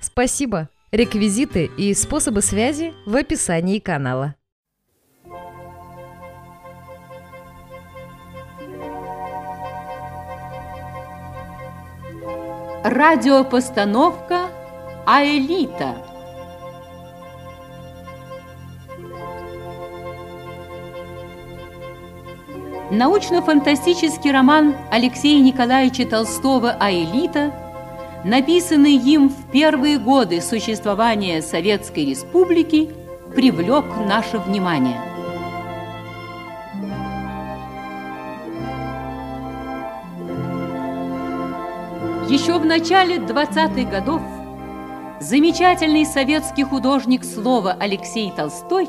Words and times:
Спасибо! 0.00 0.68
Реквизиты 0.90 1.70
и 1.76 1.92
способы 1.92 2.40
связи 2.40 2.94
в 3.04 3.14
описании 3.14 3.78
канала. 3.78 4.34
Радиопостановка 12.84 14.48
«Аэлита» 15.04 15.96
Научно-фантастический 22.90 24.32
роман 24.32 24.74
Алексея 24.90 25.42
Николаевича 25.42 26.06
Толстого 26.06 26.70
«Аэлита» 26.70 27.52
написанный 28.24 28.96
им 28.96 29.28
в 29.28 29.50
первые 29.50 29.98
годы 29.98 30.40
существования 30.40 31.42
Советской 31.42 32.04
Республики, 32.04 32.90
привлек 33.34 33.84
наше 34.06 34.38
внимание. 34.38 35.00
Еще 42.28 42.58
в 42.58 42.66
начале 42.66 43.16
20-х 43.16 43.90
годов 43.90 44.20
замечательный 45.20 46.04
советский 46.04 46.64
художник 46.64 47.24
слова 47.24 47.74
Алексей 47.78 48.30
Толстой 48.36 48.88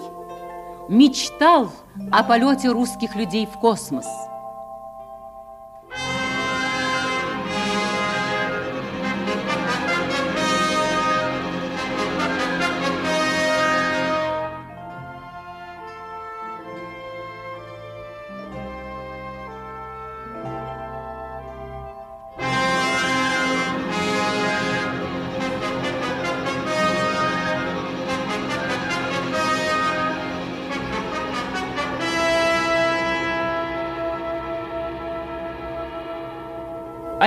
мечтал 0.89 1.71
о 2.11 2.23
полете 2.23 2.69
русских 2.69 3.15
людей 3.15 3.45
в 3.45 3.59
космос– 3.59 4.05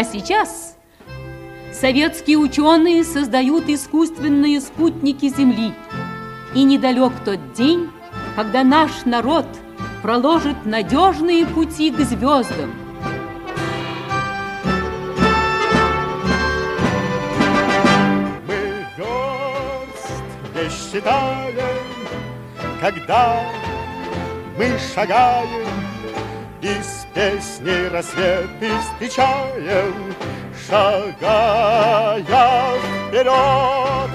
А 0.03 0.05
сейчас 0.05 0.77
советские 1.72 2.36
ученые 2.36 3.05
создают 3.05 3.69
искусственные 3.69 4.61
спутники 4.61 5.28
Земли. 5.28 5.72
И 6.56 6.64
недалек 6.64 7.12
тот 7.25 7.53
день, 7.53 7.89
когда 8.34 8.64
наш 8.64 9.05
народ 9.05 9.47
проложит 10.03 10.66
надежные 10.66 11.47
пути 11.47 11.93
к 11.93 12.00
звездам. 12.00 12.75
Мы 18.48 18.84
верст 18.98 20.22
не 20.53 20.69
считаем, 20.69 21.54
когда 22.81 23.41
мы 24.59 24.77
шагаем 24.93 25.62
из 26.62 27.06
Песней 27.12 27.89
рассветы 27.89 28.71
встречаем, 28.81 30.15
Шагая 30.69 32.23
вперед. 33.09 34.11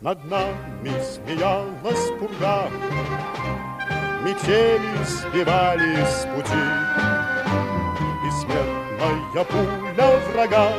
Над 0.00 0.24
нами 0.24 0.92
смеялась 1.02 2.10
пурга, 2.18 2.68
Метели 4.24 5.04
сбивались 5.04 6.08
с 6.08 6.26
пути, 6.34 6.64
И 8.26 8.30
смертная 8.40 9.44
пуля 9.44 10.18
врага 10.32 10.72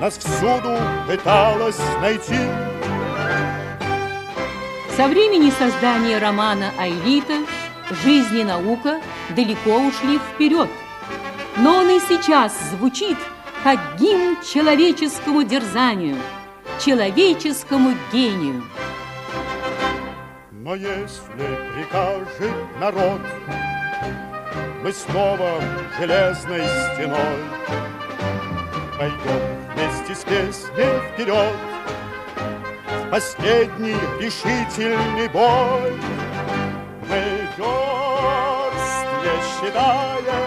Нас 0.00 0.18
всюду 0.18 0.76
пыталась 1.06 1.80
найти. 2.02 2.40
Со 4.96 5.06
времени 5.06 5.50
создания 5.50 6.18
романа 6.18 6.72
«Айлита» 6.78 7.38
жизнь 8.02 8.38
и 8.38 8.44
наука 8.44 9.00
далеко 9.30 9.76
ушли 9.78 10.18
вперед. 10.18 10.68
Но 11.56 11.78
он 11.78 11.90
и 11.90 12.00
сейчас 12.00 12.52
звучит, 12.70 13.18
как 13.62 13.78
гимн 13.98 14.38
человеческому 14.42 15.42
дерзанию, 15.42 16.16
человеческому 16.84 17.94
гению. 18.12 18.62
Но 20.50 20.74
если 20.74 21.08
прикажет 21.74 22.54
народ, 22.78 23.20
мы 24.82 24.92
снова 24.92 25.60
железной 25.98 26.62
стеной 26.94 27.36
пойдем 28.98 29.40
вместе 29.74 30.14
с 30.14 30.24
песней 30.24 31.00
вперед 31.12 31.54
в 33.04 33.10
последний 33.10 33.96
решительный 34.20 35.28
бой 35.28 35.92
не 37.66 39.34
считаем, 39.42 40.46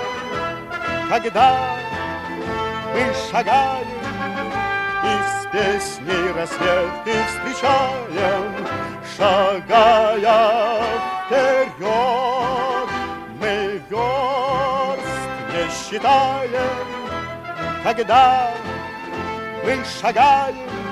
когда 1.10 1.76
мы 2.94 3.14
шагаем 3.30 3.88
и 5.04 5.14
с 5.30 5.48
песней 5.52 6.32
рассветы 6.34 7.16
встречаем, 7.28 8.52
шагая 9.16 10.82
вперед. 11.26 12.90
Мы 13.40 13.82
верст 13.90 15.22
не 15.52 15.64
считаем, 15.70 16.74
когда 17.84 18.52
мы 19.64 19.74
шагаем 20.02 20.83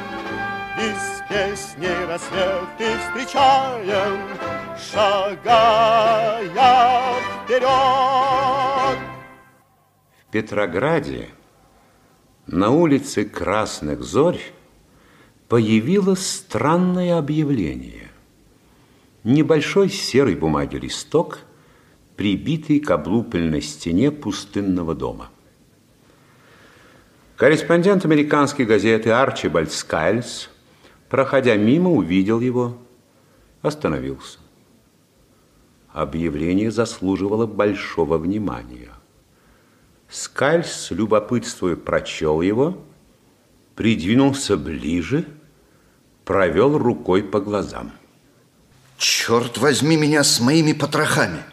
и 0.81 0.93
с 0.95 1.23
песней 1.29 2.05
рассветы 2.07 2.97
встречаем, 2.99 4.19
шагая 4.91 6.41
вперед. 7.43 8.97
В 10.27 10.31
Петрограде 10.31 11.29
на 12.47 12.71
улице 12.71 13.25
Красных 13.25 14.01
Зорь 14.01 14.41
появилось 15.47 16.25
странное 16.25 17.17
объявление. 17.17 18.09
Небольшой 19.23 19.89
серой 19.89 20.35
бумаги 20.35 20.77
листок, 20.77 21.39
прибитый 22.15 22.79
к 22.79 22.89
облупленной 22.89 23.61
стене 23.61 24.09
пустынного 24.09 24.95
дома. 24.95 25.29
Корреспондент 27.35 28.05
американской 28.05 28.65
газеты 28.65 29.11
Арчибальд 29.11 29.71
Скайльс, 29.71 30.50
проходя 31.11 31.57
мимо, 31.57 31.91
увидел 31.91 32.39
его, 32.39 32.77
остановился 33.61 34.39
объявление 35.93 36.71
заслуживало 36.71 37.45
большого 37.45 38.17
внимания. 38.17 38.93
Скальс 40.09 40.71
с 40.71 40.91
любопытством 40.91 41.75
прочел 41.75 42.39
его, 42.41 42.81
придвинулся 43.75 44.55
ближе, 44.55 45.25
провел 46.23 46.77
рукой 46.77 47.23
по 47.23 47.41
глазам. 47.41 47.91
Черт 48.97 49.57
возьми 49.57 49.97
меня 49.97 50.23
с 50.23 50.39
моими 50.39 50.71
потрохами! 50.71 51.43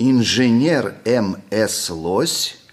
Инженер 0.00 0.96
М.С. 1.04 1.88
Лось 1.88 2.63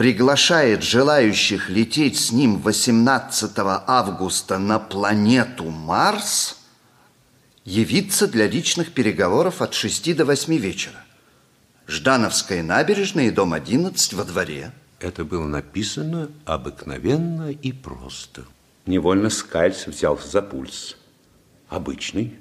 приглашает 0.00 0.82
желающих 0.82 1.68
лететь 1.68 2.18
с 2.18 2.32
ним 2.32 2.56
18 2.56 3.52
августа 3.58 4.56
на 4.56 4.78
планету 4.78 5.64
Марс– 5.64 6.56
явиться 7.66 8.26
для 8.26 8.48
личных 8.48 8.94
переговоров 8.94 9.60
от 9.60 9.74
6 9.74 10.16
до 10.16 10.24
8 10.24 10.56
вечера. 10.56 11.04
Ждановская 11.86 12.62
набережная 12.62 13.26
и 13.26 13.30
дом 13.30 13.52
11 13.52 14.14
во 14.14 14.24
дворе. 14.24 14.72
Это 15.00 15.22
было 15.22 15.46
написано 15.46 16.30
обыкновенно 16.46 17.50
и 17.50 17.70
просто. 17.70 18.46
Невольно 18.86 19.28
Скальц 19.28 19.86
взялся 19.86 20.28
за 20.28 20.40
пульс. 20.40 20.96
Обычный. 21.68 22.38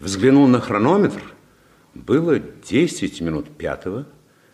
Взглянул 0.00 0.48
на 0.48 0.58
хронометр. 0.58 1.32
Было 1.94 2.40
10 2.40 3.20
минут 3.20 3.56
пятого, 3.56 4.04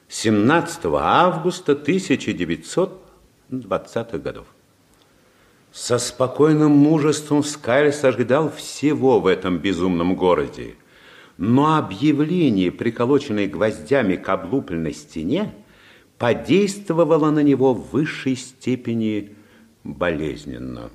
17 0.09 0.87
августа 0.87 1.73
1920 1.73 4.23
годов. 4.23 4.47
Со 5.71 5.99
спокойным 5.99 6.73
мужеством 6.73 7.45
Скайльс 7.45 8.03
ожидал 8.05 8.51
всего 8.51 9.21
в 9.21 9.27
этом 9.27 9.59
безумном 9.59 10.17
городе. 10.17 10.77
Но 11.37 11.77
объявление, 11.77 12.73
приколоченное 12.73 13.47
гвоздями 13.47 14.17
к 14.17 14.27
облупленной 14.31 14.95
стене, 14.95 15.53
подействовало 16.17 17.31
на 17.31 17.41
него 17.41 17.75
в 17.75 17.91
высшей 17.91 18.35
степени 18.35 19.37
болезненно. 19.85 20.89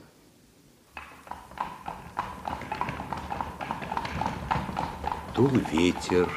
Дул 5.36 5.51
ветер 5.71 6.27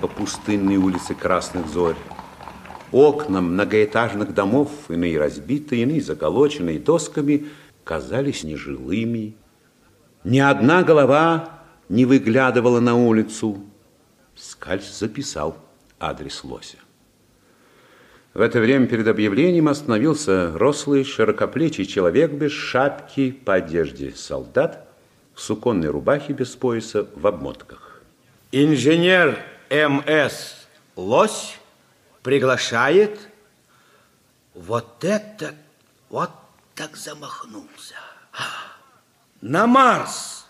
по 0.00 0.08
пустынной 0.08 0.76
улице 0.76 1.14
Красных 1.14 1.68
Зорь. 1.68 1.96
Окна 2.92 3.40
многоэтажных 3.40 4.32
домов, 4.34 4.70
иные 4.88 5.18
разбитые, 5.18 5.82
иные 5.82 6.00
заколоченные 6.00 6.78
досками, 6.78 7.46
казались 7.84 8.44
нежилыми. 8.44 9.36
Ни 10.24 10.38
одна 10.38 10.82
голова 10.82 11.60
не 11.88 12.04
выглядывала 12.04 12.80
на 12.80 12.94
улицу. 12.94 13.64
Скальц 14.34 14.84
записал 14.98 15.56
адрес 15.98 16.44
Лося. 16.44 16.78
В 18.34 18.40
это 18.40 18.60
время 18.60 18.86
перед 18.86 19.08
объявлением 19.08 19.66
остановился 19.68 20.52
рослый, 20.56 21.04
широкоплечий 21.04 21.86
человек 21.86 22.32
без 22.32 22.52
шапки 22.52 23.30
по 23.30 23.54
одежде 23.54 24.12
солдат, 24.12 24.86
в 25.34 25.40
суконной 25.40 25.88
рубахе 25.88 26.34
без 26.34 26.50
пояса, 26.50 27.08
в 27.14 27.26
обмотках. 27.26 28.02
Инженер 28.52 29.38
М.С. 29.70 30.66
Лось 30.96 31.58
приглашает. 32.22 33.18
Вот 34.54 35.04
это, 35.04 35.54
вот 36.08 36.30
так 36.74 36.96
замахнулся. 36.96 37.94
На 39.40 39.66
Марс. 39.66 40.46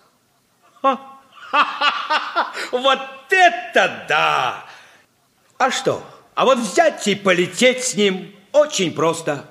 Вот 2.71 3.01
это 3.31 4.07
да! 4.09 4.65
А 5.59 5.71
что? 5.71 6.03
А 6.35 6.45
вот 6.45 6.59
взять 6.59 7.07
и 7.09 7.15
полететь 7.15 7.83
с 7.83 7.95
ним 7.95 8.35
очень 8.53 8.93
просто. 8.93 9.49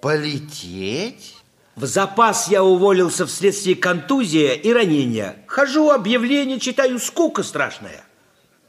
Полететь? 0.00 1.36
В 1.76 1.86
запас 1.86 2.48
я 2.48 2.62
уволился 2.62 3.26
вследствие 3.26 3.76
контузии 3.76 4.54
и 4.54 4.72
ранения. 4.72 5.36
Хожу, 5.46 5.90
объявление 5.90 6.60
читаю, 6.60 6.98
скука 6.98 7.42
страшная. 7.42 8.04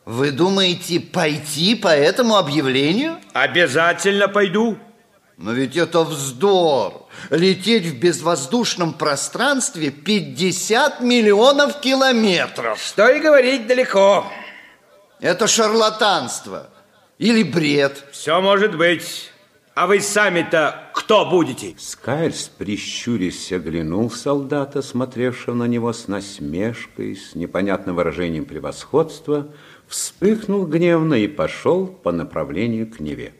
Вы 0.05 0.31
думаете 0.31 0.99
пойти 0.99 1.75
по 1.75 1.87
этому 1.87 2.35
объявлению? 2.35 3.17
Обязательно 3.31 4.27
пойду. 4.27 4.77
Но 5.37 5.53
ведь 5.53 5.77
это 5.77 6.03
вздор. 6.03 7.07
Лететь 7.29 7.85
в 7.85 7.99
безвоздушном 7.99 8.93
пространстве 8.93 9.91
50 9.91 11.01
миллионов 11.01 11.79
километров. 11.79 12.79
Что 12.79 13.09
и 13.09 13.19
говорить 13.19 13.65
далеко. 13.65 14.25
Это 15.19 15.47
шарлатанство. 15.47 16.69
Или 17.17 17.43
бред? 17.43 18.03
Все 18.11 18.41
может 18.41 18.75
быть. 18.77 19.31
А 19.75 19.87
вы 19.87 20.01
сами-то 20.01 20.91
кто 20.93 21.25
будете? 21.25 21.73
Скайльс, 21.79 22.47
прищурясь, 22.47 23.51
оглянул 23.51 24.11
солдата, 24.11 24.83
смотревшего 24.83 25.55
на 25.55 25.63
него 25.63 25.93
с 25.93 26.07
насмешкой, 26.07 27.15
с 27.15 27.33
непонятным 27.33 27.95
выражением 27.95 28.45
превосходства, 28.45 29.47
вспыхнул 29.93 30.65
гневно 30.65 31.13
и 31.13 31.27
пошел 31.27 31.85
по 31.85 32.11
направлению 32.11 32.89
к 32.89 32.99
Неве. 32.99 33.33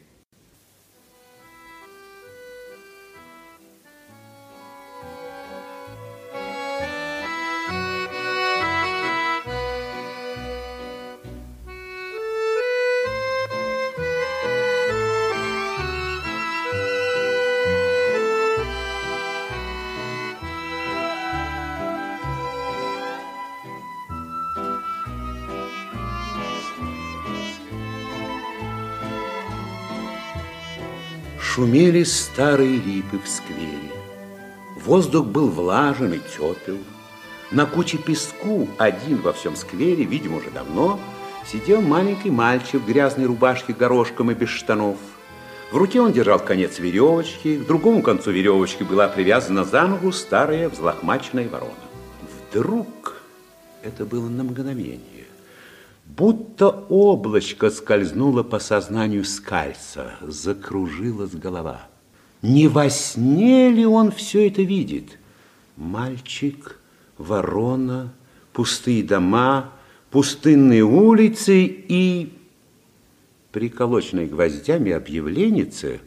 Шумели 31.73 32.03
старые 32.03 32.77
липы 32.77 33.17
в 33.17 33.27
сквере. 33.27 33.91
Воздух 34.85 35.25
был 35.25 35.49
влажен 35.49 36.13
и 36.13 36.19
тепел. 36.19 36.77
На 37.49 37.65
куче 37.65 37.97
песку, 37.97 38.67
один 38.77 39.17
во 39.17 39.33
всем 39.33 39.55
сквере, 39.55 40.03
видимо, 40.03 40.37
уже 40.37 40.51
давно, 40.51 40.99
сидел 41.51 41.81
маленький 41.81 42.29
мальчик 42.29 42.79
в 42.79 42.85
грязной 42.85 43.25
рубашке 43.25 43.73
горошком 43.73 44.29
и 44.29 44.35
без 44.35 44.49
штанов. 44.49 44.97
В 45.71 45.77
руке 45.77 45.99
он 45.99 46.11
держал 46.11 46.37
конец 46.37 46.77
веревочки, 46.77 47.57
к 47.57 47.65
другому 47.65 48.03
концу 48.03 48.29
веревочки 48.29 48.83
была 48.83 49.07
привязана 49.07 49.63
за 49.63 49.87
ногу 49.87 50.11
старая 50.11 50.69
взлохмаченная 50.69 51.49
ворона. 51.49 51.73
Вдруг, 52.51 53.15
это 53.81 54.05
было 54.05 54.29
на 54.29 54.43
мгновение, 54.43 54.99
Будто 56.18 56.69
облачко 56.89 57.71
скользнуло 57.71 58.44
по 58.44 58.60
сознанию 58.60 59.25
скальца, 59.25 60.13
закружилась 60.21 61.31
голова. 61.31 61.88
Не 62.44 62.68
во 62.68 62.89
сне 62.89 63.71
ли 63.71 63.86
он 63.86 64.12
все 64.12 64.48
это 64.48 64.62
видит? 64.62 65.18
Мальчик, 65.75 66.80
ворона, 67.18 68.13
пустые 68.51 69.01
дома, 69.04 69.71
пустынные 70.12 70.83
улицы 70.83 71.63
и 71.63 72.38
приколоченной 73.51 74.27
гвоздями 74.27 74.92
объявленницы 74.92 76.00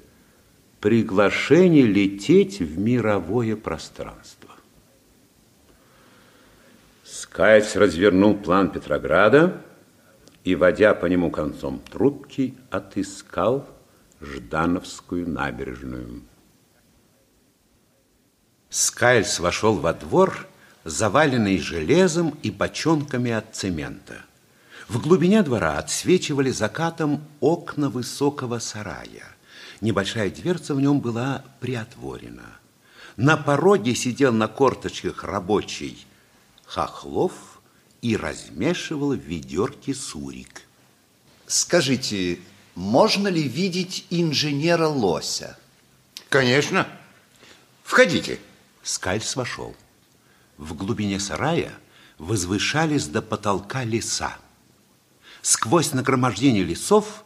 приглашение 0.81 1.85
лететь 1.85 2.61
в 2.61 2.79
мировое 2.79 3.57
пространство. 3.57 4.51
Скайц 7.03 7.75
развернул 7.75 8.37
план 8.37 8.71
Петрограда, 8.71 9.63
и, 10.47 10.55
водя 10.55 10.95
по 10.95 11.07
нему 11.07 11.33
концом 11.33 11.81
трубки, 11.81 12.55
отыскал 12.71 13.69
Ждановскую 14.21 15.29
набережную. 15.29 16.23
Скайльс 18.71 19.41
вошел 19.41 19.75
во 19.75 19.93
двор, 19.93 20.47
заваленный 20.85 21.59
железом 21.59 22.39
и 22.45 22.53
бочонками 22.53 23.33
от 23.33 23.57
цемента. 23.57 24.25
В 24.89 25.03
глубине 25.03 25.43
двора 25.43 25.79
отсвечивали 25.79 26.51
закатом 26.51 27.25
окна 27.41 27.91
высокого 27.91 28.61
сарая. 28.61 29.27
Небольшая 29.81 30.31
дверца 30.31 30.77
в 30.77 30.81
нем 30.81 31.01
была 31.01 31.45
приотворена. 31.59 32.61
На 33.17 33.37
пороге 33.37 33.97
сидел 33.97 34.33
на 34.33 34.47
корточках 34.47 35.25
рабочий 35.25 36.07
Хохлов– 36.67 37.33
и 38.07 38.17
размешивал 38.17 39.15
в 39.15 39.19
ведерке 39.19 39.93
сурик. 39.93 40.63
Скажите, 41.49 42.39
можно 42.77 43.27
ли 43.27 43.43
видеть 43.43 44.07
инженера 44.11 44.87
Лося? 44.87 45.59
Конечно. 46.29 46.87
Входите. 47.83 48.39
Скальс 48.85 49.35
вошел. 49.35 49.75
В 50.57 50.75
глубине 50.75 51.19
сарая 51.19 51.73
возвышались 52.19 53.07
до 53.09 53.23
потолка 53.23 53.83
леса. 53.83 54.37
Сквозь 55.43 55.93
нагромождение 55.93 56.63
лесов 56.63 57.25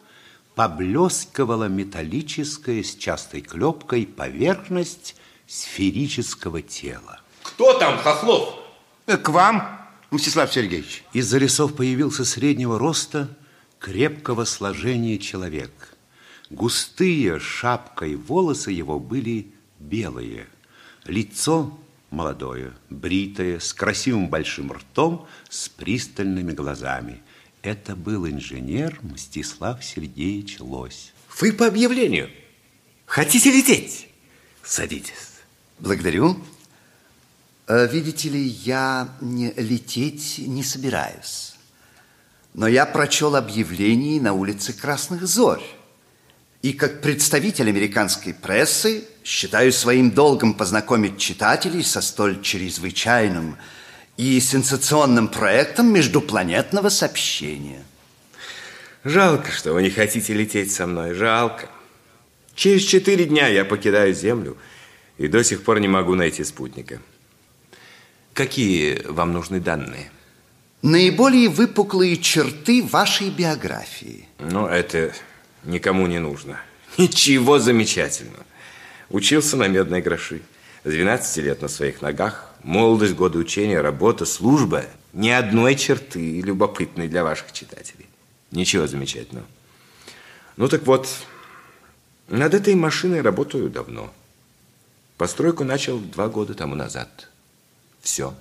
поблескивала 0.55 1.69
металлическая 1.69 2.83
с 2.83 2.95
частой 2.95 3.43
клепкой 3.43 4.07
поверхность 4.07 5.15
сферического 5.47 6.63
тела. 6.63 7.21
Кто 7.43 7.79
там, 7.79 7.99
Хохлов? 7.99 8.55
К 9.05 9.29
вам. 9.29 9.80
Мстислав 10.11 10.52
Сергеевич. 10.52 11.05
Из-за 11.12 11.38
лесов 11.38 11.76
появился 11.76 12.25
среднего 12.25 12.79
роста, 12.79 13.37
крепкого 13.79 14.45
сложения 14.45 15.19
человек. 15.19 15.71
Густые 16.50 17.38
шапкой 17.38 18.17
волосы 18.17 18.73
его 18.73 18.99
были 18.99 19.52
белые. 19.79 20.49
Лицо 21.05 21.79
молодое, 22.11 22.73
бритое, 22.88 23.61
с 23.61 23.73
красивым 23.73 24.29
большим 24.29 24.73
ртом, 24.73 25.26
с 25.49 25.69
пристальными 25.69 26.52
глазами. 26.52 27.23
Это 27.62 27.95
был 27.95 28.26
инженер 28.26 28.99
Мстислав 29.02 29.85
Сергеевич 29.85 30.61
Лось. 30.61 31.12
Вы 31.38 31.52
по 31.52 31.67
объявлению? 31.67 32.31
Хотите 33.07 33.50
лететь? 33.50 34.09
Садитесь. 34.62 35.40
Благодарю. 35.79 36.37
Э, 37.71 37.87
Видите 37.87 38.29
ли, 38.29 38.43
я 38.43 39.09
лететь 39.21 40.39
не 40.39 40.65
собираюсь. 40.65 41.55
Но 42.53 42.67
я 42.67 42.85
прочел 42.85 43.37
объявление 43.37 44.21
на 44.21 44.33
улице 44.33 44.73
Красных 44.73 45.25
Зорь. 45.25 45.62
И 46.62 46.73
как 46.73 47.00
представитель 47.00 47.69
американской 47.69 48.35
прессы 48.35 49.05
считаю 49.23 49.71
своим 49.71 50.11
долгом 50.11 50.55
познакомить 50.55 51.19
читателей 51.19 51.85
со 51.85 52.00
столь 52.00 52.43
чрезвычайным 52.43 53.57
и 54.17 54.41
сенсационным 54.41 55.29
проектом 55.29 55.93
междупланетного 55.93 56.89
сообщения. 56.89 57.85
Жалко, 59.05 59.53
что 59.53 59.75
вы 59.75 59.85
не 59.85 59.91
хотите 59.91 60.35
лететь 60.35 60.73
со 60.73 60.89
мной. 60.89 61.15
Жалко. 61.15 61.69
Через 62.57 62.83
четыре 62.83 63.27
дня 63.27 63.47
я 63.47 63.65
покидаю 63.65 64.12
Землю 64.12 64.57
и 65.19 65.29
до 65.29 65.45
сих 65.45 65.62
пор 65.62 65.79
не 65.79 65.89
могу 65.89 66.17
найти 66.17 66.43
спутника. 66.43 67.00
Какие 68.35 69.03
вам 69.07 69.33
нужны 69.33 69.61
данные? 69.61 70.11
Наиболее 70.83 71.49
выпуклые 71.49 72.17
черты 72.17 72.83
вашей 72.83 73.31
биографии. 73.31 74.27
Ну, 74.39 74.67
это 74.67 75.13
никому 75.65 76.07
не 76.07 76.19
нужно. 76.19 76.61
Ничего 76.99 77.59
замечательного. 77.59 78.45
Учился 79.11 79.57
на 79.57 79.69
медной 79.69 80.01
гроши. 80.01 80.43
С 80.85 80.91
12 80.91 81.45
лет 81.45 81.61
на 81.61 81.69
своих 81.69 82.01
ногах. 82.01 82.55
Молодость, 82.63 83.15
годы 83.15 83.39
учения, 83.39 83.81
работа, 83.81 84.25
служба. 84.25 84.85
Ни 85.13 85.29
одной 85.29 85.75
черты 85.75 86.41
любопытной 86.41 87.09
для 87.09 87.25
ваших 87.25 87.53
читателей. 87.53 88.07
Ничего 88.51 88.87
замечательного. 88.87 89.47
Ну 90.57 90.69
так 90.69 90.87
вот, 90.87 91.09
над 92.29 92.55
этой 92.55 92.75
машиной 92.75 93.21
работаю 93.21 93.69
давно. 93.69 94.13
Постройку 95.19 95.65
начал 95.65 95.99
два 95.99 96.29
года 96.29 96.55
тому 96.55 96.75
назад. 96.75 97.30
Все. 98.00 98.35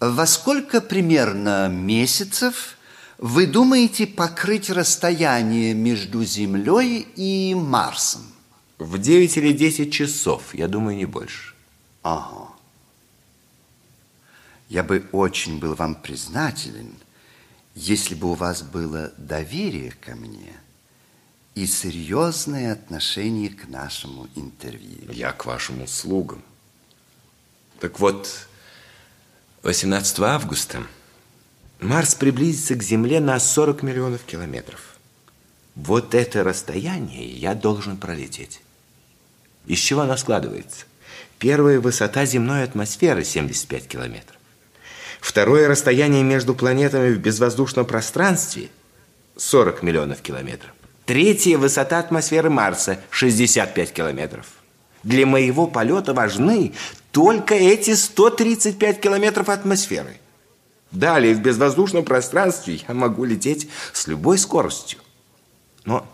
Во 0.00 0.26
сколько 0.26 0.80
примерно 0.80 1.68
месяцев 1.68 2.76
вы 3.18 3.46
думаете 3.46 4.06
покрыть 4.06 4.68
расстояние 4.68 5.74
между 5.74 6.24
Землей 6.24 7.06
и 7.16 7.54
Марсом? 7.54 8.22
В 8.78 8.98
9 8.98 9.36
или 9.36 9.52
10 9.52 9.92
часов, 9.92 10.54
я 10.54 10.66
думаю, 10.66 10.96
не 10.96 11.06
больше. 11.06 11.54
Ага. 12.02 12.48
Я 14.68 14.82
бы 14.82 15.06
очень 15.12 15.58
был 15.58 15.74
вам 15.74 15.94
признателен, 15.94 16.92
если 17.74 18.14
бы 18.14 18.30
у 18.30 18.34
вас 18.34 18.62
было 18.62 19.12
доверие 19.18 19.92
ко 19.92 20.16
мне 20.16 20.52
и 21.54 21.66
серьезное 21.66 22.72
отношение 22.72 23.50
к 23.50 23.68
нашему 23.68 24.28
интервью. 24.34 25.12
Я 25.12 25.32
к 25.32 25.46
вашим 25.46 25.82
услугам. 25.82 26.42
Так 27.82 27.98
вот, 27.98 28.28
18 29.64 30.20
августа 30.20 30.84
Марс 31.80 32.14
приблизится 32.14 32.76
к 32.76 32.82
Земле 32.84 33.18
на 33.18 33.40
40 33.40 33.82
миллионов 33.82 34.22
километров. 34.22 34.78
Вот 35.74 36.14
это 36.14 36.44
расстояние 36.44 37.28
я 37.28 37.56
должен 37.56 37.96
пролететь. 37.96 38.60
Из 39.66 39.80
чего 39.80 40.02
оно 40.02 40.16
складывается? 40.16 40.84
Первая 41.40 41.80
высота 41.80 42.24
земной 42.24 42.62
атмосферы 42.62 43.24
75 43.24 43.88
километров. 43.88 44.36
Второе 45.20 45.66
расстояние 45.66 46.22
между 46.22 46.54
планетами 46.54 47.12
в 47.12 47.18
безвоздушном 47.18 47.84
пространстве 47.84 48.68
40 49.36 49.82
миллионов 49.82 50.22
километров. 50.22 50.70
Третья 51.04 51.58
высота 51.58 51.98
атмосферы 51.98 52.48
Марса 52.48 53.00
65 53.10 53.92
километров. 53.92 54.61
Для 55.02 55.26
моего 55.26 55.66
полета 55.66 56.14
важны 56.14 56.72
только 57.10 57.54
эти 57.54 57.94
135 57.94 59.00
километров 59.00 59.48
атмосферы. 59.48 60.16
Далее 60.92 61.34
в 61.34 61.40
безвоздушном 61.40 62.04
пространстве 62.04 62.80
я 62.86 62.94
могу 62.94 63.24
лететь 63.24 63.68
с 63.92 64.06
любой 64.06 64.38
скоростью. 64.38 64.98
Но 65.84 66.06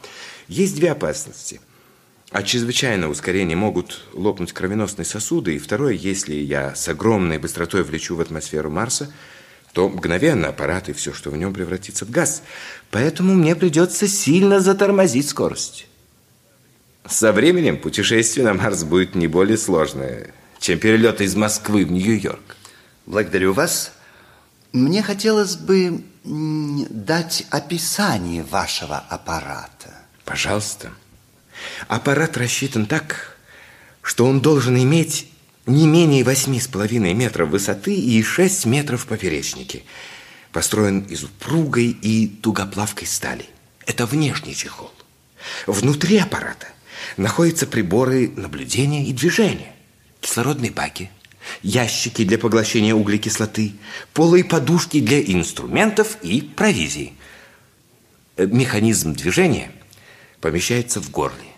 есть 0.46 0.76
две 0.76 0.92
опасности. 0.92 1.60
От 2.30 2.46
чрезвычайного 2.46 3.12
ускорения 3.12 3.56
могут 3.56 4.02
лопнуть 4.12 4.52
кровеносные 4.52 5.04
сосуды. 5.04 5.56
И 5.56 5.58
второе, 5.58 5.94
если 5.94 6.34
я 6.34 6.74
с 6.74 6.88
огромной 6.88 7.38
быстротой 7.38 7.82
влечу 7.82 8.16
в 8.16 8.20
атмосферу 8.20 8.70
Марса, 8.70 9.12
то 9.72 9.88
мгновенно 9.88 10.48
аппарат 10.48 10.88
и 10.88 10.92
все, 10.92 11.12
что 11.12 11.30
в 11.30 11.36
нем 11.36 11.52
превратится 11.52 12.04
в 12.04 12.10
газ. 12.10 12.42
Поэтому 12.90 13.34
мне 13.34 13.56
придется 13.56 14.06
сильно 14.06 14.60
затормозить 14.60 15.28
скорость. 15.28 15.87
Со 17.08 17.32
временем 17.32 17.78
путешествие 17.78 18.44
на 18.44 18.52
Марс 18.52 18.84
будет 18.84 19.14
не 19.14 19.28
более 19.28 19.56
сложное, 19.56 20.34
чем 20.60 20.78
перелет 20.78 21.22
из 21.22 21.34
Москвы 21.34 21.86
в 21.86 21.90
Нью-Йорк. 21.90 22.56
Благодарю 23.06 23.54
вас. 23.54 23.92
Мне 24.72 25.02
хотелось 25.02 25.56
бы 25.56 26.04
дать 26.24 27.46
описание 27.48 28.42
вашего 28.42 28.98
аппарата. 28.98 30.02
Пожалуйста. 30.26 30.90
Аппарат 31.88 32.36
рассчитан 32.36 32.84
так, 32.84 33.38
что 34.02 34.26
он 34.26 34.40
должен 34.40 34.76
иметь 34.76 35.32
не 35.64 35.86
менее 35.86 36.24
восьми 36.24 36.60
с 36.60 36.68
половиной 36.68 37.14
метров 37.14 37.48
высоты 37.48 37.94
и 37.94 38.22
6 38.22 38.66
метров 38.66 39.04
в 39.04 39.06
поперечнике. 39.06 39.82
Построен 40.52 41.00
из 41.00 41.24
упругой 41.24 41.88
и 41.88 42.28
тугоплавкой 42.28 43.06
стали. 43.06 43.46
Это 43.86 44.04
внешний 44.04 44.54
чехол. 44.54 44.92
Внутри 45.66 46.18
аппарата 46.18 46.66
находятся 47.16 47.66
приборы 47.66 48.30
наблюдения 48.36 49.04
и 49.04 49.12
движения, 49.12 49.72
кислородные 50.20 50.70
баки, 50.70 51.10
ящики 51.62 52.24
для 52.24 52.38
поглощения 52.38 52.94
углекислоты, 52.94 53.72
полые 54.12 54.44
подушки 54.44 55.00
для 55.00 55.20
инструментов 55.20 56.18
и 56.22 56.42
провизии. 56.42 57.14
Э, 58.36 58.46
Механизм 58.46 59.14
движения 59.14 59.70
помещается 60.40 61.00
в 61.00 61.10
горле. 61.10 61.48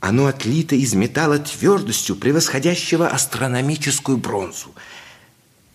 Оно 0.00 0.26
отлито 0.26 0.74
из 0.74 0.94
металла 0.94 1.38
твердостью, 1.38 2.16
превосходящего 2.16 3.08
астрономическую 3.08 4.18
бронзу. 4.18 4.74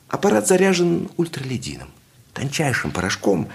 Аппарат 0.09 0.47
заряжен 0.47 1.09
ультраледином, 1.15 1.89
тончайшим 2.33 2.91
порошком, 2.91 3.49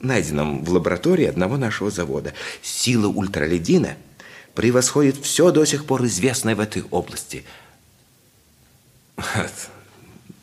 найденным 0.00 0.64
в 0.64 0.70
лаборатории 0.70 1.26
одного 1.26 1.56
нашего 1.56 1.90
завода. 1.90 2.34
Сила 2.60 3.08
ультраледина 3.08 3.96
превосходит 4.54 5.16
все 5.24 5.50
до 5.50 5.64
сих 5.64 5.86
пор 5.86 6.04
известное 6.06 6.54
в 6.54 6.60
этой 6.60 6.82
области. 6.90 7.44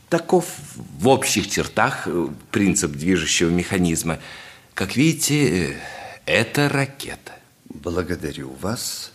Таков 0.10 0.46
в 0.76 1.08
общих 1.08 1.50
чертах 1.50 2.08
э, 2.08 2.28
принцип 2.52 2.92
движущего 2.92 3.50
механизма. 3.50 4.20
Как 4.74 4.96
видите, 4.96 5.74
э, 5.74 5.80
это 6.26 6.68
ракета. 6.68 7.34
Благодарю 7.66 8.52
вас. 8.54 9.12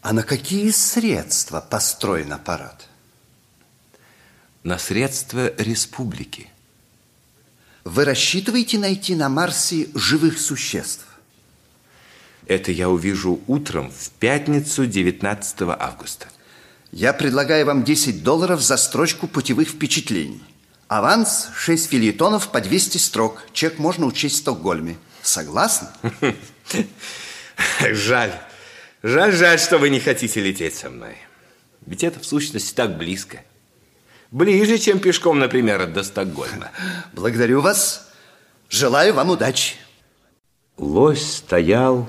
А 0.00 0.12
на 0.14 0.22
какие 0.22 0.70
средства 0.70 1.60
построен 1.60 2.32
аппарат? 2.32 2.88
На 4.62 4.78
средства 4.78 5.54
республики. 5.58 6.48
Вы 7.84 8.04
рассчитываете 8.04 8.78
найти 8.78 9.14
на 9.14 9.28
Марсе 9.28 9.88
живых 9.94 10.40
существ? 10.40 11.05
Это 12.46 12.70
я 12.70 12.88
увижу 12.88 13.40
утром 13.46 13.90
в 13.90 14.10
пятницу 14.10 14.86
19 14.86 15.62
августа. 15.62 16.26
Я 16.92 17.12
предлагаю 17.12 17.66
вам 17.66 17.82
10 17.82 18.22
долларов 18.22 18.62
за 18.62 18.76
строчку 18.76 19.26
путевых 19.26 19.68
впечатлений. 19.68 20.42
Аванс 20.88 21.48
6 21.56 21.90
филетонов 21.90 22.50
по 22.52 22.60
200 22.60 22.98
строк. 22.98 23.42
Чек 23.52 23.78
можно 23.78 24.06
учесть 24.06 24.36
в 24.36 24.38
Стокгольме. 24.38 24.96
Согласны? 25.22 25.88
Жаль. 27.80 28.32
Жаль, 29.02 29.32
жаль, 29.32 29.58
что 29.58 29.78
вы 29.78 29.90
не 29.90 30.00
хотите 30.00 30.40
лететь 30.40 30.74
со 30.74 30.90
мной. 30.90 31.16
Ведь 31.84 32.02
это 32.02 32.18
в 32.18 32.26
сущности 32.26 32.74
так 32.74 32.96
близко. 32.96 33.44
Ближе, 34.30 34.78
чем 34.78 34.98
пешком, 34.98 35.38
например, 35.38 35.86
до 35.86 36.02
Стокгольма. 36.02 36.70
Благодарю 37.12 37.60
вас. 37.60 38.08
Желаю 38.68 39.14
вам 39.14 39.30
удачи. 39.30 39.76
Лось 40.76 41.36
стоял, 41.36 42.08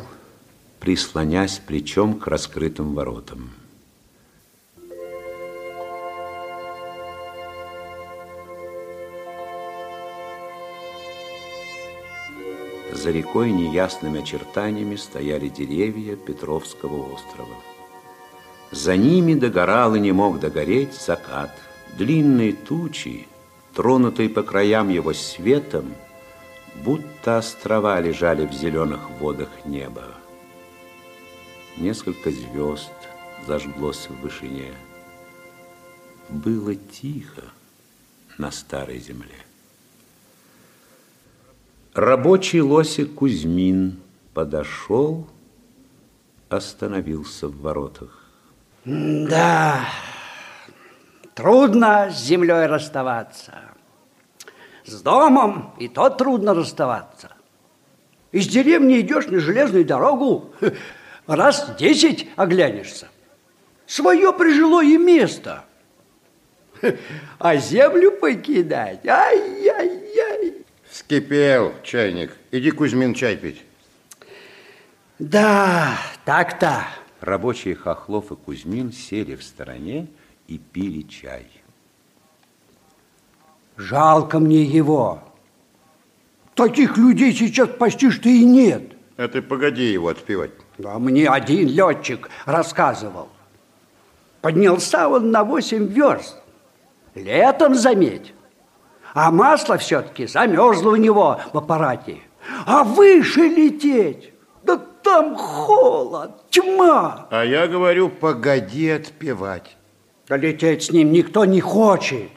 прислонясь 0.80 1.60
плечом 1.60 2.20
к 2.20 2.28
раскрытым 2.28 2.94
воротам. 2.94 3.52
За 12.92 13.12
рекой 13.12 13.52
неясными 13.52 14.20
очертаниями 14.22 14.96
стояли 14.96 15.50
деревья 15.50 16.16
Петровского 16.16 17.14
острова. 17.14 17.56
За 18.72 18.98
ними 18.98 19.34
догорал 19.34 19.96
и 19.96 20.00
не 20.00 20.12
мог 20.12 20.40
догореть 20.40 20.94
закат. 20.94 21.52
Длинные 21.98 22.54
тучи, 22.54 23.28
тронутые 23.74 24.30
по 24.30 24.44
краям 24.44 24.90
его 24.90 25.14
светом, 25.14 25.94
будто 26.84 27.38
острова 27.38 28.00
лежали 28.02 28.46
в 28.46 28.52
зеленых 28.52 29.10
водах 29.20 29.50
неба. 29.64 30.17
Несколько 31.78 32.32
звезд 32.32 32.92
зажглось 33.46 34.08
в 34.10 34.20
вышине. 34.22 34.74
Было 36.28 36.74
тихо 36.74 37.44
на 38.40 38.50
старой 38.50 38.98
земле. 38.98 39.36
Рабочий 41.94 42.62
лосик 42.62 43.14
Кузьмин 43.14 44.00
подошел, 44.34 45.28
остановился 46.50 47.48
в 47.48 47.62
воротах. 47.62 48.26
Да, 48.86 49.82
трудно 51.36 52.10
с 52.12 52.24
землей 52.24 52.66
расставаться. 52.66 53.54
С 54.86 55.02
домом 55.02 55.74
и 55.78 55.88
то 55.88 56.10
трудно 56.10 56.56
расставаться. 56.56 57.34
Из 58.32 58.48
деревни 58.48 59.00
идешь 59.00 59.28
на 59.28 59.40
железную 59.40 59.86
дорогу, 59.86 60.52
раз 61.28 61.76
десять 61.78 62.28
оглянешься. 62.36 63.10
Свое 63.86 64.34
прижилое 64.34 64.98
место. 64.98 65.66
А 67.40 67.56
землю 67.58 68.12
покидать, 68.12 69.06
ай-яй-яй. 69.06 70.66
Вскипел 70.90 71.74
чайник. 71.84 72.36
Иди, 72.52 72.72
Кузьмин, 72.72 73.14
чай 73.14 73.36
пить. 73.38 73.64
Да, 75.20 75.98
так-то. 76.26 76.88
Рабочие 77.22 77.76
Хохлов 77.76 78.32
и 78.32 78.36
Кузьмин 78.36 78.92
сели 78.92 79.36
в 79.36 79.44
стороне 79.44 80.08
и 80.48 80.58
пили 80.58 81.02
чай. 81.04 81.48
Жалко 83.76 84.40
мне 84.40 84.64
его. 84.64 85.24
Таких 86.56 86.98
людей 86.98 87.34
сейчас 87.34 87.70
почти 87.70 88.10
что 88.10 88.30
и 88.30 88.44
нет. 88.44 88.94
А 89.18 89.28
ты 89.28 89.42
погоди 89.42 89.92
его 89.92 90.08
отпевать. 90.08 90.52
А 90.84 91.00
мне 91.00 91.28
один 91.28 91.68
летчик 91.68 92.30
рассказывал. 92.46 93.30
Поднялся 94.42 95.10
он 95.10 95.32
на 95.32 95.44
8 95.44 95.88
верст. 95.88 96.38
Летом, 97.16 97.76
заметь. 97.76 98.34
А 99.14 99.32
масло 99.32 99.78
все-таки 99.78 100.28
замерзло 100.28 100.92
у 100.92 100.96
него 100.96 101.40
в 101.52 101.58
аппарате. 101.58 102.20
А 102.66 102.84
выше 102.84 103.42
лететь, 103.42 104.32
да 104.64 104.78
там 105.04 105.36
холод, 105.36 106.50
тьма. 106.52 107.28
А 107.32 107.44
я 107.44 107.68
говорю, 107.68 108.10
погоди 108.10 108.90
отпевать. 108.90 109.76
Да 110.28 110.38
лететь 110.38 110.84
с 110.84 110.92
ним 110.92 111.12
никто 111.12 111.46
не 111.46 111.62
хочет. 111.62 112.30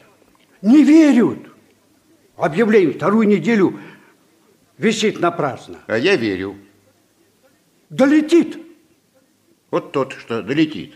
Не 0.62 0.82
верят. 0.82 1.38
Объявление 2.36 2.94
вторую 2.94 3.28
неделю 3.28 3.78
висит 4.78 5.20
напрасно. 5.20 5.76
А 5.86 5.98
я 5.98 6.16
верю. 6.16 6.56
Долетит. 7.90 8.56
Вот 9.72 9.90
тот, 9.92 10.12
что 10.12 10.42
долетит. 10.42 10.94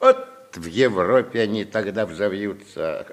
Вот 0.00 0.26
в 0.54 0.66
Европе 0.66 1.40
они 1.40 1.64
тогда 1.64 2.06
взовьются. 2.06 3.06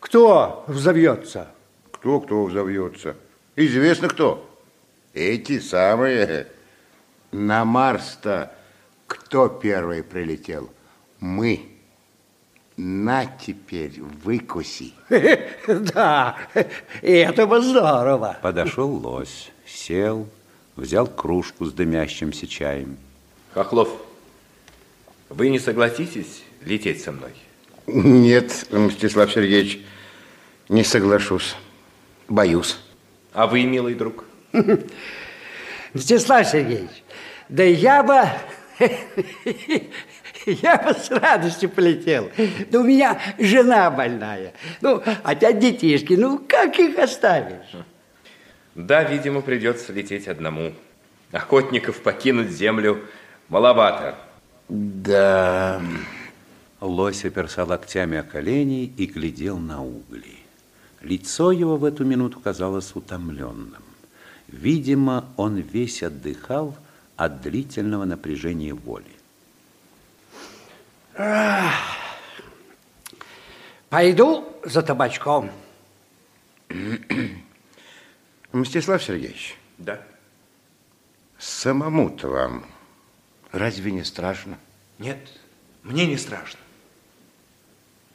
Кто 0.00 0.64
взовьется? 0.66 1.48
Кто 1.92 2.20
кто 2.20 2.44
взовьется? 2.44 3.16
Известно 3.54 4.08
кто. 4.08 4.48
Эти 5.14 5.60
самые. 5.60 6.48
На 7.30 7.64
Марс-то 7.64 8.52
кто 9.06 9.48
первый 9.48 10.02
прилетел? 10.02 10.70
Мы. 11.20 11.72
На 12.76 13.24
теперь 13.26 14.00
выкуси. 14.00 14.92
Да, 15.66 16.36
это 17.02 17.46
бы 17.46 17.62
здорово. 17.62 18.36
Подошел 18.42 18.90
лось, 18.90 19.50
сел, 19.64 20.28
взял 20.76 21.06
кружку 21.06 21.64
с 21.64 21.72
дымящимся 21.72 22.46
чаем. 22.46 22.96
Хохлов, 23.54 23.88
вы 25.28 25.48
не 25.48 25.58
согласитесь 25.58 26.44
лететь 26.62 27.02
со 27.02 27.12
мной? 27.12 27.32
Нет, 27.86 28.66
Мстислав 28.70 29.32
Сергеевич, 29.32 29.80
не 30.68 30.84
соглашусь. 30.84 31.56
Боюсь. 32.28 32.76
А 33.32 33.46
вы, 33.46 33.64
милый 33.64 33.94
друг? 33.94 34.24
Мстислав 35.94 36.46
Сергеевич, 36.46 37.02
да 37.48 37.62
я 37.62 38.02
бы... 38.02 38.22
Я 40.46 40.76
бы 40.76 40.94
с 40.94 41.10
радостью 41.10 41.68
полетел. 41.68 42.30
Да 42.70 42.78
у 42.78 42.84
меня 42.84 43.20
жена 43.36 43.90
больная. 43.90 44.52
Ну, 44.80 45.02
опять 45.24 45.58
детишки. 45.58 46.12
Ну, 46.12 46.38
как 46.38 46.78
их 46.78 46.96
оставишь? 46.98 47.74
Да, 48.76 49.02
видимо, 49.04 49.40
придется 49.40 49.90
лететь 49.94 50.28
одному. 50.28 50.74
Охотников 51.32 52.02
покинуть 52.02 52.50
землю 52.50 53.00
маловато. 53.48 54.16
Да. 54.68 55.80
Лось 56.82 57.24
оперся 57.24 57.64
локтями 57.64 58.18
о 58.18 58.22
колени 58.22 58.84
и 58.84 59.06
глядел 59.06 59.58
на 59.58 59.82
угли. 59.82 60.36
Лицо 61.00 61.52
его 61.52 61.78
в 61.78 61.86
эту 61.86 62.04
минуту 62.04 62.38
казалось 62.38 62.94
утомленным. 62.94 63.82
Видимо, 64.48 65.24
он 65.38 65.56
весь 65.56 66.02
отдыхал 66.02 66.76
от 67.16 67.40
длительного 67.40 68.04
напряжения 68.04 68.74
воли. 68.74 69.06
Пойду 73.88 74.46
за 74.64 74.82
табачком. 74.82 75.50
Мстислав 78.60 79.02
Сергеевич, 79.02 79.56
Да. 79.78 80.00
самому-то 81.38 82.28
вам 82.28 82.64
разве 83.52 83.92
не 83.92 84.02
страшно? 84.02 84.58
Нет, 84.98 85.18
мне 85.82 86.06
не 86.06 86.16
страшно. 86.16 86.58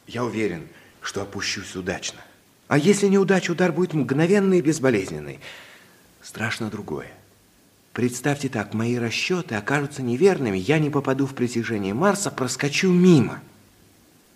Я 0.08 0.23
уверен, 0.25 0.67
что 1.01 1.21
опущусь 1.21 1.75
удачно. 1.75 2.19
А 2.67 2.77
если 2.77 3.08
неудача, 3.08 3.51
удар 3.51 3.71
будет 3.71 3.93
мгновенный 3.93 4.60
и 4.60 4.62
безболезненный. 4.62 5.39
Страшно 6.23 6.69
другое. 6.69 7.12
Представьте 7.93 8.49
так, 8.49 8.73
мои 8.73 8.95
расчеты 8.95 9.56
окажутся 9.56 10.01
неверными, 10.01 10.58
я 10.58 10.80
не 10.80 10.89
попаду 10.89 11.27
в 11.27 11.36
притяжение 11.36 11.93
Марса, 11.93 12.32
проскочу 12.32 12.91
мимо. 12.91 13.41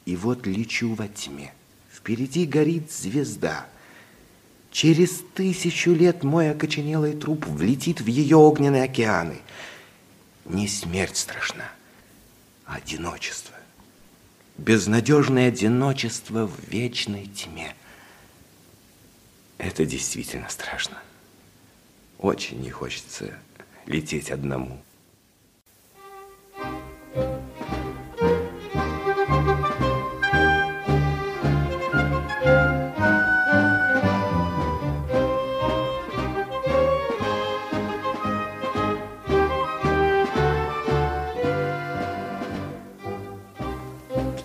И 0.06 0.16
вот 0.16 0.46
лечу 0.46 0.94
во 0.94 1.08
тьме. 1.08 1.52
Впереди 1.92 2.46
горит 2.46 2.92
звезда. 2.92 3.66
Через 4.76 5.24
тысячу 5.34 5.94
лет 5.94 6.26
мой 6.26 6.52
окоченелый 6.52 7.14
труп 7.14 7.46
влетит 7.48 8.02
в 8.02 8.08
ее 8.08 8.36
огненные 8.36 8.84
океаны. 8.84 9.38
Не 10.44 10.68
смерть 10.68 11.16
страшна, 11.16 11.72
а 12.66 12.76
одиночество. 12.76 13.56
Безнадежное 14.58 15.48
одиночество 15.48 16.46
в 16.46 16.60
вечной 16.68 17.26
тьме. 17.28 17.74
Это 19.60 19.86
действительно 19.86 20.50
страшно. 20.50 20.98
Очень 22.20 22.60
не 22.60 22.70
хочется 22.70 23.34
лететь 23.86 24.30
одному. 24.30 24.82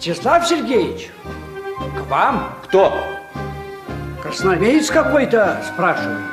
Вячеслав 0.00 0.48
Сергеевич, 0.48 1.10
к 1.94 2.00
вам 2.08 2.58
Кто? 2.64 3.06
красноармеец 4.22 4.90
какой-то 4.90 5.62
спрашивает. 5.74 6.24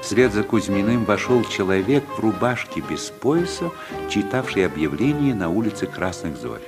Вслед 0.00 0.32
за 0.32 0.44
Кузьминым 0.44 1.04
вошел 1.04 1.44
человек 1.44 2.04
в 2.16 2.20
рубашке 2.20 2.80
без 2.80 3.10
пояса, 3.10 3.72
читавший 4.08 4.66
объявление 4.66 5.34
на 5.34 5.48
улице 5.48 5.88
Красных 5.88 6.36
Зорь. 6.36 6.62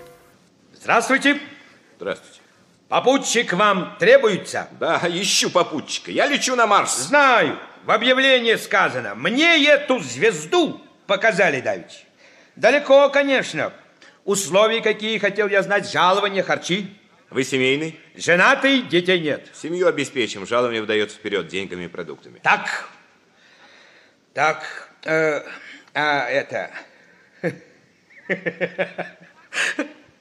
Здравствуйте. 0.74 1.38
Здравствуйте. 1.96 2.40
Попутчик 2.88 3.52
вам 3.52 3.96
требуется? 4.00 4.66
Да, 4.80 5.00
ищу 5.04 5.50
попутчика. 5.50 6.10
Я 6.10 6.26
лечу 6.26 6.56
на 6.56 6.66
Марс. 6.66 6.98
Знаю. 6.98 7.60
В 7.84 7.92
объявлении 7.92 8.56
сказано. 8.56 9.14
Мне 9.14 9.64
эту 9.68 10.00
звезду 10.00 10.80
показали 11.06 11.60
давеча. 11.60 11.98
Далеко, 12.56 13.08
конечно. 13.10 13.72
Условия 14.30 14.80
какие, 14.80 15.18
хотел 15.18 15.48
я 15.48 15.60
знать, 15.60 15.90
жалования, 15.90 16.44
харчи. 16.44 16.86
Вы 17.30 17.42
семейный? 17.42 17.98
Женатый, 18.14 18.82
детей 18.82 19.18
нет. 19.18 19.50
Семью 19.60 19.88
обеспечим. 19.88 20.46
Жалование 20.46 20.80
выдается 20.80 21.16
вперед 21.16 21.48
деньгами 21.48 21.86
и 21.86 21.88
продуктами. 21.88 22.38
Так. 22.40 22.88
Так. 24.32 24.62
э, 25.02 25.42
а 25.94 26.28
это... 26.28 26.70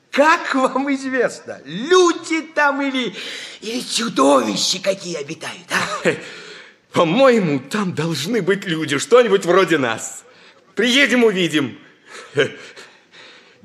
Как 0.09 0.55
вам 0.55 0.91
известно, 0.91 1.61
люди 1.65 2.41
там 2.41 2.81
или, 2.81 3.13
или 3.61 3.79
чудовища 3.81 4.81
какие 4.81 5.17
обитают, 5.17 5.67
а? 5.69 6.15
По-моему, 6.93 7.59
там 7.59 7.93
должны 7.93 8.41
быть 8.41 8.65
люди, 8.65 8.97
что-нибудь 8.97 9.45
вроде 9.45 9.77
нас. 9.77 10.23
Приедем, 10.73 11.25
увидим. 11.25 11.77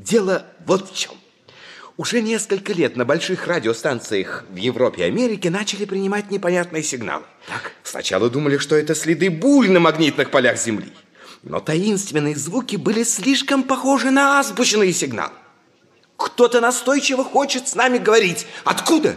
Дело 0.05 0.45
вот 0.67 0.91
в 0.91 0.95
чем. 0.95 1.13
Уже 1.97 2.21
несколько 2.21 2.75
лет 2.75 2.95
на 2.95 3.07
больших 3.07 3.47
радиостанциях 3.47 4.45
в 4.51 4.57
Европе 4.57 5.03
и 5.03 5.07
Америке 5.07 5.49
начали 5.49 5.87
принимать 5.87 6.31
непонятные 6.31 6.83
сигналы. 6.83 7.25
Так. 7.47 7.73
Сначала 7.85 8.29
думали, 8.29 8.59
что 8.59 8.77
это 8.77 8.95
следы 8.95 9.31
бурь 9.31 9.71
на 9.71 9.81
магнитных 9.81 10.31
полях 10.31 10.59
Земли. 10.59 10.93
Но 11.43 11.59
таинственные 11.59 12.37
звуки 12.37 12.77
были 12.77 13.03
слишком 13.03 13.63
похожи 13.63 14.11
на 14.11 14.41
азбучные 14.41 14.93
сигналы. 14.93 15.33
Кто-то 16.19 16.61
настойчиво 16.61 17.25
хочет 17.25 17.69
с 17.69 17.75
нами 17.75 17.97
говорить. 17.97 18.47
Откуда? 18.65 19.17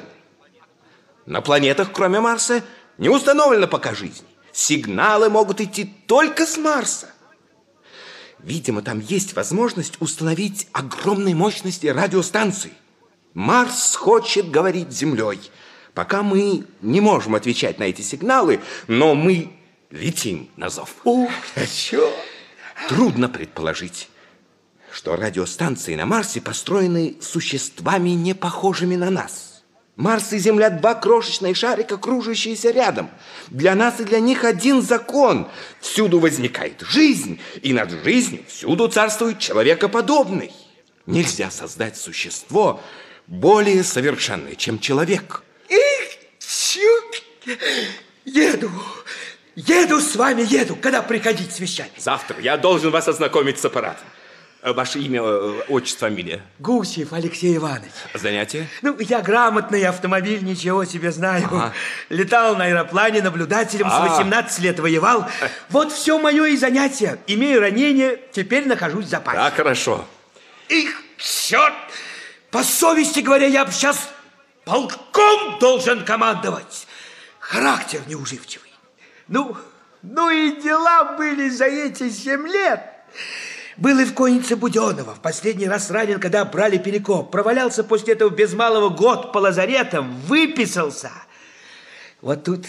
На 1.26 1.42
планетах, 1.42 1.92
кроме 1.92 2.22
Марса, 2.22 2.64
не 2.98 3.10
установлено 3.10 3.68
пока 3.68 3.94
жизни. 3.94 4.26
Сигналы 4.54 5.30
могут 5.30 5.60
идти 5.60 5.84
только 6.08 6.46
с 6.46 6.56
Марса. 6.58 7.10
Видимо, 8.40 8.82
там 8.82 9.00
есть 9.00 9.36
возможность 9.36 9.96
установить 10.00 10.68
огромной 10.72 11.34
мощности 11.34 11.88
радиостанции. 11.88 12.72
Марс 13.34 13.96
хочет 13.96 14.52
говорить 14.52 14.92
с 14.92 14.98
Землей. 14.98 15.40
Пока 15.94 16.22
мы 16.22 16.66
не 16.82 17.02
можем 17.02 17.36
отвечать 17.36 17.80
на 17.80 17.84
эти 17.84 18.02
сигналы, 18.02 18.62
но 18.88 19.16
мы 19.16 19.52
летим 19.90 20.50
на 20.56 20.70
зов. 20.70 20.96
Ух, 21.04 21.32
чё? 21.72 22.14
Трудно 22.88 23.28
предположить, 23.28 24.10
что 24.92 25.16
радиостанции 25.16 25.96
на 25.96 26.06
Марсе 26.06 26.40
построены 26.40 27.18
существами, 27.22 28.12
не 28.12 28.36
похожими 28.36 28.96
на 28.96 29.10
нас. 29.10 29.47
Марс 29.98 30.32
и 30.32 30.38
Земля– 30.38 30.70
два 30.72 30.94
крошечные 30.94 31.56
шарика, 31.56 31.98
кружащиеся 31.98 32.70
рядом. 32.70 33.10
Для 33.48 33.74
нас 33.74 34.00
и 34.00 34.04
для 34.04 34.20
них 34.20 34.44
один 34.44 34.84
закон. 34.84 35.50
Всюду 35.82 36.20
возникает 36.20 36.82
жизнь, 36.82 37.42
и 37.64 37.74
над 37.74 37.90
жизнью 38.04 38.44
всюду 38.48 38.88
царствует 38.90 39.40
человекоподобный. 39.40 40.52
Нельзя 41.08 41.50
создать 41.50 41.98
существо 41.98 42.80
более 43.26 43.84
совершенное, 43.84 44.54
чем 44.54 44.78
человек. 44.78 45.42
Их, 45.68 46.20
чё? 46.38 47.02
Еду, 48.24 48.70
еду 49.56 50.00
с 50.00 50.16
вами, 50.16 50.44
еду. 50.44 50.76
Когда 50.76 51.02
приходить 51.02 51.52
с 51.52 51.60
вещами? 51.60 51.90
Завтра 51.98 52.40
я 52.40 52.58
должен 52.58 52.92
вас 52.92 53.08
ознакомить 53.08 53.58
с 53.58 53.66
аппаратом. 53.66 54.06
Э, 54.64 54.74
Ваше 54.74 55.00
имя, 55.00 55.22
э, 55.22 55.62
отчество, 55.70 56.08
фамилия? 56.08 56.42
Гусев 56.60 57.14
Алексей 57.14 57.56
Иванович. 57.58 57.92
Занятие? 58.14 58.68
Ну, 58.82 58.98
я 59.00 59.22
грамотный 59.22 59.84
автомобиль, 59.84 60.44
ничего 60.44 60.84
себе 60.84 61.12
знаю. 61.12 61.46
Ага. 61.46 61.74
Летал 62.10 62.56
на 62.56 62.66
аэроплане 62.66 63.22
наблюдателем, 63.22 63.88
А. 63.88 64.08
с 64.08 64.10
18 64.10 64.60
лет 64.60 64.80
воевал. 64.80 65.28
Вот 65.70 65.92
все 65.92 66.18
мое 66.18 66.46
и 66.46 66.58
занятие. 66.58 67.20
Имею 67.28 67.62
ранение, 67.62 68.20
теперь 68.32 68.68
нахожусь 68.68 69.06
в 69.06 69.10
запасе. 69.10 69.38
Так, 69.38 69.56
хорошо. 69.56 70.06
Их, 70.70 71.02
черт! 71.18 71.74
По 72.50 72.64
совести 72.64 73.20
говоря, 73.20 73.46
я 73.46 73.64
бы 73.64 73.72
сейчас 73.72 74.10
полком 74.66 75.60
должен 75.60 76.04
командовать. 76.04 76.88
Характер 77.40 78.02
неуживчивый. 78.08 78.72
Ну, 79.28 79.56
ну 80.02 80.30
и 80.30 80.60
дела 80.62 81.16
были 81.16 81.50
за 81.50 81.66
эти 81.66 82.10
семь 82.10 82.48
лет. 82.48 82.82
Был 83.78 84.00
и 84.00 84.06
в 84.06 84.14
коннице 84.16 84.56
Буденова. 84.56 85.14
В 85.14 85.22
последний 85.22 85.68
раз 85.68 85.92
ранен, 85.92 86.20
когда 86.20 86.44
брали 86.46 86.78
перекоп. 86.78 87.30
Провалялся 87.30 87.84
после 87.84 88.14
этого 88.14 88.30
без 88.30 88.54
малого 88.54 88.90
год 88.90 89.32
по 89.32 89.38
лазаретам. 89.38 90.20
Выписался. 90.22 91.12
Вот 92.22 92.44
тут, 92.44 92.66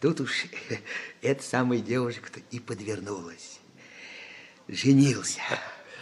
тут 0.00 0.20
уж 0.20 0.46
эта 1.22 1.42
самая 1.42 1.78
девушка-то 1.78 2.40
и 2.50 2.58
подвернулась. 2.58 3.60
Женился. 4.66 5.40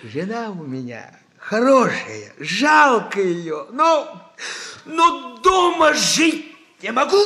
Жена 0.02 0.50
у 0.50 0.64
меня 0.64 1.14
хорошая, 1.36 2.32
жалко 2.38 3.20
ее. 3.20 3.66
Но, 3.72 4.32
но 4.86 5.36
дома 5.38 5.92
жить 5.92 6.56
не 6.80 6.90
могу. 6.90 7.18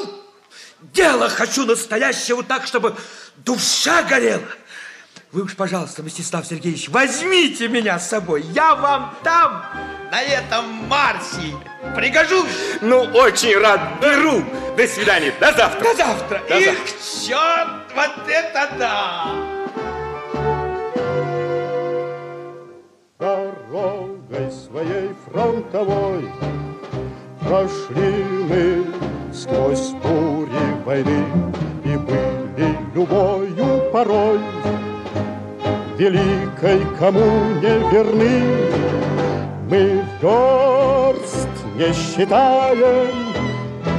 Дело 0.81 1.29
хочу 1.29 1.65
настоящего 1.65 2.43
так, 2.43 2.67
чтобы 2.67 2.97
душа 3.37 4.03
горела. 4.03 4.49
Вы 5.33 5.45
уж, 5.45 5.57
пожалуйста, 5.57 6.03
Мстислав 6.03 6.47
Сергеевич, 6.47 6.91
возьмите 6.91 7.67
меня 7.67 7.99
с 7.99 8.11
собой. 8.11 8.43
Я 8.53 8.75
вам 8.75 9.15
там, 9.23 9.65
на 10.11 10.21
этом 10.21 10.67
Марсе, 10.89 11.57
пригожусь. 11.97 12.51
Ну, 12.83 13.01
очень 13.15 13.57
рад, 13.57 13.81
беру. 14.03 14.45
До 14.77 14.87
свидания, 14.87 15.33
до 15.41 15.51
завтра. 15.53 15.85
До 15.85 15.95
завтра. 15.95 16.43
До 16.47 16.59
Их, 16.59 16.67
завтра. 16.67 17.27
черт, 17.27 17.71
вот 17.95 18.29
это 18.29 18.71
да! 18.79 19.27
Дорогой 23.19 24.51
своей 24.51 25.11
фронтовой 25.25 26.29
Прошли 27.41 28.25
мы 28.49 28.85
сквозь 29.33 29.91
бури 30.03 30.83
войны 30.85 31.25
И 31.85 31.97
были 31.97 32.77
любою 32.95 33.91
порой 33.93 34.41
Великой 35.99 36.81
кому 36.99 37.55
не 37.61 37.91
верны 37.91 38.43
Мы 39.69 40.03
верст 40.21 41.49
не 41.77 41.93
считаем 41.93 43.09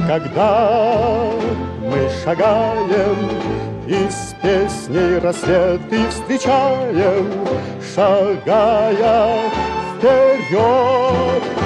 Когда 0.06 1.30
мы 1.80 2.08
шагаем 2.22 3.54
и 3.86 4.08
с 4.08 4.34
песней 4.40 5.18
рассветы 5.18 6.08
встречаем, 6.08 7.28
шагая 7.94 9.50
вперед. 9.98 11.63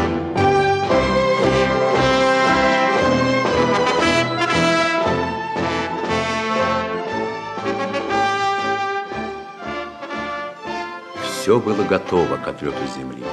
Все 11.48 11.58
было 11.58 11.82
готово 11.82 12.36
к 12.36 12.46
отлету 12.46 12.76
с 12.86 12.96
Земли. 12.98 13.24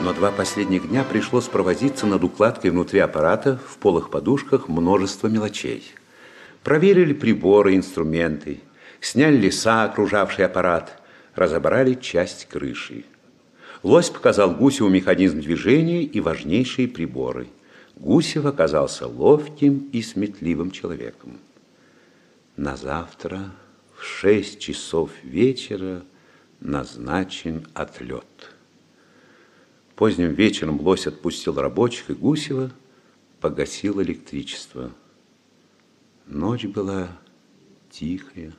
Но 0.00 0.12
два 0.12 0.30
последних 0.30 0.88
дня 0.88 1.02
пришлось 1.02 1.48
провозиться 1.48 2.06
над 2.06 2.22
укладкой 2.22 2.70
внутри 2.70 3.00
аппарата 3.00 3.58
в 3.66 3.78
полых 3.78 4.10
подушках 4.10 4.68
множество 4.68 5.26
мелочей. 5.26 5.82
Проверили 6.62 7.12
приборы, 7.12 7.74
инструменты, 7.74 8.60
сняли 9.00 9.38
леса, 9.38 9.82
окружавший 9.82 10.46
аппарат, 10.46 11.02
разобрали 11.34 11.94
часть 11.94 12.46
крыши. 12.46 13.04
Лось 13.82 14.10
показал 14.10 14.52
Гусеву 14.52 14.88
механизм 14.88 15.40
движения 15.40 16.04
и 16.04 16.20
важнейшие 16.20 16.86
приборы. 16.86 17.48
Гусев 17.96 18.46
оказался 18.46 19.08
ловким 19.08 19.88
и 19.90 20.00
сметливым 20.00 20.70
человеком. 20.70 21.40
На 22.56 22.76
завтра 22.76 23.50
в 23.98 24.04
шесть 24.04 24.60
часов 24.60 25.10
вечера 25.24 26.02
назначен 26.60 27.66
отлет. 27.74 28.54
Поздним 29.96 30.32
вечером 30.32 30.80
лось 30.80 31.06
отпустил 31.06 31.56
рабочих 31.60 32.10
и 32.10 32.14
Гусева, 32.14 32.70
погасил 33.40 34.00
электричество. 34.00 34.92
Ночь 36.26 36.64
была 36.64 37.08
тихая, 37.90 38.52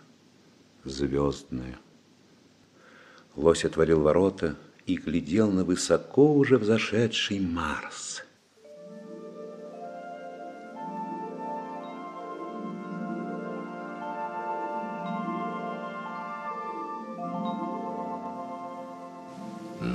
звездная. 0.84 1.80
Лось 3.36 3.66
отворил 3.66 4.02
ворота 4.02 4.58
и 4.86 4.98
глядел 4.98 5.52
на 5.52 5.64
высоко 5.64 6.34
уже 6.34 6.58
взошедший 6.58 7.40
Марс. 7.40 8.11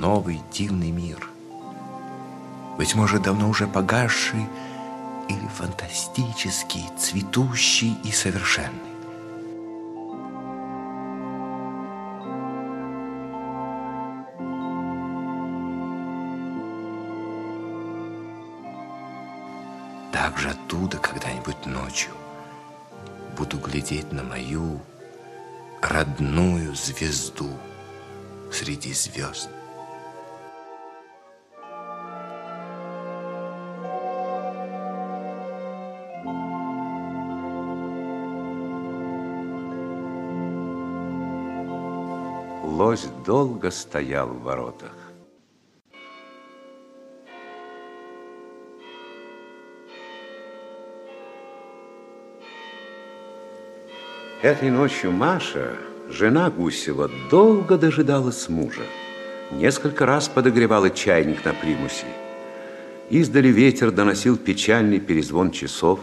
Новый 0.07 0.41
дивный 0.53 0.89
мир. 0.89 1.29
Быть 2.77 2.95
может, 2.95 3.23
давно 3.23 3.49
уже 3.49 3.67
погасший 3.67 4.47
или 5.27 5.47
фантастический, 5.47 6.85
цветущий 6.97 7.97
и 8.05 8.11
совершенный. 8.13 8.71
Также 20.13 20.51
оттуда 20.51 20.99
когда-нибудь 20.99 21.65
ночью 21.65 22.13
буду 23.37 23.57
глядеть 23.57 24.13
на 24.13 24.23
мою 24.23 24.79
родную 25.81 26.73
звезду 26.75 27.49
среди 28.53 28.93
звезд. 28.93 29.49
Лось 42.77 43.07
долго 43.25 43.71
стоял 43.71 44.27
в 44.27 44.43
воротах. 44.43 44.93
Этой 54.43 54.69
ночью 54.69 55.11
Маша, 55.11 55.75
жена 56.07 56.51
Гусева, 56.51 57.09
долго 57.31 57.79
дожидалась 57.79 58.47
мужа. 58.47 58.83
Несколько 59.49 60.05
раз 60.05 60.29
подогревала 60.29 60.91
чайник 60.91 61.43
на 61.45 61.53
примусе. 61.53 62.05
Издали 63.09 63.47
ветер 63.47 63.89
доносил 63.89 64.37
печальный 64.37 64.99
перезвон 64.99 65.49
часов. 65.49 65.99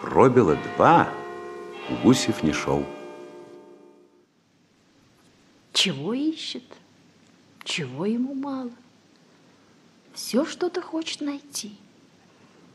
Пробило 0.00 0.56
два, 0.76 1.08
Гусев 2.04 2.44
не 2.44 2.52
шел. 2.52 2.86
Чего 5.72 6.12
ищет? 6.14 6.64
Чего 7.64 8.06
ему 8.06 8.34
мало? 8.34 8.70
Все 10.12 10.44
что-то 10.44 10.82
хочет 10.82 11.20
найти. 11.20 11.76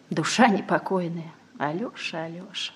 Душа 0.10 0.48
непокойная. 0.48 1.34
Алеша, 1.60 2.24
Алеша. 2.24 2.74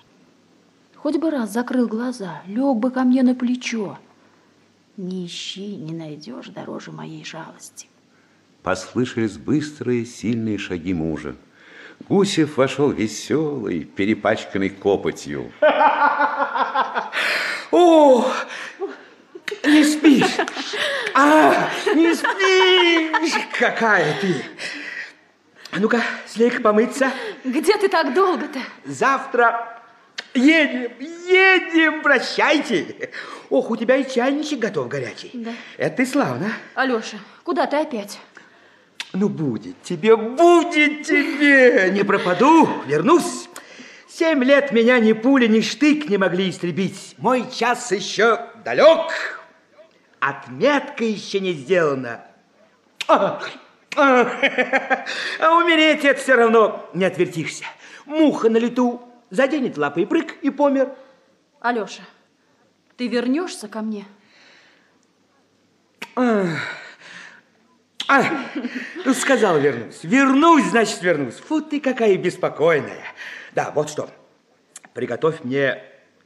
Хоть 0.95 1.17
бы 1.17 1.31
раз 1.31 1.51
закрыл 1.51 1.87
глаза, 1.87 2.43
лег 2.45 2.77
бы 2.77 2.91
ко 2.91 3.03
мне 3.03 3.23
на 3.23 3.33
плечо. 3.33 3.97
Не 4.97 5.25
ищи, 5.25 5.75
не 5.75 5.93
найдешь 5.93 6.49
дороже 6.49 6.91
моей 6.91 7.25
жалости. 7.25 7.87
Послышались 8.61 9.37
быстрые, 9.37 10.05
сильные 10.05 10.59
шаги 10.59 10.93
мужа. 10.93 11.35
Гусев 12.07 12.57
вошел 12.57 12.91
веселый, 12.91 13.83
перепачканный 13.85 14.69
копотью. 14.69 15.51
О, 17.71 18.31
не 19.63 19.83
спишь? 19.83 20.37
А, 21.13 21.69
не 21.93 22.13
спишь? 22.13 23.41
Какая 23.57 24.19
ты? 24.21 24.43
А 25.71 25.79
ну-ка, 25.79 26.01
слей-ка 26.27 26.61
помыться. 26.61 27.11
Где 27.43 27.77
ты 27.77 27.87
так 27.87 28.13
долго-то? 28.13 28.59
Завтра 28.85 29.81
едем, 30.33 30.91
едем, 30.99 32.01
прощайте. 32.01 33.11
Ох, 33.49 33.69
у 33.69 33.77
тебя 33.77 33.97
и 33.97 34.09
чайничек 34.09 34.59
готов 34.59 34.87
горячий. 34.87 35.31
Да. 35.33 35.51
Это 35.77 35.97
ты 35.97 36.05
славно. 36.05 36.51
Алеша, 36.75 37.17
куда 37.43 37.67
ты 37.67 37.77
опять? 37.77 38.19
Ну, 39.13 39.27
будет 39.27 39.81
тебе, 39.83 40.15
будет 40.15 41.05
тебе. 41.05 41.89
Не 41.91 42.03
пропаду, 42.03 42.67
вернусь. 42.85 43.49
Семь 44.07 44.43
лет 44.43 44.71
меня 44.71 44.99
ни 44.99 45.13
пуля, 45.13 45.47
ни 45.47 45.61
штык 45.61 46.09
не 46.09 46.17
могли 46.17 46.49
истребить. 46.49 47.15
Мой 47.17 47.45
час 47.51 47.91
еще 47.91 48.39
далек. 48.63 49.40
Отметка 50.21 51.03
еще 51.03 51.39
не 51.39 51.51
сделана. 51.51 52.23
А, 53.07 53.41
умереть 53.97 56.05
это 56.05 56.21
все 56.21 56.35
равно 56.35 56.87
не 56.93 57.05
отвертишься. 57.05 57.65
Муха 58.05 58.49
на 58.49 58.57
лету 58.57 59.01
заденет 59.31 59.79
лапой 59.79 60.05
прыг 60.05 60.37
и 60.43 60.51
помер. 60.51 60.93
Алеша, 61.59 62.03
ты 62.97 63.07
вернешься 63.07 63.67
ко 63.67 63.81
мне? 63.81 64.05
А, 66.15 66.45
ну, 69.03 69.13
сказал 69.15 69.59
вернусь. 69.59 70.03
Вернусь, 70.03 70.65
значит, 70.65 71.01
вернусь. 71.01 71.37
Фу 71.37 71.61
ты 71.61 71.79
какая 71.79 72.15
беспокойная. 72.17 73.05
Да, 73.53 73.71
вот 73.71 73.89
что. 73.89 74.07
Приготовь 74.93 75.43
мне 75.43 75.81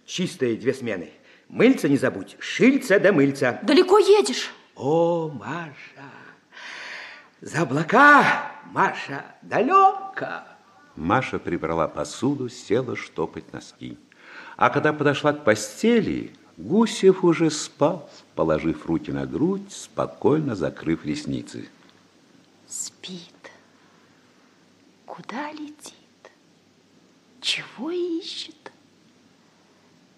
чистые 0.05 0.58
две 0.58 0.73
смены. 0.73 1.12
Мыльца 1.56 1.88
не 1.88 1.96
забудь, 1.96 2.36
шильца 2.38 3.00
да 3.00 3.13
мыльца. 3.13 3.60
Далеко 3.63 3.98
едешь? 3.98 4.54
О, 4.76 5.30
Маша, 5.30 6.12
за 7.39 7.62
облака, 7.62 8.52
Маша, 8.74 9.24
далеко. 9.41 10.44
Маша 10.98 11.39
прибрала 11.39 11.88
посуду, 11.88 12.50
села 12.50 12.98
штопать 12.98 13.54
носки. 13.54 13.98
А 14.58 14.70
когда 14.70 14.91
подошла 14.91 15.32
к 15.32 15.46
постели, 15.46 16.36
Гусев 16.58 17.24
уже 17.24 17.50
спал, 17.50 18.10
положив 18.36 18.86
руки 18.86 19.13
на 19.13 19.26
грудь, 19.26 19.72
спокойно 19.72 20.56
закрыв 20.56 21.06
ресницы. 21.06 21.70
Спит. 22.68 23.22
Куда 25.06 25.54
летит? 25.54 25.94
Чего 27.39 27.91
ищет? 27.91 28.74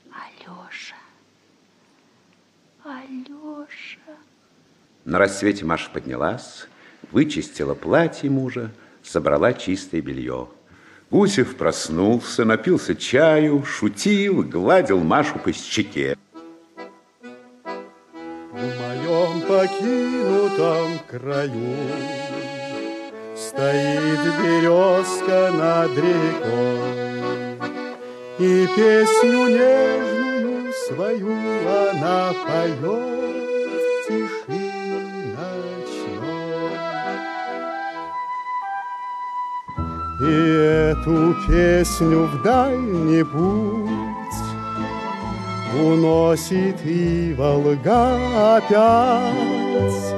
Алеша. 0.09 0.95
Алеша. 2.87 4.17
На 5.03 5.19
рассвете 5.19 5.65
Маша 5.65 5.89
поднялась, 5.91 6.67
вычистила 7.11 7.73
платье 7.73 8.29
мужа, 8.29 8.71
собрала 9.03 9.51
чистое 9.51 10.01
белье. 10.01 10.47
Гусев 11.11 11.57
проснулся, 11.57 12.45
напился 12.45 12.95
чаю, 12.95 13.65
шутил, 13.65 14.41
гладил 14.43 14.99
Машу 14.99 15.37
по 15.39 15.51
щеке. 15.51 16.17
В 17.63 18.55
моем 18.55 19.41
покинутом 19.41 20.99
краю 21.09 21.75
Стоит 23.35 24.19
березка 24.41 25.51
над 25.51 25.91
рекой, 25.97 27.57
И 28.39 28.67
песню 28.75 29.47
нежную 29.47 30.16
свою 30.87 31.33
она 31.67 32.33
поет 32.45 32.79
в 32.81 34.07
тиши 34.07 34.71
ночной. 35.35 36.77
И 40.21 40.33
эту 40.93 41.35
песню 41.47 42.19
в 42.27 42.41
дальний 42.41 43.23
путь 43.23 44.37
Уносит 45.83 46.79
и 46.85 47.35
Волга 47.37 48.55
опять, 48.55 50.15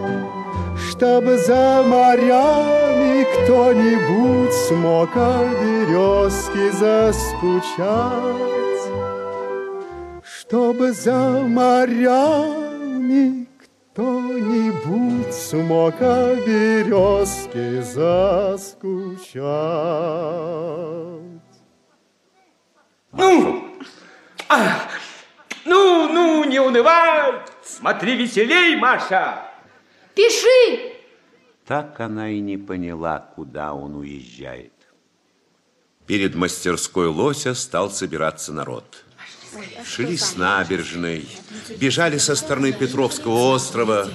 Чтоб 0.90 1.26
за 1.26 1.84
морями 1.86 3.26
кто-нибудь 3.44 4.54
Смог 4.54 5.10
о 5.16 5.46
березке 5.62 6.72
заскучать, 6.72 8.49
Чтобы 10.50 10.94
за 10.94 11.44
морями 11.44 13.48
кто-нибудь 13.94 15.32
Смог 15.32 16.02
о 16.02 16.36
березке 16.38 17.84
заскучать. 17.84 19.44
Ну, 23.12 23.78
а, 24.48 24.90
ну, 25.66 26.12
ну, 26.12 26.44
не 26.46 26.60
унывай. 26.60 27.44
Смотри 27.62 28.16
веселей, 28.16 28.76
Маша. 28.76 29.44
Пиши! 30.16 30.96
Так 31.68 32.00
она 32.00 32.32
и 32.32 32.40
не 32.40 32.58
поняла, 32.58 33.20
куда 33.20 33.76
он 33.76 33.98
уезжает. 33.98 34.74
Перед 36.08 36.34
мастерской 36.34 37.06
лося 37.06 37.54
стал 37.54 37.92
собираться 37.92 38.52
народ. 38.52 39.06
Шли 39.86 40.18
с 40.18 40.36
набережной, 40.36 41.28
бежали 41.78 42.18
со 42.18 42.36
стороны 42.36 42.72
Петровского 42.72 43.56
острова, 43.56 44.10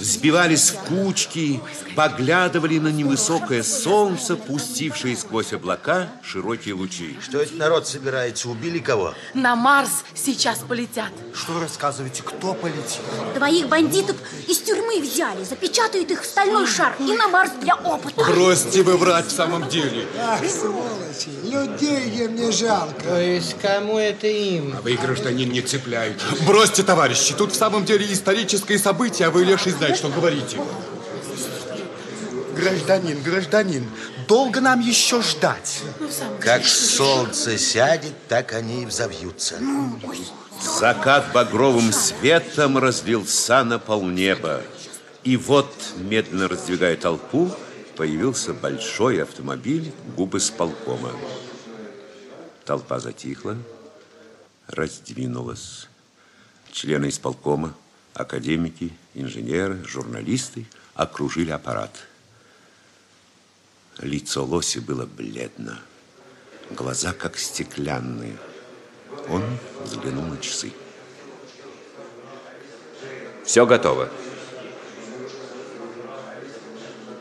сбивались 0.00 0.70
в 0.70 0.76
кучки, 0.84 1.60
поглядывали 1.96 2.78
на 2.78 2.88
невысокое 2.88 3.62
солнце, 3.62 4.36
пустившее 4.36 5.16
сквозь 5.16 5.52
облака 5.52 6.08
широкие 6.22 6.74
лучи. 6.74 7.16
Что 7.22 7.40
этот 7.40 7.56
народ 7.56 7.86
собирается? 7.86 8.48
Убили 8.48 8.78
кого? 8.78 9.14
На 9.34 9.56
Марс 9.56 10.04
сейчас 10.14 10.60
полетят. 10.60 11.10
Что 11.34 11.60
рассказываете? 11.60 12.22
Кто 12.22 12.54
полетел? 12.54 13.02
Двоих 13.34 13.68
бандитов 13.68 14.16
из 14.46 14.58
тюрьмы 14.58 15.00
взяли, 15.00 15.44
запечатают 15.44 16.10
их 16.10 16.22
в 16.22 16.26
стальной 16.26 16.66
шар 16.66 16.94
и 16.98 17.12
на 17.12 17.28
Марс 17.28 17.52
для 17.60 17.74
опыта. 17.74 18.16
Бросьте 18.16 18.82
вы 18.82 18.96
врать 18.96 19.26
в 19.26 19.32
самом 19.32 19.68
деле. 19.68 20.06
Ах, 20.20 20.40
сволочи, 20.48 21.30
людей 21.44 22.24
им 22.24 22.36
не 22.36 22.50
жалко. 22.50 23.02
То 23.02 23.20
есть 23.20 23.56
кому 23.60 23.98
это 23.98 24.26
им? 24.26 24.74
А 24.76 24.82
вы, 24.82 24.94
гражданин, 24.94 25.50
не 25.50 25.60
цепляете. 25.62 26.20
Бросьте, 26.46 26.82
товарищи, 26.82 27.34
тут 27.34 27.52
в 27.52 27.56
самом 27.56 27.84
деле 27.84 28.10
историческое 28.12 28.78
событие, 28.78 29.28
а 29.28 29.30
вы, 29.30 29.44
леший, 29.64 29.72
знаете, 29.72 29.98
что 29.98 30.08
говорите. 30.08 30.60
Гражданин, 32.54 33.22
гражданин, 33.22 33.86
долго 34.28 34.60
нам 34.60 34.80
еще 34.80 35.22
ждать? 35.22 35.82
Как 36.40 36.64
солнце 36.64 37.58
сядет, 37.58 38.14
так 38.28 38.52
они 38.52 38.82
и 38.82 38.86
взовьются. 38.86 39.56
Закат 40.78 41.32
багровым 41.32 41.92
светом 41.92 42.78
разлился 42.78 43.64
на 43.64 43.78
полнеба. 43.78 44.62
И 45.24 45.36
вот, 45.36 45.74
медленно 45.96 46.48
раздвигая 46.48 46.96
толпу, 46.96 47.50
появился 47.96 48.54
большой 48.54 49.22
автомобиль 49.22 49.92
губы 50.16 50.38
с 50.38 50.50
полкома. 50.50 51.10
Толпа 52.64 53.00
затихла, 53.00 53.56
раздвинулась. 54.68 55.88
Члены 56.72 57.08
исполкома, 57.08 57.74
Академики, 58.14 58.92
инженеры, 59.14 59.82
журналисты 59.84 60.66
окружили 60.94 61.50
аппарат. 61.50 62.06
Лицо 63.98 64.44
Лоси 64.44 64.78
было 64.78 65.06
бледно, 65.06 65.80
глаза 66.70 67.12
как 67.12 67.38
стеклянные. 67.38 68.36
Он 69.28 69.42
взглянул 69.84 70.24
на 70.24 70.38
часы. 70.38 70.72
Все 73.44 73.66
готово. 73.66 74.08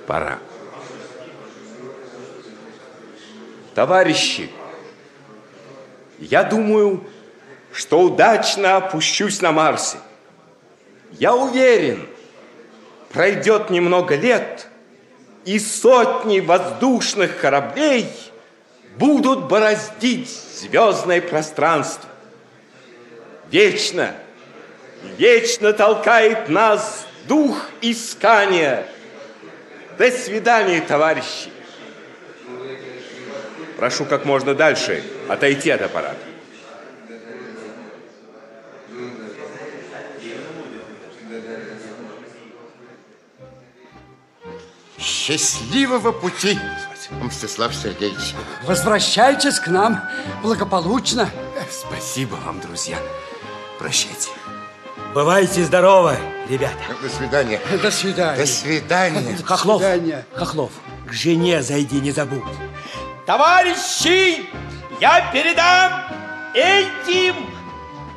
Пора. 0.07 0.39
Товарищи, 3.75 4.51
я 6.19 6.43
думаю, 6.43 7.05
что 7.71 8.01
удачно 8.01 8.77
опущусь 8.77 9.41
на 9.41 9.51
Марсе. 9.51 9.97
Я 11.19 11.35
уверен, 11.35 12.07
пройдет 13.11 13.69
немного 13.69 14.15
лет, 14.15 14.67
и 15.45 15.59
сотни 15.59 16.39
воздушных 16.39 17.39
кораблей 17.39 18.07
будут 18.97 19.47
бороздить 19.47 20.29
звездное 20.29 21.21
пространство. 21.21 22.09
Вечно, 23.51 24.15
вечно 25.17 25.73
толкает 25.73 26.49
нас 26.49 27.05
дух 27.27 27.69
искания. 27.81 28.85
До 29.97 30.09
свидания, 30.09 30.81
товарищи. 30.81 31.51
Прошу 33.77 34.05
как 34.05 34.25
можно 34.25 34.55
дальше 34.55 35.03
отойти 35.27 35.69
от 35.69 35.81
аппарата. 35.81 36.32
Счастливого 45.03 46.13
пути, 46.13 46.57
Мстислав 47.21 47.75
Сергеевич. 47.75 48.33
Возвращайтесь 48.63 49.59
к 49.59 49.67
нам 49.67 50.01
благополучно. 50.41 51.29
Спасибо 51.69 52.35
вам, 52.35 52.61
друзья. 52.61 52.97
Прощайте. 53.79 54.29
Бывайте 55.13 55.65
здоровы, 55.65 56.17
ребята. 56.49 56.77
До 57.01 57.09
свидания. 57.09 57.59
До 57.81 57.91
свидания. 57.91 58.37
До 58.37 58.45
свидания. 58.45 59.37
Хохлов, 59.43 59.81
До 59.81 59.87
свидания. 59.89 60.25
Хохлов, 60.35 60.71
к 61.05 61.11
жене 61.11 61.61
зайди, 61.61 61.99
не 61.99 62.11
забудь. 62.11 62.41
Товарищи, 63.25 64.45
я 65.01 65.29
передам 65.33 66.03
этим 66.53 67.35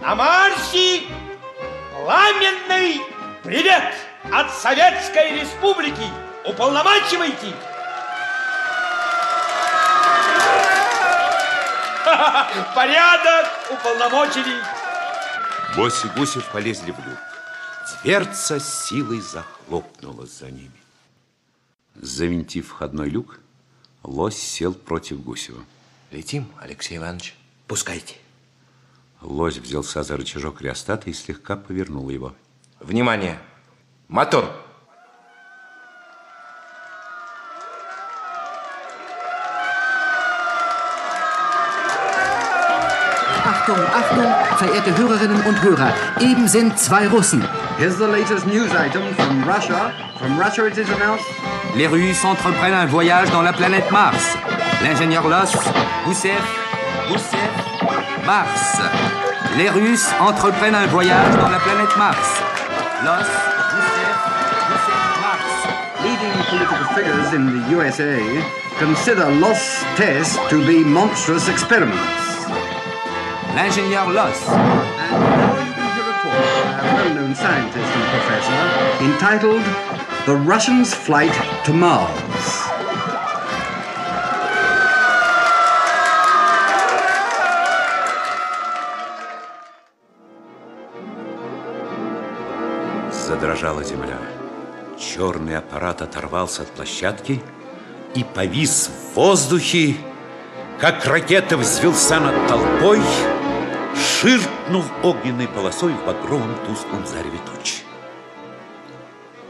на 0.01 0.15
Марсе 0.15 1.03
пламенный 1.93 3.01
привет 3.43 3.93
от 4.33 4.55
Советской 4.55 5.41
Республики. 5.41 6.26
Уполномачивайте. 6.47 7.55
Порядок 12.75 13.47
уполномочили. 13.71 14.63
Бось 15.77 16.05
и 16.05 16.09
Гусев 16.09 16.49
полезли 16.53 16.93
в 16.93 16.99
люк. 16.99 17.19
Дверца 18.03 18.61
силой 18.61 19.21
захлопнулась 19.21 20.39
за 20.39 20.51
ними. 20.51 20.71
Завинтив 21.97 22.69
входной 22.69 23.09
люк, 23.09 23.41
лось 24.05 24.39
сел 24.39 24.73
против 24.73 25.23
Гусева. 25.23 25.65
Летим, 26.13 26.47
Алексей 26.61 26.99
Иванович? 26.99 27.35
Пускайте. 27.67 28.17
Лось 29.21 29.57
взялся 29.57 30.03
за 30.05 30.17
рычажок 30.17 30.63
реостата 30.63 31.11
и 31.11 31.13
слегка 31.13 31.57
повернул 31.57 32.09
его. 32.09 32.35
Внимание! 32.79 33.41
Мотор! 34.09 34.66
Verehrte 44.57 44.97
Hörerinnen 44.97 45.43
und 45.43 45.63
Hörer. 45.63 45.93
Eben 46.21 46.49
sind 46.49 46.79
zwei 46.79 47.07
Russen. 47.09 47.45
Here's 47.79 47.97
the 47.97 48.07
latest 48.07 48.47
news 48.47 48.71
item 48.73 49.03
from 49.15 49.45
Russia. 49.45 49.93
From 50.19 50.39
Russia 50.39 50.67
it 50.67 50.79
is 50.79 50.89
announced. 50.91 51.27
Les 51.77 51.87
Russes 51.87 52.25
entreprennent 52.25 52.75
un 52.75 52.87
voyage 52.87 53.31
dans 53.31 53.43
la 53.43 53.53
planète 53.53 53.91
Mars. 53.91 54.37
L'ingénieur 54.83 55.29
Loss, 55.29 55.53
Gousseff, 56.05 56.43
Gousseff, 57.09 57.51
Mars. 58.25 58.81
Les 59.59 59.69
Russes 59.69 60.09
entreprennent 60.21 60.75
un 60.75 60.87
voyage 60.87 61.37
dans 61.37 61.49
la 61.49 61.59
planète 61.59 61.97
Mars. 61.97 62.43
Loss, 63.05 63.27
Gousseff, 63.73 64.17
Gousseff, 64.69 65.21
Mars. 65.21 66.03
Leading 66.03 66.33
political 66.49 66.85
figures 66.95 67.33
in 67.35 67.47
the 67.47 67.71
USA 67.73 68.21
consider 68.79 69.31
Loss 69.39 69.85
tests 69.97 70.39
to 70.49 70.65
be 70.67 70.85
monstrous 70.85 71.49
experiments. 71.49 72.26
A 76.77 76.95
well-known 76.95 77.35
scientist 77.35 77.91
and 77.97 78.05
professor 78.13 78.61
entitled 79.03 79.65
The 80.27 80.37
Russians' 80.37 80.93
Flight 80.93 81.33
to 81.65 81.73
Mars. 81.73 82.67
Задрожала 93.11 93.83
земля. 93.83 94.19
Черный 94.99 95.57
аппарат 95.57 96.03
оторвался 96.03 96.63
от 96.63 96.69
площадки 96.73 97.43
и 98.15 98.23
повис 98.23 98.91
в 98.91 99.15
воздухе, 99.17 99.97
как 100.79 101.07
ракета 101.07 101.57
взвелся 101.57 102.21
над 102.21 102.47
толпой, 102.47 103.01
ширкнув 104.21 104.87
огненной 105.03 105.47
полосой 105.47 105.93
в 105.93 106.07
багровом 106.07 106.55
тусклом 106.67 107.07
зареве 107.07 107.39
тучи. 107.45 107.83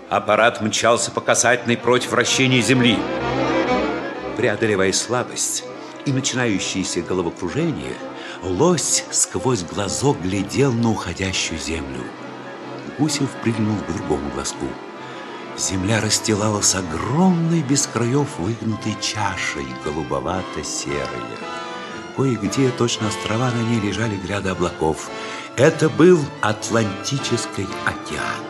Аппарат 0.08 0.60
мчался 0.60 1.12
по 1.12 1.20
касательной 1.20 1.76
против 1.76 2.10
вращения 2.10 2.60
Земли. 2.60 2.98
Преодолевая 4.36 4.92
слабость 4.92 5.64
и 6.04 6.12
начинающееся 6.12 7.02
головокружение, 7.02 7.94
лось 8.42 9.04
сквозь 9.12 9.62
глазок 9.62 10.20
глядел 10.20 10.72
на 10.72 10.90
уходящую 10.90 11.60
землю. 11.60 12.02
Гусев 12.98 13.30
прыгнул 13.42 13.76
к 13.76 13.92
другому 13.92 14.30
глазку. 14.30 14.66
Земля 15.56 16.00
расстилалась 16.00 16.74
огромной 16.74 17.62
без 17.62 17.86
краев 17.86 18.38
выгнутой 18.38 18.96
чашей, 19.00 19.66
голубовато-серая. 19.84 21.65
Кое-где, 22.16 22.70
точно 22.70 23.08
острова, 23.08 23.50
на 23.50 23.62
ней 23.62 23.78
лежали 23.78 24.16
гряды 24.16 24.48
облаков. 24.48 25.10
Это 25.56 25.90
был 25.90 26.18
Атлантический 26.40 27.68
океан. 27.84 28.42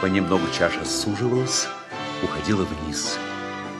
Понемногу 0.00 0.46
чаша 0.56 0.82
суживалась, 0.86 1.68
уходила 2.22 2.64
вниз. 2.64 3.18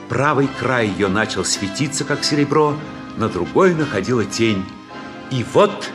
Правый 0.09 0.47
край 0.59 0.87
ее 0.87 1.07
начал 1.07 1.43
светиться, 1.43 2.05
как 2.05 2.23
серебро, 2.23 2.77
на 3.17 3.29
другой 3.29 3.73
находила 3.73 4.25
тень. 4.25 4.63
И 5.31 5.43
вот 5.53 5.89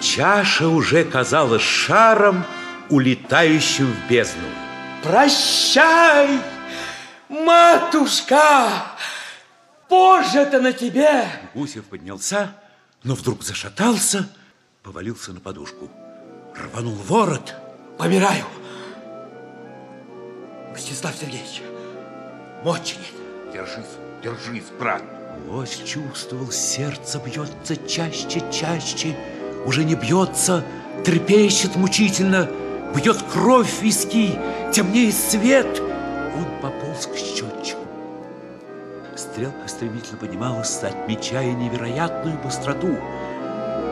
чаша 0.00 0.68
уже 0.68 1.04
казалась 1.04 1.60
шаром, 1.60 2.44
улетающим 2.88 3.92
в 3.92 4.10
бездну. 4.10 4.48
Прощай, 5.02 6.40
матушка! 7.28 8.68
Боже-то 9.92 10.58
на 10.58 10.72
тебе! 10.72 11.26
Гусев 11.52 11.84
поднялся, 11.84 12.54
но 13.04 13.14
вдруг 13.14 13.42
зашатался, 13.42 14.26
повалился 14.82 15.34
на 15.34 15.40
подушку. 15.40 15.90
Рванул 16.56 16.94
ворот. 16.94 17.54
Помираю. 17.98 18.46
Мстислав 20.74 21.14
Сергеевич, 21.14 21.60
мочи 22.64 22.96
нет. 22.96 23.52
Держись, 23.52 23.98
держись, 24.22 24.70
брат. 24.78 25.02
Лось 25.46 25.82
чувствовал, 25.84 26.50
сердце 26.50 27.18
бьется 27.18 27.76
чаще, 27.86 28.42
чаще. 28.50 29.14
Уже 29.66 29.84
не 29.84 29.94
бьется, 29.94 30.64
трепещет 31.04 31.76
мучительно. 31.76 32.50
Бьет 32.96 33.22
кровь 33.30 33.70
в 33.70 33.82
виски, 33.82 34.38
темнеет 34.72 35.14
свет. 35.14 35.80
Он 36.34 36.46
пополз 36.62 37.08
к 37.08 37.14
счетчику. 37.14 37.81
Стрелка 39.32 39.66
стремительно 39.66 40.18
поднималась, 40.18 40.82
отмечая 40.82 41.52
невероятную 41.54 42.36
быстроту. 42.36 42.98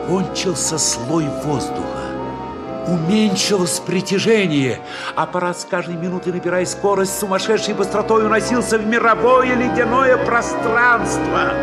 Кончился 0.05 0.77
слой 0.77 1.25
воздуха. 1.43 2.85
Уменьшилось 2.85 3.79
притяжение. 3.79 4.79
Аппарат 5.15 5.59
с 5.59 5.65
каждой 5.65 5.95
минутой, 5.95 6.33
набирая 6.33 6.63
скорость, 6.67 7.17
сумасшедшей 7.17 7.73
быстротой 7.73 8.23
уносился 8.23 8.77
в 8.77 8.85
мировое 8.85 9.55
ледяное 9.55 10.15
пространство. 10.23 11.55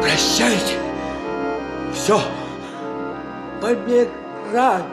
Прощайте. 0.00 0.78
Все. 1.92 2.20
Помираю. 3.60 4.84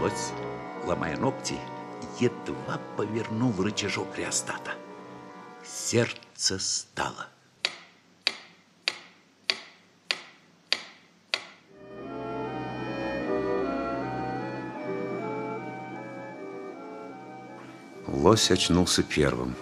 Лось, 0.00 0.32
ломая 0.84 1.16
ногти, 1.16 1.60
едва 2.20 2.80
повернул 2.96 3.54
рычажок 3.62 4.16
реостата. 4.16 4.72
Сердце 5.64 6.58
стало. 6.58 7.28
Лось 18.06 18.50
очнулся 18.50 19.02
первым. 19.02 19.54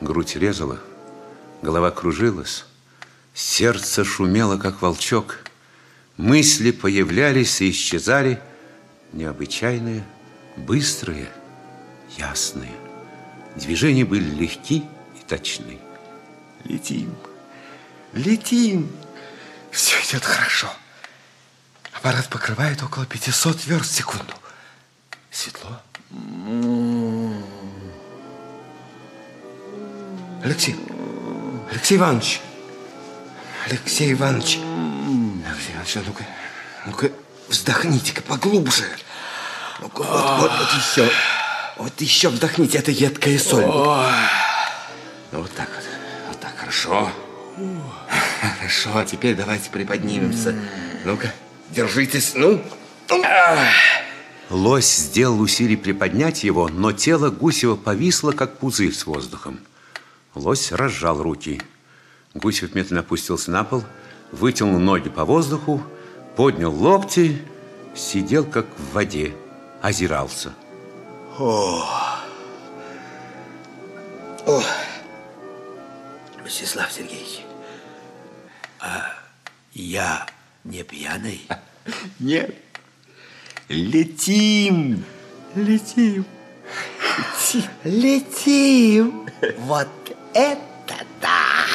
Грудь 0.00 0.36
резала, 0.36 0.78
голова 1.60 1.90
кружилась, 1.90 2.64
сердце 3.34 4.04
шумело, 4.04 4.56
как 4.56 4.80
волчок. 4.80 5.40
Мысли 6.16 6.70
появлялись 6.70 7.60
и 7.60 7.70
исчезали, 7.70 8.40
необычайные, 9.12 10.04
быстрые, 10.56 11.28
ясные. 12.18 12.74
Движения 13.56 14.04
были 14.04 14.28
легки 14.28 14.84
и 15.18 15.24
точны. 15.26 15.78
Летим, 16.64 17.14
летим. 18.12 18.90
Все 19.70 19.96
идет 20.02 20.24
хорошо. 20.24 20.68
Аппарат 21.92 22.28
покрывает 22.28 22.82
около 22.82 23.06
500 23.06 23.66
верст 23.66 23.92
в 23.92 23.94
секунду. 23.94 24.34
Светло. 25.30 25.80
Алексей, 30.42 30.76
Алексей 31.70 31.98
Иванович, 31.98 32.40
Алексей 33.66 34.12
Иванович, 34.12 34.58
Алексей 35.46 35.74
Иванович, 35.74 35.96
а 35.96 36.02
ну-ка, 36.06 36.24
ну-ка, 36.86 37.10
вздохните-ка 37.48 38.22
поглубже. 38.22 38.84
Ну 39.80 39.90
вот, 39.94 40.06
вот, 40.06 40.50
вот 40.50 40.68
еще, 40.72 41.10
вот 41.78 42.00
еще 42.00 42.28
вдохните, 42.28 42.78
это 42.78 42.90
едкая 42.90 43.38
соль. 43.38 43.64
Ну 43.64 45.40
вот 45.42 45.50
так 45.52 45.68
вот, 45.74 45.84
вот 46.28 46.40
так, 46.40 46.56
хорошо. 46.56 47.10
Хорошо, 48.58 48.90
а 48.94 49.04
теперь 49.04 49.34
давайте 49.34 49.70
приподнимемся. 49.70 50.54
Ну-ка, 51.04 51.32
держитесь, 51.70 52.32
ну. 52.34 52.62
Лось 54.50 54.96
сделал 54.96 55.40
усилие 55.40 55.76
приподнять 55.76 56.44
его, 56.44 56.68
но 56.68 56.92
тело 56.92 57.30
Гусева 57.30 57.76
повисло, 57.76 58.32
как 58.32 58.58
пузырь 58.58 58.94
с 58.94 59.06
воздухом. 59.06 59.60
Лось 60.34 60.72
разжал 60.72 61.22
руки. 61.22 61.60
Гусев 62.34 62.74
медленно 62.74 63.00
опустился 63.00 63.50
на 63.50 63.64
пол, 63.64 63.84
вытянул 64.32 64.78
ноги 64.78 65.08
по 65.08 65.24
воздуху, 65.24 65.82
поднял 66.36 66.72
локти, 66.72 67.42
сидел 67.94 68.44
как 68.44 68.66
в 68.78 68.94
воде, 68.94 69.34
озирался. 69.82 70.52
О, 71.40 71.84
о, 74.44 74.62
Мстислав 76.44 76.90
Сергеевич, 76.90 77.42
а 78.80 79.14
я 79.72 80.26
не 80.64 80.82
пьяный? 80.82 81.46
Нет. 82.18 82.56
Летим. 83.68 85.04
Летим. 85.54 86.24
Летим. 87.84 89.28
Вот 89.58 89.88
это 90.34 91.06
да! 91.20 91.66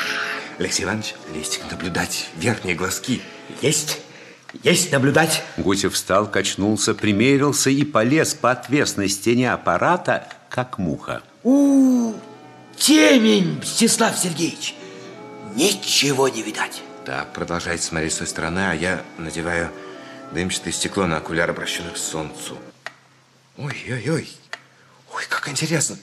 Алексей 0.60 0.84
Иванович, 0.84 1.16
лезьте 1.34 1.62
наблюдать 1.72 2.28
верхние 2.36 2.76
глазки. 2.76 3.22
Есть, 3.62 4.02
есть 4.62 4.92
наблюдать. 4.92 5.44
Гусев 5.58 5.94
встал, 5.94 6.30
качнулся, 6.30 6.94
примерился 6.94 7.70
и 7.70 7.84
полез 7.84 8.34
по 8.34 8.52
отвесной 8.52 9.10
стене 9.10 9.52
аппарата, 9.52 10.28
как 10.50 10.78
муха. 10.78 11.24
У, 11.44 12.14
темень, 12.78 13.60
Мстислав 13.60 14.18
Сергеевич. 14.18 14.76
Ничего 15.56 16.28
не 16.30 16.44
видать. 16.44 16.82
Так, 17.06 17.34
продолжайте 17.34 17.84
смотреть 17.84 18.14
с 18.14 18.18
той 18.18 18.28
стороны, 18.28 18.60
а 18.72 18.74
я 18.74 19.04
надеваю 19.18 19.72
дымчатое 20.32 20.72
стекло 20.72 21.06
на 21.06 21.18
окуляр, 21.18 21.50
обращенный 21.50 21.92
к 21.92 21.98
солнцу. 21.98 22.58
Ой-ой-ой, 23.58 24.30
ой, 25.14 25.24
как 25.30 25.50
интересно. 25.50 25.98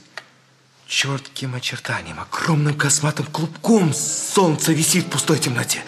Чертким 0.87 1.55
очертанием, 1.55 2.19
огромным 2.21 2.77
косматым 2.77 3.27
клубком 3.27 3.95
солнце 3.95 4.73
висит 4.73 5.07
в 5.07 5.11
пустой 5.11 5.39
темноте. 5.39 5.83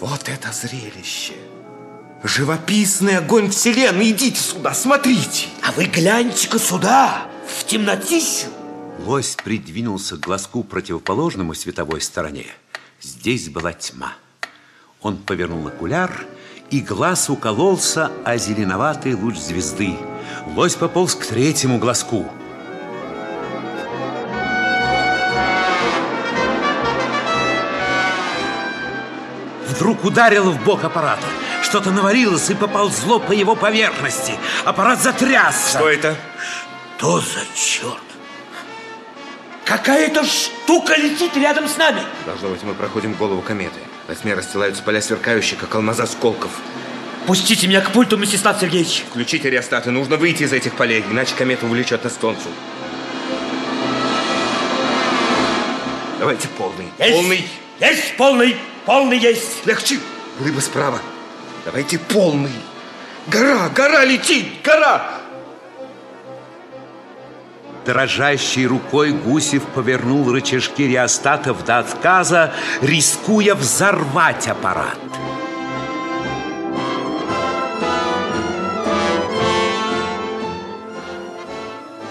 Вот 0.00 0.28
это 0.28 0.52
зрелище! 0.52 1.34
Живописный 2.22 3.16
огонь 3.16 3.50
вселенной! 3.50 4.10
Идите 4.10 4.38
сюда, 4.38 4.74
смотрите! 4.74 5.48
А 5.62 5.72
вы 5.72 5.84
гляньте-ка 5.86 6.58
сюда, 6.58 7.22
в 7.46 7.64
темнотищу! 7.64 8.48
Лось 9.06 9.36
придвинулся 9.42 10.16
к 10.16 10.20
глазку 10.20 10.62
противоположному 10.62 11.54
световой 11.54 12.02
стороне. 12.02 12.46
Здесь 13.00 13.48
была 13.48 13.72
тьма. 13.72 14.12
Он 15.00 15.16
повернул 15.16 15.66
окуляр, 15.66 16.26
и 16.70 16.80
глаз 16.80 17.30
укололся 17.30 18.12
о 18.24 18.36
зеленоватый 18.36 19.14
луч 19.14 19.36
звезды. 19.36 19.96
Лось 20.54 20.74
пополз 20.74 21.14
к 21.14 21.24
третьему 21.24 21.78
глазку. 21.78 22.26
Вдруг 29.66 30.04
ударило 30.04 30.50
в 30.50 30.62
бок 30.62 30.84
аппарата. 30.84 31.26
Что-то 31.70 31.92
навалилось 31.92 32.50
и 32.50 32.54
поползло 32.54 33.20
по 33.20 33.30
его 33.30 33.54
поверхности. 33.54 34.34
Аппарат 34.64 35.00
затрясся. 35.00 35.78
Что 35.78 35.88
это? 35.88 36.16
Что 36.98 37.20
за 37.20 37.46
черт? 37.54 38.02
Какая-то 39.64 40.24
штука 40.24 40.96
летит 40.96 41.36
рядом 41.36 41.68
с 41.68 41.76
нами. 41.76 42.02
Должно 42.26 42.48
быть, 42.48 42.64
мы 42.64 42.74
проходим 42.74 43.14
голову 43.14 43.40
кометы. 43.40 43.78
На 44.08 44.16
тьме 44.16 44.34
расстилаются 44.34 44.82
поля 44.82 45.00
сверкающие, 45.00 45.56
как 45.56 45.72
алмаза 45.76 46.02
осколков. 46.02 46.50
Пустите 47.28 47.68
меня 47.68 47.80
к 47.82 47.92
пульту, 47.92 48.18
Мстислав 48.18 48.60
Сергеевич. 48.60 49.04
Включите 49.08 49.48
реостаты. 49.48 49.92
Нужно 49.92 50.16
выйти 50.16 50.42
из 50.42 50.52
этих 50.52 50.74
полей, 50.74 51.04
иначе 51.08 51.36
комета 51.36 51.66
увлечет 51.66 52.02
нас 52.02 52.14
к 52.14 52.20
солнцу. 52.20 52.48
Давайте 56.18 56.48
полный. 56.48 56.88
Есть. 56.98 57.12
Полный. 57.14 57.48
Есть 57.78 58.16
полный. 58.16 58.56
Полный 58.86 59.18
есть. 59.18 59.64
Легче. 59.66 60.00
Глыба 60.40 60.58
справа. 60.58 61.00
Давайте 61.64 61.98
полный. 61.98 62.52
Гора, 63.26 63.68
гора 63.68 64.04
летит, 64.04 64.62
гора. 64.64 65.20
Дрожащей 67.84 68.66
рукой 68.66 69.12
Гусев 69.12 69.64
повернул 69.66 70.30
рычажки 70.30 70.86
реостатов 70.86 71.64
до 71.64 71.78
отказа, 71.78 72.52
рискуя 72.82 73.54
взорвать 73.54 74.48
аппарат. 74.48 74.98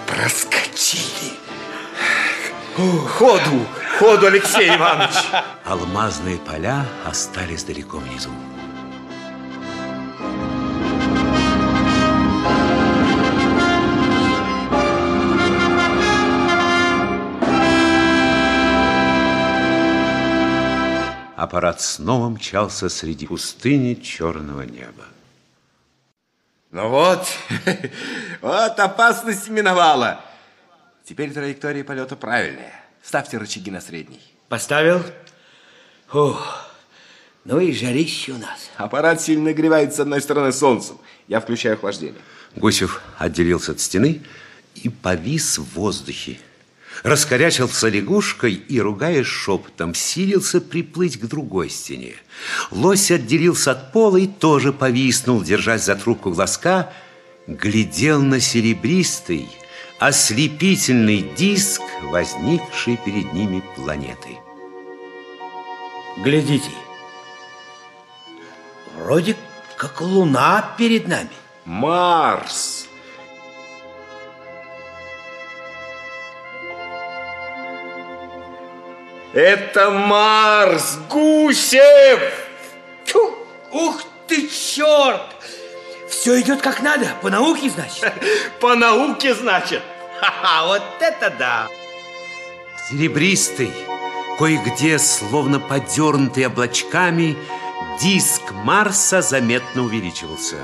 Проскочили. 0.07 1.33
Ходу, 2.75 3.65
ходу, 3.99 4.27
Алексей 4.27 4.75
Иванович. 4.75 5.15
Алмазные 5.65 6.37
поля 6.37 6.85
остались 7.05 7.63
далеко 7.63 7.97
внизу. 7.97 8.31
Аппарат 21.39 21.79
снова 21.79 22.27
мчался 22.27 22.89
среди 22.89 23.25
пустыни 23.25 23.93
черного 23.93 24.63
неба. 24.63 25.05
Ну 26.69 26.89
вот, 26.89 27.25
вот 28.41 28.77
опасность 28.77 29.47
миновала. 29.47 30.19
Теперь 31.05 31.31
траектория 31.31 31.85
полета 31.85 32.17
правильная. 32.17 32.73
Ставьте 33.01 33.37
рычаги 33.37 33.71
на 33.71 33.79
средний. 33.79 34.19
Поставил. 34.49 35.01
Ух, 36.11 36.69
ну 37.45 37.61
и 37.61 37.71
жарище 37.71 38.33
у 38.33 38.37
нас. 38.37 38.69
Аппарат 38.75 39.21
сильно 39.21 39.45
нагревается 39.45 39.95
с 39.95 39.99
одной 40.01 40.19
стороны 40.19 40.51
солнцем. 40.51 40.97
Я 41.29 41.39
включаю 41.39 41.75
охлаждение. 41.75 42.21
Гусев 42.57 43.01
отделился 43.17 43.71
от 43.71 43.79
стены 43.79 44.21
и 44.75 44.89
повис 44.89 45.57
в 45.57 45.73
воздухе. 45.73 46.37
Раскорячился 47.03 47.87
лягушкой 47.87 48.53
и, 48.53 48.79
ругаясь 48.79 49.25
шепотом, 49.25 49.95
силился 49.95 50.59
приплыть 50.59 51.17
к 51.17 51.25
другой 51.25 51.69
стене. 51.69 52.15
Лось 52.71 53.11
отделился 53.11 53.71
от 53.71 53.91
пола 53.91 54.17
и 54.17 54.27
тоже 54.27 54.73
повиснул, 54.73 55.41
держась 55.41 55.85
за 55.85 55.95
трубку 55.95 56.31
глазка, 56.31 56.91
глядел 57.47 58.21
на 58.21 58.39
серебристый, 58.39 59.47
ослепительный 59.99 61.25
диск, 61.37 61.81
возникший 62.03 62.99
перед 63.05 63.31
ними 63.33 63.63
планеты. 63.75 64.37
Глядите. 66.17 66.71
Вроде 68.95 69.37
как 69.77 70.01
луна 70.01 70.75
перед 70.77 71.07
нами. 71.07 71.29
Марс. 71.63 72.78
Это 79.33 79.91
Марс, 79.91 80.97
Гусев! 81.07 82.19
Тьфу! 83.05 83.35
Ух 83.71 84.01
ты, 84.27 84.47
черт! 84.47 85.21
Все 86.09 86.41
идет 86.41 86.61
как 86.61 86.81
надо, 86.81 87.07
по 87.21 87.29
науке, 87.29 87.69
значит? 87.69 88.11
По 88.59 88.75
науке, 88.75 89.35
значит? 89.35 89.83
Ха-ха, 90.19 90.65
вот 90.65 90.81
это 90.99 91.29
да! 91.29 91.67
Серебристый, 92.89 93.71
кое-где, 94.39 94.97
словно 94.97 95.59
подернутый 95.59 96.47
облачками, 96.47 97.37
диск 98.01 98.51
Марса 98.51 99.21
заметно 99.21 99.83
увеличивался. 99.83 100.57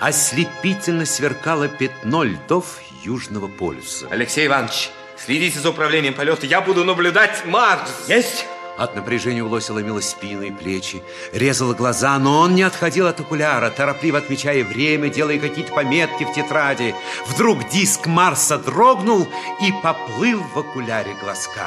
Ослепительно 0.00 1.04
сверкало 1.04 1.68
пятно 1.68 2.24
льдов 2.24 2.80
Южного 3.04 3.48
полюса. 3.48 4.06
Алексей 4.10 4.46
Иванович, 4.46 4.90
следите 5.24 5.58
за 5.60 5.70
управлением 5.70 6.14
полета, 6.14 6.46
я 6.46 6.60
буду 6.60 6.84
наблюдать 6.84 7.44
Марс. 7.44 7.90
Есть! 8.08 8.46
От 8.78 8.94
напряжения 8.94 9.42
у 9.42 9.48
лося 9.48 9.72
ломило 9.72 10.00
спину 10.00 10.42
и 10.42 10.52
плечи, 10.52 11.02
резало 11.32 11.74
глаза, 11.74 12.16
но 12.18 12.38
он 12.38 12.54
не 12.54 12.62
отходил 12.62 13.08
от 13.08 13.18
окуляра, 13.18 13.70
торопливо 13.70 14.18
отмечая 14.18 14.62
время, 14.62 15.08
делая 15.08 15.40
какие-то 15.40 15.72
пометки 15.72 16.22
в 16.22 16.32
тетради. 16.32 16.94
Вдруг 17.26 17.68
диск 17.70 18.06
Марса 18.06 18.56
дрогнул 18.56 19.26
и 19.60 19.72
поплыл 19.82 20.40
в 20.54 20.58
окуляре 20.60 21.12
глазка. 21.20 21.66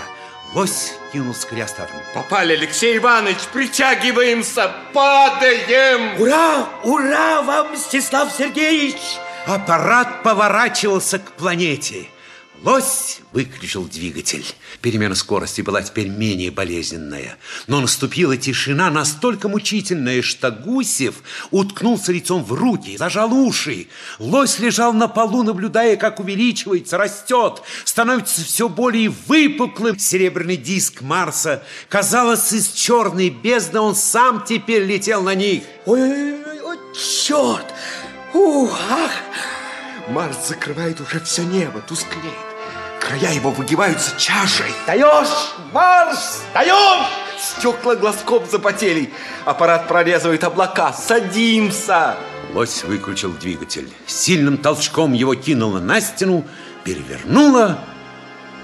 Лось 0.54 0.94
кинулся 1.12 1.48
к 1.48 1.54
реостатам. 1.54 1.98
Попали, 2.14 2.54
Алексей 2.54 2.98
Иванович, 2.98 3.40
притягиваемся, 3.52 4.72
падаем! 4.94 6.22
Ура! 6.22 6.70
Ура 6.84 7.42
вам, 7.42 7.74
Мстислав 7.74 8.32
Сергеевич! 8.32 9.02
Аппарат 9.48 10.24
поворачивался 10.24 11.20
к 11.20 11.32
планете. 11.34 12.08
Лось 12.64 13.22
выключил 13.32 13.86
двигатель. 13.86 14.46
Перемена 14.82 15.16
скорости 15.16 15.62
была 15.62 15.82
теперь 15.82 16.10
менее 16.10 16.52
болезненная. 16.52 17.38
Но 17.66 17.82
наступила 17.82 18.38
тишина 18.38 18.92
настолько 18.92 19.50
мучительная, 19.50 20.22
что 20.22 20.52
Гусев 20.52 21.16
уткнулся 21.50 22.12
лицом 22.12 22.44
в 22.44 22.54
руки, 22.54 22.98
зажал 22.98 23.34
уши. 23.34 23.88
Лось 24.20 24.60
лежал 24.60 24.94
на 24.94 25.08
полу, 25.08 25.42
наблюдая, 25.42 25.96
как 25.98 26.20
увеличивается, 26.20 27.00
растет, 27.00 27.64
становится 27.84 28.44
все 28.44 28.70
более 28.70 29.10
выпуклым. 29.10 29.98
Серебряный 29.98 30.58
диск 30.58 31.02
Марса, 31.02 31.64
казалось, 31.90 32.54
из 32.54 32.72
черной 32.74 33.32
бездны 33.32 33.80
он 33.80 33.96
сам 33.96 34.46
теперь 34.48 34.84
летел 34.84 35.24
на 35.24 35.34
них. 35.34 35.64
Ой-ой-ой, 35.88 36.78
черт! 36.94 37.66
Ух, 38.36 38.80
ах! 38.88 39.12
Марс 40.10 40.48
закрывает 40.48 41.02
уже 41.02 41.20
все 41.22 41.42
небо, 41.42 41.82
тускнеет. 41.88 42.51
Края 43.12 43.34
его 43.34 43.52
выгибаются 43.52 44.18
чашей. 44.18 44.74
Даешь, 44.88 45.54
Марс, 45.74 46.44
даешь! 46.54 47.08
Стекла 47.38 47.98
глазком 47.98 48.46
запотели. 48.50 49.12
Аппарат 49.44 49.90
прорезывает 49.90 50.46
облака. 50.46 50.94
Садимся! 50.94 52.16
Лось 52.54 52.86
выключил 52.86 53.34
двигатель. 53.34 53.92
Сильным 54.08 54.58
толчком 54.58 55.12
его 55.12 55.36
кинуло 55.36 55.80
на 55.80 56.00
стену, 56.00 56.46
перевернуло. 56.86 57.80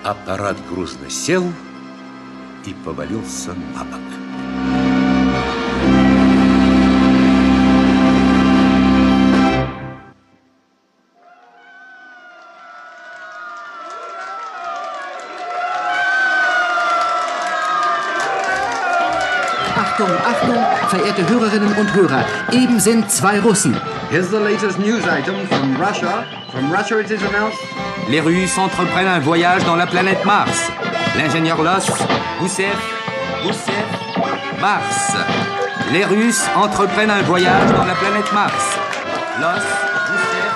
Аппарат 0.05 0.55
грузно 0.69 1.09
сел 1.09 1.43
и 2.65 2.73
повалился 2.85 3.53
на 3.75 3.83
бок. 3.83 4.26
Verehrte 20.87 21.27
Hörerinnen 21.27 21.73
und 21.77 21.93
Hörer, 21.93 22.23
eben 22.51 22.79
sind 22.79 23.11
zwei 23.11 23.39
Russen. 23.39 23.75
Here's 24.09 24.29
the 24.29 24.37
latest 24.37 24.79
news 24.79 25.03
item 25.05 25.35
from 25.47 25.75
Russia. 25.75 26.25
From 26.51 26.71
Russia 26.71 26.99
it 26.99 27.11
is 27.11 27.21
announced. 27.23 27.59
Les 28.09 28.21
Russes 28.21 28.57
entreprennent 28.57 29.07
un 29.07 29.19
voyage 29.19 29.63
dans 29.65 29.75
la 29.75 29.85
planète 29.85 30.23
Mars. 30.25 30.71
L'ingénieur 31.17 31.61
Loss, 31.61 31.87
Gousseff, 32.39 32.77
Gousseff, 33.43 33.85
Mars. 34.61 35.15
Les 35.91 36.05
Russes 36.05 36.45
entreprennent 36.55 37.11
un 37.11 37.21
voyage 37.23 37.71
dans 37.71 37.85
la 37.85 37.95
planète 37.95 38.31
Mars. 38.33 38.77
Loss, 39.41 39.63
Gousseff, 40.07 40.53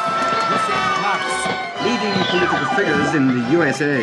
Gousseff, 0.50 1.02
Mars. 1.02 1.84
Leading 1.84 2.14
political 2.30 2.66
figures 2.76 3.16
in 3.16 3.28
the 3.28 3.52
USA 3.58 4.02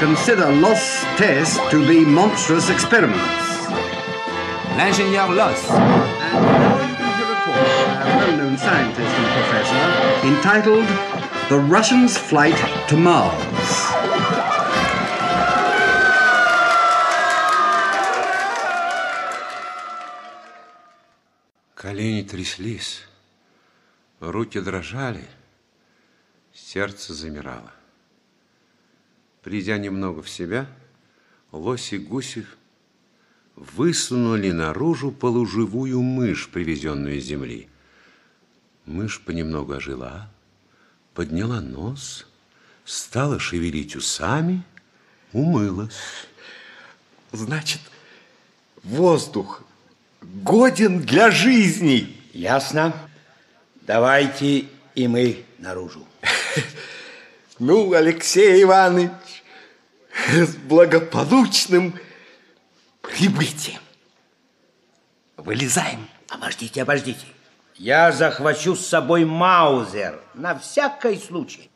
consider 0.00 0.50
Lost 0.60 1.06
tests 1.16 1.58
to 1.70 1.86
be 1.86 2.04
monstrous 2.04 2.70
experiments. 2.70 3.49
L'ingénieur 4.76 5.30
Loss. 5.32 5.70
And 5.70 5.78
now 6.18 6.78
you 6.88 6.94
can 6.96 7.10
hear 7.18 7.30
a 7.30 7.38
talk 7.44 7.60
by 7.86 8.10
a 8.10 8.16
well-known 8.18 8.56
scientist 8.56 9.14
and 9.20 9.28
professor 9.38 9.84
entitled 10.26 10.88
The 11.48 11.58
Russians' 11.58 12.16
Flight 12.16 12.56
to 12.88 12.96
Mars. 12.96 13.70
Колени 21.74 22.22
тряслись, 22.22 23.04
руки 24.20 24.60
дрожали, 24.60 25.26
сердце 26.52 27.14
замирало. 27.14 27.72
Придя 29.42 29.78
немного 29.78 30.22
в 30.22 30.28
себя, 30.28 30.66
лось 31.50 31.92
и 31.92 31.98
гусев 31.98 32.56
высунули 33.60 34.50
наружу 34.50 35.10
полуживую 35.12 36.00
мышь, 36.00 36.48
привезенную 36.48 37.18
из 37.18 37.24
земли. 37.24 37.68
Мышь 38.86 39.20
понемногу 39.20 39.74
ожила, 39.74 40.30
подняла 41.14 41.60
нос, 41.60 42.26
стала 42.84 43.38
шевелить 43.38 43.96
усами, 43.96 44.62
умылась. 45.32 45.94
Значит, 47.32 47.80
воздух 48.82 49.62
годен 50.22 51.02
для 51.02 51.30
жизни. 51.30 52.16
Ясно. 52.32 52.94
Давайте 53.82 54.66
и 54.94 55.06
мы 55.06 55.44
наружу. 55.58 56.06
Ну, 57.58 57.92
Алексей 57.92 58.62
Иванович, 58.62 59.10
с 60.32 60.56
благополучным 60.56 61.92
прибытием. 63.12 63.80
Вылезаем. 65.36 66.08
Обождите, 66.28 66.82
обождите. 66.82 67.26
Я 67.76 68.12
захвачу 68.12 68.76
с 68.76 68.86
собой 68.86 69.24
Маузер 69.24 70.20
на 70.34 70.58
всякий 70.58 71.16
случай. 71.16 71.69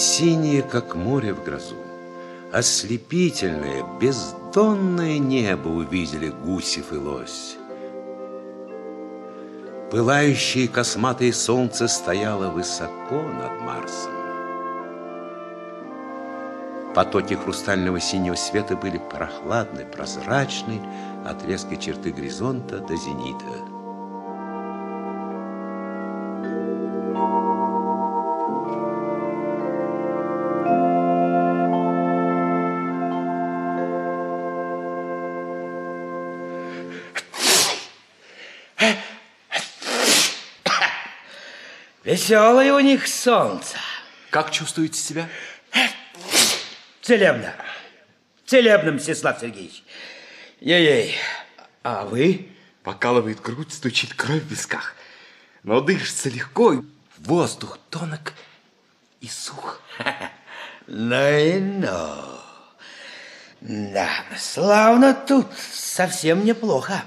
Темно-синее, 0.00 0.62
как 0.62 0.94
море 0.94 1.34
в 1.34 1.44
грозу. 1.44 1.76
Ослепительное, 2.52 3.84
бездонное 4.00 5.18
небо 5.18 5.68
увидели 5.68 6.30
гусев 6.30 6.90
и 6.94 6.96
лось. 6.96 7.58
Пылающее 9.90 10.68
косматое 10.68 11.32
солнце 11.32 11.86
стояло 11.86 12.48
высоко 12.48 13.20
над 13.20 13.60
Марсом. 13.60 14.12
Потоки 16.94 17.34
хрустального 17.34 18.00
синего 18.00 18.36
света 18.36 18.76
были 18.76 18.96
прохладны, 18.96 19.84
прозрачны 19.84 20.80
от 21.26 21.44
резкой 21.44 21.76
черты 21.76 22.10
горизонта 22.10 22.78
до 22.78 22.96
зенита. 22.96 23.79
Веселое 42.30 42.72
у 42.72 42.78
них 42.78 43.08
солнце. 43.08 43.76
Как 44.30 44.52
чувствуете 44.52 45.00
себя? 45.00 45.28
Целебно. 47.02 47.52
Целебно, 48.46 48.92
Мстислав 48.92 49.40
Сергеевич. 49.40 49.82
Ей-ей. 50.60 51.16
А 51.82 52.04
вы? 52.04 52.46
Покалывает 52.84 53.40
грудь, 53.40 53.72
стучит 53.72 54.14
кровь 54.14 54.44
в 54.44 54.46
висках. 54.46 54.94
Но 55.64 55.80
дышится 55.80 56.28
легко, 56.28 56.84
воздух 57.18 57.80
тонок 57.90 58.34
и 59.20 59.26
сух. 59.26 59.82
Ну 60.86 61.38
и 61.38 61.58
ну. 61.58 62.40
Да, 63.60 64.08
славно 64.36 65.14
тут, 65.14 65.46
совсем 65.72 66.44
неплохо. 66.44 67.04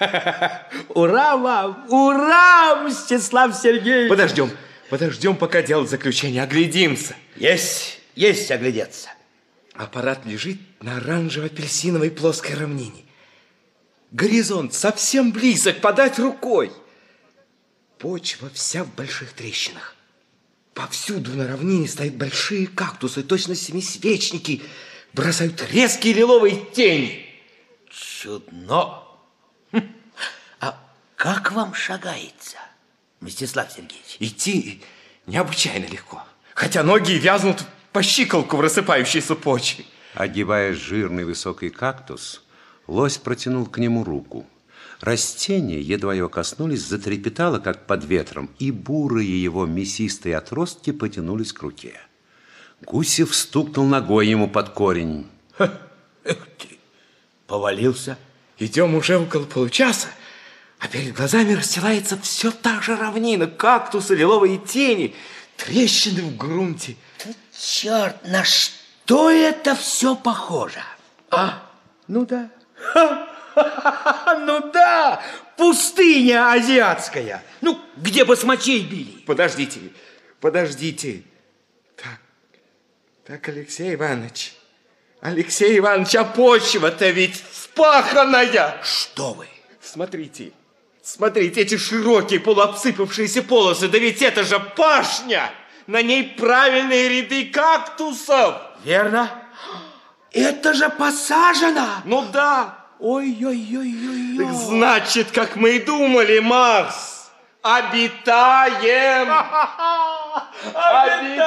Ура 0.88 1.36
вам! 1.36 1.86
Ура, 1.88 2.82
Мстислав 2.84 3.54
Сергеевич! 3.54 4.08
Подождем, 4.08 4.50
подождем, 4.90 5.36
пока 5.36 5.62
делать 5.62 5.90
заключение, 5.90 6.42
оглядимся. 6.42 7.14
Есть, 7.36 8.00
есть 8.14 8.50
оглядеться. 8.50 9.10
Аппарат 9.74 10.24
лежит 10.24 10.58
на 10.80 10.98
оранжево-апельсиновой 10.98 12.10
плоской 12.10 12.54
равнине. 12.54 13.04
Горизонт 14.12 14.74
совсем 14.74 15.32
близок, 15.32 15.80
подать 15.80 16.18
рукой. 16.18 16.70
Почва 17.98 18.50
вся 18.52 18.84
в 18.84 18.94
больших 18.94 19.32
трещинах. 19.32 19.96
Повсюду 20.74 21.32
на 21.32 21.46
равнине 21.46 21.88
стоят 21.88 22.14
большие 22.14 22.66
кактусы, 22.66 23.22
точно 23.22 23.54
семисвечники, 23.54 24.62
бросают 25.12 25.64
резкие 25.70 26.14
лиловые 26.14 26.64
тени. 26.72 27.24
Чудно. 27.90 29.03
Как 31.24 31.52
вам 31.52 31.72
шагается, 31.72 32.58
Мстислав 33.22 33.72
Сергеевич? 33.72 34.18
Идти 34.20 34.82
необычайно 35.26 35.86
легко, 35.86 36.22
хотя 36.52 36.82
ноги 36.82 37.12
вязнут 37.12 37.64
по 37.92 38.02
щиколку 38.02 38.58
в 38.58 38.60
рассыпающейся 38.60 39.34
почве. 39.34 39.86
Огибая 40.12 40.74
жирный 40.74 41.24
высокий 41.24 41.70
кактус, 41.70 42.42
лось 42.86 43.16
протянул 43.16 43.64
к 43.64 43.78
нему 43.78 44.04
руку. 44.04 44.44
Растение, 45.00 45.80
едва 45.80 46.12
его 46.12 46.28
коснулись, 46.28 46.82
затрепетало, 46.82 47.58
как 47.58 47.86
под 47.86 48.04
ветром, 48.04 48.50
и 48.58 48.70
бурые 48.70 49.42
его 49.42 49.64
мясистые 49.64 50.36
отростки 50.36 50.92
потянулись 50.92 51.54
к 51.54 51.62
руке. 51.62 51.98
Гусев 52.82 53.34
стукнул 53.34 53.86
ногой 53.86 54.28
ему 54.28 54.46
под 54.46 54.68
корень. 54.68 55.26
Эх 55.56 55.70
ты, 56.58 56.78
повалился. 57.46 58.18
Идем 58.58 58.94
уже 58.94 59.16
около 59.16 59.46
получаса, 59.46 60.08
а 60.84 60.88
перед 60.88 61.14
глазами 61.14 61.54
расстилается 61.54 62.18
все 62.20 62.50
та 62.50 62.82
же 62.82 62.94
равнина, 62.94 63.46
кактусы, 63.46 64.14
лиловые 64.14 64.58
тени, 64.58 65.14
трещины 65.56 66.20
в 66.20 66.36
грунте. 66.36 66.96
Черт, 67.58 68.16
на 68.24 68.44
что 68.44 69.30
это 69.30 69.74
все 69.76 70.14
похоже? 70.14 70.82
А, 71.30 71.62
ну 72.06 72.26
да. 72.26 72.50
Ха! 72.74 73.28
Ну 74.40 74.72
да, 74.72 75.22
пустыня 75.56 76.52
азиатская. 76.52 77.42
Ну, 77.60 77.80
где 77.96 78.24
бы 78.24 78.36
смочей 78.36 78.82
били. 78.84 79.22
Подождите, 79.24 79.78
подождите. 80.40 81.22
Так, 81.96 82.18
так, 83.24 83.48
Алексей 83.48 83.94
Иванович, 83.94 84.54
Алексей 85.20 85.78
Иванович, 85.78 86.16
а 86.16 86.24
почва-то 86.24 87.08
ведь 87.10 87.36
впаханная. 87.36 88.80
Что 88.82 89.34
вы? 89.34 89.46
Смотрите, 89.80 90.50
смотрите, 91.04 91.60
эти 91.60 91.76
широкие 91.76 92.40
полуобсыпавшиеся 92.40 93.42
полосы, 93.42 93.88
да 93.88 93.98
ведь 93.98 94.22
это 94.22 94.42
же 94.42 94.58
пашня. 94.58 95.50
На 95.86 96.02
ней 96.02 96.24
правильные 96.24 97.08
ряды 97.10 97.44
кактусов. 97.46 98.56
Верно? 98.84 99.30
Это 100.32 100.72
же 100.72 100.88
посажено. 100.88 101.86
Ну 102.04 102.24
да. 102.32 102.78
Ой-ой-ой-ой. 102.98 104.38
Так 104.38 104.54
значит, 104.54 105.30
как 105.30 105.56
мы 105.56 105.76
и 105.76 105.78
думали, 105.80 106.38
Марс, 106.38 107.30
обитаем. 107.62 109.30
Обитаем. 110.74 111.44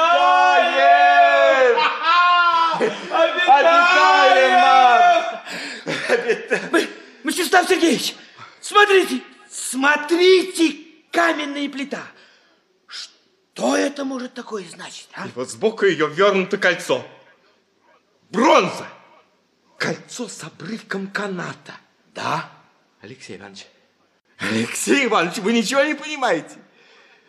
Обитаем, 3.12 4.52
Марс. 4.62 5.26
Мстислав 7.24 7.68
Сергеевич, 7.68 8.16
смотрите, 8.62 9.22
смотрите, 9.58 10.78
каменная 11.12 11.70
плита. 11.70 12.04
Что 12.88 13.76
это 13.76 14.06
может 14.06 14.34
такое 14.34 14.64
значить, 14.66 15.10
а? 15.14 15.28
И 15.28 15.32
вот 15.36 15.50
сбоку 15.50 15.86
ее 15.86 16.08
вернуто 16.08 16.58
кольцо. 16.58 17.06
Бронза. 18.30 18.88
Кольцо 19.78 20.28
с 20.28 20.44
обрывком 20.44 21.08
каната. 21.08 21.74
Да, 22.14 22.50
Алексей 23.02 23.38
Иванович. 23.38 23.68
Алексей 24.38 25.06
Иванович, 25.06 25.38
вы 25.38 25.54
ничего 25.54 25.84
не 25.84 25.96
понимаете. 25.96 26.56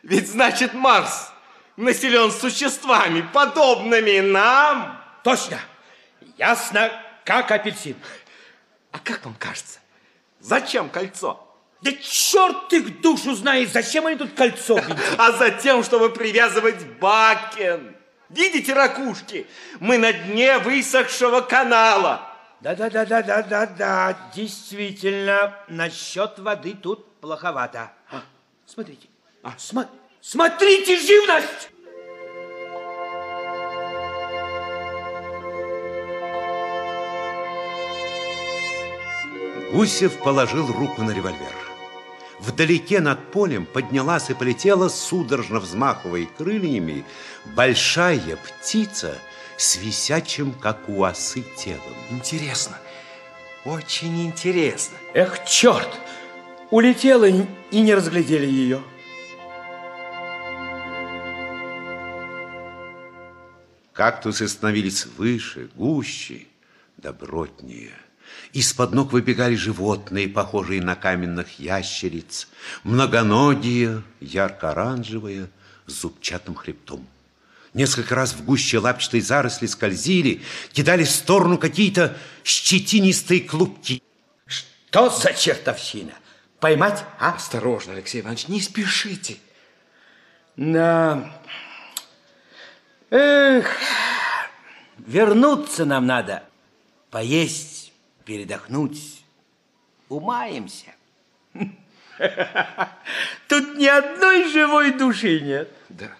Ведь 0.02 0.28
значит 0.30 0.74
Марс 0.74 1.30
населен 1.76 2.30
существами, 2.30 3.26
подобными 3.32 4.20
нам. 4.20 5.02
Точно. 5.24 5.58
Ясно, 6.36 6.90
как 7.24 7.50
апельсин. 7.50 7.96
А 8.92 8.98
как 8.98 9.24
вам 9.24 9.34
кажется, 9.34 9.78
зачем 10.40 10.88
кольцо? 10.88 11.47
Да 11.80 11.92
черт 11.92 12.72
их 12.72 13.00
душу 13.00 13.34
знает, 13.34 13.70
зачем 13.72 14.06
они 14.06 14.16
тут 14.16 14.32
кольцо 14.34 14.80
А 15.18 15.32
затем, 15.32 15.84
чтобы 15.84 16.10
привязывать 16.10 16.84
бакен. 16.98 17.94
Видите 18.28 18.74
ракушки? 18.74 19.46
Мы 19.80 19.96
на 19.98 20.12
дне 20.12 20.58
высохшего 20.58 21.40
канала. 21.40 22.28
Да-да-да-да-да-да-да, 22.60 24.30
действительно, 24.34 25.54
насчет 25.68 26.38
воды 26.40 26.74
тут 26.74 27.20
плоховато. 27.20 27.92
А, 28.10 28.22
смотрите, 28.66 29.06
а, 29.44 29.54
смо 29.56 29.86
смотрите, 30.20 30.98
живность! 30.98 31.70
Гусев 39.72 40.18
положил 40.18 40.66
руку 40.72 41.02
на 41.02 41.12
револьвер. 41.12 41.67
Вдалеке 42.40 43.00
над 43.00 43.32
полем 43.32 43.66
поднялась 43.66 44.30
и 44.30 44.34
полетела, 44.34 44.88
судорожно 44.88 45.58
взмахивая 45.58 46.26
крыльями, 46.36 47.04
большая 47.56 48.36
птица 48.36 49.18
с 49.56 49.76
висячим, 49.76 50.52
как 50.52 50.88
у 50.88 51.02
осы, 51.02 51.44
телом. 51.56 51.82
Интересно, 52.10 52.78
очень 53.64 54.26
интересно. 54.26 54.96
Эх, 55.14 55.44
черт! 55.44 55.88
Улетела 56.70 57.24
и 57.24 57.80
не 57.80 57.94
разглядели 57.94 58.46
ее. 58.46 58.82
Кактусы 63.92 64.46
становились 64.46 65.06
выше, 65.06 65.70
гуще, 65.74 66.46
добротнее. 66.98 67.96
Из-под 68.52 68.92
ног 68.92 69.12
выбегали 69.12 69.54
животные, 69.54 70.28
похожие 70.28 70.82
на 70.82 70.94
каменных 70.94 71.58
ящериц, 71.58 72.48
многоногие, 72.82 74.02
ярко-оранжевые, 74.20 75.50
с 75.86 75.92
зубчатым 75.92 76.54
хребтом. 76.54 77.06
Несколько 77.74 78.14
раз 78.14 78.32
в 78.32 78.44
гуще 78.44 78.78
лапчатой 78.78 79.20
заросли 79.20 79.66
скользили, 79.66 80.42
кидали 80.72 81.04
в 81.04 81.10
сторону 81.10 81.58
какие-то 81.58 82.16
щетинистые 82.42 83.42
клубки. 83.42 84.02
Что 84.46 85.10
за 85.10 85.34
чертовщина? 85.34 86.14
Поймать, 86.60 87.04
а? 87.20 87.34
Осторожно, 87.34 87.92
Алексей 87.92 88.22
Иванович, 88.22 88.48
не 88.48 88.60
спешите. 88.60 89.36
Да. 90.56 91.40
Эх, 93.10 93.76
вернуться 94.98 95.84
нам 95.84 96.06
надо, 96.06 96.42
поесть, 97.10 97.87
передохнуть, 98.28 99.24
умаемся. 100.10 100.94
Тут 103.48 103.78
ни 103.78 103.86
одной 103.86 104.52
живой 104.52 104.92
души 104.92 105.40
нет. 105.40 105.72
Да. 105.88 106.10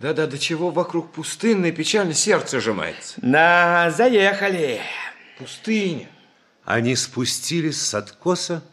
Да-да, 0.00 0.26
до 0.26 0.36
чего 0.36 0.70
вокруг 0.70 1.12
пустынно 1.12 1.66
и 1.66 1.72
печально 1.72 2.12
сердце 2.12 2.60
сжимается. 2.60 3.20
На, 3.22 3.92
заехали. 3.92 4.80
Пустыня. 5.38 6.08
Они 6.64 6.96
спустились 6.96 7.80
с 7.80 7.94
откоса, 7.94 8.64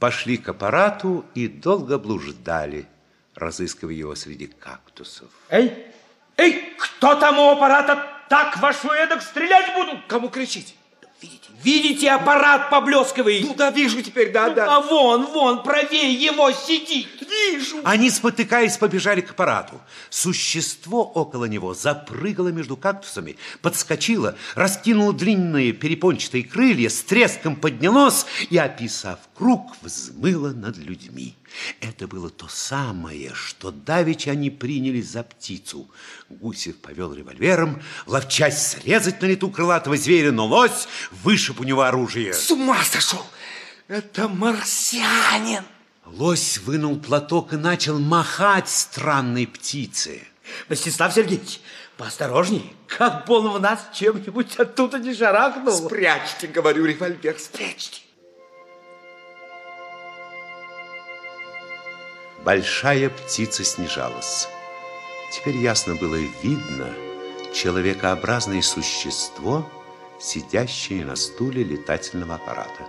пошли 0.00 0.38
к 0.38 0.48
аппарату 0.48 1.24
и 1.36 1.46
долго 1.46 1.98
блуждали, 1.98 2.88
разыскивая 3.36 3.94
его 3.94 4.16
среди 4.16 4.48
кактусов. 4.48 5.28
Эй, 5.50 5.86
эй, 6.36 6.74
кто 6.76 7.14
там 7.14 7.38
у 7.38 7.50
аппарата? 7.50 8.08
Так 8.28 8.58
вашу 8.58 8.88
эдак 8.88 9.22
стрелять 9.22 9.72
буду. 9.76 10.02
Кому 10.08 10.30
кричить? 10.30 10.74
Видите, 11.22 11.48
видите, 11.62 12.10
аппарат 12.10 12.68
поблескивает. 12.68 13.42
Ну 13.42 13.54
да, 13.54 13.70
вижу 13.70 14.02
теперь, 14.02 14.32
да, 14.32 14.48
ну, 14.48 14.54
да. 14.56 14.76
А 14.76 14.80
вон, 14.80 15.26
вон, 15.26 15.62
правее 15.62 16.12
его 16.12 16.50
сидит. 16.50 17.08
вижу. 17.20 17.76
Они, 17.84 18.10
спотыкаясь, 18.10 18.76
побежали 18.76 19.20
к 19.20 19.30
аппарату. 19.30 19.80
Существо 20.10 21.04
около 21.04 21.44
него 21.44 21.74
запрыгало 21.74 22.48
между 22.48 22.76
кактусами, 22.76 23.36
подскочило, 23.60 24.36
раскинуло 24.56 25.12
длинные 25.12 25.72
перепончатые 25.72 26.42
крылья, 26.42 26.88
с 26.88 27.00
треском 27.02 27.54
поднялось 27.54 28.26
и, 28.50 28.58
описав 28.58 29.20
круг, 29.36 29.76
взмыло 29.82 30.50
над 30.50 30.76
людьми. 30.76 31.36
Это 31.80 32.06
было 32.08 32.30
то 32.30 32.48
самое, 32.48 33.32
что 33.34 33.70
давеча 33.70 34.30
они 34.30 34.50
приняли 34.50 35.00
за 35.00 35.22
птицу. 35.22 35.90
Гусев 36.28 36.76
повел 36.76 37.12
револьвером, 37.12 37.82
ловчась 38.06 38.68
срезать 38.68 39.20
на 39.20 39.26
лету 39.26 39.50
крылатого 39.50 39.96
зверя, 39.96 40.32
но 40.32 40.46
лось 40.46 40.88
вышиб 41.22 41.60
у 41.60 41.64
него 41.64 41.82
оружие. 41.82 42.32
С 42.32 42.50
ума 42.50 42.82
сошел! 42.84 43.24
Это 43.88 44.28
марсианин! 44.28 45.64
Лось 46.06 46.58
вынул 46.58 46.98
платок 46.98 47.52
и 47.52 47.56
начал 47.56 47.98
махать 47.98 48.68
странной 48.68 49.46
птице. 49.46 50.26
Мстислав 50.68 51.14
Сергеевич, 51.14 51.60
поосторожней, 51.96 52.74
как 52.86 53.26
бы 53.26 53.38
он 53.38 53.50
в 53.52 53.60
нас 53.60 53.80
чем-нибудь 53.94 54.56
оттуда 54.56 54.98
не 54.98 55.14
шарахнул. 55.14 55.72
Спрячьте, 55.72 56.48
говорю, 56.48 56.84
револьвер, 56.84 57.38
спрячьте. 57.38 58.02
Большая 62.44 63.08
птица 63.08 63.62
снижалась. 63.62 64.48
Теперь 65.32 65.56
ясно 65.56 65.94
было 65.94 66.16
видно 66.42 66.92
человекообразное 67.54 68.62
существо, 68.62 69.70
сидящее 70.22 71.04
на 71.04 71.16
стуле 71.16 71.64
летательного 71.64 72.36
аппарата. 72.36 72.86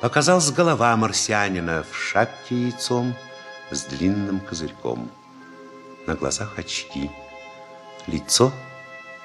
Показалась 0.00 0.50
голова 0.50 0.94
марсианина 0.96 1.84
в 1.90 1.96
шапке 1.96 2.54
яйцом 2.64 3.14
с 3.70 3.84
длинным 3.84 4.40
козырьком. 4.40 5.10
На 6.06 6.14
глазах 6.14 6.58
очки. 6.58 7.10
Лицо 8.06 8.52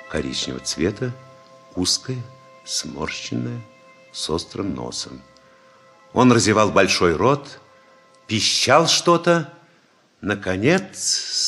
коричневого 0.09 0.63
цвета, 0.63 1.11
узкое, 1.75 2.21
сморщенное, 2.63 3.61
с 4.11 4.29
острым 4.29 4.73
носом. 4.73 5.21
Он 6.13 6.31
разевал 6.31 6.71
большой 6.71 7.15
рот, 7.15 7.59
пищал 8.27 8.87
что-то, 8.87 9.53
наконец 10.21 10.97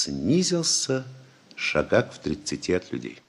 снизился 0.04 1.06
шагах 1.56 2.12
в 2.14 2.20
тридцати 2.20 2.74
от 2.74 2.92
людей. 2.92 3.22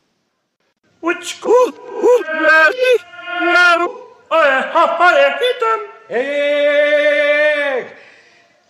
Эх, 6.09 7.87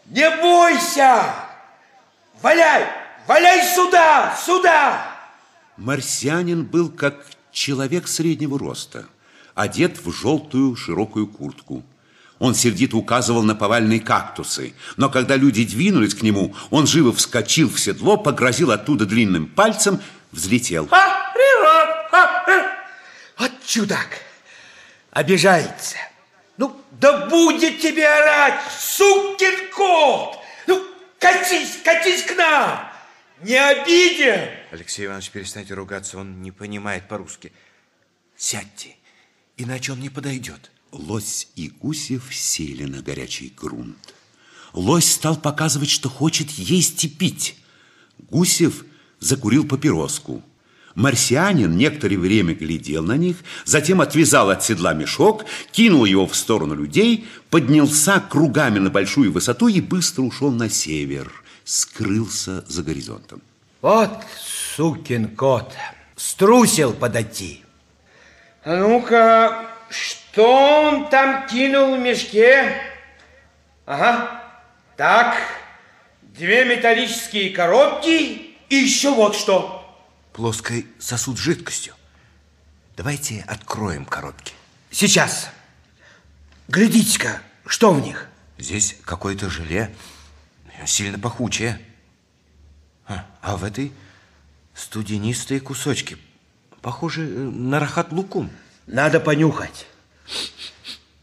не 0.06 0.30
бойся! 0.42 1.34
Валяй! 2.42 2.86
Валяй 3.26 3.62
сюда! 3.74 4.36
Сюда! 4.44 5.06
Марсианин 5.76 6.64
был 6.64 6.90
как 6.90 7.24
человек 7.52 8.08
среднего 8.08 8.58
роста, 8.58 9.06
одет 9.54 10.04
в 10.04 10.12
желтую 10.12 10.74
широкую 10.74 11.28
куртку. 11.28 11.84
Он 12.40 12.54
сердито 12.54 12.96
указывал 12.96 13.42
на 13.42 13.54
повальные 13.54 14.00
кактусы, 14.00 14.74
но 14.96 15.08
когда 15.08 15.36
люди 15.36 15.64
двинулись 15.64 16.14
к 16.14 16.22
нему, 16.22 16.54
он 16.70 16.86
живо 16.86 17.12
вскочил 17.12 17.70
в 17.70 17.78
седло, 17.78 18.16
погрозил 18.16 18.70
оттуда 18.72 19.06
длинным 19.06 19.46
пальцем, 19.46 20.00
взлетел. 20.32 20.88
А, 20.90 20.96
а, 22.12 22.67
вот 23.38 23.52
чудак! 23.64 24.08
Обижается. 25.10 25.96
Ну, 26.56 26.80
да 26.92 27.26
будет 27.26 27.80
тебе 27.80 28.06
орать, 28.06 28.60
сукин 28.78 29.72
кот! 29.72 30.38
Ну, 30.66 30.84
катись, 31.18 31.78
катись 31.84 32.22
к 32.24 32.36
нам! 32.36 32.90
Не 33.42 33.54
обидим! 33.54 34.50
Алексей 34.72 35.06
Иванович, 35.06 35.30
перестаньте 35.30 35.74
ругаться, 35.74 36.18
он 36.18 36.42
не 36.42 36.50
понимает 36.50 37.06
по-русски. 37.08 37.52
Сядьте, 38.36 38.96
иначе 39.56 39.92
он 39.92 40.00
не 40.00 40.10
подойдет. 40.10 40.70
Лось 40.90 41.48
и 41.54 41.68
Гусев 41.68 42.34
сели 42.34 42.84
на 42.84 43.02
горячий 43.02 43.52
грунт. 43.56 44.14
Лось 44.72 45.12
стал 45.12 45.36
показывать, 45.36 45.90
что 45.90 46.08
хочет 46.08 46.50
есть 46.50 47.04
и 47.04 47.08
пить. 47.08 47.56
Гусев 48.18 48.84
закурил 49.20 49.66
папироску. 49.66 50.42
Марсианин 50.98 51.76
некоторое 51.76 52.16
время 52.16 52.54
глядел 52.54 53.04
на 53.04 53.16
них, 53.16 53.36
затем 53.64 54.00
отвязал 54.00 54.50
от 54.50 54.64
седла 54.64 54.94
мешок, 54.94 55.44
кинул 55.70 56.04
его 56.04 56.26
в 56.26 56.34
сторону 56.34 56.74
людей, 56.74 57.28
поднялся 57.50 58.18
кругами 58.18 58.80
на 58.80 58.90
большую 58.90 59.30
высоту 59.30 59.68
и 59.68 59.80
быстро 59.80 60.22
ушел 60.22 60.50
на 60.50 60.68
север, 60.68 61.30
скрылся 61.62 62.64
за 62.66 62.82
горизонтом. 62.82 63.40
Вот 63.80 64.10
сукин 64.74 65.28
кот, 65.36 65.72
струсил 66.16 66.92
подойти. 66.92 67.62
А 68.64 68.74
ну-ка, 68.78 69.68
что 69.90 70.82
он 70.82 71.08
там 71.10 71.46
кинул 71.46 71.94
в 71.94 72.00
мешке? 72.00 72.74
Ага, 73.86 74.42
так, 74.96 75.36
две 76.22 76.64
металлические 76.64 77.50
коробки 77.50 78.56
и 78.68 78.74
еще 78.74 79.14
вот 79.14 79.36
что 79.36 79.77
плоский 80.38 80.86
сосуд 81.00 81.36
с 81.36 81.40
жидкостью. 81.40 81.94
Давайте 82.96 83.40
откроем 83.48 84.04
коробки. 84.04 84.54
Сейчас. 84.88 85.48
Глядите-ка, 86.68 87.42
что 87.66 87.92
в 87.92 88.00
них? 88.00 88.28
Здесь 88.56 88.96
какое-то 89.04 89.50
желе, 89.50 89.92
сильно 90.86 91.18
пахучее. 91.18 91.80
А, 93.08 93.26
а 93.42 93.56
в 93.56 93.64
этой 93.64 93.92
студенистые 94.74 95.58
кусочки, 95.58 96.16
похожи 96.82 97.22
на 97.22 97.80
рахат 97.80 98.12
лукум. 98.12 98.48
Надо 98.86 99.18
понюхать. 99.18 99.88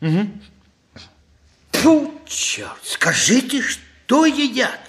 Угу. 0.01 0.29
Фу, 1.71 2.21
черт, 2.27 2.83
скажите, 2.83 3.61
что 3.61 4.25
едят? 4.25 4.84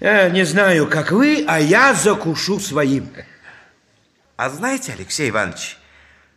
Я 0.00 0.30
не 0.30 0.44
знаю, 0.44 0.88
как 0.88 1.12
вы, 1.12 1.44
а 1.46 1.60
я 1.60 1.92
закушу 1.92 2.58
своим. 2.58 3.10
А 4.36 4.48
знаете, 4.48 4.94
Алексей 4.94 5.28
Иванович, 5.28 5.76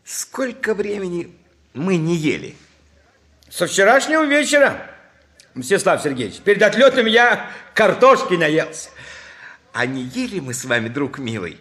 сколько 0.03 0.73
времени 0.73 1.33
мы 1.73 1.95
не 1.95 2.17
ели? 2.17 2.57
Со 3.49 3.65
вчерашнего 3.65 4.23
вечера, 4.25 4.85
Мстислав 5.53 6.01
Сергеевич. 6.01 6.41
Перед 6.41 6.61
отлетом 6.61 7.05
я 7.05 7.49
картошки 7.73 8.33
наелся. 8.33 8.89
А 9.71 9.85
не 9.85 10.03
ели 10.03 10.41
мы 10.41 10.53
с 10.53 10.65
вами, 10.65 10.89
друг 10.89 11.17
милый, 11.17 11.57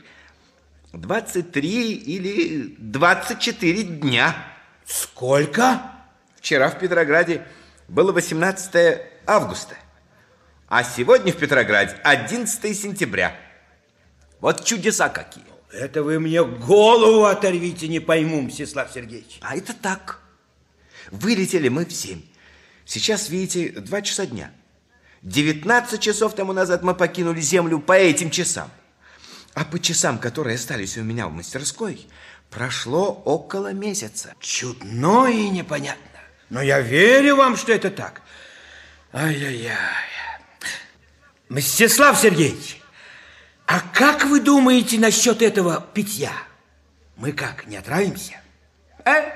23 0.93 1.93
или 1.93 2.75
24 2.79 3.83
дня. 3.85 4.35
Сколько? 4.85 5.81
Вчера 6.37 6.69
в 6.69 6.81
Петрограде 6.81 7.47
было 7.87 8.11
18 8.11 9.01
августа. 9.25 9.77
А 10.75 10.85
сегодня 10.85 11.35
в 11.35 11.37
Петрограде 11.37 11.95
11 12.03 12.75
сентября. 12.75 13.37
Вот 14.41 14.65
чудеса 14.65 15.11
какие. 15.11 15.45
Это 15.71 16.03
вы 16.03 16.19
мне 16.19 16.43
голову 16.43 17.27
оторвите, 17.27 17.89
не 17.89 18.01
пойму, 18.01 18.41
Мстислав 18.41 18.91
Сергеевич. 18.91 19.37
А 19.43 19.55
это 19.55 19.75
так. 19.75 20.23
Вылетели 21.11 21.69
мы 21.69 21.85
в 21.85 21.93
7. 21.93 22.23
Сейчас, 22.87 23.29
видите, 23.29 23.69
2 23.83 24.01
часа 24.01 24.25
дня. 24.25 24.51
19 25.21 26.01
часов 26.01 26.35
тому 26.35 26.55
назад 26.55 26.83
мы 26.83 26.95
покинули 26.95 27.43
Землю 27.43 27.79
по 27.79 27.93
этим 27.93 28.31
часам. 28.31 28.71
А 29.53 29.67
по 29.67 29.79
часам, 29.79 30.19
которые 30.19 30.55
остались 30.55 30.97
у 30.97 31.03
меня 31.03 31.29
в 31.29 31.33
мастерской, 31.33 32.07
прошло 32.49 33.13
около 33.27 33.75
месяца. 33.75 34.35
Чудно 34.41 35.27
и 35.27 35.51
непонятно. 35.51 36.21
Но 36.49 36.63
я 36.63 36.81
верю 36.81 37.37
вам, 37.37 37.59
что 37.59 37.73
это 37.75 37.91
так. 37.91 38.23
Ай-яй-яй. 39.13 40.22
Мстислав 41.53 42.19
Сергеевич, 42.19 42.81
а 43.67 43.81
как 43.81 44.25
вы 44.25 44.41
думаете 44.41 44.99
насчет 44.99 45.43
этого 45.43 45.83
питья? 45.93 46.33
Мы 47.17 47.33
как, 47.33 47.67
не 47.67 47.77
отравимся? 47.77 48.41
А? 49.05 49.31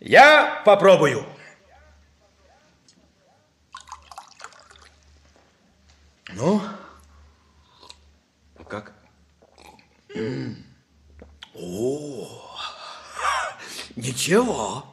Я 0.00 0.62
попробую. 0.64 1.26
Ну? 6.28 6.62
Как? 8.66 8.94
О, 11.52 12.56
ничего. 13.94 14.86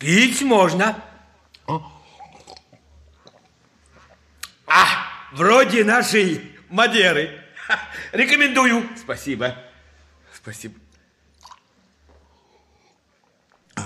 Пить 0.00 0.42
можно. 0.42 1.00
А! 4.66 5.01
Вроде 5.32 5.84
нашей 5.84 6.52
Мадеры. 6.68 7.42
Рекомендую. 8.12 8.88
Спасибо. 8.96 9.56
Спасибо. 10.34 10.74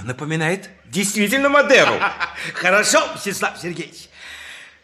Напоминает 0.03 0.71
действительно 0.85 1.49
Мадеру. 1.49 1.95
Хорошо, 2.55 3.15
Мстислав 3.15 3.59
Сергеевич. 3.59 4.09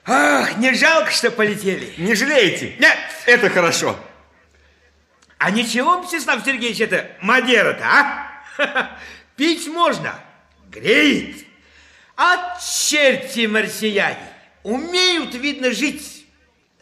Ах, 0.04 0.56
не 0.56 0.74
жалко, 0.74 1.10
что 1.12 1.30
полетели. 1.30 1.94
Не 1.98 2.14
жалеете? 2.14 2.76
Нет, 2.78 2.98
это 3.26 3.50
хорошо. 3.50 3.98
А 5.38 5.50
ничего, 5.50 6.00
Мстислав 6.00 6.44
Сергеевич, 6.44 6.80
это 6.80 7.10
Мадера-то, 7.20 7.84
а? 7.84 8.98
Пить 9.36 9.66
можно, 9.68 10.14
греет. 10.70 11.46
А 12.16 12.58
черти 12.60 13.46
марсияне 13.46 14.18
умеют, 14.62 15.34
видно, 15.34 15.72
жить. 15.72 16.21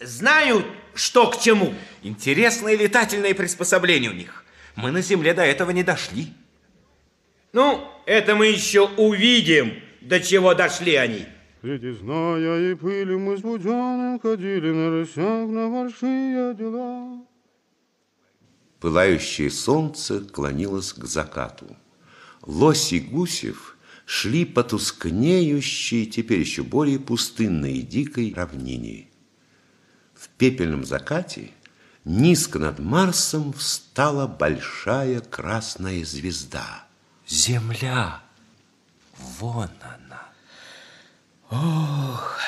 Знают, 0.00 0.66
что 0.94 1.30
к 1.30 1.40
чему. 1.40 1.74
Интересные 2.02 2.76
летательные 2.76 3.34
приспособления 3.34 4.10
у 4.10 4.14
них. 4.14 4.44
Мы 4.76 4.90
на 4.92 5.02
Земле 5.02 5.34
до 5.34 5.42
этого 5.42 5.70
не 5.70 5.82
дошли. 5.82 6.28
Ну, 7.52 7.86
это 8.06 8.34
мы 8.34 8.46
еще 8.46 8.88
увидим, 8.96 9.74
до 10.00 10.20
чего 10.20 10.54
дошли 10.54 10.94
они. 10.94 11.26
Среди 11.60 11.90
зная 11.90 12.72
и 12.72 12.74
пыли 12.74 13.16
мы 13.16 13.36
с 13.36 13.40
Буденным 13.40 14.18
ходили 14.20 14.70
на 14.70 14.90
рысях 14.90 15.48
на 15.48 15.68
большие 15.68 16.54
дела. 16.54 17.26
Пылающее 18.80 19.50
солнце 19.50 20.20
клонилось 20.20 20.94
к 20.94 21.04
закату. 21.04 21.76
Лось 22.46 22.94
и 22.94 23.00
Гусев 23.00 23.76
шли 24.06 24.46
по 24.46 24.64
тускнеющей, 24.64 26.06
теперь 26.06 26.40
еще 26.40 26.62
более 26.62 26.98
пустынной 26.98 27.74
и 27.74 27.82
дикой 27.82 28.32
равнине. 28.34 29.09
Пепельном 30.40 30.86
закате 30.86 31.50
низко 32.06 32.58
над 32.58 32.78
Марсом 32.78 33.52
встала 33.52 34.26
большая 34.26 35.20
красная 35.20 36.02
звезда. 36.02 36.86
Земля. 37.26 38.22
Вон 39.18 39.68
она. 39.82 40.30
Ох, 41.50 42.38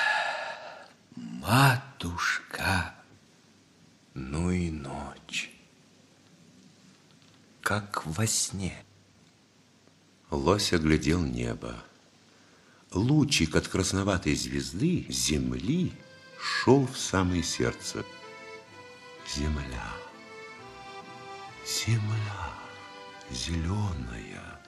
матушка, 1.16 2.95
ну 4.14 4.51
и 4.51 4.70
ночь. 4.70 5.51
Как 7.61 8.07
во 8.07 8.26
сне. 8.26 8.74
Лось 10.30 10.72
оглядел 10.72 11.20
небо. 11.20 11.74
Лучик 12.90 13.55
от 13.55 13.68
красноватой 13.68 14.34
звезды 14.34 15.05
земли 15.11 15.93
шел 16.43 16.86
в 16.86 16.99
самое 16.99 17.43
сердце. 17.43 18.05
Земля, 19.26 19.93
земля, 21.64 22.51
зеленая, 23.30 24.61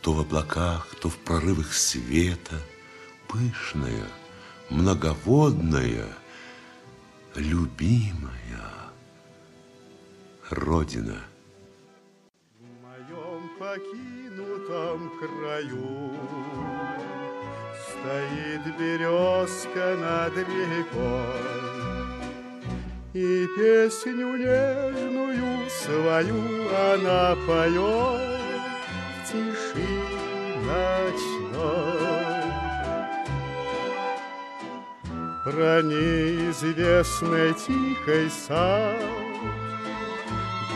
то 0.00 0.14
в 0.14 0.20
облаках, 0.20 0.88
то 1.00 1.10
в 1.10 1.18
прорывах 1.18 1.72
света, 1.74 2.60
пышная, 3.28 4.08
многоводная, 4.70 6.08
любимая 7.34 8.72
Родина. 10.48 11.20
В 12.58 12.62
моем 12.82 13.50
покинутом 13.58 15.12
краю 15.18 16.77
Стоит 18.00 18.76
березка 18.78 19.96
над 19.96 20.36
рекой. 20.36 21.58
И 23.12 23.46
песню 23.56 24.36
нежную 24.36 25.68
свою 25.68 26.68
она 26.92 27.34
поет 27.46 28.20
В 29.14 29.26
тиши 29.26 29.88
ночной. 30.64 31.98
Про 35.44 35.82
неизвестный 35.82 37.54
тихий 37.54 38.28
сад 38.28 39.00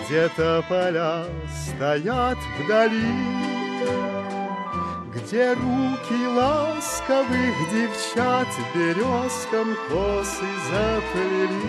Где-то 0.06 0.64
поля 0.68 1.26
стоят 1.68 2.38
вдали 2.58 3.61
Где 5.14 5.52
руки 5.52 6.26
ласковых 6.26 7.54
девчат 7.70 8.48
Березкам 8.74 9.76
косы 9.90 10.46
заплели? 10.70 11.68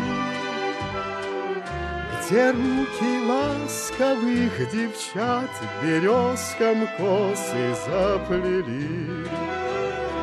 Где 2.22 2.52
руки 2.52 3.28
ласковых 3.28 4.72
девчат 4.72 5.50
Березкам 5.82 6.88
косы 6.98 7.76
заплели? 7.86 9.28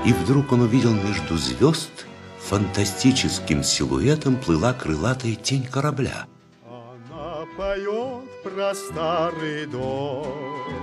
И 0.07 0.15
вдруг 0.15 0.53
он 0.53 0.63
увидел 0.63 0.95
между 0.95 1.37
звезд 1.37 2.07
фантастическим 2.39 3.63
силуэтом 3.63 4.37
плыла 4.37 4.73
крылатая 4.73 5.35
тень 5.35 5.67
корабля. 5.67 6.27
Она 6.67 7.45
поет 7.59 8.43
про 8.43 8.75
старый 8.75 9.67
дом 9.67 10.80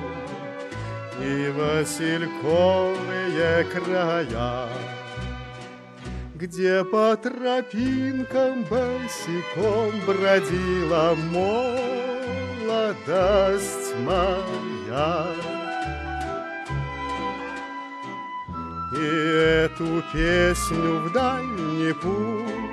и 1.22 1.52
васильковые 1.52 3.64
края, 3.66 4.68
где 6.36 6.84
по 6.84 7.16
тропинкам 7.18 8.64
босиком 8.64 9.92
бродила 10.06 11.16
молодость 12.66 13.96
моя. 14.06 15.28
И 18.94 19.66
эту 19.66 20.04
песню 20.12 21.02
в 21.02 21.12
дальний 21.12 21.94
путь 21.94 22.68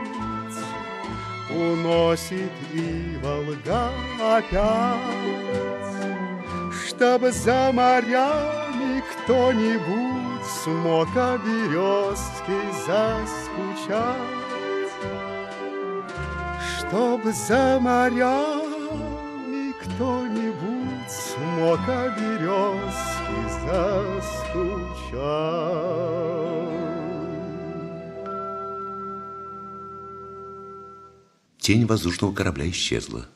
Уносит 1.55 2.51
и 2.73 3.17
Волга 3.23 3.93
опять, 4.21 5.94
Чтобы 6.97 7.33
за 7.33 7.73
морями 7.73 9.03
кто-нибудь 9.11 10.47
Смог 10.63 11.09
о 11.17 11.39
березке 11.39 12.61
заскучать, 12.87 14.19
Чтоб 16.79 17.25
за 17.25 17.81
морями 17.81 19.73
кто-нибудь 19.83 21.11
Смог 21.11 21.81
о 21.89 22.09
березке 22.11 23.41
заскучать. 23.67 24.95
Тень 31.59 31.87
воздушного 31.87 32.33
корабля 32.33 32.69
исчезла. 32.71 33.27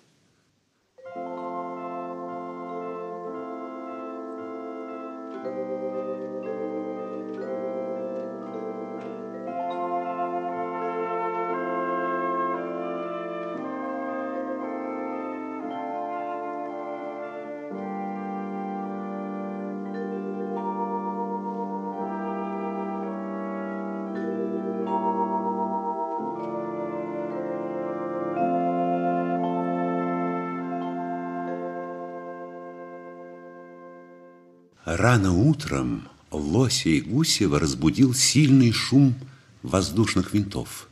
Рано 35.08 35.32
утром 35.32 36.06
Лося 36.30 36.90
и 36.90 37.00
Гусева 37.00 37.58
разбудил 37.58 38.12
сильный 38.12 38.72
шум 38.72 39.14
воздушных 39.62 40.34
винтов. 40.34 40.86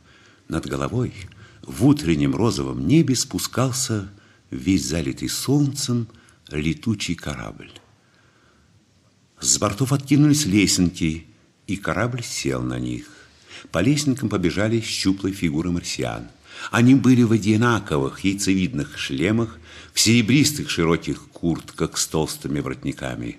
Над 0.47 0.65
головой 0.65 1.13
в 1.61 1.85
утреннем 1.85 2.35
розовом 2.35 2.87
небе 2.87 3.15
спускался 3.15 4.09
весь 4.49 4.87
залитый 4.87 5.29
солнцем 5.29 6.07
летучий 6.49 7.13
корабль. 7.13 7.71
С 9.39 9.59
бортов 9.59 9.93
откинулись 9.93 10.47
лесенки, 10.47 11.27
и 11.67 11.75
корабль 11.75 12.23
сел 12.23 12.63
на 12.63 12.79
них. 12.79 13.05
По 13.71 13.81
лесенкам 13.81 14.29
побежали 14.29 14.81
щуплые 14.81 15.35
фигуры 15.35 15.69
марсиан. 15.69 16.27
Они 16.71 16.95
были 16.95 17.21
в 17.21 17.33
одинаковых 17.33 18.21
яйцевидных 18.21 18.97
шлемах, 18.97 19.59
в 19.93 19.99
серебристых 19.99 20.71
широких 20.71 21.27
куртках 21.27 21.99
с 21.99 22.07
толстыми 22.07 22.59
воротниками. 22.61 23.37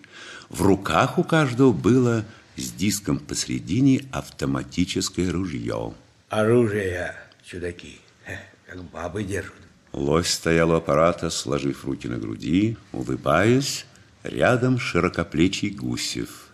В 0.49 0.62
руках 0.62 1.18
у 1.18 1.24
каждого 1.24 1.72
было 1.72 2.24
с 2.57 2.72
диском 2.72 3.18
посредине 3.18 4.05
автоматическое 4.11 5.30
ружье. 5.30 5.94
Оружие, 6.30 7.14
чудаки, 7.44 7.99
как 8.66 8.82
бабы 8.84 9.24
держат. 9.24 9.55
Лось 9.92 10.28
стоял 10.28 10.70
у 10.70 10.74
аппарата, 10.74 11.30
сложив 11.30 11.84
руки 11.84 12.09
на 12.09 12.18
груди, 12.18 12.76
улыбаясь, 12.92 13.86
рядом 14.22 14.78
широкоплечий 14.78 15.70
Гусев. 15.70 16.49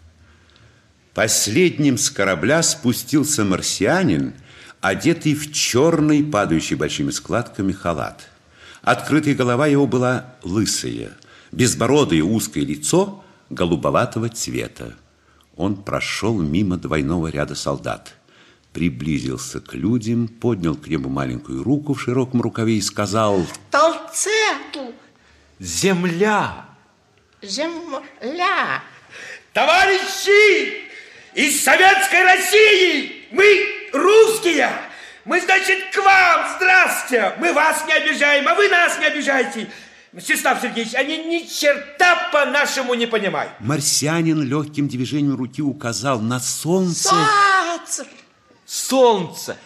Последним 1.15 1.99
с 1.99 2.11
корабля 2.11 2.63
спустился 2.63 3.45
марсианин, 3.45 4.35
одетый 4.81 5.35
в 5.35 5.53
черный, 5.53 6.25
падающий 6.25 6.77
большими 6.77 7.11
складками 7.11 7.73
халат. 7.73 8.29
Открытая 8.83 9.35
голова 9.35 9.67
его 9.67 9.87
была 9.87 10.35
лысая, 10.43 11.13
безбородое 11.53 12.23
узкое 12.23 12.65
лицо 12.65 13.24
голубоватого 13.51 14.29
цвета. 14.29 14.95
Он 15.57 15.77
прошел 15.77 16.41
мимо 16.41 16.77
двойного 16.77 17.29
ряда 17.29 17.55
солдат, 17.55 18.15
приблизился 18.73 19.61
к 19.61 19.75
людям, 19.75 20.27
поднял 20.27 20.75
к 20.75 20.89
небу 20.89 21.09
маленькую 21.09 21.63
руку 21.63 21.95
в 21.95 22.01
широком 22.01 22.43
рукаве 22.43 22.75
и 22.75 22.81
сказал 22.81 23.47
Толцету! 23.71 24.93
Земля! 25.61 26.67
Земля! 27.41 28.83
Товарищи 29.53 30.83
из 31.35 31.63
Советской 31.63 32.25
России! 32.25 33.29
Мы 33.31 33.91
русские! 33.93 34.71
Мы, 35.25 35.41
значит, 35.41 35.95
к 35.95 35.99
вам! 35.99 36.47
Здравствуйте! 36.57 37.35
Мы 37.39 37.53
вас 37.53 37.87
не 37.87 37.93
обижаем, 37.93 38.49
а 38.49 38.55
вы 38.55 38.69
нас 38.69 38.99
не 38.99 39.07
обижаете! 39.07 39.69
Мстислав 40.15 40.63
Сергеевич, 40.63 40.95
они 40.95 41.25
ни 41.25 41.45
черта 41.45 42.31
по-нашему 42.31 42.95
не 42.95 43.07
понимают. 43.07 43.53
Марсианин 43.59 44.43
легким 44.43 44.87
движением 44.87 45.35
руки 45.35 45.61
указал 45.61 46.21
на 46.21 46.39
солнце. 46.39 47.09
Солнце! 47.09 48.07
Солнце! 48.65 49.57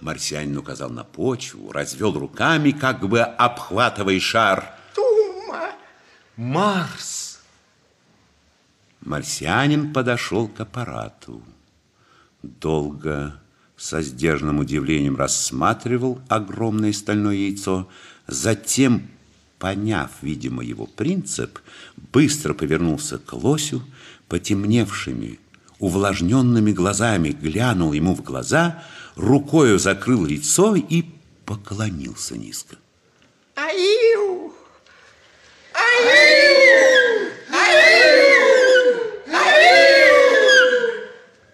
Марсианин 0.00 0.56
указал 0.58 0.90
на 0.90 1.02
почву, 1.02 1.72
развел 1.72 2.12
руками, 2.12 2.70
как 2.70 3.00
бы 3.08 3.20
обхватывая 3.20 4.20
шар. 4.20 4.72
Тума! 4.94 5.72
Марс! 6.36 7.40
Марсианин 9.00 9.92
подошел 9.92 10.46
к 10.46 10.60
аппарату. 10.60 11.42
Долго, 12.44 13.40
со 13.76 14.02
сдержанным 14.02 14.60
удивлением 14.60 15.16
рассматривал 15.16 16.20
огромное 16.28 16.92
стальное 16.92 17.34
яйцо, 17.34 17.88
затем 18.28 19.10
поняв, 19.58 20.10
видимо, 20.22 20.62
его 20.62 20.86
принцип, 20.86 21.58
быстро 22.12 22.54
повернулся 22.54 23.18
к 23.18 23.32
лосю, 23.32 23.82
потемневшими, 24.28 25.38
увлажненными 25.78 26.72
глазами 26.72 27.30
глянул 27.30 27.92
ему 27.92 28.14
в 28.14 28.22
глаза, 28.22 28.82
рукою 29.14 29.78
закрыл 29.78 30.24
лицо 30.24 30.76
и 30.76 31.04
поклонился 31.44 32.36
низко. 32.36 32.76
Аю! 33.54 34.52
Аю! 35.72 37.30
Аю! 37.50 38.90
Аю! 39.32 40.16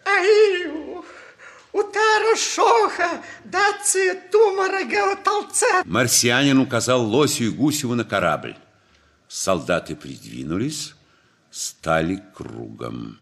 Аю! 0.05 1.05
Утара 1.93 2.37
шоха, 2.37 3.23
даци 3.45 4.15
тумара 4.31 4.83
геотолце. 4.83 5.67
Марсианин 5.85 6.59
указал 6.59 7.03
Лосю 7.05 7.45
и 7.45 7.51
Гусеву 7.51 7.95
на 7.95 8.05
корабль. 8.05 8.57
Солдаты 9.29 9.95
придвинулись, 9.95 10.95
стали 11.51 12.23
кругом. 12.35 13.19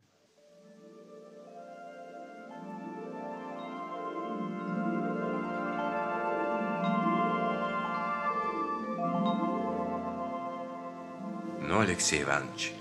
Ну, 11.69 11.81
Алексей 11.81 12.23
Иванович, 12.23 12.73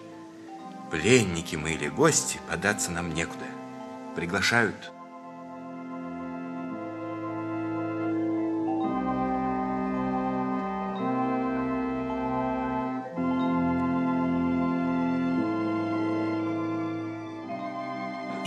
пленники 0.91 1.55
мы 1.55 1.73
или 1.73 1.87
гости, 1.87 2.39
податься 2.47 2.91
нам 2.91 3.11
некуда. 3.13 3.45
Приглашают. 4.15 4.91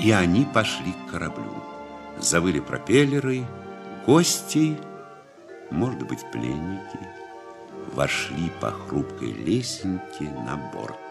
И 0.02 0.10
они 0.10 0.44
пошли 0.44 0.92
к 0.92 1.12
кораблю. 1.12 1.62
Завыли 2.18 2.58
пропеллеры, 2.58 3.44
гости, 4.04 4.76
может 5.70 6.06
быть, 6.06 6.24
пленники, 6.32 6.98
вошли 7.94 8.50
по 8.60 8.72
хрупкой 8.72 9.32
лесенке 9.32 10.24
на 10.24 10.56
борт. 10.72 11.01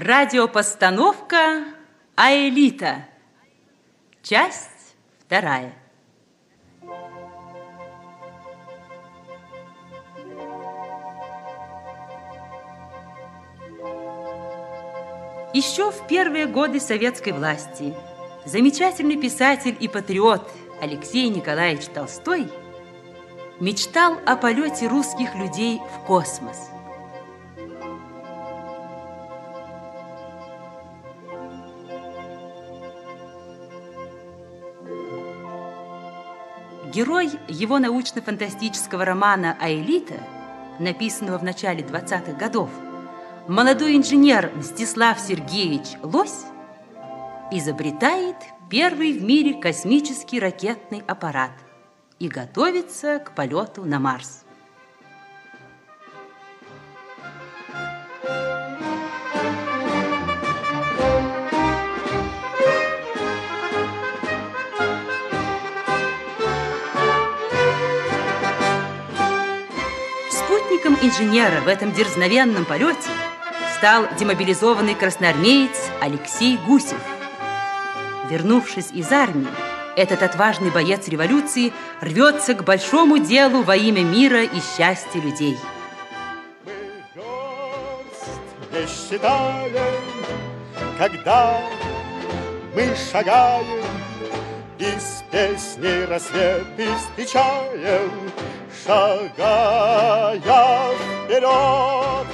Радиопостановка 0.00 1.62
«Аэлита». 2.16 3.04
Часть 4.22 4.96
вторая. 5.18 5.74
Еще 15.52 15.90
в 15.90 16.06
первые 16.06 16.46
годы 16.46 16.80
советской 16.80 17.34
власти 17.34 17.94
замечательный 18.46 19.20
писатель 19.20 19.76
и 19.78 19.86
патриот 19.86 20.50
Алексей 20.80 21.28
Николаевич 21.28 21.84
Толстой 21.88 22.50
мечтал 23.60 24.16
о 24.24 24.36
полете 24.36 24.88
русских 24.88 25.34
людей 25.34 25.78
в 25.78 26.06
космос. 26.06 26.70
Герой 36.92 37.30
его 37.46 37.78
научно-фантастического 37.78 39.04
романа 39.04 39.56
«Аэлита», 39.60 40.14
написанного 40.80 41.38
в 41.38 41.44
начале 41.44 41.84
20-х 41.84 42.32
годов, 42.32 42.68
молодой 43.46 43.96
инженер 43.96 44.50
Мстислав 44.56 45.20
Сергеевич 45.20 45.96
Лось 46.02 46.46
изобретает 47.52 48.34
первый 48.68 49.12
в 49.12 49.22
мире 49.22 49.54
космический 49.54 50.40
ракетный 50.40 51.04
аппарат 51.06 51.52
и 52.18 52.26
готовится 52.26 53.20
к 53.20 53.36
полету 53.36 53.84
на 53.84 54.00
Марс. 54.00 54.44
Спутником 70.80 71.06
инженера 71.06 71.60
в 71.60 71.68
этом 71.68 71.92
дерзновенном 71.92 72.64
полете 72.64 73.10
стал 73.76 74.06
демобилизованный 74.18 74.94
красноармеец 74.94 75.90
Алексей 76.00 76.58
Гусев. 76.66 76.98
Вернувшись 78.30 78.90
из 78.92 79.12
армии, 79.12 79.48
этот 79.96 80.22
отважный 80.22 80.70
боец 80.70 81.06
революции 81.08 81.72
рвется 82.00 82.54
к 82.54 82.64
большому 82.64 83.18
делу 83.18 83.62
во 83.62 83.76
имя 83.76 84.02
мира 84.02 84.42
и 84.44 84.60
счастья 84.60 85.20
людей. 85.20 85.58
не 88.72 88.86
считаем, 88.86 89.72
когда 90.98 91.60
мы 92.74 92.94
шагаем 93.12 93.84
и 94.78 94.84
с 94.84 95.24
песней 95.30 96.06
рассветы 96.06 96.88
встречаем, 96.96 98.10
шагая 98.84 100.40
вперед. 101.24 102.26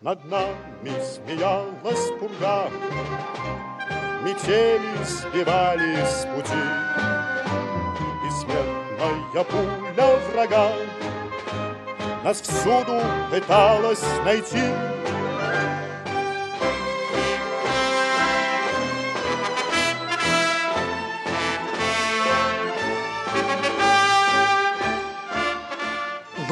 Над 0.00 0.24
нами 0.24 0.92
смеялась 1.02 2.10
пурга, 2.18 2.70
метели 4.24 5.04
сбивали 5.04 5.96
с 6.04 6.26
пути, 6.34 6.64
и 8.24 8.30
смертная 8.40 9.44
пуля 9.44 10.18
врага 10.30 10.68
нас 12.26 12.40
всюду 12.40 13.00
пыталась 13.30 14.02
найти. 14.24 14.64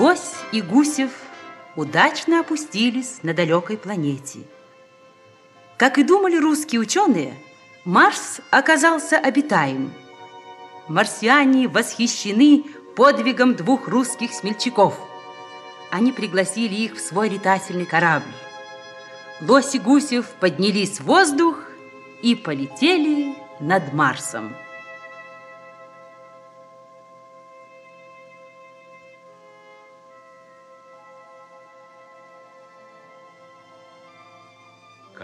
Лось 0.04 0.34
и 0.52 0.60
Гусев 0.60 1.12
удачно 1.76 2.40
опустились 2.40 3.22
на 3.22 3.32
далекой 3.32 3.78
планете. 3.78 4.40
Как 5.78 5.96
и 5.96 6.02
думали 6.02 6.36
русские 6.36 6.82
ученые, 6.82 7.32
Марс 7.86 8.42
оказался 8.50 9.16
обитаем. 9.16 9.94
Марсиане 10.88 11.68
восхищены 11.68 12.64
подвигом 12.94 13.54
двух 13.54 13.88
русских 13.88 14.34
смельчаков. 14.34 15.00
Они 15.90 16.12
пригласили 16.12 16.74
их 16.74 16.96
в 16.96 17.00
свой 17.00 17.30
летательный 17.30 17.86
корабль. 17.86 18.34
Лось 19.40 19.74
и 19.74 19.78
Гусев 19.78 20.26
поднялись 20.38 21.00
в 21.00 21.04
воздух 21.04 21.60
и 22.20 22.34
полетели 22.34 23.36
над 23.58 23.94
Марсом. 23.94 24.54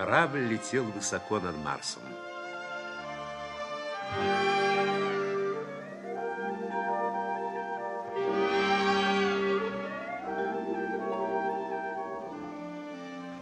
Корабль 0.00 0.46
летел 0.46 0.84
высоко 0.84 1.40
над 1.40 1.54
Марсом. 1.58 2.00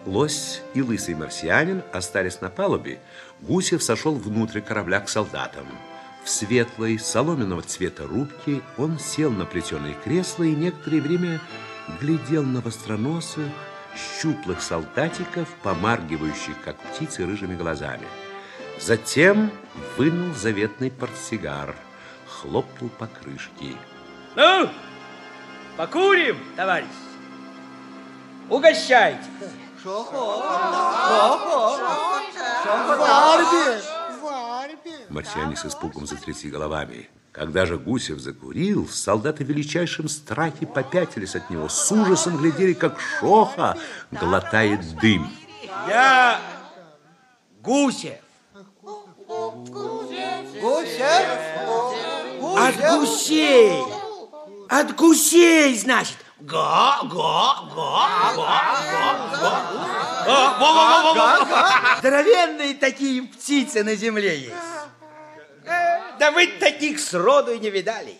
Лось 0.04 0.62
и 0.74 0.82
лысый 0.82 1.14
марсианин 1.14 1.84
остались 1.92 2.40
на 2.40 2.50
палубе. 2.50 2.98
Гусев 3.40 3.80
сошел 3.80 4.16
внутрь 4.16 4.60
корабля 4.60 4.98
к 4.98 5.08
солдатам. 5.08 5.68
В 6.24 6.28
светлой, 6.28 6.98
соломенного 6.98 7.62
цвета 7.62 8.04
рубке 8.04 8.62
он 8.76 8.98
сел 8.98 9.30
на 9.30 9.46
плетеное 9.46 9.94
кресло 9.94 10.42
и 10.42 10.56
некоторое 10.56 11.02
время 11.02 11.40
глядел 12.00 12.42
на 12.42 12.60
востроносых, 12.60 13.46
щуплых 13.96 14.62
солдатиков, 14.62 15.48
помаргивающих, 15.62 16.54
как 16.64 16.76
птицы, 16.76 17.26
рыжими 17.26 17.56
глазами. 17.56 18.06
Затем 18.80 19.50
вынул 19.96 20.34
заветный 20.34 20.90
портсигар, 20.90 21.74
хлопнул 22.26 22.90
по 22.90 23.06
крышке. 23.06 23.76
Ну, 24.36 24.68
покурим, 25.76 26.38
товарищ. 26.56 26.86
Угощайте. 28.48 29.24
Марсиане 35.08 35.56
с 35.56 35.66
испугом 35.66 36.06
затрясли 36.06 36.50
головами. 36.50 37.08
Когда 37.38 37.66
же 37.66 37.78
Гусев 37.78 38.18
закурил, 38.18 38.88
солдаты 38.88 39.44
в 39.44 39.48
величайшем 39.48 40.08
страхе 40.08 40.66
попятились 40.66 41.36
от 41.36 41.48
него, 41.50 41.68
с 41.68 41.92
ужасом 41.92 42.36
глядели, 42.36 42.72
как 42.72 42.98
Шоха 42.98 43.78
глотает 44.10 44.80
дым. 45.00 45.30
Я 45.88 46.40
Гусев. 47.62 48.18
От 52.56 52.76
гусей. 52.76 53.84
От 54.68 54.96
гусей, 54.96 55.78
значит. 55.78 56.16
Га, 56.40 56.98
га, 57.04 57.68
га, 57.72 58.34
га, 58.34 58.72
га, 60.58 61.14
га. 61.14 61.98
Здоровенные 62.00 62.74
такие 62.74 63.22
птицы 63.22 63.84
на 63.84 63.94
земле 63.94 64.40
есть. 64.40 64.54
Да 66.18 66.30
вы 66.32 66.46
таких 66.58 67.00
сроду 67.00 67.52
и 67.52 67.58
не 67.58 67.70
видали. 67.70 68.18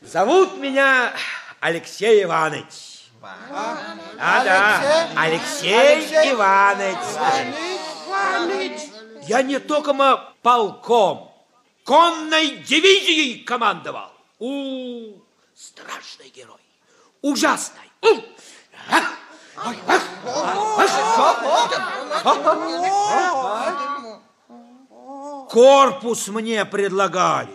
Зовут 0.00 0.56
меня 0.58 1.12
Алексей 1.60 2.22
Иванович. 2.22 3.10
А, 4.20 4.44
да, 4.44 5.08
Алексей 5.16 6.32
Иванович. 6.32 6.96
Я 9.22 9.42
не 9.42 9.58
только 9.58 9.92
полком, 10.42 11.32
конной 11.84 12.58
дивизией 12.58 13.42
командовал. 13.42 14.12
У, 14.38 15.14
страшный 15.54 16.28
герой, 16.28 16.60
ужасный. 17.22 17.90
Корпус 25.48 26.28
мне 26.28 26.64
предлагали. 26.64 27.48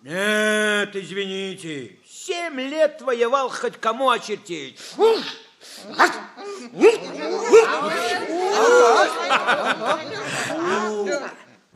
Нет, 0.00 0.94
извините, 0.94 1.98
семь 2.08 2.60
лет 2.60 3.00
воевал 3.02 3.48
хоть 3.48 3.78
кому 3.80 4.10
очертить. 4.10 4.78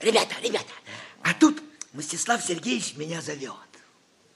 Ребята, 0.00 0.34
ребята, 0.42 0.72
а 1.22 1.34
тут 1.34 1.62
Мстислав 1.92 2.42
Сергеевич 2.42 2.96
меня 2.96 3.20
зовет. 3.20 3.54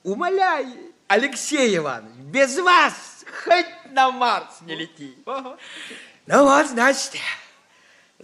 Умоляет, 0.03 0.95
Алексей 1.09 1.77
Иванович, 1.77 2.17
без 2.17 2.59
вас 2.59 3.25
хоть 3.45 3.93
на 3.93 4.11
Марс 4.11 4.61
не 4.63 4.75
лети. 4.75 5.17
Ну 5.25 6.45
вот, 6.45 6.67
значит, 6.67 7.13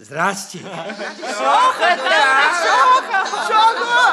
здрасте. 0.01 0.59
Шоха, 0.59 1.97
Шоха, 2.63 3.25
Шоха, 3.47 4.03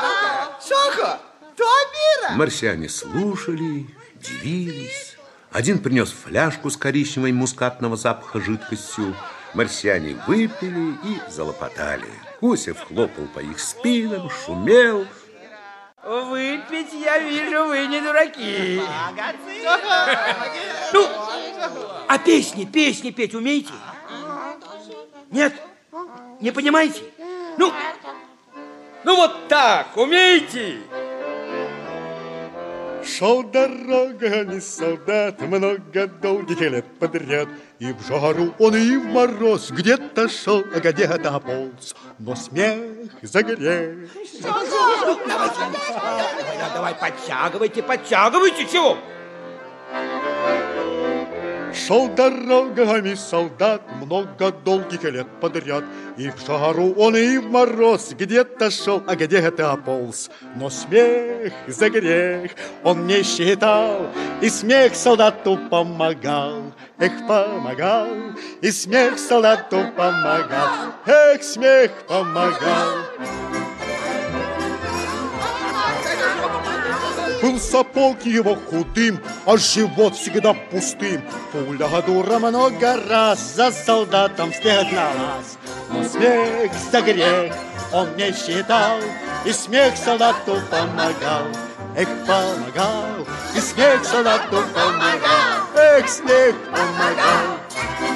Шоха, 0.60 1.20
Томира. 1.56 2.36
Марсиане 2.36 2.88
слушали, 2.88 3.86
дивились. 4.16 5.16
Один 5.50 5.78
принес 5.78 6.12
фляжку 6.12 6.70
с 6.70 6.76
коричневой 6.76 7.32
мускатного 7.32 7.96
запаха 7.96 8.40
жидкостью. 8.40 9.16
Марсиане 9.54 10.20
выпили 10.26 10.98
и 11.04 11.20
залопотали. 11.30 12.08
Гусев 12.40 12.78
хлопал 12.86 13.26
по 13.34 13.40
их 13.40 13.58
спинам, 13.58 14.30
шумел. 14.30 15.06
Выпить, 16.04 16.92
я 16.92 17.18
вижу, 17.18 17.66
вы 17.66 17.86
не 17.86 18.00
дураки. 18.00 18.80
Ну, 20.92 21.08
а 22.08 22.18
песни, 22.18 22.64
песни 22.66 23.10
петь 23.10 23.34
умеете? 23.34 23.72
Нет? 25.30 25.54
Не 26.40 26.52
понимаете? 26.52 27.02
Ну, 27.56 27.72
ну 29.04 29.16
вот 29.16 29.48
так, 29.48 29.96
умеете? 29.96 30.78
Шел 33.04 33.42
дорогами 33.42 34.60
солдат 34.60 35.40
много 35.40 36.06
долгих 36.06 36.60
лет 36.60 36.84
подряд, 36.98 37.48
И 37.78 37.92
в 37.92 38.06
жару 38.06 38.54
он, 38.58 38.76
и 38.76 38.96
в 38.96 39.06
мороз 39.06 39.70
где-то 39.70 40.28
шел, 40.28 40.62
а 40.74 40.78
где-то 40.78 41.40
полз, 41.40 41.96
но 42.18 42.36
смех 42.36 42.78
загорел. 43.22 44.08
Давай, 44.44 44.66
давай, 46.74 46.94
подтягивайте, 46.94 47.82
подтягивайте, 47.82 48.66
чего? 48.66 48.98
Шел 51.86 52.08
дорогами 52.08 53.14
солдат 53.14 53.82
много 54.00 54.50
долгих 54.50 55.04
лет 55.04 55.26
подряд, 55.40 55.84
И 56.16 56.28
в 56.28 56.44
жару 56.44 56.92
он, 56.94 57.16
и 57.16 57.38
в 57.38 57.50
мороз 57.50 58.10
где-то 58.18 58.70
шел, 58.70 59.02
а 59.06 59.14
где-то 59.14 59.76
полз. 59.84 60.30
Но 60.56 60.70
смех 60.70 61.52
за 61.68 61.88
грех 61.88 62.52
он 62.82 63.06
не 63.06 63.22
считал, 63.22 64.10
И 64.42 64.48
смех 64.48 64.94
солдату 64.94 65.58
помогал. 65.70 66.72
Эх, 66.98 67.12
помогал, 67.28 68.08
и 68.60 68.70
смех 68.72 69.18
солдату 69.18 69.84
помогал. 69.96 70.68
Эх, 71.06 71.44
смех 71.44 71.92
помогал. 72.08 73.47
Был 77.48 77.58
сапог 77.58 78.26
его 78.26 78.56
худым, 78.56 79.18
а 79.46 79.56
живот 79.56 80.14
всегда 80.14 80.52
пустым. 80.52 81.22
Пуля 81.50 81.88
дура 82.02 82.38
много 82.38 83.00
раз 83.08 83.54
за 83.54 83.72
солдатом 83.72 84.52
вслед 84.52 84.92
на 84.92 85.06
лаз. 85.06 85.56
Но 85.88 86.04
смех 86.04 86.70
за 86.92 87.00
грех 87.00 87.54
он 87.90 88.14
не 88.16 88.32
считал, 88.32 88.98
и 89.46 89.52
смех 89.52 89.96
солдату 89.96 90.60
помогал. 90.70 91.46
Эх, 91.96 92.08
помогал, 92.26 93.26
и 93.56 93.60
смех 93.60 94.04
солдату 94.04 94.62
помогал. 94.74 95.68
Эх, 95.74 96.06
смех 96.06 96.54
помогал. 96.66 98.07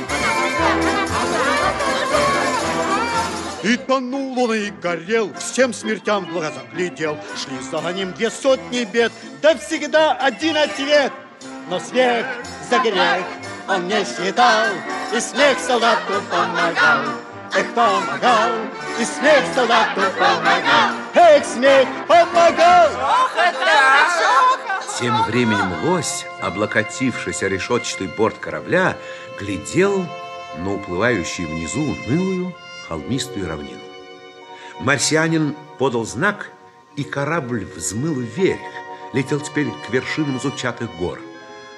И 3.62 3.76
тонул 3.76 4.36
он 4.42 4.54
и 4.54 4.70
горел, 4.70 5.32
всем 5.34 5.72
смертям 5.72 6.24
в 6.24 6.32
глаза 6.32 6.62
глядел. 6.72 7.16
Шли 7.36 7.58
за 7.60 7.92
ним 7.92 8.12
две 8.12 8.28
сотни 8.28 8.84
бед, 8.84 9.12
да 9.40 9.56
всегда 9.56 10.12
один 10.12 10.56
ответ. 10.56 11.12
Но 11.70 11.78
смех 11.78 12.26
за 12.68 12.78
грех 12.80 13.24
он 13.68 13.86
не 13.86 14.04
считал, 14.04 14.66
и 15.14 15.20
смех 15.20 15.58
солдату 15.60 16.14
помогал. 16.28 17.04
Эх, 17.54 17.66
помогал, 17.74 18.50
и 18.98 19.04
смех 19.04 19.44
солдату 19.54 20.00
помогал. 20.18 20.90
Эх, 21.14 21.44
смех 21.44 21.86
помогал. 22.08 22.88
Тем 24.98 25.22
временем 25.24 25.72
лось, 25.84 26.26
облокотившись 26.40 27.42
о 27.44 27.48
решетчатый 27.48 28.08
борт 28.08 28.38
корабля, 28.38 28.96
глядел 29.38 30.04
на 30.58 30.74
уплывающую 30.74 31.48
внизу 31.48 31.80
унылую 31.80 32.54
холмистую 32.92 33.48
равнину. 33.48 33.80
Марсианин 34.80 35.56
подал 35.78 36.04
знак, 36.04 36.50
и 36.94 37.04
корабль 37.04 37.64
взмыл 37.64 38.20
вверх, 38.20 38.60
летел 39.14 39.40
теперь 39.40 39.68
к 39.86 39.90
вершинам 39.90 40.38
зубчатых 40.38 40.94
гор. 40.98 41.18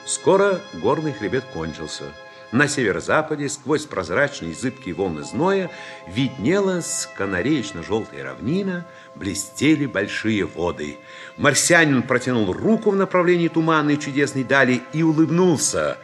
Скоро 0.06 0.60
горный 0.72 1.12
хребет 1.12 1.44
кончился. 1.52 2.04
На 2.50 2.66
северо-западе, 2.66 3.48
сквозь 3.48 3.84
прозрачные 3.84 4.54
зыбкие 4.54 4.94
волны 4.94 5.22
зноя, 5.22 5.70
виднелась 6.08 7.08
канареечно-желтая 7.16 8.24
равнина, 8.24 8.84
блестели 9.14 9.86
большие 9.86 10.46
воды. 10.46 10.98
Марсианин 11.36 12.02
протянул 12.02 12.52
руку 12.52 12.90
в 12.90 12.96
направлении 12.96 13.48
туманной 13.48 13.98
чудесной 13.98 14.42
дали 14.42 14.82
и 14.92 15.04
улыбнулся. 15.04 15.96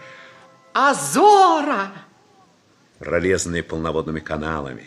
Азора! 0.73 1.91
Пролезанные 3.01 3.62
полноводными 3.62 4.20
каналами, 4.20 4.85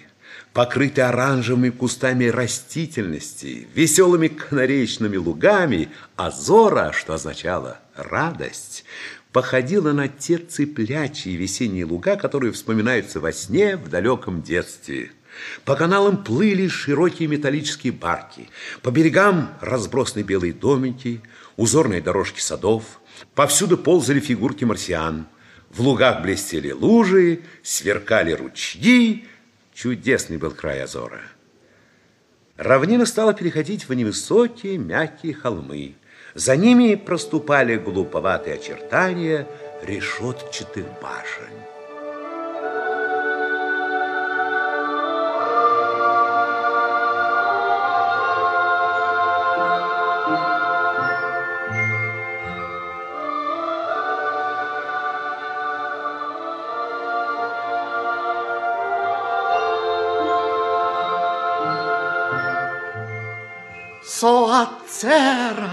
покрытые 0.54 1.06
оранжевыми 1.06 1.72
кустами 1.72 2.26
растительности, 2.26 3.68
веселыми 3.74 4.28
канареечными 4.28 5.18
лугами, 5.18 5.90
Азора, 6.16 6.92
что 6.94 7.16
означало 7.16 7.80
радость, 7.96 8.86
походила 9.32 9.92
на 9.92 10.08
те 10.08 10.38
цыплячьи 10.38 11.36
весенние 11.36 11.86
луга, 11.86 12.16
которые 12.16 12.54
вспоминаются 12.54 13.20
во 13.20 13.34
сне 13.34 13.76
в 13.76 13.90
далеком 13.90 14.44
детстве. 14.44 15.12
По 15.66 15.76
каналам 15.76 16.24
плыли 16.24 16.68
широкие 16.68 17.28
металлические 17.28 17.92
барки, 17.92 18.50
по 18.84 18.92
берегам 18.92 19.56
разбросаны 19.62 20.22
белые 20.22 20.54
домики, 20.54 21.22
узорные 21.58 22.02
дорожки 22.02 22.40
садов, 22.40 23.02
повсюду 23.34 23.80
ползали 23.80 24.20
фигурки 24.20 24.64
марсиан, 24.64 25.26
в 25.72 25.82
лугах 25.82 26.22
блестели 26.22 26.72
лужи, 26.72 27.42
сверкали 27.64 28.34
ручьи, 28.34 29.26
чудесный 29.74 30.38
был 30.38 30.52
край 30.52 30.84
Азора. 30.84 31.22
Равнина 32.58 33.06
стала 33.06 33.34
переходить 33.34 33.88
в 33.88 33.94
невысокие 33.94 34.78
мягкие 34.78 35.34
холмы. 35.34 35.96
За 36.36 36.56
ними 36.56 36.96
проступали 36.96 37.78
глуповатые 37.78 38.56
очертания 38.56 39.48
решетчатых 39.84 40.86
башен. 41.02 41.53
Соацера! 64.24 65.70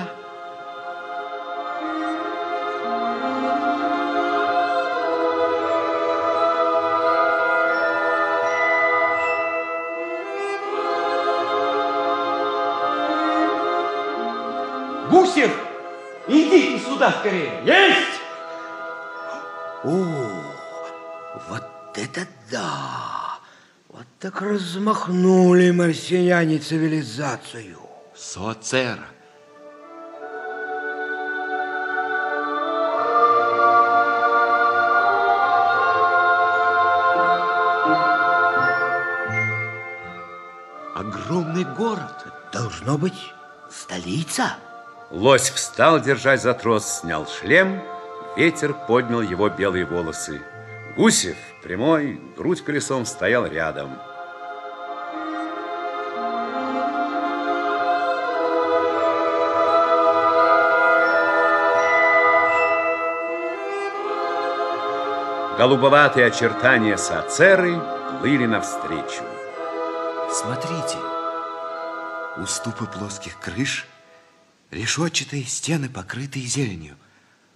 Гусев, 15.12 15.52
идите 16.27 16.81
сюда 16.81 17.12
скорее. 17.20 17.62
Есть! 17.64 18.20
О, 19.85 20.43
вот 21.48 21.62
это 21.94 22.27
да! 22.51 23.39
Вот 23.90 24.06
так 24.18 24.43
размахнули 24.43 25.70
марсиане 25.70 26.59
цивилизацию. 26.59 27.80
Соцера. 28.20 28.98
Огромный 40.94 41.64
город. 41.64 42.26
Должно 42.52 42.98
быть 42.98 43.14
столица. 43.70 44.56
Лось 45.10 45.48
встал, 45.48 45.98
держась 45.98 46.42
за 46.42 46.52
трос, 46.52 47.01
снял 47.01 47.26
шлем, 47.26 47.80
ветер 48.36 48.74
поднял 48.86 49.22
его 49.22 49.48
белые 49.48 49.86
волосы. 49.86 50.42
Гусев, 50.94 51.38
прямой, 51.62 52.20
грудь 52.36 52.62
колесом, 52.62 53.06
стоял 53.06 53.47
рядом. 53.47 53.98
Голубоватые 65.61 66.24
очертания 66.24 66.97
Сацеры 66.97 67.78
плыли 68.19 68.47
навстречу. 68.47 69.23
Смотрите, 70.32 70.97
уступы 72.39 72.87
плоских 72.87 73.39
крыш, 73.39 73.87
решетчатые 74.70 75.45
стены, 75.45 75.91
покрытые 75.91 76.47
зеленью, 76.47 76.97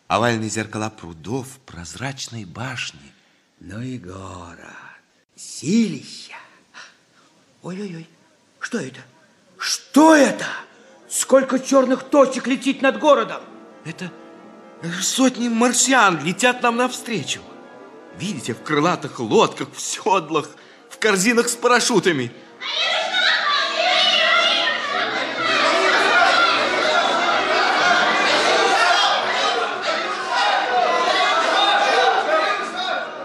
овальные 0.06 0.50
зеркала 0.50 0.90
прудов, 0.90 1.46
прозрачные 1.64 2.44
башни. 2.44 3.14
Ну 3.60 3.80
и 3.80 3.96
город, 3.96 4.58
силища. 5.34 6.36
Ой-ой-ой, 7.62 8.06
что 8.60 8.80
это? 8.80 9.00
Что 9.56 10.14
это? 10.14 10.44
Сколько 11.08 11.58
черных 11.58 12.02
точек 12.02 12.48
летит 12.48 12.82
над 12.82 12.98
городом? 12.98 13.40
Это 13.86 14.12
сотни 15.00 15.48
марсиан 15.48 16.22
летят 16.22 16.62
нам 16.62 16.76
навстречу. 16.76 17.40
Видите, 18.18 18.54
в 18.54 18.62
крылатых 18.62 19.18
лодках, 19.20 19.68
в 19.74 19.80
седлах, 19.80 20.48
в 20.88 20.98
корзинах 20.98 21.48
с 21.48 21.56
парашютами. 21.56 22.30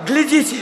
Глядите, 0.07 0.57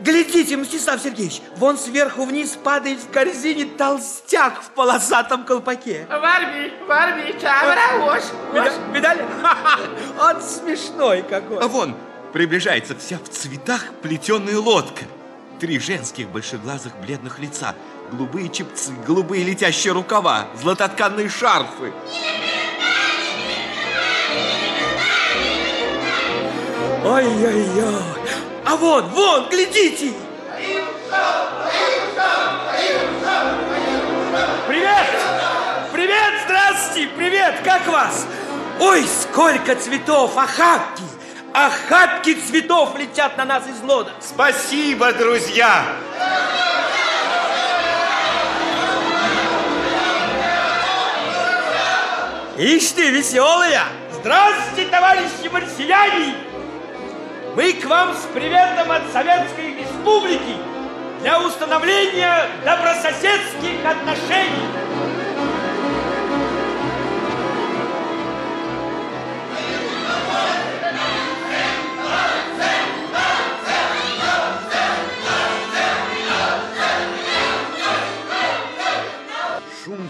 глядите, 0.00 0.56
Мстислав 0.56 1.00
Сергеевич, 1.00 1.40
вон 1.56 1.76
сверху 1.78 2.24
вниз 2.24 2.50
падает 2.62 2.98
в 2.98 3.10
корзине 3.10 3.66
толстяк 3.66 4.62
в 4.62 4.70
полосатом 4.70 5.44
колпаке. 5.44 6.06
Варби, 6.08 6.72
Варби, 6.86 7.32
чабра, 7.40 7.98
вош, 8.00 8.22
Вида- 8.52 8.72
Видали? 8.92 9.24
Он 10.20 10.40
смешной 10.40 11.22
какой. 11.22 11.58
А 11.58 11.68
вон 11.68 11.94
приближается 12.32 12.94
вся 12.96 13.18
в 13.18 13.28
цветах 13.28 13.86
плетеная 14.02 14.58
лодка. 14.58 15.04
Три 15.60 15.78
женских 15.78 16.28
большеглазых 16.28 16.96
бледных 17.00 17.38
лица, 17.38 17.74
голубые 18.12 18.48
чепцы, 18.48 18.92
голубые 19.06 19.44
летящие 19.44 19.92
рукава, 19.92 20.46
златотканные 20.60 21.28
шарфы. 21.28 21.92
Ой-ой-ой. 27.04 28.02
А 28.64 28.76
вон, 28.76 29.08
вон, 29.08 29.48
глядите. 29.48 30.12
Привет! 34.68 35.06
Привет, 35.92 36.34
здравствуйте, 36.44 37.08
привет, 37.16 37.60
как 37.64 37.86
вас? 37.88 38.26
Ой, 38.78 39.04
сколько 39.06 39.74
цветов, 39.74 40.36
охапки! 40.36 41.17
Охапки 41.54 42.34
цветов 42.34 42.96
летят 42.98 43.36
на 43.36 43.44
нас 43.44 43.66
из 43.66 43.82
лодок. 43.82 44.14
Спасибо, 44.20 45.12
друзья! 45.12 45.84
Ишь 52.58 52.90
ты, 52.90 53.10
веселая! 53.10 53.84
Здравствуйте, 54.12 54.90
товарищи 54.90 55.48
марсиане! 55.50 56.34
Мы 57.56 57.72
к 57.72 57.84
вам 57.86 58.14
с 58.14 58.26
приветом 58.34 58.92
от 58.92 59.10
Советской 59.12 59.78
Республики 59.80 60.56
для 61.20 61.40
установления 61.40 62.48
добрососедских 62.64 63.84
отношений. 63.84 64.87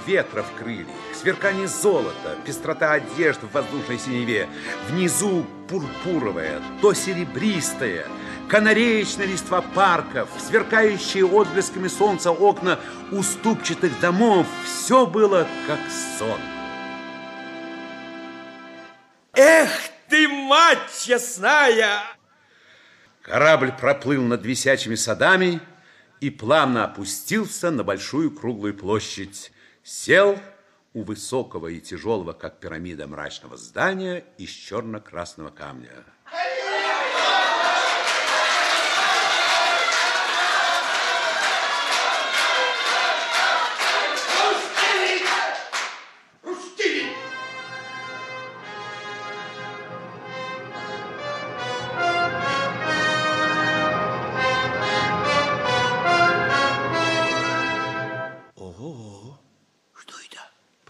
Ветра 0.09 0.43
в 0.43 0.59
крыльях, 0.59 0.89
сверкание 1.13 1.69
золота, 1.69 2.37
пестрота 2.47 2.93
одежд 2.93 3.43
в 3.43 3.53
воздушной 3.53 3.99
синеве. 3.99 4.49
Внизу 4.89 5.45
пурпуровая, 5.69 6.63
то 6.81 6.95
серебристая, 6.95 8.07
канареечная 8.49 9.27
листва 9.27 9.61
парков, 9.61 10.31
сверкающие 10.39 11.27
отблесками 11.27 11.89
солнца 11.89 12.31
окна 12.31 12.81
уступчатых 13.13 14.01
домов. 14.01 14.47
Все 14.65 15.07
было 15.07 15.47
как 15.67 15.81
сон. 16.19 16.41
Эх 19.35 19.69
ты, 20.09 20.27
мать 20.27 20.79
честная! 21.05 22.01
Корабль 23.21 23.73
проплыл 23.79 24.23
над 24.23 24.43
висячими 24.47 24.95
садами 24.95 25.61
и 26.21 26.31
плавно 26.31 26.85
опустился 26.85 27.71
на 27.71 27.85
большую 27.85 28.31
круглую 28.31 28.73
площадь. 28.73 29.53
Сел 29.91 30.39
у 30.93 31.03
высокого 31.03 31.69
и 31.69 31.81
тяжелого, 31.81 32.35
как 32.35 32.61
пирамида, 32.61 33.07
мрачного 33.07 33.57
здания 33.57 34.23
из 34.37 34.51
черно-красного 34.51 35.49
камня. 35.49 36.05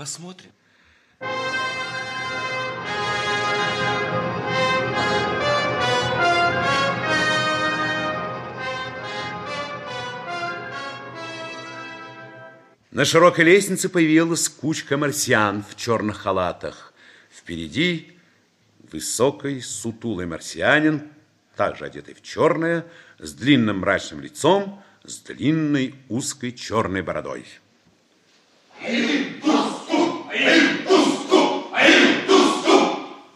Посмотрим. 0.08 0.50
На 12.90 13.04
широкой 13.04 13.44
лестнице 13.44 13.90
появилась 13.90 14.48
кучка 14.48 14.96
марсиан 14.96 15.62
в 15.62 15.76
черных 15.76 16.16
халатах. 16.16 16.94
Впереди 17.30 18.16
высокий, 18.90 19.60
сутулый 19.60 20.24
марсианин, 20.24 21.06
также 21.54 21.84
одетый 21.84 22.14
в 22.14 22.22
черное, 22.22 22.86
с 23.18 23.34
длинным 23.34 23.80
мрачным 23.80 24.22
лицом, 24.22 24.82
с 25.04 25.18
длинной 25.18 25.94
узкой 26.08 26.52
черной 26.52 27.02
бородой. 27.02 27.44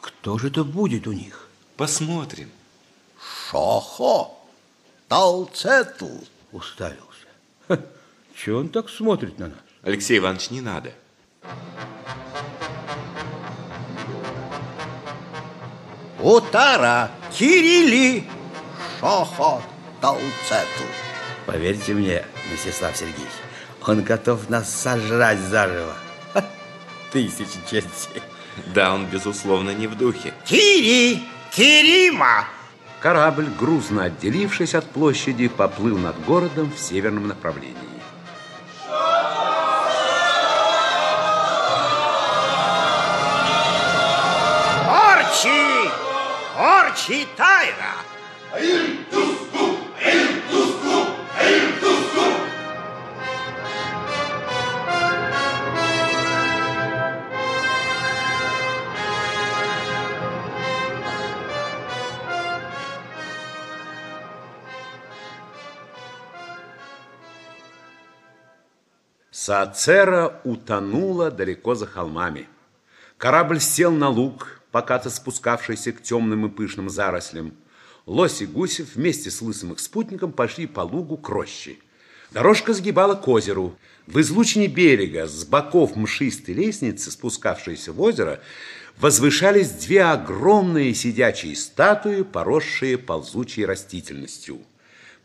Кто 0.00 0.38
же 0.38 0.48
это 0.48 0.62
будет 0.62 1.06
у 1.06 1.12
них? 1.12 1.48
Посмотрим. 1.76 2.48
Шохо, 3.50 4.30
Талцетл. 5.08 6.18
Уставился. 6.52 7.26
Чего 8.34 8.60
он 8.60 8.68
так 8.68 8.88
смотрит 8.88 9.38
на 9.38 9.48
нас? 9.48 9.58
Алексей 9.82 10.18
Иванович, 10.18 10.50
не 10.50 10.60
надо. 10.60 10.92
Утара, 16.20 17.10
Кирилли, 17.36 18.24
Шохо, 19.00 19.60
Талцетл. 20.00 20.84
Поверьте 21.46 21.94
мне, 21.94 22.24
Мстислав 22.52 22.96
Сергеевич, 22.96 23.32
он 23.86 24.02
готов 24.02 24.48
нас 24.48 24.72
сожрать 24.72 25.40
заживо. 25.40 25.96
Тысячи 27.12 27.58
чертей. 27.70 28.22
Да, 28.74 28.94
он, 28.94 29.06
безусловно, 29.06 29.70
не 29.70 29.86
в 29.86 29.96
духе. 29.96 30.32
Кири! 30.46 31.22
Кирима! 31.50 32.46
Корабль, 33.00 33.48
грузно 33.58 34.04
отделившись 34.04 34.74
от 34.74 34.88
площади, 34.88 35.48
поплыл 35.48 35.98
над 35.98 36.18
городом 36.24 36.72
в 36.72 36.78
северном 36.78 37.28
направлении. 37.28 37.76
Орчи! 44.88 45.90
Орчи 46.56 47.26
Тайра! 47.36 47.96
Саацера 69.32 70.42
утонула 70.44 71.30
далеко 71.30 71.74
за 71.74 71.86
холмами. 71.86 72.48
Корабль 73.16 73.60
сел 73.60 73.90
на 73.90 74.10
луг, 74.10 74.60
покато 74.70 75.08
спускавшийся 75.08 75.92
к 75.92 76.02
темным 76.02 76.44
и 76.44 76.50
пышным 76.50 76.90
зарослям. 76.90 77.54
Лось 78.04 78.42
и 78.42 78.46
Гусев 78.46 78.94
вместе 78.94 79.30
с 79.30 79.40
лысым 79.40 79.72
их 79.72 79.80
спутником 79.80 80.32
пошли 80.32 80.66
по 80.66 80.80
лугу 80.80 81.16
к 81.16 81.30
роще. 81.30 81.76
Дорожка 82.30 82.74
сгибала 82.74 83.14
к 83.14 83.26
озеру. 83.26 83.74
В 84.06 84.20
излучине 84.20 84.66
берега, 84.66 85.26
с 85.26 85.46
боков 85.46 85.96
мшистой 85.96 86.54
лестницы, 86.54 87.10
спускавшейся 87.10 87.94
в 87.94 88.02
озеро, 88.02 88.38
возвышались 88.98 89.70
две 89.70 90.02
огромные 90.02 90.92
сидячие 90.92 91.56
статуи, 91.56 92.20
поросшие 92.20 92.98
ползучей 92.98 93.64
растительностью. 93.64 94.60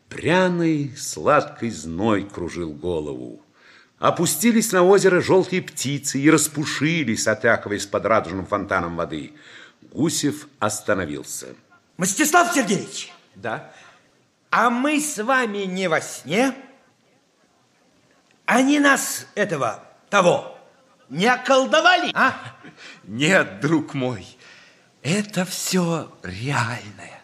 Пряный, 0.08 0.94
сладкий 0.96 1.72
зной 1.72 2.24
кружил 2.24 2.72
голову. 2.72 3.42
Опустились 3.99 4.72
на 4.72 4.84
озеро 4.84 5.22
желтые 5.22 5.61
птицы 5.64 6.19
и 6.19 6.30
распушились, 6.30 7.28
отряхиваясь 7.28 7.88
под 7.88 8.06
радужным 8.06 8.45
фонтаном 8.45 8.95
воды. 8.95 9.34
Гусев 9.91 10.48
остановился. 10.60 11.56
Мстислав 11.98 12.53
Сергеевич! 12.53 13.11
Да? 13.34 13.72
А 14.52 14.69
мы 14.69 14.99
с 14.99 15.18
вами 15.18 15.60
не 15.60 15.90
во 15.90 15.99
сне? 16.02 16.53
Они 18.45 18.80
нас, 18.80 19.26
этого, 19.34 19.84
того, 20.10 20.57
не 21.10 21.26
околдовали, 21.26 22.11
а? 22.14 22.34
Нет, 23.03 23.60
друг 23.60 23.94
мой, 23.94 24.26
это 25.02 25.44
все 25.44 26.11
реальное. 26.24 27.22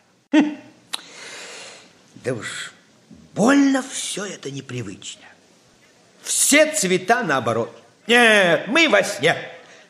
Да 2.16 2.34
уж, 2.34 2.74
больно 3.34 3.84
все 3.84 4.26
это 4.26 4.50
непривычно. 4.50 5.26
Все 6.24 6.72
цвета 6.72 7.24
наоборот. 7.24 7.70
Нет, 8.08 8.68
мы 8.68 8.88
во 8.90 9.04
сне. 9.04 9.36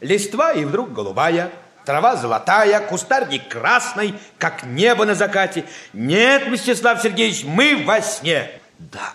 Листва 0.01 0.51
и 0.51 0.65
вдруг 0.65 0.91
голубая, 0.91 1.51
трава 1.85 2.15
золотая, 2.15 2.80
кустарник 2.81 3.47
красный, 3.47 4.15
как 4.38 4.64
небо 4.64 5.05
на 5.05 5.15
закате. 5.15 5.65
Нет, 5.93 6.47
Мстислав 6.47 7.01
Сергеевич, 7.01 7.43
мы 7.45 7.84
во 7.85 8.01
сне. 8.01 8.51
Да, 8.80 9.14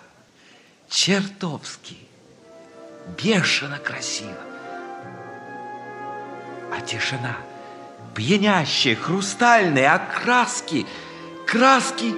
чертовски, 0.89 1.99
бешено 3.23 3.79
красиво. 3.79 4.33
А 6.73 6.81
тишина, 6.81 7.37
пьянящая, 8.15 8.97
хрустальная, 8.97 9.95
а 9.95 9.99
краски, 9.99 10.87
краски... 11.47 12.15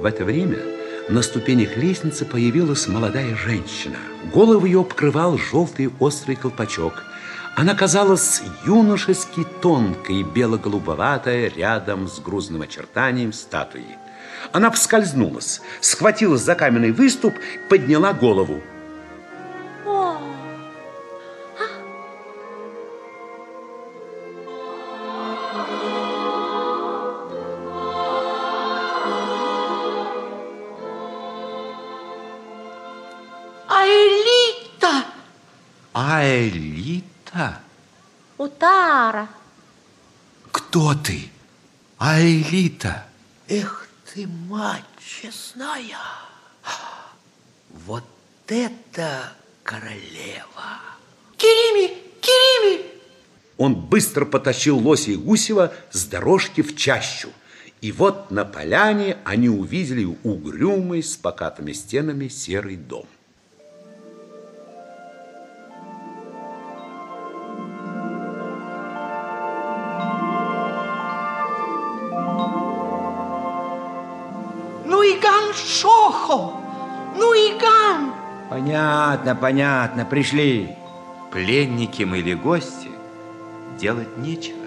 В 0.00 0.04
это 0.04 0.24
время 0.24 0.77
на 1.08 1.22
ступенях 1.22 1.76
лестницы 1.76 2.24
появилась 2.24 2.86
молодая 2.86 3.34
женщина. 3.34 3.96
Голову 4.32 4.66
ее 4.66 4.84
покрывал 4.84 5.38
желтый 5.38 5.90
острый 6.00 6.36
колпачок. 6.36 7.04
Она 7.56 7.74
казалась 7.74 8.42
юношески 8.66 9.44
тонкой, 9.62 10.22
бело-голубоватая, 10.22 11.50
рядом 11.56 12.08
с 12.08 12.20
грузным 12.20 12.62
очертанием 12.62 13.32
статуи. 13.32 13.96
Она 14.52 14.70
поскользнулась, 14.70 15.60
схватилась 15.80 16.42
за 16.42 16.54
каменный 16.54 16.92
выступ, 16.92 17.34
подняла 17.68 18.12
голову. 18.12 18.62
Аэлита? 36.10 37.60
Утара. 38.38 39.28
Кто 40.50 40.94
ты? 40.94 41.28
Аэлита? 41.98 43.04
Эх 43.46 43.86
ты, 44.06 44.26
мать 44.26 44.84
честная! 44.98 45.98
Вот 47.68 48.04
это 48.46 49.34
королева! 49.62 50.80
Кирими! 51.36 51.88
Кирими! 52.22 52.86
Он 53.58 53.74
быстро 53.74 54.24
потащил 54.24 54.78
Лося 54.78 55.10
и 55.10 55.16
Гусева 55.16 55.74
с 55.90 56.06
дорожки 56.06 56.62
в 56.62 56.74
чащу 56.74 57.28
И 57.82 57.92
вот 57.92 58.30
на 58.30 58.46
поляне 58.46 59.18
они 59.24 59.50
увидели 59.50 60.06
угрюмый 60.06 61.02
с 61.02 61.18
покатыми 61.18 61.72
стенами 61.72 62.28
серый 62.28 62.76
дом. 62.76 63.06
Понятно, 78.58 79.36
понятно, 79.36 80.04
пришли. 80.04 80.74
Пленники 81.30 82.02
мы 82.02 82.18
или 82.18 82.34
гости, 82.34 82.88
делать 83.78 84.18
нечего. 84.18 84.57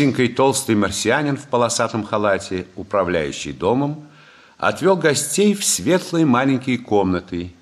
Низенький 0.00 0.28
толстый 0.28 0.76
марсианин 0.76 1.36
в 1.36 1.46
полосатом 1.46 2.06
халате, 2.06 2.66
управляющий 2.74 3.52
домом, 3.52 4.08
отвел 4.56 4.96
гостей 4.96 5.52
в 5.52 5.62
светлые 5.62 6.24
маленькие 6.24 6.78
комнаты, 6.78 7.52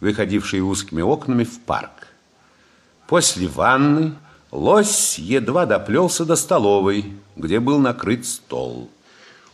выходившие 0.00 0.62
узкими 0.62 1.00
окнами 1.00 1.44
в 1.44 1.58
парк. 1.60 2.08
После 3.08 3.48
ванны 3.48 4.12
лось 4.50 5.18
едва 5.18 5.64
доплелся 5.64 6.26
до 6.26 6.36
столовой, 6.36 7.14
где 7.34 7.60
был 7.60 7.78
накрыт 7.78 8.26
стол. 8.26 8.90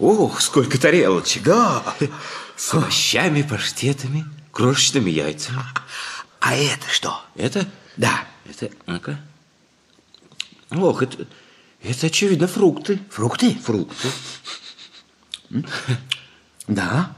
Ох, 0.00 0.40
сколько 0.40 0.80
тарелочек! 0.80 1.44
Да! 1.44 1.80
С 2.56 2.74
овощами, 2.74 3.42
паштетами, 3.42 4.24
крошечными 4.50 5.10
яйцами. 5.10 5.60
А 6.40 6.56
это 6.56 6.88
что? 6.90 7.20
Это? 7.36 7.68
Да. 7.96 8.24
Это, 8.50 8.68
ну-ка. 8.86 9.20
Ох, 10.72 11.04
это, 11.04 11.24
это, 11.82 12.06
очевидно, 12.06 12.46
фрукты. 12.46 13.00
Фрукты? 13.10 13.54
Фрукты. 13.54 14.08
Да, 16.66 17.14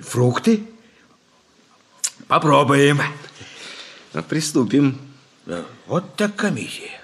фрукты. 0.00 0.66
Попробуем. 2.28 3.00
А 4.12 4.22
приступим. 4.22 5.00
Вот 5.86 6.16
так 6.16 6.36
комиссия. 6.36 7.00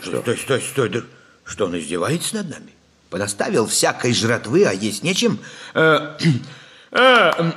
Что? 0.00 0.20
Стой, 0.22 0.38
стой, 0.38 0.62
стой. 0.62 1.04
Что, 1.44 1.66
он 1.66 1.78
издевается 1.78 2.36
над 2.36 2.50
нами? 2.50 2.72
Подоставил 3.10 3.66
всякой 3.66 4.14
жратвы, 4.14 4.64
а 4.64 4.72
есть 4.72 5.02
нечем. 5.02 5.38
Э, 5.74 6.16
э, 6.92 7.52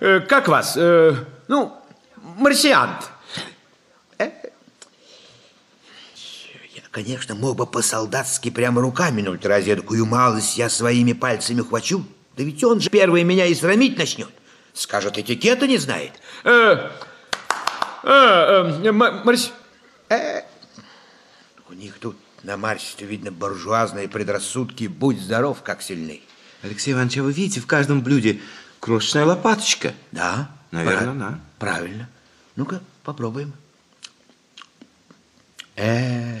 э, 0.00 0.20
как 0.20 0.48
вас? 0.48 0.76
Э, 0.76 1.24
ну, 1.46 1.76
марсиант. 2.16 3.10
Э, 4.18 4.30
я, 6.74 6.81
конечно, 6.92 7.34
мог 7.34 7.56
бы 7.56 7.66
по-солдатски 7.66 8.50
прямо 8.50 8.80
руками, 8.80 9.22
но 9.22 9.36
разве 9.42 9.74
такую 9.74 10.06
малость 10.06 10.56
я 10.56 10.70
своими 10.70 11.12
пальцами 11.12 11.62
хвачу? 11.62 12.04
Да 12.36 12.44
ведь 12.44 12.62
он 12.62 12.80
же 12.80 12.90
первый 12.90 13.24
меня 13.24 13.46
и 13.46 13.54
срамить 13.54 13.98
начнет. 13.98 14.30
Скажет, 14.72 15.18
этикета 15.18 15.66
не 15.66 15.78
знает. 15.78 16.12
Э, 16.44 16.90
э, 18.04 18.80
э, 18.84 18.92
марс... 18.92 19.52
Э, 20.08 20.42
у 21.68 21.72
них 21.72 21.98
тут 21.98 22.16
на 22.42 22.56
Марсе, 22.56 23.04
видно, 23.04 23.32
буржуазные 23.32 24.08
предрассудки. 24.08 24.86
Будь 24.86 25.20
здоров, 25.20 25.62
как 25.62 25.82
сильны. 25.82 26.20
Алексей 26.62 26.92
Иванович, 26.92 27.18
а 27.18 27.22
вы 27.22 27.32
видите 27.32 27.60
в 27.60 27.66
каждом 27.66 28.02
блюде 28.02 28.40
крошечная 28.80 29.24
лопаточка? 29.24 29.94
Да. 30.10 30.50
Наверное, 30.70 31.14
Прав- 31.14 31.18
да. 31.18 31.40
Правильно. 31.58 32.08
Ну-ка, 32.56 32.80
попробуем. 33.04 33.52
Э, 35.76 36.40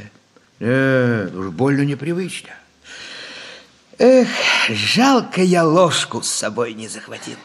уж 0.62 1.48
больно 1.50 1.82
непривычно. 1.82 2.50
Эх, 3.98 4.28
жалко 4.68 5.42
я 5.42 5.64
ложку 5.64 6.22
с 6.22 6.28
собой 6.28 6.74
не 6.74 6.88
захватил. 6.88 7.36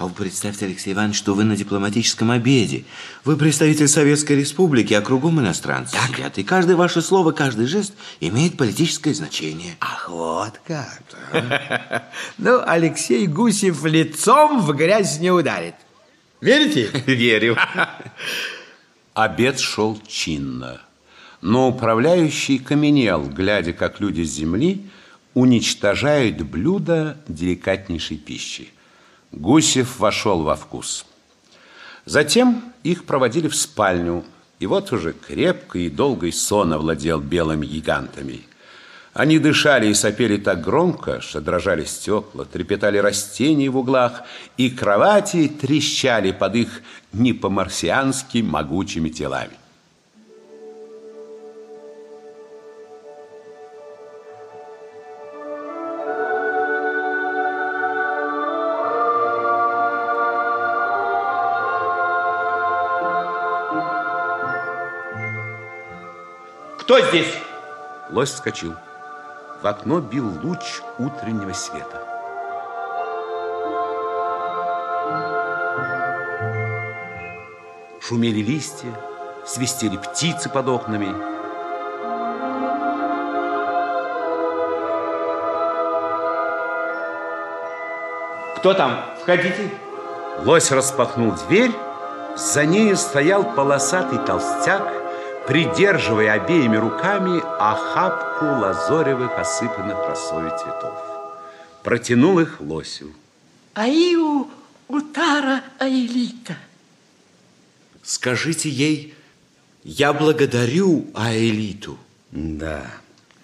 А 0.00 0.06
вы 0.06 0.14
представьте, 0.14 0.64
Алексей 0.64 0.94
Иванович, 0.94 1.18
что 1.18 1.34
вы 1.34 1.44
на 1.44 1.56
дипломатическом 1.56 2.30
обеде. 2.30 2.84
Вы 3.22 3.36
представитель 3.36 3.86
Советской 3.86 4.32
Республики, 4.32 4.94
а 4.94 5.02
кругом 5.02 5.40
иностранцы 5.40 5.94
так. 5.94 6.16
сидят. 6.16 6.38
И 6.38 6.42
каждое 6.42 6.74
ваше 6.74 7.02
слово, 7.02 7.32
каждый 7.32 7.66
жест 7.66 7.92
имеет 8.18 8.56
политическое 8.56 9.12
значение. 9.12 9.76
Ах, 9.78 10.08
вот 10.08 10.58
как. 10.66 11.02
Ну, 12.38 12.62
Алексей 12.66 13.26
Гусев 13.26 13.84
лицом 13.84 14.62
в 14.62 14.72
грязь 14.72 15.20
не 15.20 15.30
ударит. 15.30 15.74
Верите? 16.40 16.90
Верю. 17.06 17.58
Обед 19.14 19.60
шел 19.60 20.00
чинно, 20.08 20.80
но 21.40 21.68
управляющий 21.68 22.58
каменел, 22.58 23.24
глядя, 23.24 23.72
как 23.72 24.00
люди 24.00 24.22
с 24.22 24.32
земли 24.32 24.86
уничтожают 25.34 26.42
блюдо 26.42 27.16
деликатнейшей 27.28 28.18
пищи. 28.18 28.68
Гусев 29.32 29.98
вошел 29.98 30.42
во 30.42 30.56
вкус. 30.56 31.06
Затем 32.04 32.64
их 32.82 33.04
проводили 33.04 33.48
в 33.48 33.54
спальню, 33.54 34.24
и 34.58 34.66
вот 34.66 34.92
уже 34.92 35.12
крепкий 35.12 35.86
и 35.86 35.90
долгий 35.90 36.32
сон 36.32 36.72
овладел 36.72 37.20
белыми 37.20 37.66
гигантами. 37.66 38.42
Они 39.12 39.38
дышали 39.38 39.88
и 39.88 39.94
сопели 39.94 40.36
так 40.36 40.60
громко, 40.60 41.20
что 41.20 41.40
дрожали 41.40 41.84
стекла, 41.84 42.44
трепетали 42.44 42.98
растения 42.98 43.68
в 43.68 43.76
углах, 43.76 44.22
и 44.56 44.70
кровати 44.70 45.48
трещали 45.48 46.30
под 46.32 46.54
их 46.54 46.82
не 47.12 47.32
могучими 48.42 49.08
телами. 49.08 49.59
Кто 66.90 67.00
здесь? 67.02 67.32
Лось 68.10 68.30
вскочил. 68.30 68.74
В 69.62 69.66
окно 69.68 70.00
бил 70.00 70.26
луч 70.42 70.80
утреннего 70.98 71.52
света. 71.52 72.04
Шумели 78.00 78.40
листья, 78.40 78.92
свистели 79.46 79.98
птицы 79.98 80.48
под 80.48 80.66
окнами. 80.66 81.14
Кто 88.56 88.74
там? 88.74 89.04
Входите. 89.22 89.70
Лось 90.44 90.72
распахнул 90.72 91.34
дверь, 91.46 91.70
за 92.34 92.64
нею 92.64 92.96
стоял 92.96 93.44
полосатый 93.44 94.18
толстяк, 94.18 94.99
придерживая 95.50 96.34
обеими 96.34 96.76
руками 96.76 97.42
охапку 97.58 98.44
лазоревых, 98.44 99.36
осыпанных 99.36 99.98
росой 100.06 100.48
цветов. 100.50 100.96
Протянул 101.82 102.38
их 102.38 102.60
лосю. 102.60 103.12
Аиу 103.74 104.48
утара 104.86 105.64
аэлита. 105.80 106.56
Скажите 108.00 108.68
ей, 108.68 109.12
я 109.82 110.12
благодарю 110.12 111.08
Аэлиту. 111.14 111.98
Да. 112.30 112.86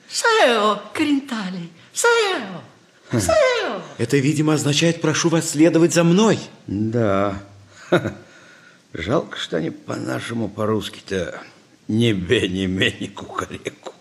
Саэо, 0.08 0.80
Кринтали, 0.94 1.68
Саэо, 1.92 2.62
Саэо. 3.10 3.82
Это, 3.98 4.16
видимо, 4.18 4.54
означает, 4.54 5.00
прошу 5.00 5.28
вас 5.28 5.50
следовать 5.50 5.92
за 5.92 6.04
мной. 6.04 6.38
Да. 6.68 7.42
Жалко, 8.92 9.36
что 9.38 9.56
они 9.56 9.70
по-нашему 9.70 10.48
по-русски-то 10.48 11.42
не 11.88 12.12
бени 12.12 12.66
мени 12.66 13.06
кукареку. 13.06 13.92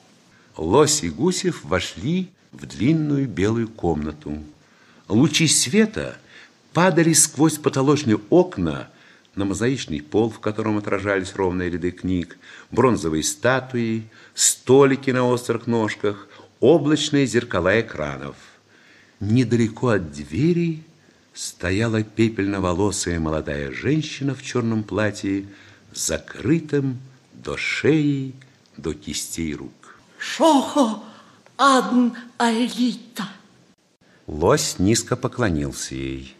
Лось 0.57 1.03
и 1.03 1.09
Гусев 1.09 1.63
вошли 1.63 2.29
в 2.51 2.65
длинную 2.65 3.27
белую 3.27 3.67
комнату. 3.67 4.37
Лучи 5.07 5.47
света 5.47 6.17
падали 6.73 7.13
сквозь 7.13 7.57
потолочные 7.57 8.19
окна 8.29 8.89
на 9.35 9.45
мозаичный 9.45 10.01
пол, 10.01 10.29
в 10.29 10.39
котором 10.39 10.77
отражались 10.77 11.35
ровные 11.35 11.69
ряды 11.69 11.91
книг, 11.91 12.37
бронзовые 12.71 13.23
статуи, 13.23 14.07
столики 14.33 15.11
на 15.11 15.27
острых 15.27 15.67
ножках, 15.67 16.27
облачные 16.59 17.25
зеркала 17.25 17.81
экранов. 17.81 18.35
недалеко 19.19 19.89
от 19.89 20.13
двери 20.13 20.83
стояла 21.33 22.03
пепельноволосая 22.03 23.19
молодая 23.19 23.71
женщина 23.71 24.33
в 24.33 24.41
черном 24.41 24.83
платье, 24.83 25.45
закрытым 25.93 26.99
до 27.45 27.57
шеи, 27.57 28.33
до 28.75 28.93
кистей 28.93 29.53
рук. 29.53 29.99
Шохо 30.17 31.03
адн 31.57 32.13
аэлита. 32.37 33.29
Лось 34.25 34.79
низко 34.79 35.15
поклонился 35.15 35.93
ей, 35.93 36.35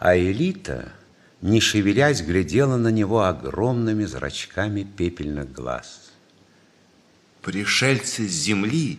а 0.00 0.16
Элита, 0.18 0.92
не 1.40 1.60
шевелясь, 1.60 2.20
глядела 2.20 2.76
на 2.76 2.88
него 2.88 3.22
огромными 3.22 4.04
зрачками 4.04 4.82
пепельных 4.82 5.52
глаз. 5.52 6.10
Пришельцы 7.42 8.26
с 8.28 8.32
земли 8.32 8.98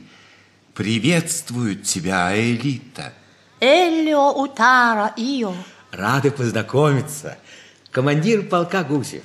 приветствуют 0.73 1.83
тебя, 1.83 2.31
Элита. 2.33 3.13
Элио 3.59 4.31
утара 4.31 5.13
ио. 5.17 5.53
Рады 5.91 6.31
познакомиться. 6.31 7.37
Командир 7.91 8.43
полка 8.47 8.83
Гусев, 8.85 9.23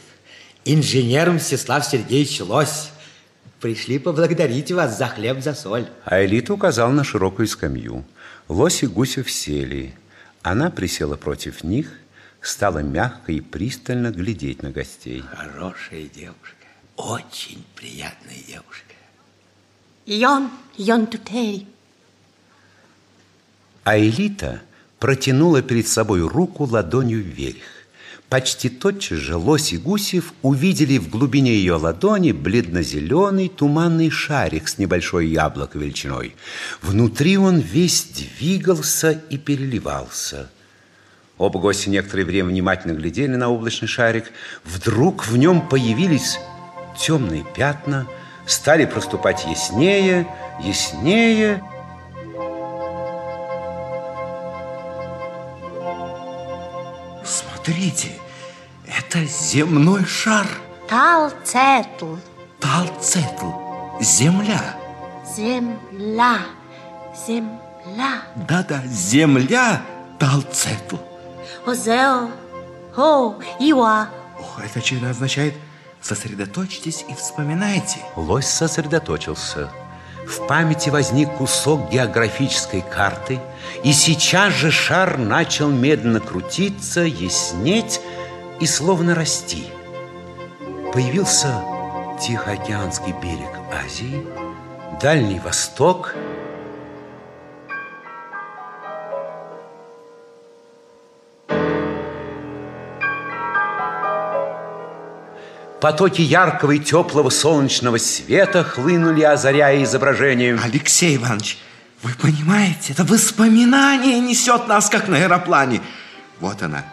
инженер 0.69 1.31
Мстислав 1.31 1.85
Сергеевич 1.85 2.41
Лось. 2.41 2.91
Пришли 3.61 3.99
поблагодарить 3.99 4.71
вас 4.71 4.97
за 4.99 5.07
хлеб, 5.07 5.43
за 5.43 5.55
соль. 5.55 5.87
А 6.05 6.25
Элита 6.25 6.53
указал 6.53 6.91
на 6.93 7.05
широкую 7.05 7.49
скамью. 7.49 8.05
Лось 8.49 8.83
и 8.83 8.87
Гусев 8.87 9.31
сели. 9.31 9.95
Она 10.43 10.71
присела 10.71 11.17
против 11.17 11.65
них, 11.65 11.91
стала 12.41 12.79
мягко 12.79 13.33
и 13.33 13.41
пристально 13.41 14.11
глядеть 14.11 14.63
на 14.63 14.71
гостей. 14.71 15.25
Хорошая 15.35 16.05
девушка, 16.05 16.67
очень 16.97 17.65
приятная 17.75 18.39
девушка. 18.47 18.95
Йон, 20.07 20.51
йон 20.77 21.07
тутери. 21.07 21.67
А 23.85 23.99
Элита 23.99 24.61
протянула 24.99 25.63
перед 25.63 25.89
собой 25.89 26.21
руку 26.21 26.65
ладонью 26.65 27.23
вверх. 27.23 27.78
Почти 28.29 28.69
тотчас 28.69 29.19
же 29.19 29.37
Лось 29.37 29.73
и 29.73 29.79
Гусев 29.79 30.35
увидели 30.43 30.99
в 30.99 31.09
глубине 31.09 31.55
ее 31.55 31.75
ладони 31.75 32.33
бледно-зеленый 32.33 33.49
туманный 33.49 34.11
шарик 34.11 34.69
с 34.69 34.77
небольшой 34.77 35.29
яблоко 35.29 35.79
величиной. 35.79 36.37
Внутри 36.83 37.39
он 37.39 37.59
весь 37.59 38.05
двигался 38.05 39.13
и 39.31 39.39
переливался. 39.39 40.51
Оба 41.39 41.59
гостя 41.59 41.89
некоторое 41.89 42.25
время 42.25 42.51
внимательно 42.51 42.93
глядели 42.93 43.35
на 43.35 43.49
облачный 43.49 43.89
шарик. 43.89 44.31
Вдруг 44.63 45.27
в 45.27 45.39
нем 45.39 45.67
появились 45.67 46.39
темные 46.99 47.47
пятна, 47.57 48.07
стали 48.45 48.85
проступать 48.85 49.47
яснее, 49.47 50.29
яснее. 50.63 51.63
Смотрите, 57.69 58.09
это 58.87 59.23
земной 59.27 60.03
шар. 60.07 60.47
Талцетл. 60.89 62.15
Талцетл. 62.59 63.51
Земля. 64.01 64.75
Земля. 65.37 66.39
Земля. 67.27 68.23
Да-да, 68.49 68.83
земля 68.87 69.83
Талцетл. 70.19 70.97
Озео. 71.67 72.31
О, 72.97 73.35
Иуа. 73.59 74.09
О, 74.39 74.61
это 74.65 74.79
очевидно 74.79 75.11
означает 75.11 75.53
сосредоточьтесь 76.01 77.05
и 77.07 77.13
вспоминайте. 77.13 77.99
Лось 78.17 78.47
сосредоточился. 78.47 79.71
В 80.29 80.47
памяти 80.47 80.91
возник 80.91 81.33
кусок 81.37 81.89
географической 81.91 82.83
карты, 82.83 83.41
и 83.83 83.93
сейчас 83.93 84.53
же 84.53 84.71
шар 84.71 85.17
начал 85.17 85.71
медленно 85.71 86.21
крутиться, 86.21 87.01
яснеть 87.01 88.01
и 88.61 88.67
словно 88.67 89.15
расти. 89.15 89.69
Появился 90.93 91.63
Тихоокеанский 92.21 93.15
берег 93.23 93.51
Азии, 93.73 94.23
Дальний 95.01 95.41
Восток– 95.41 96.15
Потоки 105.81 106.21
яркого 106.21 106.73
и 106.73 106.79
теплого 106.81 107.31
солнечного 107.31 107.99
света 107.99 108.65
хлынули, 108.65 109.23
озаряя 109.23 109.83
изображение. 109.85 110.59
Алексей 110.63 111.17
Иванович, 111.17 111.59
вы 112.03 112.13
понимаете, 112.21 112.93
это 112.93 113.05
воспоминание 113.05 114.19
несет 114.19 114.67
нас, 114.67 114.91
как 114.91 115.07
на 115.07 115.19
аэроплане. 115.19 115.81
Вот 116.41 116.63
она, 116.63 116.85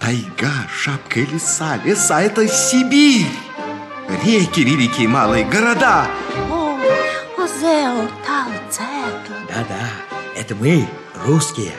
тайга, 0.00 0.52
шапка 0.76 1.20
и 1.20 1.26
леса. 1.26 1.78
Леса– 1.84 2.20
это 2.22 2.48
Сибирь. 2.48 3.26
Реки 4.24 4.64
великие, 4.64 5.06
малые, 5.06 5.44
города. 5.44 6.06
Да-да, 9.48 9.90
это 10.36 10.56
мы, 10.56 10.88
русские. 11.24 11.72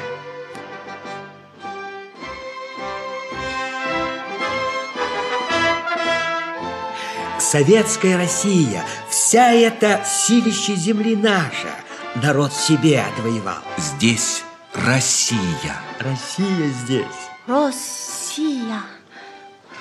Советская 7.55 8.17
Россия, 8.17 8.83
вся 9.09 9.53
эта 9.53 10.03
силища 10.03 10.75
земли 10.75 11.15
наша, 11.15 11.69
народ 12.15 12.51
себе 12.51 12.99
отвоевал. 12.99 13.63
Здесь 13.77 14.43
Россия. 14.73 15.77
Россия 15.99 16.67
здесь. 16.83 17.05
Россия, 17.47 18.81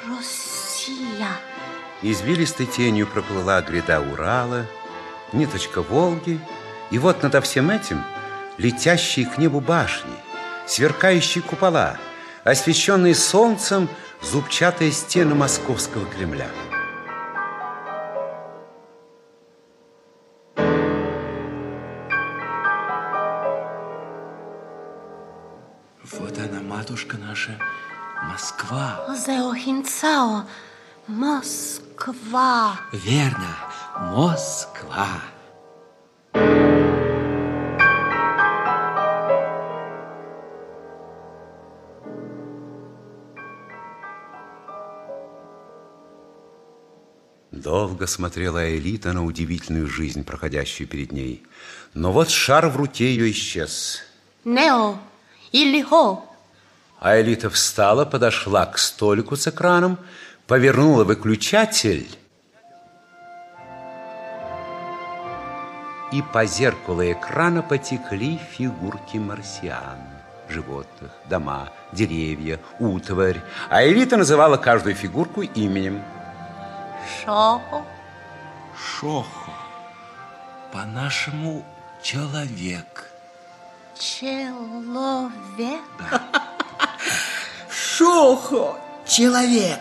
Россия. 0.07 1.31
Извилистой 2.01 2.67
тенью 2.67 3.09
проплыла 3.09 3.61
гряда 3.61 4.01
Урала, 4.01 4.67
ниточка 5.33 5.83
Волги, 5.83 6.39
и 6.93 6.99
вот 7.01 7.25
над 7.25 7.45
всем 7.45 7.71
этим 7.71 8.05
летящие 8.57 9.27
к 9.27 9.37
небу 9.37 9.59
башни, 9.59 10.15
сверкающие 10.69 11.43
купола, 11.43 11.97
освещенные 12.45 13.17
солнцем 13.17 13.89
зубчатые 14.23 14.93
стены 14.93 15.35
московского 15.35 16.07
Кремля. 16.07 16.47
Матушка 26.95 27.19
наша, 27.19 27.59
Москва. 28.31 29.05
Озео 29.09 29.53
Хинцао, 29.53 30.45
Москва. 31.09 32.79
Верно, 32.93 33.57
Москва. 34.13 35.09
Долго 47.51 48.07
смотрела 48.07 48.71
Элита 48.79 49.13
на 49.13 49.25
удивительную 49.25 49.89
жизнь, 49.89 50.23
проходящую 50.23 50.87
перед 50.87 51.11
ней. 51.11 51.43
Но 51.93 52.13
вот 52.13 52.31
шар 52.31 52.69
в 52.69 52.77
руке 52.77 53.07
ее 53.07 53.33
исчез. 53.33 54.03
Нео 54.45 54.97
или 55.51 55.83
Хо. 55.83 56.25
А 57.05 57.21
Элита 57.21 57.51
встала, 57.51 58.07
подошла 58.07 58.65
к 58.65 58.79
столику 58.79 59.37
с 59.37 59.47
экраном, 59.47 59.99
повернула 60.47 61.05
выключатель 61.05 62.09
и 66.13 66.23
по 66.23 66.47
зеркалу 66.47 67.03
экрана 67.03 67.61
потекли 67.63 68.41
фигурки 68.53 69.19
марсиан. 69.19 69.99
Животных, 70.49 71.11
дома, 71.29 71.69
деревья, 71.93 72.59
утварь. 72.79 73.43
А 73.69 73.85
Элита 73.85 74.17
называла 74.17 74.57
каждую 74.57 74.95
фигурку 74.95 75.43
именем. 75.43 76.03
Шохо. 77.23 77.85
Шохо. 78.75 79.51
По-нашему, 80.73 81.67
человек. 82.03 83.11
Человек. 83.95 85.83
Шохо, 87.97 88.77
человек. 89.07 89.79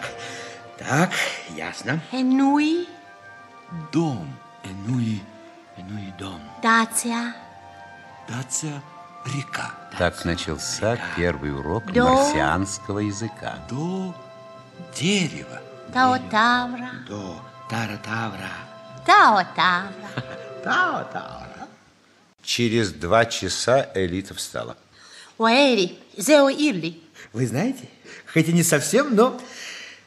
Так, 0.78 1.10
ясно. 1.56 2.00
Энуи. 2.12 2.88
Дом. 3.92 4.32
Энуи, 4.64 5.20
энуи 5.78 6.14
дом. 6.20 6.40
Дация. 6.62 7.36
Дация– 8.30 8.84
река. 9.26 9.72
Так 9.98 10.26
начался 10.26 11.00
первый 11.16 11.56
урок 11.58 11.92
До. 11.92 12.04
марсианского 12.04 13.00
языка. 13.00 13.56
До 13.68 14.14
дерева. 14.96 15.60
Таотавра. 15.92 16.92
До 17.08 17.42
Тара-Тавра. 17.68 18.52
Таотавра. 19.08 20.10
Тао-Тавра. 20.64 21.68
Через 22.44 22.94
два 22.94 23.26
часа 23.26 23.90
Элита 23.96 24.36
встала. 24.36 24.78
Уэри, 25.40 25.98
Зео 26.16 26.50
Ирли. 26.50 27.02
Вы 27.34 27.48
знаете, 27.48 27.90
хоть 28.34 28.50
и 28.50 28.54
не 28.54 28.64
совсем, 28.64 29.16
но, 29.16 29.40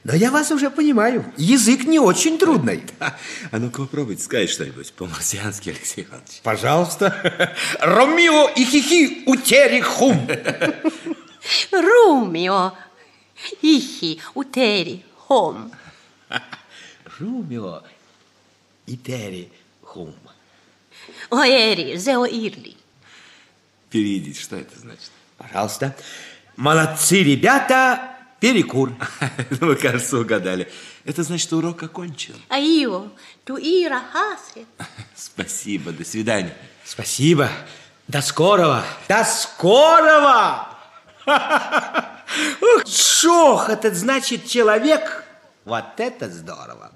но 0.05 0.15
я 0.15 0.31
вас 0.31 0.51
уже 0.51 0.71
понимаю. 0.71 1.25
Язык 1.37 1.85
не 1.85 1.99
очень 1.99 2.39
трудный. 2.39 2.83
А 3.51 3.59
ну-ка 3.59 3.83
попробуйте 3.83 4.23
сказать 4.23 4.51
что-нибудь 4.51 4.93
по-марсиански, 4.93 5.71
Алексей 5.71 6.05
Иванович. 6.05 6.41
Пожалуйста. 6.43 7.55
Ромео 7.81 8.49
и 8.57 8.65
хихи 8.65 9.23
утери 9.27 9.81
хум. 9.81 10.29
Румио, 11.71 12.73
ихи, 13.63 14.21
утери, 14.35 15.05
хом. 15.17 15.71
Румио 17.19 17.83
и 18.87 18.97
Тери 18.97 19.51
хум. 19.83 20.15
Уэри, 21.31 21.97
Зео 21.97 22.27
Ирли. 22.27 22.77
Переведите, 23.91 24.41
что 24.41 24.57
это 24.57 24.79
значит? 24.79 25.11
Пожалуйста. 25.39 25.97
Молодцы, 26.57 27.23
ребята, 27.23 28.16
перекур. 28.41 28.93
Ну, 29.61 29.69
вы, 29.69 29.77
кажется, 29.77 30.19
угадали. 30.19 30.71
Это 31.05 31.23
значит, 31.23 31.47
что 31.47 31.59
урок 31.59 31.83
окончен. 31.83 32.35
А 32.49 32.59
io, 32.59 33.11
tu 33.45 33.57
ira 33.57 34.03
hace. 34.13 34.67
Спасибо, 35.15 35.93
до 35.93 36.05
свидания. 36.05 36.57
Спасибо. 36.85 37.49
До 38.09 38.23
скорого. 38.23 38.85
До 39.09 39.25
скорого! 39.25 40.69
Ух, 41.27 42.87
Шох, 42.87 43.69
это 43.69 43.95
значит 43.95 44.47
человек. 44.47 45.25
Вот 45.65 45.85
это 45.99 46.31
здорово. 46.31 46.93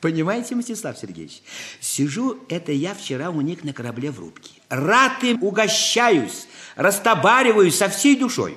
Понимаете, 0.00 0.54
Мстислав 0.54 0.98
Сергеевич, 0.98 1.42
сижу, 1.80 2.42
это 2.48 2.72
я 2.72 2.94
вчера 2.94 3.30
у 3.30 3.40
них 3.40 3.64
на 3.64 3.72
корабле 3.72 4.10
в 4.10 4.18
рубке. 4.18 4.50
Рад 4.68 5.22
им 5.22 5.42
угощаюсь, 5.42 6.46
растобариваюсь 6.74 7.76
со 7.76 7.88
всей 7.88 8.16
душой. 8.16 8.56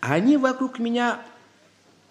А 0.00 0.14
они 0.14 0.36
вокруг 0.36 0.78
меня 0.78 1.20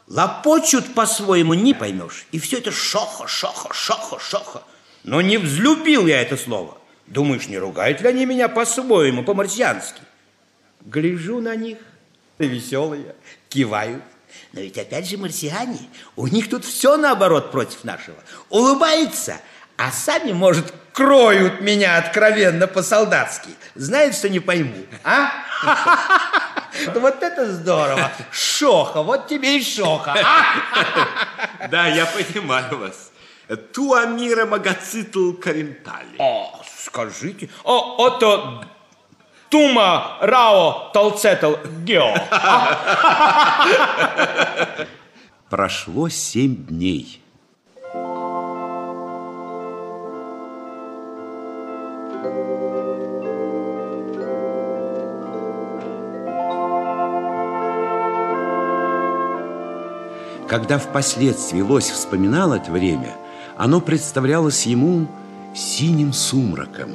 лопочут 0.08 0.94
по-своему, 0.94 1.54
не 1.54 1.74
поймешь. 1.74 2.26
И 2.32 2.40
все 2.40 2.58
это 2.58 2.72
шохо, 2.72 3.28
шохо, 3.28 3.74
шохо, 3.74 4.20
шохо. 4.20 4.64
Но 5.04 5.22
не 5.22 5.38
взлюбил 5.38 6.08
я 6.08 6.22
это 6.22 6.38
слово. 6.38 6.78
Думаешь, 7.08 7.48
не 7.48 7.58
ругают 7.58 8.02
ли 8.02 8.08
они 8.08 8.26
меня 8.26 8.48
по-своему, 8.48 9.24
по-марсиански? 9.24 10.02
Гляжу 10.82 11.42
на 11.42 11.56
них, 11.56 11.78
веселые, 12.38 13.16
кивают. 13.50 14.04
Но 14.54 14.62
ведь 14.62 14.78
опять 14.78 15.10
же 15.10 15.18
марсиане, 15.18 15.80
у 16.16 16.28
них 16.28 16.50
тут 16.50 16.66
все 16.66 16.98
наоборот 16.98 17.52
против 17.52 17.84
нашего. 17.84 18.18
Улыбаются, 18.50 19.40
а 19.78 19.92
сами, 19.92 20.32
может, 20.32 20.74
кроют 20.94 21.62
меня 21.62 21.98
откровенно 21.98 22.68
по-солдатски. 22.68 23.50
Знают, 23.76 24.16
что 24.16 24.30
не 24.30 24.40
пойму, 24.40 24.86
а? 25.04 25.32
Вот 26.96 27.24
это 27.24 27.52
здорово. 27.52 28.12
Шоха, 28.32 29.02
вот 29.04 29.28
тебе 29.28 29.58
и 29.58 29.64
шоха. 29.64 30.14
а? 30.14 31.68
Да, 31.70 31.88
я 31.88 32.06
понимаю 32.06 32.78
вас. 32.78 33.12
Туамира 33.74 34.46
Магацитл 34.46 35.34
Карентали. 35.34 36.16
О, 36.18 36.62
скажите. 36.78 37.50
О, 37.64 37.96
ото 38.06 38.64
Тума 39.50 40.18
Рао 40.22 40.90
Толцетл 40.94 41.56
Гео. 41.84 42.16
Прошло 45.50 46.10
семь 46.10 46.56
дней. 46.66 47.23
Когда 60.48 60.78
впоследствии 60.78 61.62
Лось 61.62 61.90
вспоминал 61.90 62.54
это 62.54 62.72
время, 62.72 63.16
оно 63.58 63.80
представлялось 63.80 64.66
ему 64.66 65.08
синим 65.56 66.14
сумраком. 66.14 66.92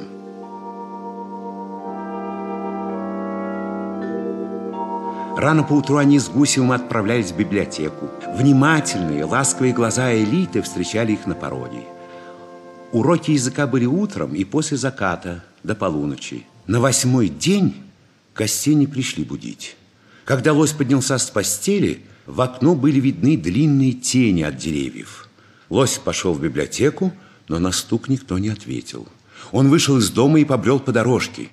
Рано 5.37 5.63
поутру 5.63 5.97
они 5.97 6.19
с 6.19 6.27
Гусевым 6.27 6.73
отправлялись 6.73 7.31
в 7.31 7.37
библиотеку. 7.37 8.09
Внимательные, 8.35 9.23
ласковые 9.23 9.73
глаза 9.73 10.13
элиты 10.13 10.61
встречали 10.61 11.13
их 11.13 11.25
на 11.25 11.33
пороге. 11.33 11.85
Уроки 12.91 13.31
языка 13.31 13.65
были 13.65 13.85
утром 13.85 14.35
и 14.35 14.43
после 14.43 14.75
заката 14.75 15.43
до 15.63 15.75
полуночи. 15.75 16.45
На 16.67 16.81
восьмой 16.81 17.29
день 17.29 17.73
гостей 18.35 18.75
не 18.75 18.85
пришли 18.85 19.23
будить. 19.23 19.77
Когда 20.25 20.51
лось 20.51 20.73
поднялся 20.73 21.17
с 21.17 21.29
постели, 21.29 22.03
в 22.29 22.41
окно 22.41 22.75
были 22.75 22.99
видны 22.99 23.37
длинные 23.37 23.93
тени 23.93 24.43
от 24.43 24.55
деревьев. 24.55 25.27
Лось 25.69 25.97
пошел 25.97 26.33
в 26.33 26.41
библиотеку, 26.41 27.11
но 27.47 27.57
на 27.57 27.71
стук 27.71 28.07
никто 28.07 28.37
не 28.37 28.49
ответил. 28.49 29.07
Он 29.51 29.69
вышел 29.69 29.97
из 29.97 30.11
дома 30.11 30.39
и 30.39 30.45
побрел 30.45 30.79
по 30.79 30.91
дорожке. 30.91 31.49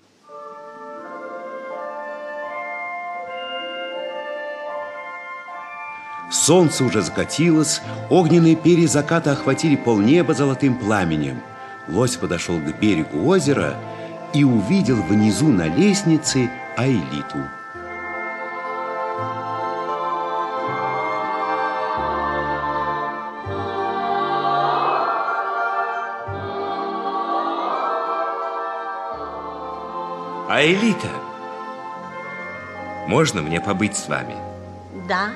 Солнце 6.30 6.84
уже 6.84 7.00
закатилось, 7.00 7.80
огненные 8.10 8.56
перья 8.56 8.86
заката 8.86 9.32
охватили 9.32 9.76
полнеба 9.76 10.34
золотым 10.34 10.78
пламенем. 10.78 11.40
Лось 11.88 12.16
подошел 12.16 12.58
к 12.58 12.78
берегу 12.80 13.26
озера 13.26 13.78
и 14.34 14.44
увидел 14.44 14.96
внизу 14.96 15.48
на 15.48 15.68
лестнице 15.74 16.50
Аэлиту. 16.76 17.55
А 30.56 30.62
Элита, 30.64 31.10
можно 33.08 33.42
мне 33.42 33.60
побыть 33.60 33.94
с 33.94 34.08
вами? 34.08 34.34
Да, 35.06 35.28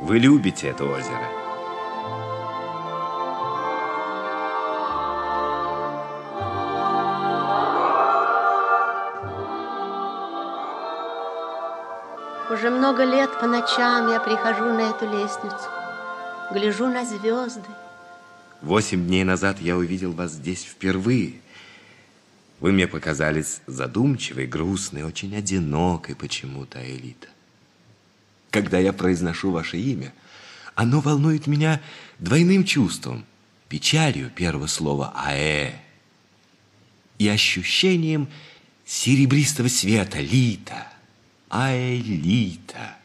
Вы 0.00 0.18
любите 0.18 0.68
это 0.68 0.86
озеро? 0.86 1.28
уже 12.50 12.70
много 12.70 13.04
лет 13.04 13.38
по 13.38 13.46
ночам 13.46 14.10
я 14.10 14.18
прихожу 14.20 14.64
на 14.64 14.88
эту 14.88 15.04
лестницу, 15.04 15.68
гляжу 16.52 16.86
на 16.86 17.04
звезды. 17.04 17.68
Восемь 18.62 19.04
дней 19.06 19.24
назад 19.24 19.58
я 19.60 19.76
увидел 19.76 20.12
вас 20.12 20.30
здесь 20.30 20.64
впервые. 20.64 21.34
Вы 22.60 22.72
мне 22.72 22.86
показались 22.86 23.62
задумчивой, 23.66 24.46
грустной, 24.46 25.02
очень 25.02 25.34
одинокой 25.34 26.14
почему-то, 26.14 26.78
Элита. 26.78 27.28
Когда 28.50 28.78
я 28.78 28.92
произношу 28.92 29.50
ваше 29.50 29.78
имя, 29.78 30.12
оно 30.74 31.00
волнует 31.00 31.46
меня 31.46 31.80
двойным 32.18 32.64
чувством. 32.64 33.24
Печалью 33.68 34.30
первого 34.30 34.66
слова 34.66 35.12
«аэ» 35.14 35.72
и 37.18 37.28
ощущением 37.28 38.28
серебристого 38.84 39.68
света 39.68 40.20
«лита». 40.20 40.88
Аэлита. 41.48 42.96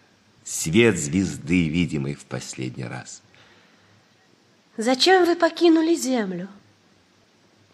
Свет 0.44 0.98
звезды, 0.98 1.68
видимый 1.70 2.14
в 2.14 2.26
последний 2.26 2.84
раз. 2.84 3.22
Зачем 4.78 5.26
вы 5.26 5.36
покинули 5.36 5.96
землю? 5.96 6.48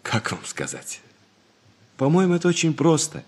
Как 0.01 0.31
вам 0.31 0.45
сказать? 0.45 1.01
По-моему, 2.01 2.33
это 2.33 2.47
очень 2.47 2.73
просто. 2.73 3.23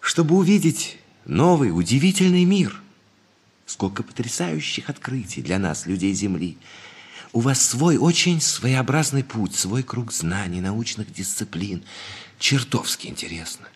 Чтобы 0.00 0.36
увидеть 0.36 0.96
новый, 1.26 1.78
удивительный 1.78 2.44
мир. 2.44 2.80
Сколько 3.66 4.02
потрясающих 4.02 4.88
открытий 4.88 5.42
для 5.42 5.58
нас, 5.58 5.84
людей 5.84 6.14
Земли. 6.14 6.56
У 7.34 7.40
вас 7.40 7.60
свой 7.60 7.98
очень 7.98 8.40
своеобразный 8.40 9.24
путь, 9.24 9.54
свой 9.54 9.82
круг 9.82 10.10
знаний, 10.10 10.62
научных 10.62 11.12
дисциплин. 11.12 11.84
Чертовски 12.38 13.08
интересно. 13.08 13.68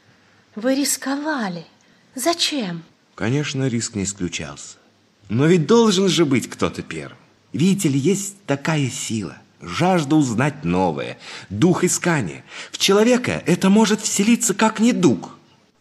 Вы 0.55 0.77
рисковали. 0.77 1.67
Зачем? 2.15 2.85
Конечно, 3.17 3.69
риск 3.69 3.97
не 3.97 4.05
исключался. 4.05 4.79
Но 5.29 5.45
ведь 5.45 5.67
должен 5.67 6.09
же 6.09 6.25
быть 6.25 6.49
кто-то 6.49 6.81
первым. 6.81 7.19
Видите 7.53 7.91
ли, 7.91 7.99
есть 7.99 8.43
такая 8.47 8.89
сила. 8.89 9.37
Жажда 9.61 10.17
узнать 10.17 10.65
новое. 10.65 11.19
Дух 11.51 11.85
искания. 11.85 12.45
В 12.71 12.79
человека 12.79 13.43
это 13.47 13.71
может 13.71 14.01
вселиться 14.01 14.55
как 14.55 14.79
недуг. 14.79 15.31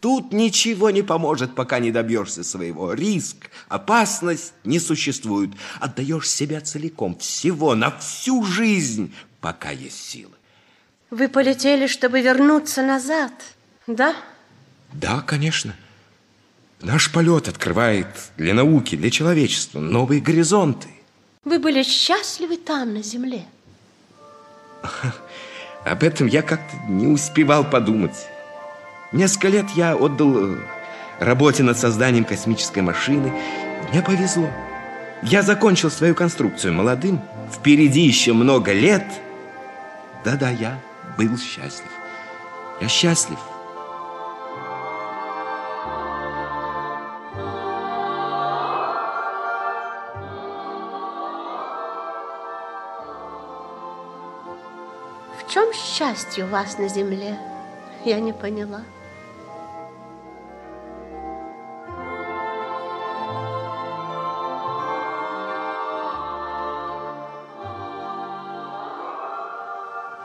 Тут 0.00 0.32
ничего 0.32 0.90
не 0.90 1.02
поможет, 1.02 1.54
пока 1.54 1.80
не 1.80 1.90
добьешься 1.90 2.44
своего. 2.44 2.92
Риск, 2.92 3.50
опасность 3.68 4.52
не 4.64 4.78
существуют. 4.78 5.52
Отдаешь 5.80 6.28
себя 6.28 6.60
целиком, 6.60 7.16
всего, 7.18 7.74
на 7.74 7.96
всю 7.98 8.44
жизнь, 8.44 9.12
пока 9.40 9.70
есть 9.70 10.00
силы. 10.00 10.32
Вы 11.10 11.28
полетели, 11.28 11.86
чтобы 11.86 12.20
вернуться 12.20 12.82
назад, 12.82 13.32
да? 13.86 14.14
Да, 14.92 15.20
конечно. 15.20 15.74
Наш 16.80 17.10
полет 17.10 17.48
открывает 17.48 18.06
для 18.36 18.54
науки, 18.54 18.94
для 18.94 19.10
человечества 19.10 19.80
новые 19.80 20.20
горизонты. 20.20 20.88
Вы 21.44 21.58
были 21.58 21.82
счастливы 21.82 22.56
там, 22.56 22.94
на 22.94 23.02
земле? 23.02 23.46
Об 25.84 26.02
этом 26.02 26.26
я 26.26 26.42
как-то 26.42 26.76
не 26.88 27.06
успевал 27.06 27.64
подумать. 27.64 28.26
Несколько 29.12 29.48
лет 29.48 29.66
я 29.74 29.96
отдал 29.96 30.54
э, 30.54 30.56
работе 31.18 31.62
над 31.62 31.78
созданием 31.78 32.24
космической 32.24 32.80
машины. 32.80 33.32
Мне 33.90 34.02
повезло. 34.02 34.48
Я 35.22 35.42
закончил 35.42 35.90
свою 35.90 36.14
конструкцию 36.14 36.74
молодым. 36.74 37.20
Впереди 37.52 38.02
еще 38.02 38.32
много 38.34 38.72
лет. 38.72 39.04
Да-да, 40.24 40.50
я 40.50 40.78
был 41.16 41.38
счастлив. 41.38 41.90
Я 42.80 42.88
счастлив. 42.88 43.38
Чем 55.58 55.72
счастье 55.72 56.44
у 56.44 56.48
вас 56.48 56.78
на 56.78 56.86
земле? 56.86 57.36
Я 58.04 58.20
не 58.20 58.32
поняла. 58.32 58.82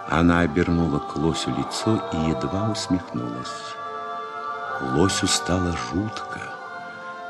Она 0.07 0.41
обернула 0.41 0.99
к 0.99 1.15
лосю 1.15 1.49
лицо 1.49 1.99
и 2.13 2.17
едва 2.29 2.69
усмехнулась. 2.69 3.47
Лосю 4.93 5.25
стало 5.25 5.71
жутко. 5.71 6.41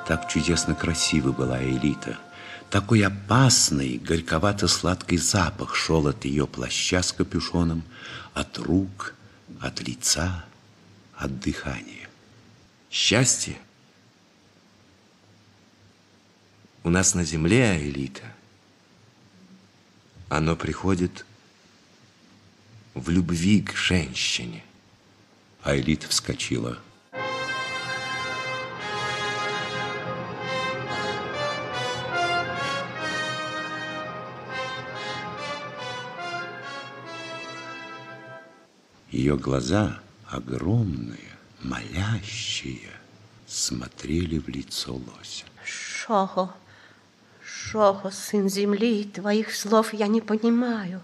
Так 0.06 0.28
чудесно 0.28 0.76
красива 0.76 1.32
была 1.32 1.64
Элита. 1.64 2.18
Такой 2.74 3.04
опасный, 3.04 4.00
горьковато-сладкий 4.00 5.20
запах 5.20 5.76
шел 5.76 6.08
от 6.08 6.26
ее 6.26 6.48
плаща 6.48 7.04
с 7.04 7.14
капюшоном, 7.14 7.84
от 8.34 8.58
рук, 8.58 9.14
от 9.62 9.80
лица, 9.82 10.44
от 11.16 11.40
дыхания. 11.40 12.10
Счастье 12.90 13.58
у 16.84 16.90
нас 16.90 17.14
на 17.14 17.24
земле, 17.24 17.78
Элита, 17.80 18.34
оно 20.30 20.56
приходит 20.56 21.28
в 22.96 23.08
любви 23.10 23.62
к 23.62 23.76
женщине. 23.76 24.64
А 25.62 25.78
Элита 25.78 26.08
вскочила. 26.08 26.80
Ее 39.24 39.38
глаза, 39.38 40.02
огромные, 40.28 41.32
молящие, 41.62 42.90
смотрели 43.48 44.38
в 44.38 44.50
лицо 44.50 44.96
лося. 44.96 45.46
Шохо, 45.64 46.54
Шохо, 47.42 48.12
сын 48.12 48.50
земли, 48.50 49.06
твоих 49.06 49.56
слов 49.56 49.94
я 49.94 50.08
не 50.08 50.20
понимаю. 50.20 51.02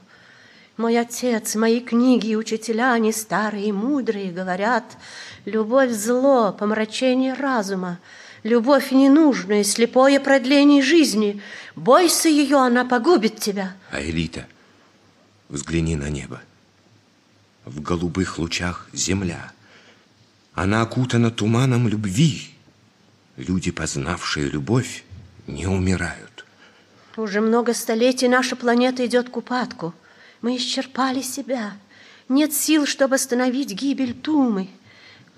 Мой 0.75 0.99
отец, 0.99 1.55
мои 1.55 1.79
книги 1.79 2.31
и 2.31 2.35
учителя, 2.35 2.91
они 2.91 3.13
старые 3.13 3.67
и 3.67 3.71
мудрые, 3.71 4.33
говорят, 4.33 4.97
любовь 5.45 5.91
зло, 5.91 6.51
помрачение 6.51 7.35
разума, 7.35 7.99
любовь 8.43 8.91
ненужная, 8.91 9.63
слепое 9.63 10.19
продление 10.19 10.83
жизни. 10.83 11.41
Бойся 11.77 12.27
ее, 12.27 12.57
она 12.57 12.83
погубит 12.83 13.39
тебя. 13.39 13.77
А 13.91 14.01
Элита, 14.01 14.45
взгляни 15.47 15.95
на 15.95 16.09
небо. 16.09 16.41
В 17.69 17.81
голубых 17.83 18.39
лучах 18.39 18.89
земля. 18.93 19.51
Она 20.55 20.81
окутана 20.81 21.29
туманом 21.29 21.87
любви. 21.87 22.49
Люди, 23.37 23.69
познавшие 23.69 24.49
любовь, 24.49 25.03
не 25.45 25.67
умирают. 25.67 26.45
Уже 27.15 27.41
много 27.41 27.75
столетий 27.75 28.27
наша 28.27 28.55
планета 28.55 29.05
идет 29.05 29.29
к 29.29 29.37
упадку. 29.37 29.93
Мы 30.41 30.57
исчерпали 30.57 31.21
себя. 31.21 31.73
Нет 32.27 32.53
сил, 32.55 32.87
чтобы 32.87 33.15
остановить 33.15 33.71
гибель 33.71 34.15
Тумы. 34.15 34.69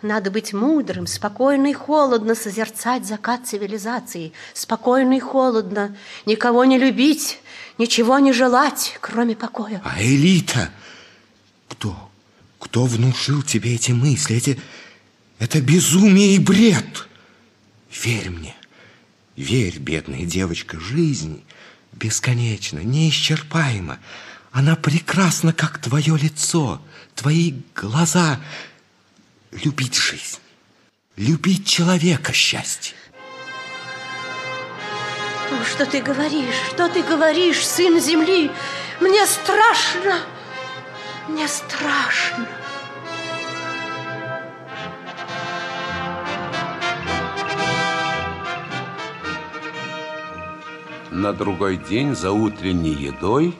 Надо 0.01 0.31
быть 0.31 0.53
мудрым, 0.53 1.07
спокойно 1.07 1.67
и 1.67 1.73
холодно 1.73 2.33
созерцать 2.33 3.05
закат 3.05 3.45
цивилизации. 3.45 4.31
Спокойно 4.53 5.17
и 5.17 5.19
холодно. 5.19 5.97
Никого 6.25 6.63
не 6.63 6.79
любить, 6.79 7.41
ничего 7.77 8.19
не 8.19 8.31
желать, 8.31 8.97
кроме 9.01 9.35
покоя. 9.35 9.81
А 9.83 10.01
элита? 10.01 10.69
Кто? 11.67 12.10
Кто 12.61 12.85
внушил 12.85 13.41
тебе 13.41 13.75
эти 13.75 13.91
мысли, 13.91 14.37
эти... 14.37 14.61
Это 15.39 15.59
безумие 15.59 16.35
и 16.35 16.39
бред. 16.39 17.07
Верь 18.03 18.29
мне, 18.29 18.55
верь, 19.35 19.79
бедная 19.79 20.25
девочка, 20.25 20.79
жизнь 20.79 21.43
бесконечна, 21.91 22.79
неисчерпаема. 22.79 23.99
Она 24.51 24.75
прекрасна, 24.75 25.51
как 25.51 25.79
твое 25.79 26.15
лицо, 26.15 26.79
твои 27.15 27.55
глаза. 27.75 28.39
Любить 29.51 29.95
жизнь, 29.95 30.37
любить 31.17 31.67
человека 31.67 32.31
счастье. 32.31 32.95
Что 35.69 35.85
ты 35.85 36.01
говоришь? 36.01 36.55
Что 36.69 36.87
ты 36.87 37.01
говоришь, 37.01 37.65
сын 37.65 37.99
земли? 37.99 38.51
Мне 39.01 39.25
страшно. 39.25 40.21
Мне 41.31 41.47
страшно. 41.47 42.45
На 51.09 51.31
другой 51.31 51.77
день 51.77 52.17
за 52.17 52.31
утренней 52.33 52.93
едой 52.93 53.55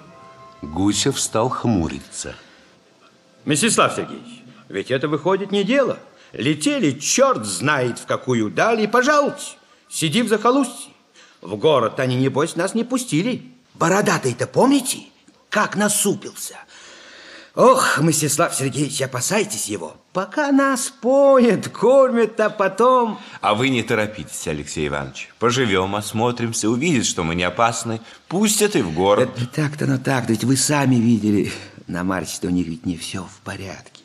Гусев 0.62 1.18
стал 1.18 1.48
хмуриться. 1.48 2.36
Мстислав 3.46 3.96
Сергеевич, 3.96 4.44
ведь 4.68 4.92
это 4.92 5.08
выходит 5.08 5.54
не 5.54 5.64
дело. 5.64 5.98
Летели 6.34 7.00
черт 7.00 7.46
знает 7.46 8.00
в 8.00 8.06
какую 8.06 8.52
даль, 8.52 8.82
и, 8.82 8.88
пожалуйте, 8.88 9.56
сиди 9.88 10.24
в 10.24 10.28
захолустье. 10.28 10.92
В 11.40 11.56
город 11.56 12.02
они, 12.02 12.18
небось, 12.18 12.58
нас 12.58 12.74
не 12.74 12.84
пустили. 12.84 13.50
Бородатый-то 13.76 14.46
помните, 14.46 15.04
как 15.50 15.78
насупился? 15.78 16.58
Ох, 17.54 17.98
Мстислав 18.00 18.56
Сергеевич, 18.56 19.02
опасайтесь 19.02 19.66
его. 19.66 19.98
Пока 20.14 20.52
нас 20.54 20.90
поет, 20.90 21.68
кормят, 21.68 22.40
а 22.40 22.50
потом... 22.50 23.20
А 23.42 23.56
вы 23.56 23.68
не 23.70 23.84
торопитесь, 23.84 24.48
Алексей 24.48 24.88
Иванович. 24.88 25.30
Поживем, 25.38 25.96
осмотримся, 25.96 26.70
увидят, 26.70 27.06
что 27.06 27.24
мы 27.24 27.36
не 27.36 27.44
опасны. 27.44 28.00
Пустят 28.30 28.78
и 28.78 28.82
в 28.82 28.94
город. 28.94 29.30
Это 29.36 29.48
так-то, 29.48 29.86
но 29.86 29.98
так, 29.98 30.30
ведь 30.30 30.46
вы 30.46 30.56
сами 30.56 30.96
видели. 30.96 31.52
На 31.88 32.06
Марсе-то 32.06 32.48
у 32.48 32.52
них 32.52 32.68
ведь 32.68 32.86
не 32.86 32.96
все 32.96 33.24
в 33.24 33.44
порядке. 33.44 34.02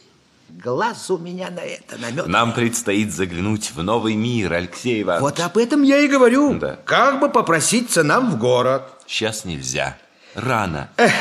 Глаз 0.49 1.09
у 1.11 1.19
меня 1.19 1.49
на 1.51 1.61
это 1.61 1.99
намет. 1.99 2.27
Нам 2.27 2.53
предстоит 2.53 3.13
заглянуть 3.13 3.71
в 3.73 3.83
новый 3.83 4.17
мир, 4.17 4.55
Алексей 4.55 5.03
Иванович. 5.03 5.23
Вот 5.23 5.39
об 5.39 5.57
этом 5.57 5.85
я 5.85 5.99
и 6.01 6.09
говорю. 6.09 6.55
Да. 6.55 6.81
Как 6.85 7.21
бы 7.21 7.29
попроситься 7.29 8.03
нам 8.03 8.33
в 8.33 8.39
город. 8.39 8.83
Сейчас 9.07 9.45
нельзя. 9.45 9.97
Рано. 10.35 10.89
Эх, 10.97 11.13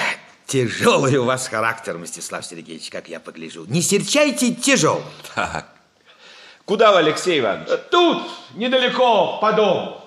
Тяжелый 0.48 1.16
у 1.18 1.26
вас 1.26 1.48
характер, 1.48 1.98
Мстислав 1.98 2.46
Сергеевич, 2.46 2.90
как 2.90 3.10
я 3.10 3.20
погляжу. 3.20 3.66
Не 3.68 3.82
серчайте, 3.82 4.54
тяжелый. 4.54 5.04
Так. 5.34 5.68
Куда 6.66 6.92
вы, 6.92 7.00
Алексей 7.00 7.40
Иванович? 7.40 7.68
Тут, 7.90 8.24
недалеко, 8.56 9.40
по 9.42 9.54
дому. 9.54 10.02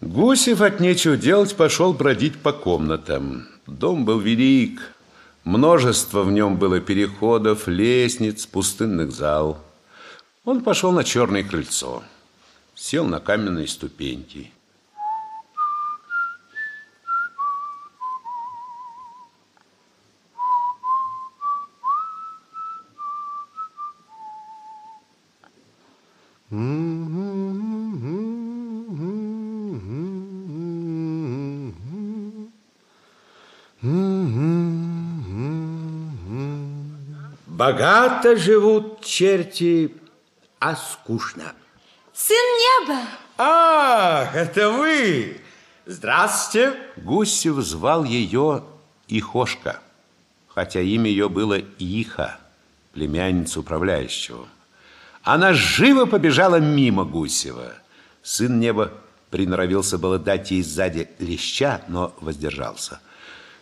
Гусев 0.00 0.62
от 0.62 0.80
нечего 0.80 1.16
делать 1.16 1.54
пошел 1.54 1.92
бродить 1.92 2.40
по 2.40 2.52
комнатам. 2.52 3.46
Дом 3.66 4.04
был 4.06 4.18
велик, 4.18 4.94
Множество 5.48 6.24
в 6.24 6.30
нем 6.30 6.58
было 6.58 6.78
переходов, 6.78 7.68
лестниц, 7.68 8.44
пустынных 8.44 9.12
зал. 9.12 9.58
Он 10.44 10.60
пошел 10.60 10.92
на 10.92 11.04
черное 11.04 11.42
крыльцо, 11.42 12.02
сел 12.74 13.06
на 13.06 13.18
каменные 13.18 13.66
ступеньки. 13.66 14.52
Богато 37.68 38.34
живут 38.36 39.04
черти, 39.04 39.94
а 40.58 40.74
скучно. 40.74 41.52
Сын 42.14 42.36
неба. 42.62 43.00
Ах, 43.36 44.34
это 44.34 44.70
вы! 44.70 45.36
Здравствуйте. 45.84 46.72
Гусев 46.96 47.56
звал 47.56 48.04
ее 48.04 48.64
Ихошка, 49.06 49.80
хотя 50.48 50.80
имя 50.80 51.10
ее 51.10 51.28
было 51.28 51.58
Иха, 51.78 52.38
племянница 52.94 53.60
управляющего. 53.60 54.48
Она 55.22 55.52
живо 55.52 56.06
побежала 56.06 56.56
мимо 56.56 57.04
Гусева. 57.04 57.74
Сын 58.22 58.58
неба 58.58 58.94
приноровился 59.28 59.98
было 59.98 60.18
дать 60.18 60.52
ей 60.52 60.62
сзади 60.62 61.10
леща, 61.18 61.82
но 61.88 62.14
воздержался. 62.22 63.00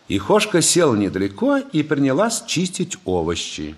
Ихошка 0.07 0.61
сел 0.61 0.95
недалеко 0.95 1.57
и 1.57 1.83
принялась 1.83 2.45
чистить 2.47 2.97
овощи. 3.03 3.75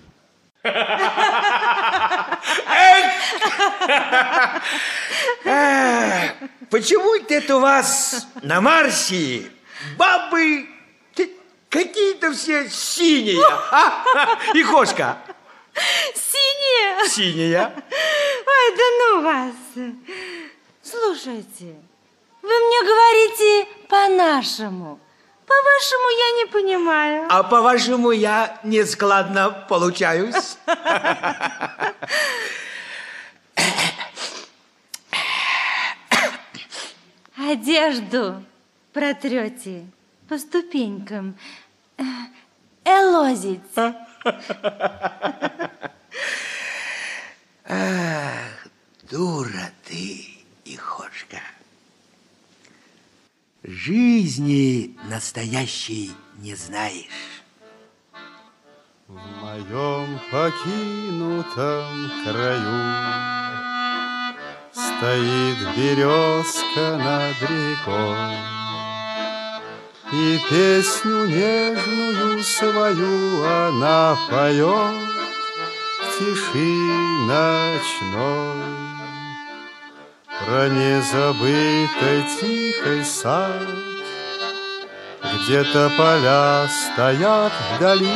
Почему 6.70 7.14
это 7.28 7.56
у 7.56 7.60
вас 7.60 8.26
на 8.42 8.60
Марсе 8.60 9.50
бабы 9.96 10.68
какие-то 11.68 12.32
все 12.32 12.68
синие, 12.68 13.42
а? 13.70 14.04
И 14.54 14.62
кошка. 14.64 15.16
Синие? 16.14 17.08
Синяя. 17.08 17.72
Ой, 18.46 18.76
да 18.76 18.82
ну 18.98 19.22
вас. 19.22 19.54
Слушайте, 20.82 21.76
вы 22.42 22.48
мне 22.48 22.82
говорите 22.82 23.68
по-нашему. 23.88 24.98
По-вашему 25.50 26.08
я 26.10 26.30
не 26.38 26.46
понимаю. 26.46 27.26
А 27.28 27.42
по-вашему 27.42 28.12
я 28.12 28.60
нескладно 28.62 29.50
получаюсь. 29.68 30.56
Одежду 37.36 38.44
протрете 38.92 39.86
по 40.28 40.38
ступенькам. 40.38 41.36
Элозить. 42.84 43.60
Ах, 47.64 48.68
дура 49.10 49.72
ты, 49.84 50.28
Ихошка. 50.64 51.40
Жизни 53.72 54.96
настоящей 55.08 56.10
не 56.38 56.56
знаешь. 56.56 57.44
В 59.06 59.14
моем 59.14 60.18
покинутом 60.32 62.10
краю 62.24 62.80
Стоит 64.72 65.58
березка 65.76 66.98
над 66.98 67.40
рекой, 67.48 68.38
И 70.14 70.40
песню 70.50 71.26
нежную 71.26 72.42
свою 72.42 73.44
она 73.44 74.18
поет 74.28 74.96
В 76.00 76.18
тиши 76.18 76.74
ночной. 77.28 78.99
Про 80.44 80.68
незабытый 80.68 82.22
тихий 82.40 83.04
сад, 83.04 83.66
Где-то 85.22 85.92
поля 85.98 86.66
стоят 86.66 87.52
вдали, 87.76 88.08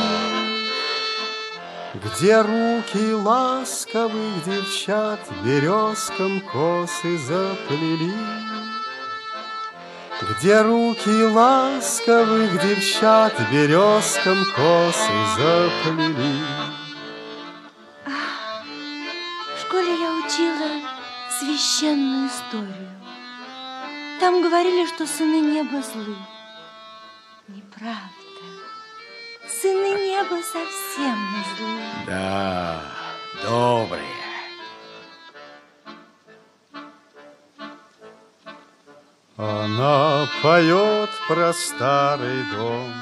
где 1.94 2.40
руки 2.40 3.12
ласковых 3.12 4.42
девчат 4.46 5.20
Березкам 5.44 6.40
косы 6.50 7.18
заплели. 7.18 8.14
Где 10.22 10.62
руки 10.62 11.24
ласковых 11.24 12.52
девчат 12.62 13.34
Березкам 13.52 14.46
косы 14.56 15.12
заплели. 15.36 16.40
В 18.06 19.60
школе 19.60 20.00
я 20.00 20.10
учила 20.24 20.93
священную 21.38 22.28
историю. 22.28 22.90
Там 24.20 24.42
говорили, 24.42 24.86
что 24.86 25.06
сыны 25.06 25.40
неба 25.40 25.82
злы. 25.82 26.16
Неправда. 27.48 28.44
Сыны 29.46 29.94
неба 30.08 30.40
совсем 30.42 31.16
не 31.32 31.44
злые. 31.56 31.94
Да, 32.06 32.80
добрые. 33.42 34.24
Она 39.36 40.28
поет 40.42 41.10
про 41.26 41.52
старый 41.52 42.44
дом 42.52 42.92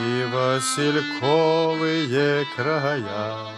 И 0.00 0.24
васильковые 0.32 2.46
края, 2.54 3.52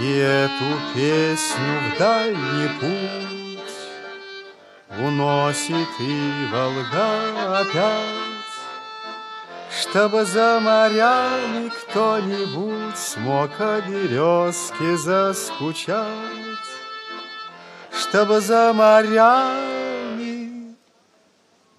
И 0.00 0.16
эту 0.16 0.70
песню 0.92 1.80
в 1.86 1.98
дальний 1.98 2.68
путь 2.80 3.60
Уносит 4.98 6.00
и 6.00 6.46
Волга 6.52 7.60
опять, 7.60 8.50
Чтобы 9.70 10.24
за 10.24 10.58
морями 10.60 11.68
кто-нибудь 11.68 12.98
Смог 12.98 13.50
о 13.60 13.80
березке 13.82 14.96
заскучать, 14.96 16.69
Чтобы 17.92 18.40
за 18.40 18.72
морями 18.72 20.76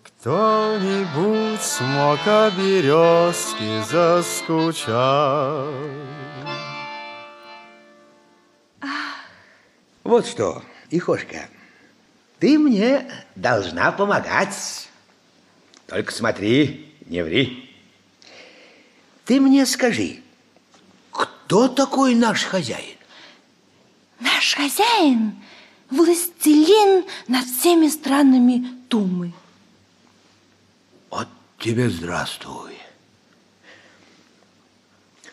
кто-нибудь 0.03 1.61
Смог 1.61 2.19
о 2.27 2.51
березке 2.51 3.81
заскучать. 3.83 4.91
Вот 10.03 10.27
что, 10.27 10.63
Ихошка, 10.89 11.47
ты 12.39 12.59
мне 12.59 13.09
должна 13.35 13.91
помогать. 13.91 14.89
Только 15.88 16.11
смотри, 16.11 16.93
не 17.05 17.23
ври. 17.23 17.69
Ты 19.25 19.39
мне 19.39 19.65
скажи, 19.65 20.21
кто 21.11 21.67
такой 21.67 22.15
наш 22.15 22.43
хозяин? 22.43 22.97
Наш 24.19 24.55
хозяин– 24.55 25.41
властелин 25.91 27.05
над 27.27 27.45
всеми 27.45 27.88
странами 27.88 28.65
Тумы. 28.89 29.34
Вот 31.09 31.27
тебе 31.59 31.89
здравствуй. 31.89 32.77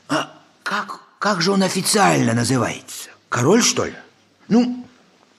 А 0.09 0.39
как, 0.63 1.01
как 1.19 1.41
же 1.41 1.53
он 1.53 1.63
официально 1.63 2.35
называется? 2.35 3.11
Король, 3.29 3.63
что 3.63 3.87
ли? 3.87 3.95
Ну, 4.49 4.87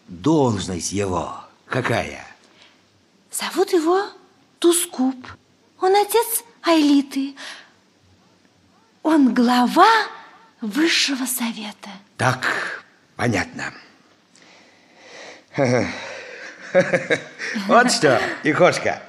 должность 0.07 0.91
его 0.91 1.43
какая? 1.65 2.25
Зовут 3.31 3.71
его 3.73 4.05
Тускуп. 4.59 5.27
Он 5.79 5.95
отец 5.95 6.43
Айлиты. 6.61 7.35
Он 9.01 9.33
глава 9.33 9.89
высшего 10.61 11.25
совета. 11.25 11.89
Так, 12.17 12.83
понятно. 13.15 13.73
Вот 17.67 17.91
что, 17.91 18.21
Ихошка. 18.43 19.01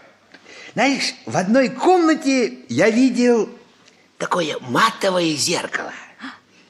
Знаешь, 0.75 1.15
в 1.27 1.37
одной 1.37 1.69
комнате 1.69 2.61
я 2.69 2.89
видел 2.91 3.51
такое 4.19 4.57
матовое 4.61 5.35
зеркало. 5.35 5.93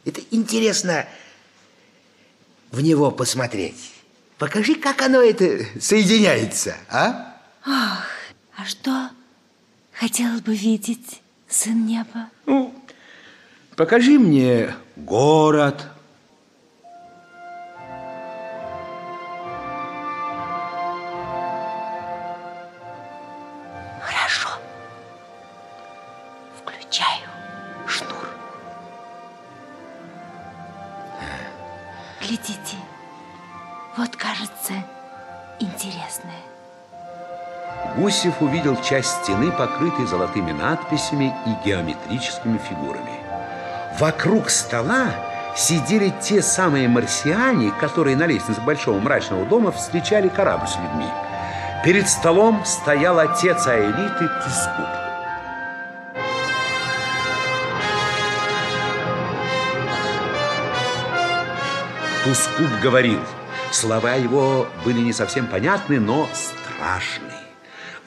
Это 0.05 0.21
интересно 0.31 1.07
в 2.71 2.81
него 2.81 3.11
посмотреть. 3.11 3.93
Покажи, 4.39 4.75
как 4.75 5.03
оно 5.03 5.21
это 5.21 5.67
соединяется, 5.81 6.77
а? 6.89 7.37
Ах, 7.65 8.09
а 8.57 8.65
что 8.65 9.11
хотел 9.93 10.41
бы 10.41 10.57
видеть 10.57 11.21
сын 11.47 11.85
неба? 11.85 12.31
Ну, 12.47 12.75
покажи 13.77 14.19
мне 14.19 14.75
город. 14.97 15.90
Глядите, 32.31 32.77
Вот, 33.97 34.15
кажется, 34.15 34.73
интересное. 35.59 36.39
Гусев 37.97 38.41
увидел 38.41 38.81
часть 38.83 39.25
стены, 39.25 39.51
покрытой 39.51 40.07
золотыми 40.07 40.53
надписями 40.53 41.35
и 41.45 41.67
геометрическими 41.67 42.59
фигурами. 42.59 43.19
Вокруг 43.99 44.49
стола 44.49 45.13
сидели 45.57 46.15
те 46.23 46.41
самые 46.41 46.87
марсиане, 46.87 47.73
которые 47.81 48.17
на 48.17 48.27
лестнице 48.27 48.61
большого 48.61 49.01
мрачного 49.01 49.45
дома 49.45 49.73
встречали 49.73 50.29
корабль 50.29 50.69
с 50.69 50.77
людьми. 50.77 51.09
Перед 51.85 52.09
столом 52.09 52.65
стоял 52.65 53.19
отец 53.19 53.67
Аэлиты 53.67 54.29
Тускуп. 54.45 55.00
Тускуп 62.31 62.71
говорил. 62.81 63.19
Слова 63.73 64.15
его 64.15 64.69
были 64.85 65.01
не 65.01 65.13
совсем 65.13 65.49
понятны, 65.49 65.99
но 65.99 66.29
страшные. 66.33 67.43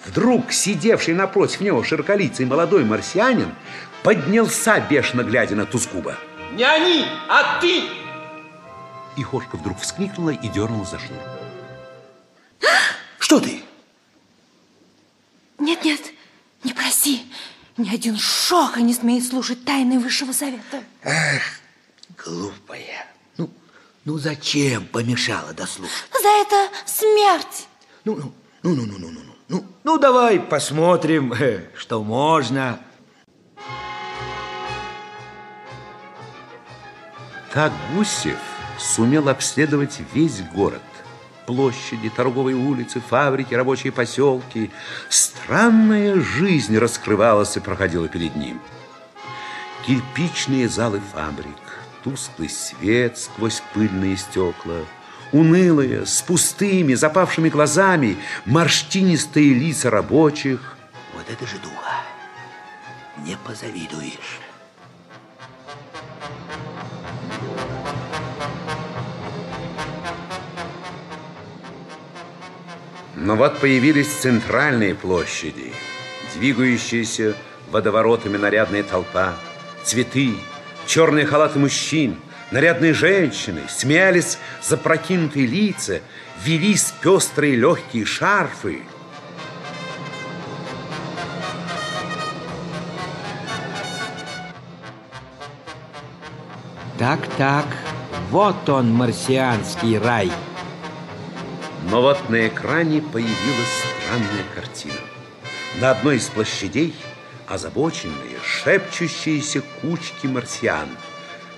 Вдруг 0.05 0.53
сидевший 0.53 1.13
напротив 1.13 1.59
него 1.59 1.83
широколицый 1.83 2.45
молодой 2.45 2.85
марсианин 2.85 3.53
поднялся, 4.01 4.79
бешено 4.79 5.23
глядя 5.23 5.57
на 5.57 5.65
Тускуба. 5.65 6.17
Не 6.53 6.63
они, 6.63 7.05
а 7.27 7.59
ты! 7.59 7.83
И 9.17 9.23
Хошка 9.23 9.57
вдруг 9.57 9.81
вскрикнула 9.81 10.29
и 10.29 10.47
дернула 10.47 10.85
за 10.85 10.99
шнур. 10.99 11.19
Что 13.19 13.41
ты? 13.41 13.61
Нет, 15.59 15.83
нет, 15.83 15.99
не 16.63 16.71
проси. 16.71 17.25
Ни 17.75 17.93
один 17.93 18.17
шоха 18.17 18.79
не 18.79 18.93
смеет 18.93 19.27
слушать 19.27 19.65
тайны 19.65 19.99
Высшего 19.99 20.31
Совета. 20.31 20.81
Эх, 21.03 21.59
глупая. 22.23 23.12
Ну, 24.05 24.17
зачем 24.17 24.85
помешала 24.85 25.53
дослушать? 25.53 25.93
За 26.11 26.27
это 26.27 26.69
смерть. 26.85 27.67
Ну, 28.03 28.15
ну, 28.15 28.34
ну, 28.63 28.75
ну, 28.75 28.85
ну, 28.85 28.97
ну, 28.99 29.09
ну, 29.11 29.34
ну, 29.47 29.65
ну, 29.84 29.97
давай 29.97 30.41
посмотрим, 30.41 31.31
э, 31.31 31.69
что 31.77 32.03
можно. 32.03 32.80
Так 37.53 37.71
Гусев 37.93 38.39
сумел 38.77 39.30
обследовать 39.30 40.01
весь 40.13 40.41
город. 40.53 40.81
Площади, 41.45 42.09
торговые 42.09 42.57
улицы, 42.57 42.99
фабрики, 42.99 43.53
рабочие 43.53 43.93
поселки. 43.93 44.69
Странная 45.07 46.19
жизнь 46.19 46.77
раскрывалась 46.77 47.55
и 47.55 47.61
проходила 47.61 48.09
перед 48.09 48.35
ним. 48.35 48.59
Кирпичные 49.85 50.67
залы 50.67 51.01
фабрик, 51.13 51.62
тусклый 52.03 52.49
свет 52.49 53.17
сквозь 53.17 53.61
пыльные 53.73 54.17
стекла, 54.17 54.80
унылые, 55.31 56.05
с 56.05 56.21
пустыми, 56.21 56.93
запавшими 56.93 57.49
глазами, 57.49 58.17
морщинистые 58.45 59.53
лица 59.53 59.89
рабочих. 59.89 60.77
Вот 61.13 61.25
это 61.30 61.47
же 61.47 61.57
духа. 61.57 62.01
Не 63.25 63.38
позавидуешь. 63.38 64.39
Но 73.15 73.38
вот 73.38 73.59
появились 73.59 74.11
центральные 74.11 74.95
площади, 74.95 75.71
двигающиеся 76.35 77.35
водоворотами 77.71 78.35
нарядная 78.35 78.84
толпа, 78.84 79.34
цветы, 79.85 80.35
черные 80.85 81.26
халаты 81.26 81.60
мужчин, 81.60 82.18
нарядные 82.51 82.93
женщины, 82.93 83.61
смеялись 83.69 84.38
запрокинутые 84.61 85.45
лица, 85.45 86.01
велись 86.43 86.93
пестрые 87.01 87.55
легкие 87.55 88.05
шарфы. 88.05 88.81
Так-так, 96.99 97.65
вот 98.30 98.69
он, 98.69 98.93
марсианский 98.93 99.97
рай. 99.97 100.31
Но 101.89 102.01
вот 102.01 102.30
на 102.30 102.47
экране 102.47 103.01
появилась 103.01 103.84
странная 104.05 104.45
картина. 104.55 104.93
На 105.81 105.91
одной 105.91 106.18
из 106.18 106.27
площадей 106.30 106.95
озабоченные, 107.48 108.40
шепчущиеся 108.44 109.61
кучки 109.82 110.28
марсиан. 110.28 110.90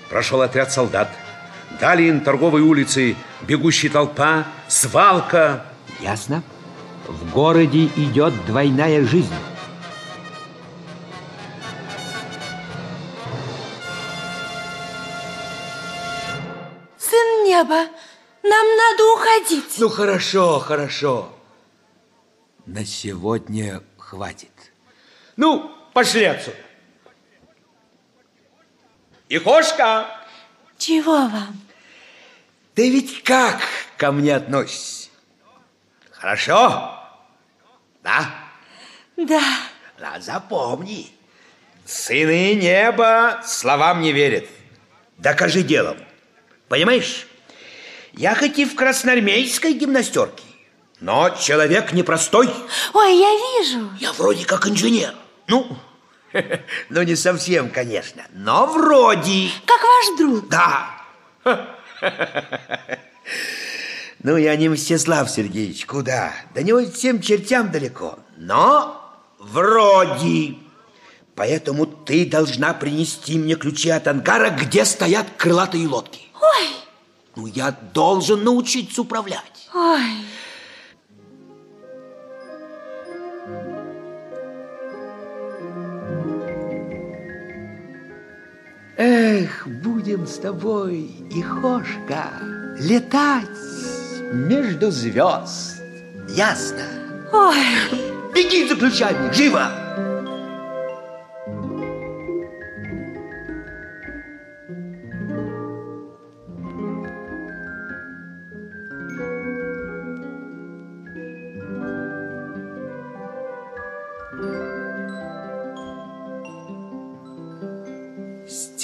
Прошел 0.08 0.42
отряд 0.42 0.72
солдат. 0.72 1.10
Далее 1.80 2.12
на 2.12 2.20
торговой 2.20 2.60
улице 2.62 3.16
бегущая 3.42 3.90
толпа, 3.90 4.46
свалка. 4.68 5.66
Ясно. 6.00 6.42
В 7.06 7.30
городе 7.32 7.86
идет 7.96 8.34
двойная 8.46 9.04
жизнь. 9.04 9.32
Сын 16.98 17.44
неба, 17.44 17.86
нам 18.42 18.66
надо 18.76 19.14
уходить. 19.14 19.76
Ну, 19.78 19.88
хорошо, 19.88 20.58
хорошо. 20.58 21.32
На 22.64 22.84
сегодня 22.84 23.82
хватит. 23.96 24.50
Ну, 25.36 25.75
пошли 25.96 26.24
отсюда. 26.24 26.58
Ихошка! 29.30 30.06
Чего 30.76 31.12
вам? 31.12 31.58
Ты 32.74 32.90
ведь 32.90 33.22
как 33.22 33.62
ко 33.96 34.12
мне 34.12 34.36
относишься? 34.36 35.08
Хорошо? 36.10 37.00
Да? 38.02 38.28
Да. 39.16 39.42
Да, 39.98 40.20
запомни. 40.20 41.08
Сыны 41.86 42.56
неба 42.56 43.40
словам 43.42 44.02
не 44.02 44.12
верят. 44.12 44.44
Докажи 45.16 45.62
делом. 45.62 45.96
Понимаешь? 46.68 47.26
Я 48.12 48.34
хоть 48.34 48.58
и 48.58 48.66
в 48.66 48.74
красноармейской 48.74 49.72
гимнастерке, 49.72 50.44
но 51.00 51.30
человек 51.30 51.94
непростой. 51.94 52.50
Ой, 52.92 53.16
я 53.16 53.30
вижу. 53.30 53.90
Я 53.98 54.12
вроде 54.12 54.44
как 54.44 54.68
инженер. 54.68 55.14
Ну, 55.48 55.78
ну 56.90 57.02
не 57.02 57.16
совсем, 57.16 57.70
конечно, 57.70 58.22
но 58.32 58.66
вроде. 58.66 59.50
Как 59.64 59.80
ваш 59.82 60.18
друг. 60.18 60.48
Да. 60.48 60.90
Ну, 64.22 64.36
я 64.36 64.56
не 64.56 64.68
Мстислав 64.68 65.30
Сергеевич, 65.30 65.86
куда? 65.86 66.32
До 66.52 66.64
него 66.64 66.84
всем 66.90 67.20
чертям 67.20 67.70
далеко. 67.70 68.18
Но 68.36 69.00
вроде. 69.38 70.56
Поэтому 71.36 71.86
ты 71.86 72.26
должна 72.26 72.74
принести 72.74 73.38
мне 73.38 73.54
ключи 73.54 73.88
от 73.90 74.08
ангара, 74.08 74.50
где 74.50 74.84
стоят 74.84 75.28
крылатые 75.36 75.86
лодки. 75.86 76.22
Ой. 76.34 76.68
Ну, 77.36 77.46
я 77.46 77.70
должен 77.70 78.42
научиться 78.42 79.02
управлять. 79.02 79.68
Ой. 79.72 80.02
Эх, 88.98 89.66
будем 89.66 90.26
с 90.26 90.38
тобой, 90.38 91.10
Ихошка, 91.30 92.30
летать 92.78 93.44
между 94.32 94.90
звезд. 94.90 95.82
Ясно? 96.30 96.82
Ой. 97.30 97.56
Беги 98.34 98.66
за 98.66 98.74
ключами, 98.74 99.30
живо! 99.34 99.85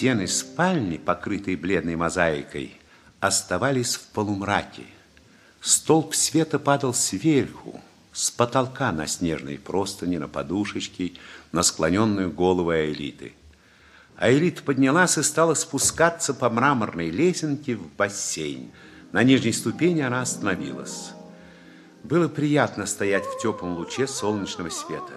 Стены 0.02 0.26
спальни, 0.26 0.96
покрытые 0.96 1.56
бледной 1.56 1.94
мозаикой, 1.94 2.76
оставались 3.20 3.94
в 3.94 4.08
полумраке. 4.08 4.82
Столб 5.60 6.16
света 6.16 6.58
падал 6.58 6.92
сверху, 6.92 7.80
с 8.12 8.28
потолка 8.32 8.90
на 8.90 9.06
снежные 9.06 9.60
простыни, 9.60 10.16
на 10.16 10.26
подушечки, 10.26 11.18
на 11.52 11.62
склоненную 11.62 12.32
голову 12.32 12.70
Аэлиты. 12.70 13.34
Аэлита 14.16 14.64
поднялась 14.64 15.18
и 15.18 15.22
стала 15.22 15.54
спускаться 15.54 16.34
по 16.34 16.50
мраморной 16.50 17.10
лесенке 17.10 17.76
в 17.76 17.86
бассейн. 17.94 18.72
На 19.12 19.22
нижней 19.22 19.52
ступени 19.52 20.00
она 20.00 20.22
остановилась. 20.22 21.12
Было 22.02 22.26
приятно 22.26 22.86
стоять 22.86 23.24
в 23.24 23.40
теплом 23.40 23.76
луче 23.76 24.08
солнечного 24.08 24.70
света. 24.70 25.12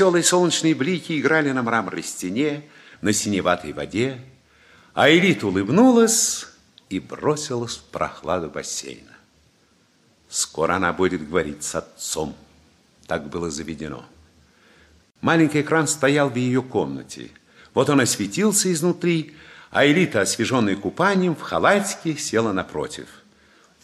Веселые 0.00 0.24
солнечные 0.24 0.74
блики 0.74 1.20
играли 1.20 1.52
на 1.52 1.62
мраморной 1.62 2.02
стене, 2.02 2.62
на 3.02 3.12
синеватой 3.12 3.74
воде, 3.74 4.18
а 4.94 5.10
Элит 5.10 5.44
улыбнулась 5.44 6.46
и 6.88 6.98
бросилась 6.98 7.76
в 7.76 7.82
прохладу 7.82 8.48
бассейна. 8.48 9.12
Скоро 10.30 10.76
она 10.76 10.94
будет 10.94 11.28
говорить 11.28 11.62
с 11.64 11.74
отцом. 11.74 12.34
Так 13.06 13.28
было 13.28 13.50
заведено. 13.50 14.06
Маленький 15.20 15.60
экран 15.60 15.86
стоял 15.86 16.30
в 16.30 16.36
ее 16.36 16.62
комнате. 16.62 17.30
Вот 17.74 17.90
он 17.90 18.00
осветился 18.00 18.72
изнутри, 18.72 19.36
а 19.70 19.84
Элита, 19.84 20.22
освеженная 20.22 20.76
купанием, 20.76 21.36
в 21.36 21.42
халатике 21.42 22.16
села 22.16 22.54
напротив. 22.54 23.08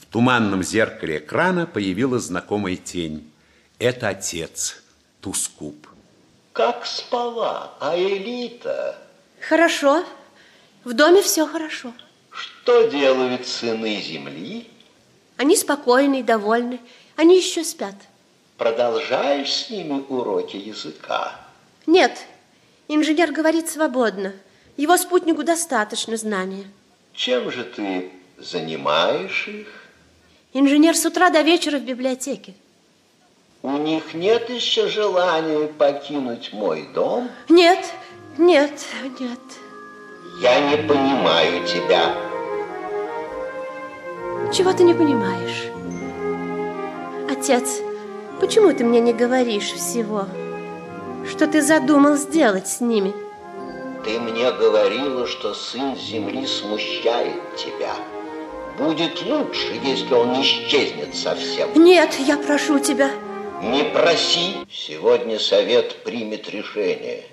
В 0.00 0.06
туманном 0.06 0.62
зеркале 0.62 1.18
экрана 1.18 1.66
появилась 1.66 2.22
знакомая 2.22 2.76
тень. 2.76 3.30
Это 3.78 4.08
отец, 4.08 4.82
Тускуп. 5.20 5.88
Как 6.56 6.86
спала, 6.86 7.74
а 7.80 7.98
Элита? 7.98 8.98
Хорошо. 9.46 10.06
В 10.84 10.94
доме 10.94 11.20
все 11.20 11.46
хорошо. 11.46 11.92
Что 12.30 12.86
делают 12.86 13.46
сыны 13.46 14.00
земли? 14.00 14.66
Они 15.36 15.54
спокойны 15.54 16.20
и 16.20 16.22
довольны. 16.22 16.80
Они 17.14 17.36
еще 17.36 17.62
спят. 17.62 17.96
Продолжаешь 18.56 19.52
с 19.52 19.68
ними 19.68 20.02
уроки 20.08 20.56
языка? 20.56 21.38
Нет, 21.84 22.24
инженер 22.88 23.32
говорит 23.32 23.68
свободно. 23.68 24.32
Его 24.78 24.96
спутнику 24.96 25.42
достаточно 25.42 26.16
знания. 26.16 26.64
Чем 27.12 27.50
же 27.50 27.64
ты 27.64 28.10
занимаешь 28.38 29.46
их? 29.46 29.68
Инженер 30.54 30.96
с 30.96 31.04
утра 31.04 31.28
до 31.28 31.42
вечера 31.42 31.76
в 31.76 31.82
библиотеке. 31.82 32.54
У 33.66 33.78
них 33.78 34.14
нет 34.14 34.48
еще 34.48 34.86
желания 34.86 35.66
покинуть 35.66 36.52
мой 36.52 36.88
дом? 36.94 37.28
Нет, 37.48 37.84
нет, 38.38 38.70
нет. 39.18 39.40
Я 40.40 40.70
не 40.70 40.76
понимаю 40.76 41.66
тебя. 41.66 42.14
Чего 44.52 44.72
ты 44.72 44.84
не 44.84 44.94
понимаешь? 44.94 45.64
Отец, 47.28 47.80
почему 48.38 48.72
ты 48.72 48.84
мне 48.84 49.00
не 49.00 49.12
говоришь 49.12 49.72
всего? 49.72 50.26
Что 51.28 51.48
ты 51.48 51.60
задумал 51.60 52.14
сделать 52.14 52.68
с 52.68 52.80
ними? 52.80 53.12
Ты 54.04 54.20
мне 54.20 54.52
говорила, 54.52 55.26
что 55.26 55.54
сын 55.54 55.96
земли 55.96 56.46
смущает 56.46 57.56
тебя. 57.56 57.96
Будет 58.78 59.26
лучше, 59.26 59.72
если 59.82 60.14
он 60.14 60.40
исчезнет 60.40 61.16
совсем. 61.16 61.68
Нет, 61.74 62.14
я 62.20 62.36
прошу 62.36 62.78
тебя. 62.78 63.10
Не 63.62 63.84
проси. 63.92 64.66
Сегодня 64.70 65.38
совет 65.38 66.02
примет 66.04 66.48
решение. 66.50 67.24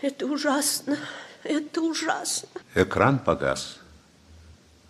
Это 0.00 0.26
ужасно. 0.26 0.98
Это 1.42 1.80
ужасно. 1.80 2.48
Экран 2.74 3.18
погас. 3.18 3.78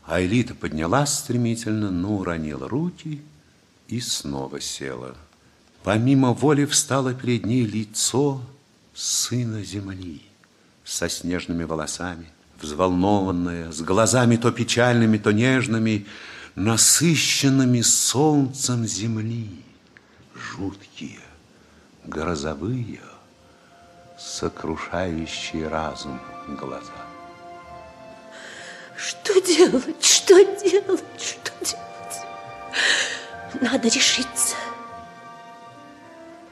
А 0.04 0.20
Элита 0.20 0.54
поднялась 0.54 1.14
стремительно, 1.14 1.90
но 1.90 2.16
уронила 2.16 2.68
руки 2.68 3.22
и 3.88 4.00
снова 4.00 4.60
села. 4.60 5.16
Помимо 5.82 6.32
воли 6.32 6.64
встало 6.64 7.14
перед 7.14 7.44
ней 7.46 7.64
лицо 7.64 8.40
сына 8.94 9.62
земли 9.64 10.22
со 10.84 11.08
снежными 11.08 11.64
волосами, 11.64 12.26
взволнованное, 12.60 13.72
с 13.72 13.80
глазами 13.80 14.36
то 14.36 14.50
печальными, 14.52 15.18
то 15.18 15.32
нежными, 15.32 16.06
насыщенными 16.54 17.80
солнцем 17.80 18.86
земли, 18.86 19.64
жуткие, 20.34 21.20
грозовые, 22.04 23.00
сокрушающие 24.18 25.66
разум 25.68 26.20
глаза. 26.60 26.92
Что 28.96 29.40
делать? 29.40 30.04
Что 30.04 30.34
делать? 30.62 31.02
Что 31.18 31.52
делать? 31.64 32.20
Надо 33.60 33.88
решиться. 33.88 34.56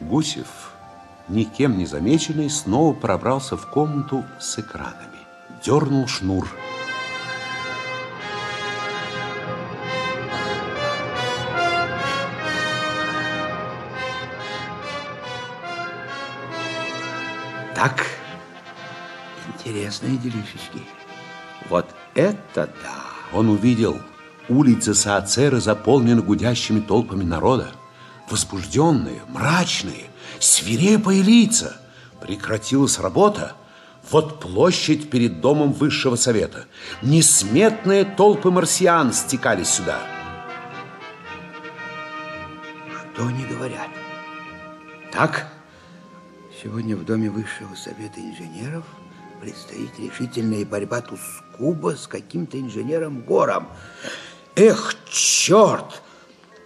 Гусев, 0.01 0.73
никем 1.29 1.77
не 1.79 1.87
замеченный, 1.87 2.49
снова 2.49 2.95
пробрался 2.95 3.57
в 3.57 3.71
комнату 3.71 4.25
с 4.41 4.59
экранами. 4.59 5.19
Дернул 5.63 6.09
шнур. 6.09 6.49
Так, 17.81 18.05
интересные 19.49 20.19
делишечки. 20.19 20.83
Вот 21.71 21.87
это 22.15 22.69
да! 22.83 23.01
Он 23.33 23.49
увидел, 23.49 23.99
улицы 24.51 24.95
Саацеры 24.95 25.63
заполнены 25.63 26.21
гудящими 26.21 26.81
толпами 26.81 27.25
народа. 27.25 27.71
Возбужденные, 28.29 29.23
мрачные, 29.29 30.11
свирепые 30.39 31.23
лица. 31.23 31.81
Прекратилась 32.21 32.99
работа. 32.99 33.57
Вот 34.11 34.41
площадь 34.41 35.09
перед 35.09 35.41
домом 35.41 35.73
высшего 35.73 36.17
совета. 36.17 36.67
Несметные 37.01 38.05
толпы 38.05 38.51
марсиан 38.51 39.15
стекались 39.15 39.71
сюда. 39.71 40.01
Что 43.15 43.27
они 43.27 43.47
говорят? 43.47 43.89
Так, 45.11 45.47
сегодня 46.63 46.97
в 46.97 47.05
доме 47.05 47.31
высшего 47.31 47.75
совета 47.75 48.21
инженеров 48.21 48.85
предстоит 49.41 49.99
решительная 49.99 50.65
борьба 50.65 51.01
Тускуба 51.01 51.97
с 51.97 52.07
каким-то 52.07 52.61
инженером 52.61 53.23
Гором. 53.23 53.69
Эх, 54.57 54.95
черт! 55.11 56.03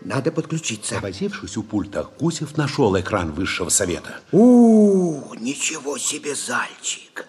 Надо 0.01 0.33
подключиться. 0.33 0.97
Повозившись 0.97 1.57
у 1.57 1.63
пульта, 1.63 2.09
Гусев 2.19 2.57
нашел 2.57 2.99
экран 2.99 3.33
высшего 3.33 3.69
совета. 3.69 4.21
У, 4.33 5.35
ничего 5.35 5.97
себе 5.97 6.35
зальчик! 6.35 7.27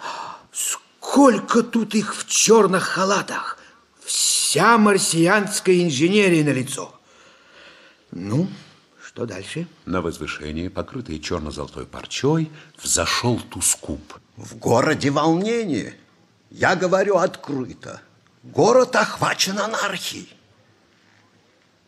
Сколько 0.51 1.63
тут 1.63 1.93
их 1.95 2.15
в 2.15 2.27
черных 2.27 2.83
халатах! 2.83 3.59
Вся 4.03 4.77
марсианская 4.77 5.83
инженерия 5.83 6.43
на 6.43 6.49
лицо. 6.49 6.93
Ну, 8.11 8.47
что 9.15 9.25
дальше? 9.25 9.65
На 9.85 10.01
возвышение, 10.01 10.69
покрытое 10.69 11.19
черно-золотой 11.19 11.85
парчой, 11.85 12.51
взошел 12.77 13.39
Тускуб. 13.39 14.01
В 14.35 14.57
городе 14.57 15.09
волнение. 15.09 15.95
Я 16.49 16.75
говорю 16.75 17.15
открыто. 17.15 18.01
Город 18.43 18.93
охвачен 18.97 19.57
анархией. 19.57 20.35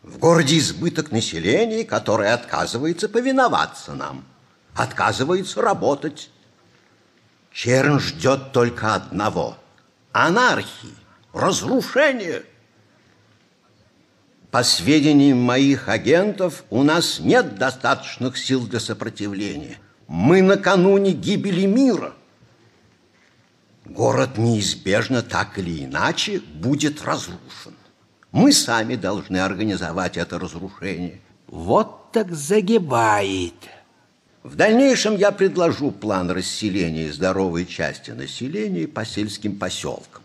В 0.02 0.16
городе 0.16 0.56
избыток 0.56 1.10
населения, 1.10 1.84
которое 1.84 2.32
отказывается 2.32 3.10
повиноваться 3.10 3.92
нам, 3.92 4.24
отказывается 4.74 5.60
работать. 5.60 6.30
Черн 7.52 8.00
ждет 8.00 8.52
только 8.52 8.94
одного– 8.94 9.58
анархии, 10.12 10.96
разрушения. 11.34 12.42
По 14.50 14.62
сведениям 14.62 15.38
моих 15.38 15.88
агентов, 15.88 16.64
у 16.70 16.82
нас 16.82 17.20
нет 17.20 17.56
достаточных 17.56 18.38
сил 18.38 18.66
для 18.66 18.80
сопротивления. 18.80 19.78
Мы 20.06 20.40
накануне 20.40 21.12
гибели 21.12 21.66
мира. 21.66 22.14
Город 23.84 24.38
неизбежно 24.38 25.22
так 25.22 25.58
или 25.58 25.84
иначе 25.84 26.40
будет 26.40 27.02
разрушен. 27.02 27.74
Мы 28.32 28.52
сами 28.52 28.96
должны 28.96 29.38
организовать 29.38 30.16
это 30.16 30.38
разрушение. 30.38 31.20
Вот 31.46 32.12
так 32.12 32.32
загибает. 32.32 33.54
В 34.42 34.54
дальнейшем 34.54 35.16
я 35.16 35.30
предложу 35.30 35.90
план 35.90 36.30
расселения 36.30 37.12
здоровой 37.12 37.66
части 37.66 38.12
населения 38.12 38.86
по 38.86 39.04
сельским 39.04 39.58
поселкам. 39.58 40.22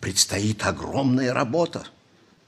Предстоит 0.00 0.64
огромная 0.66 1.32
работа. 1.32 1.86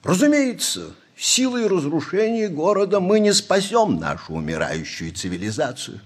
Разумеется, 0.09 0.94
силой 1.18 1.66
разрушения 1.66 2.48
города 2.48 2.98
мы 2.98 3.20
не 3.20 3.35
спасем 3.35 4.01
нашу 4.01 4.32
умирающую 4.32 5.12
цивилизацию. 5.12 6.01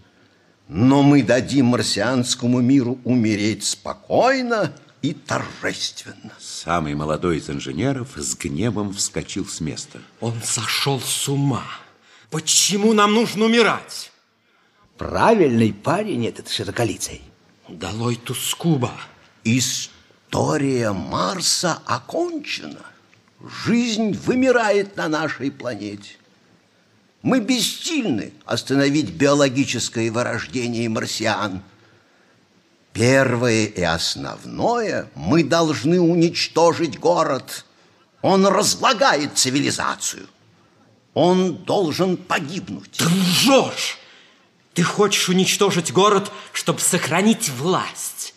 Но 0.67 1.05
мы 1.05 1.23
дадим 1.23 1.67
марсианскому 1.67 2.61
миру 2.61 2.99
умереть 3.05 3.63
спокойно 3.63 4.73
и 5.03 5.15
торжественно. 5.15 6.33
Самый 6.41 6.97
молодой 6.97 7.39
из 7.39 7.49
инженеров 7.49 8.09
с 8.17 8.35
гневом 8.35 8.93
вскочил 8.93 9.47
с 9.47 9.61
места. 9.61 10.01
Он 10.19 10.35
сошел 10.43 11.01
с 11.01 11.29
ума. 11.29 11.63
Почему 12.29 12.95
нам 12.95 13.15
нужно 13.15 13.45
умирать? 13.45 14.11
Правильный 14.99 15.73
парень 15.73 16.27
этот 16.27 16.49
широколицей. 16.49 17.23
Долой 17.69 18.17
Тускуба. 18.17 18.91
История 19.45 20.91
Марса 20.91 21.79
окончена. 21.87 22.92
Жизнь 23.43 24.13
вымирает 24.13 24.97
на 24.97 25.09
нашей 25.09 25.51
планете. 25.51 26.11
Мы 27.23 27.41
бессильны 27.41 28.33
остановить 28.45 29.11
биологическое 29.11 30.11
вырождение 30.13 30.89
марсиан. 30.89 31.63
Первое 32.93 33.67
и 33.67 33.83
основное, 33.83 35.09
мы 35.15 35.43
должны 35.43 36.01
уничтожить 36.01 36.99
город. 36.99 37.65
Он 38.21 38.47
разлагает 38.47 39.39
цивилизацию. 39.39 40.29
Он 41.15 41.57
должен 41.57 42.17
погибнуть. 42.17 42.93
Ты 42.93 43.07
лжешь! 43.07 43.99
Ты 44.75 44.83
хочешь 44.83 45.29
уничтожить 45.29 45.93
город, 45.93 46.31
чтобы 46.53 46.81
сохранить 46.81 47.51
власть. 47.51 48.35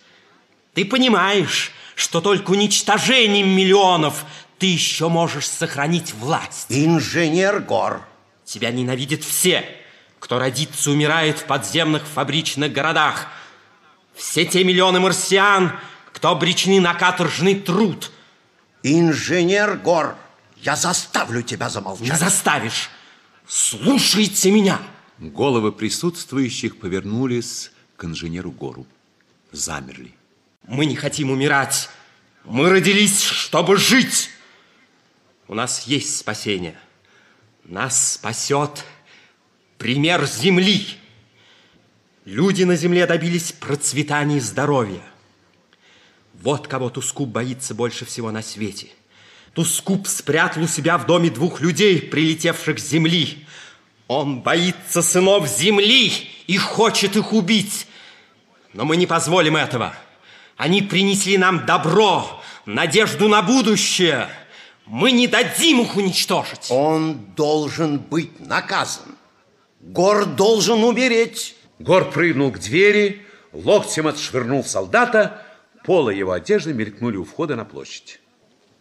Ты 0.73 0.84
понимаешь, 0.84 1.72
что 1.95 2.19
только 2.19 2.52
уничтожением 2.52 3.49
миллионов 3.49 4.26
ты 4.65 4.71
еще 4.71 5.09
можешь 5.09 5.47
сохранить 5.47 6.15
власть. 6.15 6.65
Инженер 6.69 7.59
Гор. 7.59 8.01
Тебя 8.45 8.71
ненавидят 8.71 9.23
все, 9.23 9.63
кто 10.17 10.39
родится 10.39 10.89
умирает 10.89 11.37
в 11.37 11.43
подземных 11.43 12.07
фабричных 12.07 12.73
городах. 12.73 13.27
Все 14.15 14.43
те 14.43 14.63
миллионы 14.63 14.99
марсиан, 14.99 15.71
кто 16.11 16.29
обречены 16.29 16.81
на 16.81 16.95
каторжный 16.95 17.53
труд. 17.53 18.11
Инженер 18.81 19.77
Гор, 19.77 20.15
я 20.63 20.75
заставлю 20.75 21.43
тебя 21.43 21.69
замолчать. 21.69 22.07
Не 22.07 22.17
заставишь. 22.17 22.89
Слушайте 23.47 24.49
меня. 24.49 24.79
Головы 25.19 25.73
присутствующих 25.73 26.79
повернулись 26.79 27.71
к 27.97 28.05
инженеру 28.05 28.49
Гору. 28.49 28.87
Замерли. 29.51 30.15
Мы 30.67 30.87
не 30.87 30.95
хотим 30.95 31.29
умирать. 31.29 31.87
Мы 32.45 32.67
родились, 32.71 33.21
чтобы 33.21 33.77
жить. 33.77 34.31
У 35.47 35.53
нас 35.53 35.85
есть 35.85 36.17
спасение. 36.17 36.76
Нас 37.63 38.13
спасет 38.13 38.84
пример 39.77 40.26
Земли. 40.26 40.88
Люди 42.26 42.63
на 42.63 42.76
Земле 42.76 43.05
добились 43.05 43.51
процветания 43.51 44.38
и 44.38 44.39
здоровья. 44.39 45.03
Вот 46.41 46.67
кого 46.67 46.89
Тускуб 46.89 47.30
боится 47.30 47.76
больше 47.76 48.05
всего 48.05 48.31
на 48.31 48.41
свете. 48.41 48.88
Тускуб 49.53 50.07
спрятал 50.07 50.63
у 50.63 50.67
себя 50.67 50.97
в 50.97 51.05
доме 51.05 51.30
двух 51.30 51.61
людей, 51.61 52.01
прилетевших 52.01 52.80
с 52.80 52.89
Земли. 52.89 53.45
Он 54.07 54.41
боится 54.41 55.01
сынов 55.01 55.47
Земли 55.47 56.11
и 56.47 56.57
хочет 56.57 57.15
их 57.15 57.34
убить. 57.34 57.88
Но 58.73 58.84
мы 58.84 58.97
не 58.97 59.05
позволим 59.05 59.55
этого. 59.55 59.95
Они 60.57 60.81
принесли 60.81 61.38
нам 61.38 61.65
добро, 61.65 62.43
надежду 62.65 63.30
на 63.30 63.41
будущее. 63.41 64.27
Мы 64.86 65.12
не 65.12 65.28
дадим 65.28 65.82
их 65.82 65.95
уничтожить. 65.95 66.68
Он 66.70 67.18
должен 67.36 67.98
быть 67.98 68.40
наказан. 68.40 69.16
Гор 69.82 70.26
должен 70.26 70.84
умереть. 70.84 71.56
Гор 71.80 72.10
прыгнул 72.12 72.52
к 72.52 72.60
двери, 72.60 73.26
локтем 73.52 74.07
отшвырнул 74.07 74.64
солдата, 74.64 75.41
полы 75.84 76.14
его 76.14 76.32
одежды 76.32 76.74
мелькнули 76.74 77.18
у 77.18 77.26
входа 77.26 77.56
на 77.56 77.66
площадь. 77.66 78.20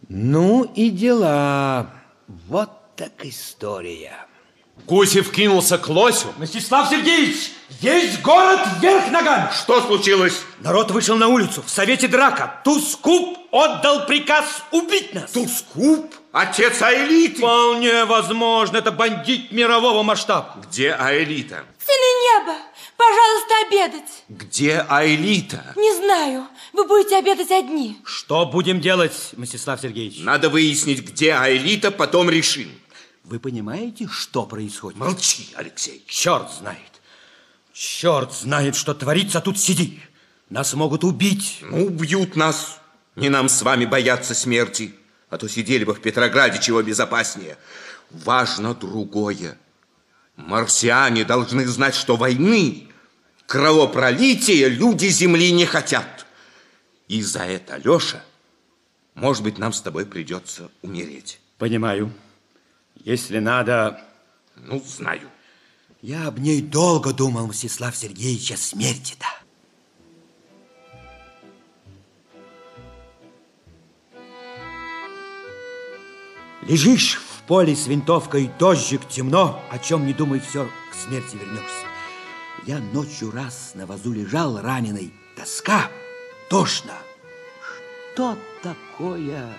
Ну 0.07 0.63
и 0.63 0.89
дела. 0.89 1.91
Вот 2.27 2.69
так 2.95 3.25
история. 3.25 4.27
Гусев 4.87 5.31
кинулся 5.31 5.77
к 5.77 5.87
лосю. 5.89 6.27
Мстислав 6.37 6.89
Сергеевич, 6.89 7.51
есть 7.81 8.21
город 8.21 8.59
вверх 8.79 9.09
ногами. 9.09 9.49
Что 9.51 9.81
случилось? 9.81 10.41
Народ 10.59 10.91
вышел 10.91 11.17
на 11.17 11.27
улицу. 11.27 11.63
В 11.65 11.69
совете 11.69 12.07
драка. 12.07 12.61
Тускуп 12.63 13.37
отдал 13.51 14.05
приказ 14.05 14.45
убить 14.71 15.13
нас. 15.15 15.31
Тускуп? 15.31 16.13
Отец 16.31 16.81
Аэлиты? 16.81 17.37
Вполне 17.37 18.05
возможно. 18.05 18.77
Это 18.77 18.91
бандит 18.91 19.51
мирового 19.51 20.03
масштаба. 20.03 20.55
Где 20.69 20.91
Аэлита? 20.91 21.63
Сыны 21.83 22.41
неба, 22.43 22.55
пожалуйста, 22.97 23.53
обедать. 23.67 24.23
Где 24.29 24.85
Аэлита? 24.87 25.73
Не 25.75 25.95
знаю. 25.95 26.47
Вы 26.73 26.85
будете 26.85 27.17
обедать 27.17 27.51
одни. 27.51 27.97
Что 28.05 28.45
будем 28.45 28.81
делать, 28.81 29.13
Мстислав 29.33 29.81
Сергеевич? 29.81 30.19
Надо 30.19 30.49
выяснить, 30.49 30.99
где 31.01 31.33
Аэлита, 31.33 31.89
потом 31.89 32.29
решим. 32.29 32.69
Вы 33.25 33.39
понимаете, 33.39 34.07
что 34.07 34.45
происходит? 34.45 34.99
Молчи, 34.99 35.49
Алексей. 35.55 36.03
Черт 36.07 36.51
знает. 36.51 37.01
Черт 37.73 38.31
знает, 38.31 38.75
что 38.75 38.93
творится, 38.93 39.41
тут 39.41 39.59
сиди. 39.59 39.99
Нас 40.49 40.73
могут 40.75 41.03
убить. 41.03 41.59
Ну, 41.61 41.87
убьют 41.87 42.35
нас. 42.35 42.79
Не 43.15 43.29
нам 43.29 43.49
с 43.49 43.63
вами 43.63 43.85
бояться 43.85 44.35
смерти. 44.35 44.93
А 45.31 45.39
то 45.39 45.47
сидели 45.47 45.83
бы 45.83 45.95
в 45.95 46.01
Петрограде 46.01 46.61
чего 46.61 46.83
безопаснее. 46.83 47.57
Важно 48.11 48.75
другое. 48.75 49.57
Марсиане 50.35 51.25
должны 51.25 51.65
знать, 51.65 51.95
что 51.95 52.17
войны, 52.17 52.89
кровопролития 53.47 54.67
люди 54.67 55.07
Земли 55.07 55.51
не 55.51 55.65
хотят. 55.65 56.27
И 57.07 57.23
за 57.23 57.45
это, 57.45 57.77
Леша, 57.77 58.23
может 59.15 59.41
быть, 59.41 59.57
нам 59.57 59.73
с 59.73 59.81
тобой 59.81 60.05
придется 60.05 60.69
умереть. 60.83 61.39
Понимаю. 61.57 62.11
Если 62.95 63.39
надо... 63.39 64.01
Ну, 64.55 64.81
знаю. 64.85 65.29
Я 66.01 66.27
об 66.27 66.39
ней 66.39 66.61
долго 66.61 67.13
думал, 67.13 67.47
Мстислав 67.47 67.95
Сергеевич, 67.95 68.51
о 68.51 68.57
смерти-то. 68.57 69.25
Лежишь 76.67 77.19
в 77.19 77.43
поле 77.43 77.75
с 77.75 77.85
винтовкой, 77.85 78.49
дождик, 78.57 79.07
темно, 79.07 79.63
о 79.69 79.77
чем 79.77 80.07
не 80.07 80.13
думай, 80.13 80.39
все, 80.39 80.67
к 80.91 80.95
смерти 80.95 81.35
вернешься. 81.35 81.85
Я 82.65 82.79
ночью 82.79 83.29
раз 83.29 83.73
на 83.75 83.85
вазу 83.85 84.11
лежал 84.11 84.59
раненый, 84.59 85.13
тоска, 85.35 85.91
тошно. 86.49 86.93
Что 88.13 88.35
такое 88.63 89.55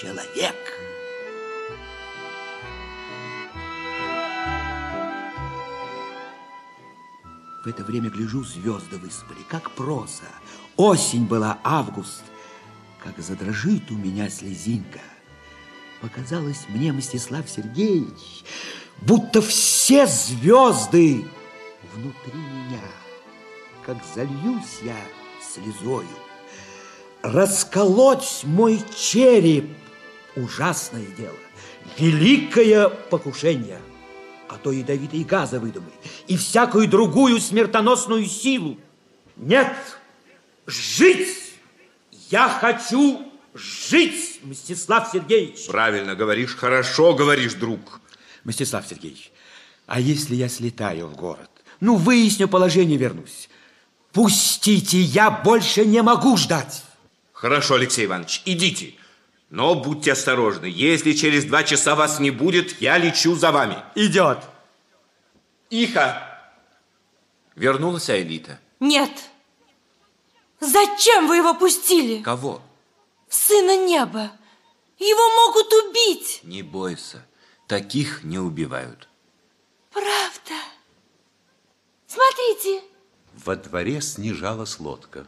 человек? 0.00 0.56
В 7.62 7.66
это 7.66 7.84
время 7.84 8.08
гляжу, 8.08 8.42
звезды 8.42 8.96
выспали, 8.96 9.40
как 9.48 9.70
проса. 9.72 10.24
Осень 10.76 11.26
была, 11.26 11.58
август. 11.62 12.22
Как 13.04 13.18
задрожит 13.18 13.90
у 13.90 13.94
меня 13.94 14.30
слезинка. 14.30 15.00
Показалось 16.00 16.64
мне, 16.68 16.92
Мстислав 16.92 17.48
Сергеевич, 17.50 18.44
будто 19.02 19.42
все 19.42 20.06
звезды 20.06 21.26
внутри 21.92 22.40
меня, 22.40 22.80
как 23.84 23.98
зальюсь 24.14 24.78
я 24.82 24.96
слезою. 25.42 26.08
Расколоть 27.22 28.40
мой 28.44 28.82
череп– 28.96 29.68
ужасное 30.36 31.06
дело, 31.18 31.36
великое 31.98 32.88
покушение– 32.88 33.80
а 34.50 34.58
то 34.58 34.72
ядовитые 34.72 35.24
газы 35.24 35.60
выдумай, 35.60 35.92
и 36.26 36.36
всякую 36.36 36.88
другую 36.88 37.40
смертоносную 37.40 38.26
силу. 38.26 38.78
Нет, 39.36 39.72
жить! 40.66 41.54
Я 42.30 42.48
хочу 42.48 43.22
жить, 43.54 44.40
Мстислав 44.42 45.08
Сергеевич. 45.12 45.66
Правильно 45.66 46.16
говоришь, 46.16 46.56
хорошо 46.56 47.14
говоришь, 47.14 47.54
друг. 47.54 48.00
Мстислав 48.42 48.86
Сергеевич, 48.86 49.30
а 49.86 50.00
если 50.00 50.34
я 50.34 50.48
слетаю 50.48 51.06
в 51.06 51.16
город? 51.16 51.50
Ну, 51.78 51.96
выясню 51.96 52.48
положение, 52.48 52.98
вернусь. 52.98 53.48
Пустите, 54.12 55.00
я 55.00 55.30
больше 55.30 55.84
не 55.84 56.02
могу 56.02 56.36
ждать. 56.36 56.82
Хорошо, 57.32 57.76
Алексей 57.76 58.06
Иванович, 58.06 58.42
идите. 58.44 58.94
Но 59.50 59.74
будьте 59.74 60.12
осторожны. 60.12 60.66
Если 60.66 61.12
через 61.12 61.44
два 61.44 61.64
часа 61.64 61.96
вас 61.96 62.20
не 62.20 62.30
будет, 62.30 62.80
я 62.80 62.98
лечу 62.98 63.34
за 63.34 63.50
вами. 63.50 63.76
Идет. 63.96 64.38
Иха! 65.70 66.26
Вернулась 67.56 68.08
Айлита. 68.08 68.60
Нет. 68.78 69.10
Зачем 70.60 71.26
вы 71.26 71.38
его 71.38 71.54
пустили? 71.54 72.22
Кого? 72.22 72.62
Сына 73.28 73.76
неба. 73.76 74.30
Его 74.98 75.46
могут 75.46 75.72
убить. 75.72 76.40
Не 76.44 76.62
бойся. 76.62 77.26
Таких 77.66 78.22
не 78.22 78.38
убивают. 78.38 79.08
Правда. 79.92 80.62
Смотрите. 82.06 82.82
Во 83.34 83.56
дворе 83.56 84.00
снижалась 84.00 84.78
лодка. 84.78 85.26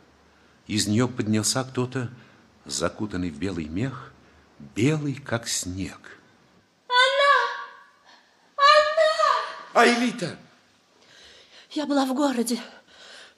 Из 0.67 0.87
нее 0.87 1.09
поднялся 1.09 1.65
кто-то, 1.65 2.11
закутанный 2.65 3.31
в 3.31 3.39
белый 3.39 3.67
мех, 3.67 4.12
белый, 4.75 5.15
как 5.15 5.49
снег. 5.49 6.19
Она! 6.89 7.37
Она! 8.57 9.83
Айлита! 9.83 10.39
Я 11.71 11.87
была 11.87 12.05
в 12.05 12.15
городе. 12.15 12.61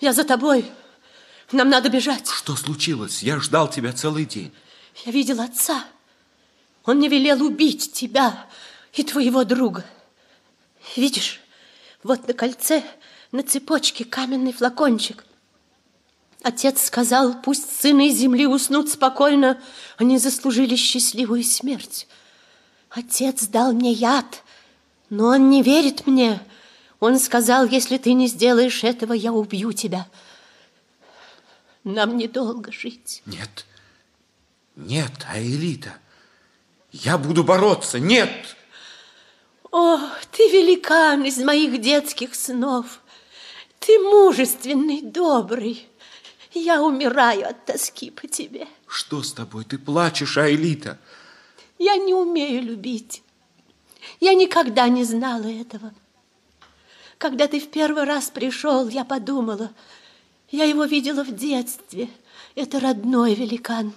Я 0.01 0.13
за 0.13 0.25
тобой. 0.25 0.71
Нам 1.53 1.69
надо 1.69 1.89
бежать. 1.89 2.29
Что 2.29 2.57
случилось? 2.57 3.23
Я 3.23 3.39
ждал 3.39 3.71
тебя 3.71 3.93
целый 3.93 4.25
день. 4.25 4.53
Я 5.05 5.13
видел 5.13 5.41
отца. 5.41 5.85
Он 6.85 6.99
не 6.99 7.09
велел 7.09 7.43
убить 7.45 7.93
тебя 7.93 8.47
и 8.93 9.03
твоего 9.03 9.45
друга. 9.45 9.85
Видишь, 10.97 11.41
вот 12.03 12.27
на 12.29 12.35
кольце, 12.35 12.83
на 13.33 13.43
цепочке 13.43 14.05
каменный 14.05 14.53
флакончик. 14.53 15.25
Отец 16.45 16.85
сказал, 16.85 17.41
пусть 17.41 17.81
сыны 17.81 18.11
земли 18.11 18.47
уснут 18.47 18.91
спокойно, 18.91 19.59
они 19.97 20.19
заслужили 20.19 20.77
счастливую 20.77 21.43
смерть. 21.43 22.07
Отец 22.91 23.47
дал 23.47 23.73
мне 23.73 23.93
яд, 23.93 24.43
но 25.09 25.29
он 25.29 25.49
не 25.49 25.63
верит 25.63 26.07
мне. 26.07 26.39
Он 27.01 27.19
сказал, 27.19 27.65
если 27.65 27.97
ты 27.97 28.13
не 28.13 28.27
сделаешь 28.27 28.85
этого, 28.85 29.15
я 29.15 29.33
убью 29.33 29.73
тебя. 29.73 30.07
Нам 31.83 32.19
недолго 32.19 32.71
жить. 32.71 33.23
Нет, 33.25 33.65
нет, 34.77 35.13
Аэлита, 35.33 35.95
я 36.93 37.17
буду 37.17 37.43
бороться, 37.43 37.99
нет! 37.99 38.55
О, 39.73 39.99
ты 40.31 40.51
великан 40.51 41.25
из 41.25 41.39
моих 41.39 41.81
детских 41.81 42.35
снов. 42.35 43.01
Ты 43.79 43.99
мужественный, 43.99 45.01
добрый. 45.01 45.89
Я 46.55 46.83
умираю 46.83 47.49
от 47.49 47.65
тоски 47.65 48.11
по 48.11 48.29
тебе. 48.29 48.69
Что 48.87 49.23
с 49.23 49.33
тобой? 49.33 49.65
Ты 49.65 49.77
плачешь, 49.77 50.39
Аэлита. 50.39 50.99
Я 51.79 51.97
не 51.97 52.15
умею 52.15 52.63
любить. 52.63 53.23
Я 54.21 54.35
никогда 54.35 54.89
не 54.89 55.05
знала 55.05 55.47
этого. 55.47 55.93
Когда 57.19 57.49
ты 57.49 57.59
в 57.59 57.71
первый 57.71 58.05
раз 58.05 58.31
пришел, 58.31 58.89
я 58.89 59.05
подумала, 59.05 59.73
я 60.51 60.65
его 60.65 60.85
видела 60.85 61.25
в 61.25 61.35
детстве. 61.35 62.09
Это 62.55 62.79
родной 62.79 63.35
великан. 63.35 63.93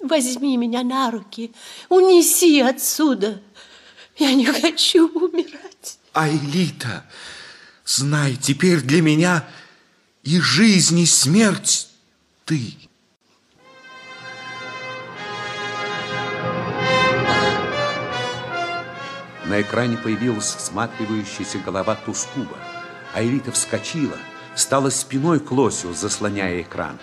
Возьми 0.00 0.56
меня 0.58 0.82
на 0.82 1.10
руки, 1.10 1.52
унеси 1.88 2.60
отсюда. 2.60 3.40
Я 4.18 4.34
не 4.34 4.44
хочу 4.44 5.08
умирать. 5.08 5.98
Айлита, 6.12 7.04
знай, 7.84 8.36
теперь 8.36 8.80
для 8.80 9.00
меня 9.00 9.48
и 10.26 10.40
жизнь, 10.40 10.98
и 10.98 11.06
смерть 11.06 11.88
ты. 12.44 12.74
На 19.44 19.62
экране 19.62 19.96
появилась 19.96 20.56
всматривающаяся 20.56 21.58
голова 21.58 21.94
Тускуба. 21.94 22.58
Айлита 23.14 23.52
вскочила, 23.52 24.18
стала 24.56 24.90
спиной 24.90 25.38
к 25.38 25.52
лосю, 25.52 25.94
заслоняя 25.94 26.60
экран. 26.60 26.98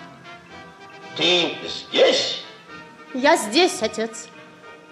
Ты 1.15 1.55
здесь? 1.65 2.43
Я 3.13 3.37
здесь, 3.37 3.81
отец. 3.81 4.27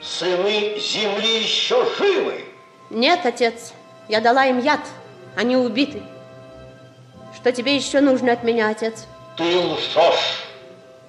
Сыны 0.02 0.80
земли 0.80 1.44
еще 1.44 1.86
живы? 1.98 2.45
Нет, 2.90 3.26
отец. 3.26 3.74
Я 4.08 4.22
дала 4.22 4.45
им 4.45 4.60
яд. 4.60 4.88
Они 5.36 5.58
убиты. 5.58 6.02
Что 7.41 7.51
тебе 7.51 7.76
еще 7.76 8.01
нужно 8.01 8.34
от 8.34 8.43
меня, 8.43 8.69
отец? 8.69 9.07
Ты 9.35 9.57
лжешь. 9.57 10.43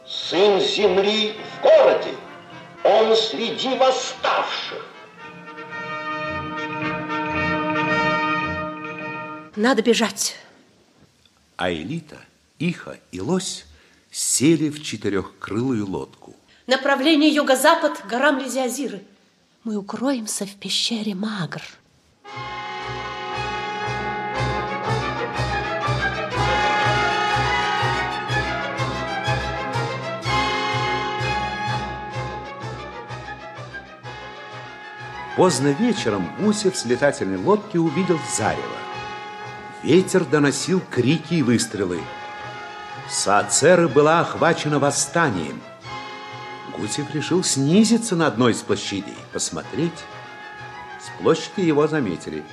Сын 0.06 0.59
земли 0.60 1.34
в 1.34 1.62
городе. 1.62 2.14
Он 2.84 3.14
среди 3.14 3.76
восставших. 3.76 4.86
Надо 9.56 9.82
бежать. 9.82 10.36
А 11.59 11.70
Элита, 11.70 12.16
Иха 12.59 12.96
и 13.10 13.20
Лось 13.20 13.66
сели 14.10 14.70
в 14.70 14.82
четырехкрылую 14.82 15.86
лодку. 15.86 16.34
Направление 16.66 17.28
юго-запад, 17.28 18.06
горам 18.09 18.38
Лизиазиры. 18.38 19.02
Мы 19.64 19.76
укроемся 19.76 20.46
в 20.46 20.54
пещере 20.54 21.14
Магр. 21.14 21.62
Поздно 35.43 35.73
вечером 35.73 36.31
Гусев 36.39 36.77
с 36.77 36.85
летательной 36.85 37.36
лодки 37.36 37.77
увидел 37.77 38.16
зарево. 38.36 38.62
Ветер 39.82 40.24
доносил 40.24 40.81
крики 40.89 41.35
и 41.35 41.43
выстрелы. 41.43 42.01
Саацера 43.10 43.89
была 43.89 44.20
охвачена 44.20 44.78
восстанием. 44.78 45.60
Гусев 46.78 47.12
решил 47.12 47.43
снизиться 47.43 48.14
на 48.14 48.28
одной 48.28 48.52
из 48.52 48.59
площадей, 48.59 49.16
посмотреть. 49.32 50.05
С 51.01 51.20
площади 51.20 51.62
его 51.62 51.89
заметили. 51.89 52.44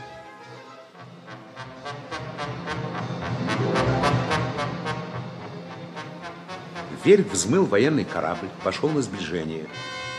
Вверх 7.03 7.27
взмыл 7.27 7.65
военный 7.65 8.05
корабль, 8.05 8.49
пошел 8.63 8.89
на 8.89 9.03
сближение. 9.03 9.67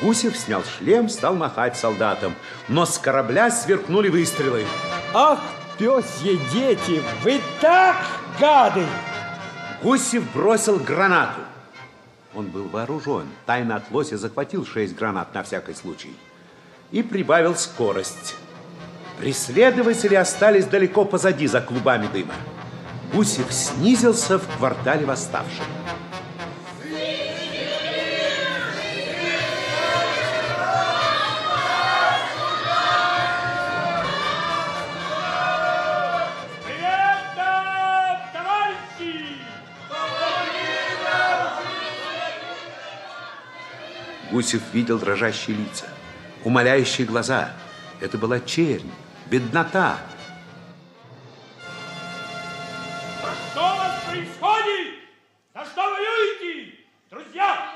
Гусев 0.02 0.36
снял 0.36 0.62
шлем, 0.64 1.08
стал 1.08 1.34
махать 1.34 1.76
солдатам, 1.76 2.34
но 2.68 2.86
с 2.86 2.98
корабля 2.98 3.50
сверкнули 3.50 4.08
выстрелы. 4.08 4.64
Ах, 5.12 5.40
пёсьи 5.78 6.40
дети, 6.52 7.02
вы 7.22 7.40
так 7.60 7.96
гады! 8.38 8.86
Гусев 9.82 10.24
бросил 10.32 10.78
гранату. 10.78 11.40
Он 12.34 12.46
был 12.46 12.68
вооружен. 12.68 13.26
Тайно 13.44 13.76
от 13.76 13.90
лося 13.90 14.16
захватил 14.16 14.64
шесть 14.64 14.96
гранат 14.96 15.34
на 15.34 15.42
всякий 15.42 15.74
случай. 15.74 16.16
И 16.92 17.02
прибавил 17.02 17.56
скорость. 17.56 18.36
Преследователи 19.18 20.14
остались 20.14 20.64
далеко 20.64 21.04
позади, 21.04 21.46
за 21.46 21.60
клубами 21.60 22.06
дыма. 22.06 22.34
Гусев 23.12 23.52
снизился 23.52 24.38
в 24.38 24.56
квартале 24.56 25.04
восставших. 25.04 25.64
Гусев 44.30 44.62
видел 44.72 44.98
дрожащие 44.98 45.56
лица, 45.56 45.86
умоляющие 46.44 47.06
глаза. 47.06 47.50
Это 48.00 48.16
была 48.16 48.38
чернь, 48.38 48.90
беднота. 49.26 49.98
Что 53.50 53.60
у 53.60 53.76
вас 53.76 54.02
происходит? 54.06 54.94
За 55.52 55.64
что 55.64 55.82
воюете, 55.82 56.74
друзья? 57.10 57.72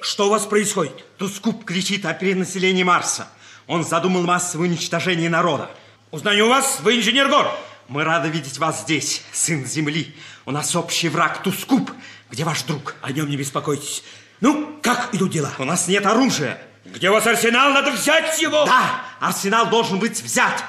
Что 0.00 0.28
у 0.28 0.30
вас 0.30 0.46
происходит? 0.46 1.04
Тускуп 1.18 1.64
кричит 1.64 2.06
о 2.06 2.14
перенаселении 2.14 2.84
Марса. 2.84 3.28
Он 3.66 3.84
задумал 3.84 4.22
массовое 4.22 4.68
уничтожение 4.68 5.28
народа. 5.28 5.68
Узнаю 6.16 6.48
вас, 6.48 6.80
вы 6.80 6.96
инженер 6.96 7.28
Гор. 7.28 7.46
Мы 7.88 8.02
рады 8.02 8.30
видеть 8.30 8.56
вас 8.56 8.80
здесь, 8.80 9.20
сын 9.32 9.66
Земли. 9.66 10.16
У 10.46 10.50
нас 10.50 10.74
общий 10.74 11.10
враг 11.10 11.42
Тускуп. 11.42 11.90
Где 12.30 12.42
ваш 12.42 12.62
друг? 12.62 12.94
О 13.02 13.12
нем 13.12 13.28
не 13.28 13.36
беспокойтесь. 13.36 14.02
Ну, 14.40 14.78
как 14.80 15.14
идут 15.14 15.32
дела? 15.32 15.52
У 15.58 15.64
нас 15.64 15.88
нет 15.88 16.06
оружия. 16.06 16.58
Где 16.86 17.10
у 17.10 17.12
вас 17.12 17.26
арсенал? 17.26 17.70
Надо 17.72 17.90
взять 17.90 18.40
его! 18.40 18.64
Да, 18.64 19.02
арсенал 19.20 19.68
должен 19.68 19.98
быть 19.98 20.18
взят. 20.22 20.64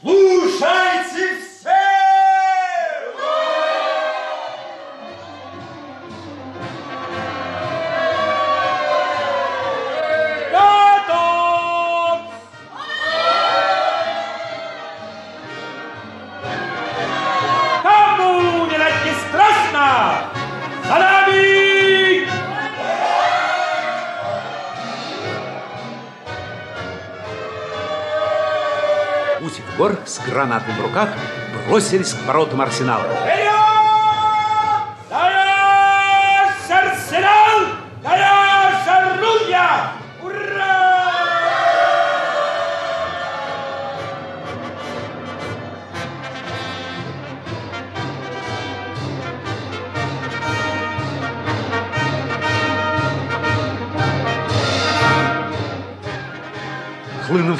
Слушайте 0.00 1.10
все! 1.12 1.47
Гор 29.88 29.98
с 30.04 30.18
гранатами 30.18 30.78
в 30.78 30.82
руках 30.82 31.08
бросились 31.66 32.12
к 32.12 32.26
воротам 32.26 32.60
арсенала. 32.60 33.06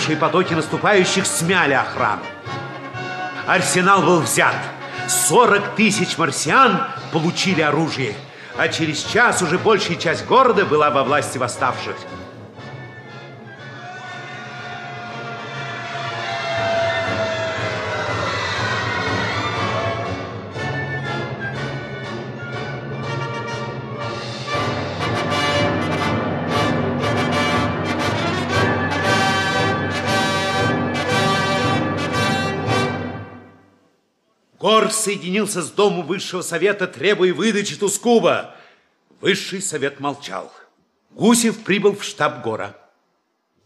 Хлынувшие 0.08 0.16
потоки 0.16 0.54
наступающих 0.54 1.26
смяли 1.26 1.74
охрану. 1.74 2.22
Арсенал 3.46 4.00
был 4.00 4.20
взят. 4.20 4.54
40 5.06 5.74
тысяч 5.76 6.16
марсиан 6.16 6.80
получили 7.12 7.60
оружие. 7.60 8.14
А 8.56 8.68
через 8.68 9.02
час 9.02 9.42
уже 9.42 9.58
большая 9.58 9.98
часть 9.98 10.24
города 10.24 10.64
была 10.64 10.88
во 10.88 11.04
власти 11.04 11.36
восставших. 11.36 11.94
Соединился 34.98 35.62
с 35.62 35.70
Домом 35.70 36.06
Высшего 36.06 36.42
Совета, 36.42 36.86
требуя 36.86 37.32
выдачи 37.32 37.76
Тускуба. 37.76 38.54
Высший 39.20 39.62
Совет 39.62 40.00
молчал. 40.00 40.52
Гусев 41.10 41.58
прибыл 41.64 41.96
в 41.96 42.04
штаб 42.04 42.42
Гора. 42.44 42.76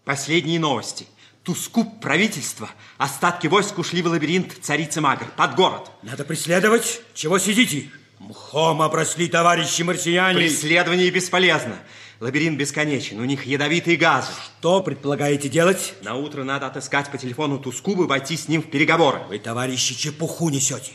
Последние 0.05 0.59
новости. 0.59 1.07
Тускуб 1.43 2.01
правительства. 2.01 2.71
Остатки 2.99 3.49
войск 3.49 3.79
ушли 3.79 4.01
в 4.03 4.07
лабиринт 4.07 4.53
царицы 4.63 5.01
Магр, 5.01 5.27
под 5.37 5.57
город. 5.57 5.91
Надо 6.03 6.25
преследовать. 6.25 7.03
Чего 7.15 7.39
сидите? 7.39 7.91
Мхом 8.21 8.81
обросли 8.81 9.27
товарищи 9.29 9.83
марсиане. 9.83 10.39
Преследование 10.39 11.11
бесполезно. 11.11 11.77
Лабиринт 12.21 12.57
бесконечен, 12.57 13.19
у 13.19 13.25
них 13.25 13.47
ядовитые 13.47 13.97
газы. 13.97 14.31
Что 14.61 14.81
предполагаете 14.81 15.49
делать? 15.49 15.95
На 16.03 16.15
утро 16.15 16.45
надо 16.45 16.69
отыскать 16.69 17.11
по 17.11 17.19
телефону 17.19 17.59
Тускуба 17.59 18.05
и 18.05 18.07
войти 18.07 18.37
с 18.37 18.47
ним 18.47 18.63
в 18.63 18.71
переговоры. 18.71 19.19
Вы, 19.29 19.41
товарищи, 19.41 19.97
чепуху 19.97 20.49
несете. 20.49 20.93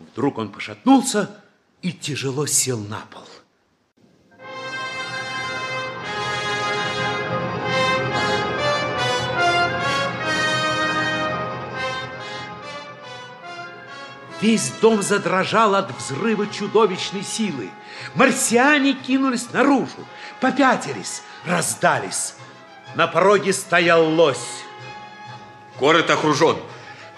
Вдруг 0.00 0.38
он 0.38 0.50
пошатнулся 0.50 1.30
и 1.82 1.92
тяжело 1.92 2.46
сел 2.46 2.78
на 2.78 3.00
пол. 3.10 3.24
Весь 14.40 14.70
дом 14.80 15.02
задрожал 15.02 15.74
от 15.74 15.94
взрыва 15.98 16.46
чудовищной 16.46 17.22
силы. 17.22 17.70
Марсиане 18.14 18.94
кинулись 18.94 19.52
наружу, 19.52 20.06
попятились, 20.40 21.22
раздались. 21.44 22.34
На 22.94 23.06
пороге 23.06 23.52
стоял 23.52 24.02
лось. 24.14 24.64
Город 25.78 26.08
окружен. 26.10 26.56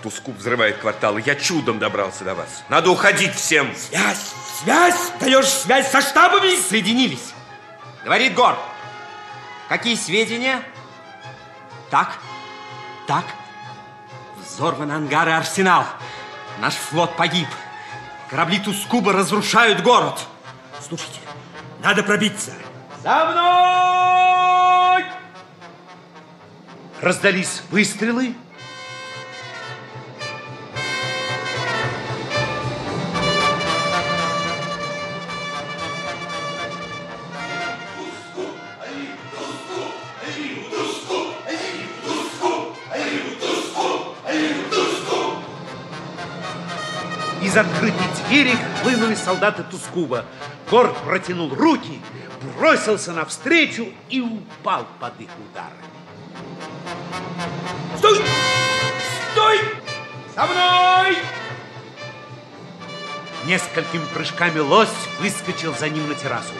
Тускуп 0.02 0.36
взрывает 0.36 0.78
кварталы. 0.78 1.22
Я 1.24 1.34
чудом 1.36 1.78
добрался 1.78 2.24
до 2.24 2.34
вас. 2.34 2.64
Надо 2.68 2.90
уходить 2.90 3.34
всем. 3.34 3.74
Связь! 3.76 4.32
Связь! 4.62 5.12
Даешь 5.20 5.48
связь 5.48 5.90
со 5.90 6.00
штабами? 6.00 6.56
Соединились. 6.56 7.32
Говорит 8.04 8.34
Гор. 8.34 8.58
Какие 9.68 9.94
сведения? 9.94 10.62
Так, 11.90 12.18
так. 13.06 13.24
Взорван 14.44 14.90
ангар 14.90 15.28
и 15.28 15.32
арсенал. 15.32 15.86
Наш 16.60 16.74
флот 16.74 17.16
погиб. 17.16 17.48
Корабли 18.28 18.58
Тускуба 18.58 19.12
разрушают 19.12 19.82
город. 19.82 20.18
Слушайте, 20.86 21.20
надо 21.82 22.02
пробиться. 22.02 22.52
За 23.02 23.26
мной! 23.26 25.04
Раздались 27.00 27.62
выстрелы. 27.70 28.34
Солдаты 49.22 49.62
Тускуба. 49.64 50.24
Гор 50.70 50.94
протянул 51.04 51.54
руки, 51.54 52.00
бросился 52.58 53.12
навстречу 53.12 53.86
и 54.08 54.20
упал 54.20 54.86
под 55.00 55.20
их 55.20 55.30
ударами. 55.50 55.92
Стой! 57.96 58.22
Стой! 59.32 59.60
За 60.34 60.46
мной! 60.46 61.18
Несколькими 63.44 64.04
прыжками 64.14 64.60
лось 64.60 64.88
выскочил 65.20 65.74
за 65.74 65.88
ним 65.88 66.08
на 66.08 66.14
террасу. 66.14 66.52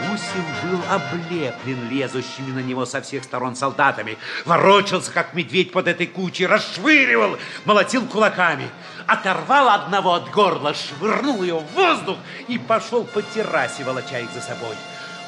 Гусев 0.00 0.44
был 0.64 0.80
облеплен 0.88 1.88
лезущими 1.88 2.52
на 2.52 2.60
него 2.60 2.86
со 2.86 3.00
всех 3.00 3.24
сторон 3.24 3.56
солдатами. 3.56 4.18
Ворочался, 4.44 5.10
как 5.10 5.34
медведь 5.34 5.72
под 5.72 5.88
этой 5.88 6.06
кучей, 6.06 6.46
расшвыривал, 6.46 7.38
молотил 7.64 8.06
кулаками. 8.06 8.68
Оторвал 9.06 9.68
одного 9.70 10.14
от 10.14 10.30
горла, 10.30 10.74
швырнул 10.74 11.42
его 11.42 11.60
в 11.60 11.72
воздух 11.72 12.18
и 12.46 12.58
пошел 12.58 13.04
по 13.04 13.22
террасе, 13.22 13.84
волоча 13.84 14.18
их 14.18 14.30
за 14.32 14.40
собой. 14.40 14.76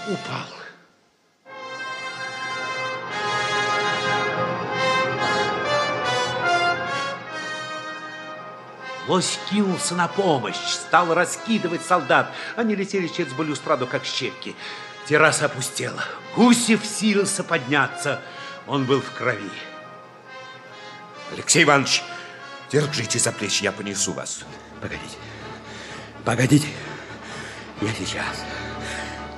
Упал. 0.06 0.59
Лось 9.10 9.40
кинулся 9.50 9.96
на 9.96 10.06
помощь, 10.06 10.54
стал 10.54 11.12
раскидывать 11.12 11.84
солдат. 11.84 12.32
Они 12.54 12.76
летели 12.76 13.08
через 13.08 13.32
балюстраду, 13.32 13.88
как 13.88 14.04
щепки. 14.04 14.54
Терраса 15.04 15.46
опустела. 15.46 16.04
Гусев 16.36 16.86
силился 16.86 17.42
подняться. 17.42 18.22
Он 18.68 18.84
был 18.84 19.00
в 19.00 19.10
крови. 19.10 19.50
Алексей 21.32 21.64
Иванович, 21.64 22.04
держите 22.70 23.18
за 23.18 23.32
плечи, 23.32 23.64
я 23.64 23.72
понесу 23.72 24.12
вас. 24.12 24.44
Погодите. 24.80 25.16
Погодите. 26.24 26.68
Я 27.80 27.92
сейчас. 27.92 28.44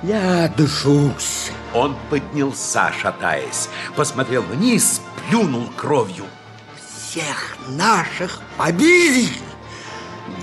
Я 0.03 0.53
дышусь. 0.55 1.49
Он 1.73 1.97
поднялся, 2.11 2.91
шатаясь, 3.01 3.69
посмотрел 3.95 4.43
вниз, 4.43 5.01
плюнул 5.27 5.67
кровью. 5.75 6.25
Всех 6.77 7.57
наших 7.69 8.39
побили. 8.55 9.29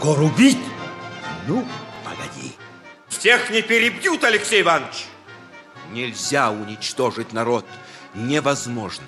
Гор 0.00 0.20
убить? 0.20 0.58
Ну, 1.46 1.66
погоди. 2.04 2.54
Всех 3.08 3.50
не 3.50 3.62
перебьют, 3.62 4.24
Алексей 4.24 4.62
Иванович. 4.62 5.06
Нельзя 5.92 6.50
уничтожить 6.50 7.32
народ. 7.32 7.66
Невозможно. 8.14 9.04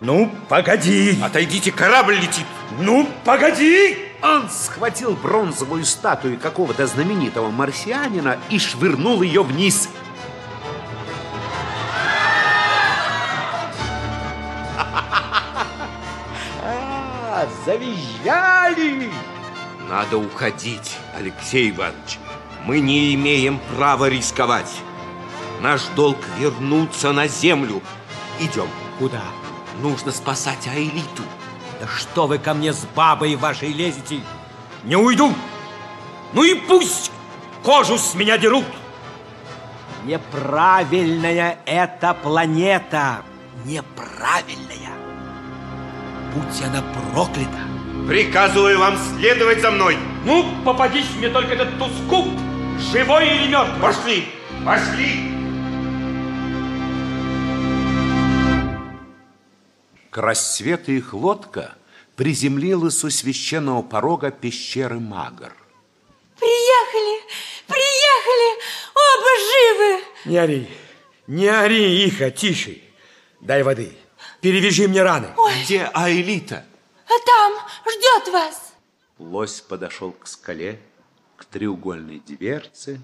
Ну, 0.00 0.32
погоди. 0.48 1.18
Отойдите, 1.22 1.70
корабль 1.70 2.16
летит. 2.16 2.46
Ну, 2.80 3.08
погоди. 3.24 3.96
Он 4.20 4.48
схватил 4.50 5.12
бронзовую 5.14 5.84
статую 5.84 6.38
какого-то 6.38 6.86
знаменитого 6.86 7.50
марсианина 7.50 8.38
и 8.50 8.58
швырнул 8.58 9.22
ее 9.22 9.42
вниз. 9.42 9.88
Завизжали. 17.64 19.10
Надо 19.88 20.18
уходить, 20.18 20.96
Алексей 21.14 21.70
Иванович. 21.70 22.18
Мы 22.64 22.80
не 22.80 23.14
имеем 23.14 23.60
права 23.76 24.08
рисковать. 24.08 24.72
Наш 25.60 25.82
долг 25.96 26.18
вернуться 26.38 27.12
на 27.12 27.26
землю. 27.26 27.82
Идем. 28.40 28.68
Куда? 28.98 29.22
Нужно 29.80 30.12
спасать 30.12 30.66
Аэлиту. 30.68 31.22
Да 31.80 31.88
что 31.88 32.26
вы 32.26 32.38
ко 32.38 32.54
мне 32.54 32.72
с 32.72 32.84
бабой 32.94 33.36
вашей 33.36 33.72
лезете? 33.72 34.20
Не 34.84 34.96
уйду. 34.96 35.34
Ну 36.32 36.44
и 36.44 36.54
пусть 36.54 37.10
кожу 37.62 37.98
с 37.98 38.14
меня 38.14 38.38
дерут. 38.38 38.64
Неправильная 40.04 41.58
эта 41.66 42.14
планета. 42.14 43.22
Неправильная. 43.64 45.01
Будь 46.34 46.62
она 46.62 46.82
проклята. 47.12 47.60
Приказываю 48.08 48.78
вам 48.78 48.96
следовать 48.96 49.60
за 49.60 49.70
мной. 49.70 49.98
Ну, 50.24 50.46
попадись 50.64 51.10
мне 51.16 51.28
только 51.28 51.52
этот 51.52 51.78
тускуп, 51.78 52.26
живой 52.92 53.26
или 53.28 53.48
мертвый. 53.48 53.80
Пошли, 53.80 54.24
пошли. 54.64 55.32
К 60.10 60.18
рассвету 60.18 60.92
их 60.92 61.12
лодка 61.12 61.74
приземлилась 62.16 63.04
у 63.04 63.10
священного 63.10 63.82
порога 63.82 64.30
пещеры 64.30 65.00
Магар. 65.00 65.54
Приехали, 66.38 67.20
приехали, 67.66 68.58
оба 68.94 69.32
живы. 69.50 70.04
Не 70.26 70.36
ори, 70.38 70.68
не 71.26 71.46
ори, 71.46 72.06
Иха, 72.08 72.30
тише. 72.30 72.78
Дай 73.40 73.62
воды, 73.62 73.92
перевяжи 74.42 74.88
мне 74.88 75.02
раны. 75.02 75.28
Ой. 75.38 75.52
Где 75.62 75.84
Аэлита? 75.94 76.64
А 77.06 77.26
там 77.26 77.52
ждет 77.86 78.32
вас. 78.34 78.74
Лось 79.18 79.60
подошел 79.60 80.12
к 80.12 80.26
скале, 80.26 80.80
к 81.36 81.44
треугольной 81.46 82.18
дверце, 82.18 83.00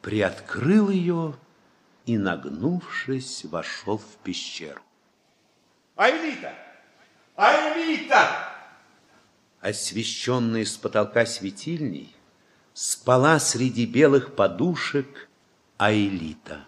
приоткрыл 0.00 0.88
ее 0.90 1.34
и, 2.06 2.16
нагнувшись, 2.16 3.44
вошел 3.44 3.98
в 3.98 4.16
пещеру. 4.22 4.80
Аэлита! 5.96 6.54
Аэлита! 7.36 8.52
Освещенная 9.60 10.64
с 10.64 10.76
потолка 10.76 11.26
светильней, 11.26 12.14
спала 12.74 13.40
среди 13.40 13.86
белых 13.86 14.36
подушек 14.36 15.28
Аэлита. 15.78 16.64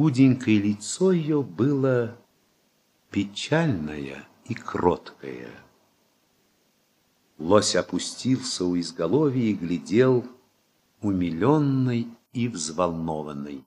Худенькое 0.00 0.58
лицо 0.58 1.12
ее 1.12 1.42
было 1.42 2.16
печальное 3.10 4.26
и 4.46 4.54
кроткое. 4.54 5.50
Лось 7.36 7.76
опустился 7.76 8.64
у 8.64 8.80
изголовья 8.80 9.42
и 9.42 9.52
глядел 9.52 10.26
умиленный 11.02 12.08
и 12.32 12.48
взволнованный. 12.48 13.62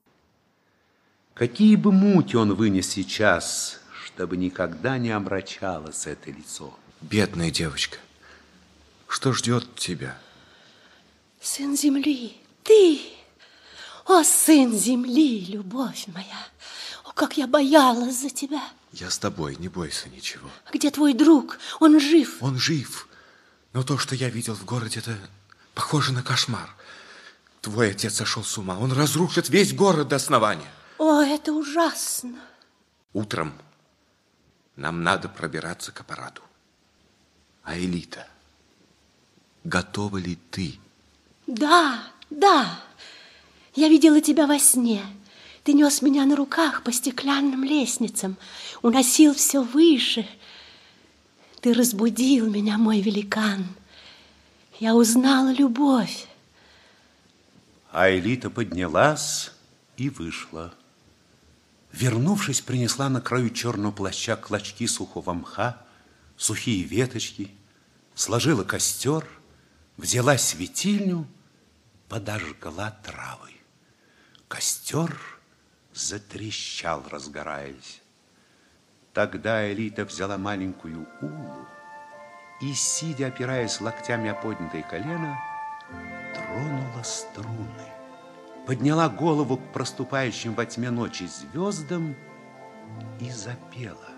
Какие 1.35 1.75
бы 1.75 1.91
муки 1.91 2.35
он 2.35 2.55
вынес 2.55 2.89
сейчас, 2.89 3.79
чтобы 4.03 4.35
никогда 4.35 4.97
не 4.97 5.11
омрачалось 5.11 6.07
это 6.07 6.31
лицо. 6.31 6.73
Бедная 7.01 7.51
девочка, 7.51 7.99
что 9.07 9.33
ждет 9.33 9.75
тебя? 9.75 10.17
Сын 11.39 11.77
земли, 11.77 12.35
ты, 12.63 13.01
о, 14.05 14.23
сын 14.23 14.73
земли, 14.77 15.45
любовь 15.45 16.05
моя, 16.07 16.47
о, 17.03 17.11
как 17.13 17.37
я 17.37 17.47
боялась 17.47 18.19
за 18.19 18.29
тебя. 18.29 18.61
Я 18.91 19.09
с 19.09 19.17
тобой, 19.17 19.55
не 19.57 19.69
бойся 19.69 20.09
ничего. 20.09 20.49
Где 20.71 20.91
твой 20.91 21.13
друг? 21.13 21.57
Он 21.79 21.99
жив? 21.99 22.37
Он 22.41 22.59
жив, 22.59 23.07
но 23.73 23.83
то, 23.83 23.97
что 23.97 24.15
я 24.15 24.29
видел 24.29 24.55
в 24.55 24.65
городе, 24.65 24.99
это 24.99 25.17
похоже 25.73 26.13
на 26.13 26.21
кошмар. 26.21 26.69
Твой 27.61 27.91
отец 27.91 28.15
сошел 28.15 28.43
с 28.43 28.57
ума, 28.57 28.77
он 28.77 28.91
разрушит 28.91 29.49
весь 29.49 29.73
город 29.73 30.09
до 30.09 30.17
основания. 30.17 30.69
О, 30.97 31.21
это 31.21 31.53
ужасно. 31.53 32.39
Утром 33.13 33.53
нам 34.75 35.03
надо 35.03 35.29
пробираться 35.29 35.91
к 35.91 36.01
аппарату. 36.01 36.41
А 37.63 37.77
Элита, 37.77 38.27
готова 39.63 40.17
ли 40.17 40.35
ты? 40.51 40.79
Да, 41.47 42.03
да. 42.29 42.79
Я 43.75 43.89
видела 43.89 44.21
тебя 44.21 44.45
во 44.45 44.59
сне. 44.59 45.01
Ты 45.63 45.73
нес 45.73 46.01
меня 46.01 46.25
на 46.25 46.35
руках 46.35 46.83
по 46.83 46.91
стеклянным 46.91 47.63
лестницам, 47.63 48.37
уносил 48.81 49.33
все 49.33 49.61
выше. 49.61 50.27
Ты 51.61 51.73
разбудил 51.73 52.49
меня, 52.49 52.77
мой 52.77 52.99
великан. 52.99 53.65
Я 54.79 54.95
узнала 54.95 55.53
любовь. 55.53 56.27
А 57.91 58.09
Элита 58.09 58.49
поднялась 58.49 59.51
и 59.97 60.09
вышла. 60.09 60.73
Вернувшись, 61.93 62.61
принесла 62.61 63.07
на 63.07 63.21
краю 63.21 63.49
черного 63.51 63.91
плаща 63.91 64.35
клочки 64.35 64.87
сухого 64.87 65.33
мха, 65.33 65.81
сухие 66.35 66.83
веточки, 66.83 67.51
сложила 68.15 68.63
костер, 68.63 69.25
взяла 69.97 70.37
светильню, 70.37 71.27
подожгла 72.09 72.99
травы. 73.03 73.52
Костер 74.53 75.19
затрещал, 75.93 77.03
разгораясь. 77.09 78.03
Тогда 79.11 79.71
Элита 79.73 80.05
взяла 80.05 80.37
маленькую 80.37 81.07
улу 81.21 81.67
и, 82.61 82.71
сидя, 82.73 83.27
опираясь 83.29 83.81
локтями 83.81 84.29
о 84.29 84.35
поднятое 84.35 84.83
колено, 84.83 85.39
тронула 86.35 87.01
струны 87.01 87.93
подняла 88.67 89.09
голову 89.09 89.57
к 89.57 89.73
проступающим 89.73 90.53
во 90.53 90.67
тьме 90.67 90.91
ночи 90.91 91.23
звездам 91.23 92.15
и 93.19 93.31
запела. 93.31 94.12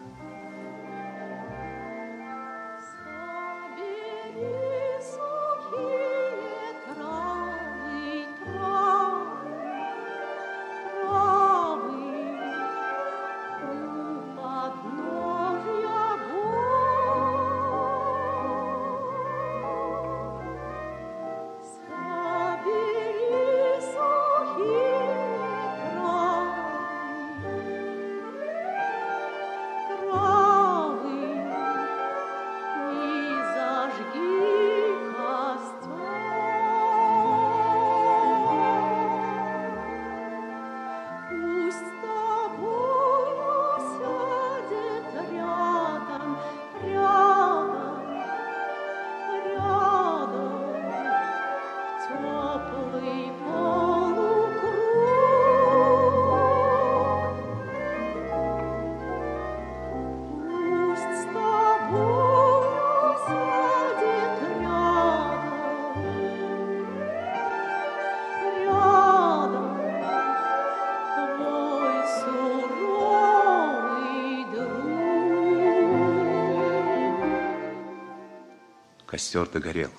Костер 79.36 79.52
догорел. 79.52 79.92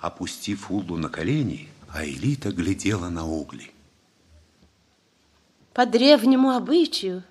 Опустив 0.00 0.68
Уллу 0.68 0.96
на 0.96 1.08
колени, 1.08 1.68
Аэлита 1.90 2.50
глядела 2.50 3.08
на 3.08 3.24
угли. 3.24 3.70
По 5.72 5.86
древнему 5.86 6.50
обычаю, 6.50 7.22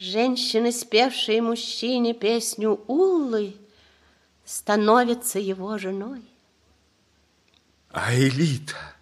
женщины, 0.00 0.72
спевшие 0.72 1.42
мужчине 1.42 2.12
песню 2.12 2.80
Уллы, 2.88 3.54
становятся 4.44 5.38
его 5.38 5.78
женой. 5.78 6.24
Аэлита, 7.90 8.96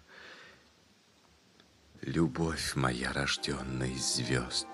любовь 2.01 2.75
моя, 2.75 3.11
рожденная 3.13 3.89
из 3.89 4.17
звезд. 4.17 4.67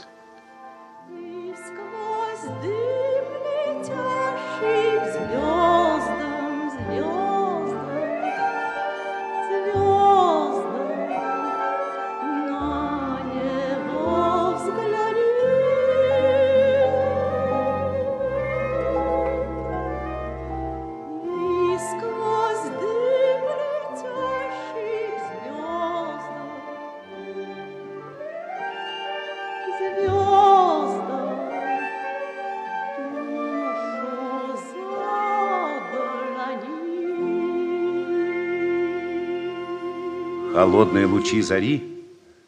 Холодные 40.90 41.06
лучи 41.06 41.44
зари 41.44 42.04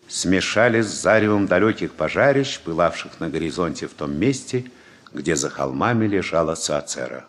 смешались 0.08 0.88
с 0.88 1.02
заревом 1.04 1.46
далеких 1.46 1.94
пожарищ, 1.94 2.60
пылавших 2.62 3.20
на 3.20 3.30
горизонте 3.30 3.86
в 3.86 3.94
том 3.94 4.16
месте, 4.16 4.66
где 5.14 5.36
за 5.36 5.52
холмами 5.52 6.08
лежала 6.08 6.56
Цацера. 6.56 7.28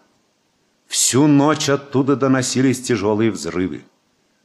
Всю 0.86 1.26
ночь 1.26 1.68
оттуда 1.68 2.16
доносились 2.16 2.80
тяжелые 2.80 3.30
взрывы. 3.30 3.84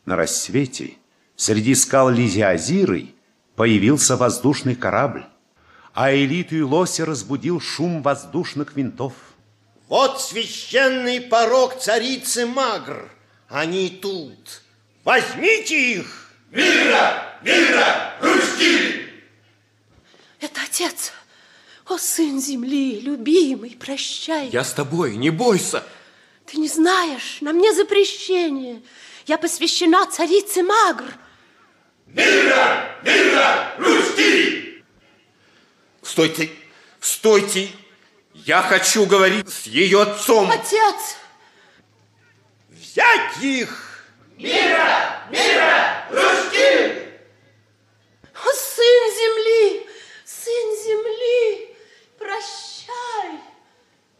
На 0.05 0.17
рассвете 0.17 0.95
среди 1.37 1.73
скал 1.73 2.09
Лизиазиры 2.09 3.13
появился 3.55 4.17
воздушный 4.17 4.75
корабль, 4.75 5.23
а 5.93 6.13
элиту 6.13 6.57
и 6.57 6.61
лося 6.63 7.05
разбудил 7.05 7.61
шум 7.61 8.01
воздушных 8.01 8.75
винтов. 8.75 9.13
Вот 9.87 10.19
священный 10.19 11.21
порог 11.21 11.79
царицы 11.79 12.45
Магр. 12.45 13.09
Они 13.47 13.87
тут. 13.87 14.63
Возьмите 15.05 15.93
их! 15.99 16.26
Мира! 16.51 17.37
Мира! 17.41 18.13
Ручки! 18.21 19.09
Это 20.39 20.61
отец. 20.63 21.11
О, 21.87 21.97
сын 21.97 22.39
земли, 22.39 22.99
любимый, 23.01 23.77
прощай. 23.79 24.49
Я 24.49 24.63
с 24.63 24.73
тобой, 24.73 25.15
не 25.15 25.29
бойся. 25.29 25.83
Ты 26.45 26.57
не 26.57 26.67
знаешь, 26.67 27.37
на 27.41 27.53
мне 27.53 27.73
запрещение. 27.73 28.81
Я 29.25 29.37
посвящена 29.37 30.05
царице 30.07 30.63
Магр. 30.63 31.13
Мира! 32.07 32.97
Мира! 33.03 33.73
Ручки! 33.77 34.83
Стойте! 36.01 36.49
Стойте! 37.01 37.69
Я 38.33 38.61
хочу 38.61 39.05
говорить 39.05 39.49
с 39.49 39.63
ее 39.67 40.03
отцом. 40.03 40.49
Отец! 40.49 41.17
Взять 42.69 43.43
их! 43.43 43.86
Мира! 44.37 45.23
Мира! 45.31 46.05
Ручки! 46.11 47.09
О, 48.35 48.53
сын 48.53 49.03
земли! 49.17 49.87
Сын 50.25 50.75
земли! 50.85 51.75
Прощай! 52.19 53.39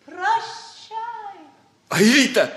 Прощай! 0.06 1.40
Аэлита! 1.90 2.52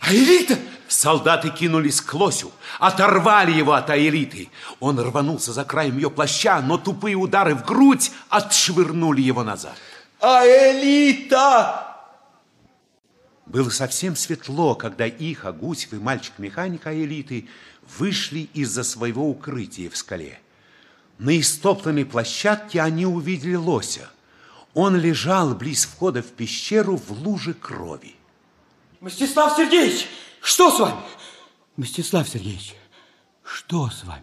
Аэлита! 0.00 0.58
Солдаты 0.88 1.50
кинулись 1.50 2.00
к 2.00 2.12
лосю, 2.14 2.50
оторвали 2.80 3.52
его 3.52 3.74
от 3.74 3.88
Аэлиты. 3.90 4.50
Он 4.80 4.98
рванулся 4.98 5.52
за 5.52 5.64
краем 5.64 5.96
ее 5.96 6.10
плаща, 6.10 6.60
но 6.60 6.76
тупые 6.76 7.14
удары 7.14 7.54
в 7.54 7.64
грудь 7.64 8.10
отшвырнули 8.30 9.20
его 9.20 9.44
назад. 9.44 9.76
Аэлита! 10.20 11.85
Было 13.56 13.70
совсем 13.70 14.16
светло, 14.16 14.74
когда 14.74 15.06
их, 15.06 15.46
Агусев 15.46 15.94
и 15.94 15.96
мальчик-механик 15.96 16.86
Аэлиты 16.86 17.48
вышли 17.96 18.50
из-за 18.52 18.84
своего 18.84 19.30
укрытия 19.30 19.88
в 19.88 19.96
скале. 19.96 20.38
На 21.16 21.40
истоптанной 21.40 22.04
площадке 22.04 22.82
они 22.82 23.06
увидели 23.06 23.54
лося. 23.54 24.10
Он 24.74 24.94
лежал 24.94 25.54
близ 25.54 25.86
входа 25.86 26.20
в 26.20 26.32
пещеру 26.32 26.98
в 26.98 27.10
луже 27.12 27.54
крови. 27.54 28.16
Мстислав 29.00 29.56
Сергеевич, 29.56 30.06
что 30.42 30.70
с 30.70 30.78
вами? 30.78 31.00
Мстислав 31.78 32.28
Сергеевич, 32.28 32.74
что 33.42 33.88
с 33.88 34.04
вами? 34.04 34.20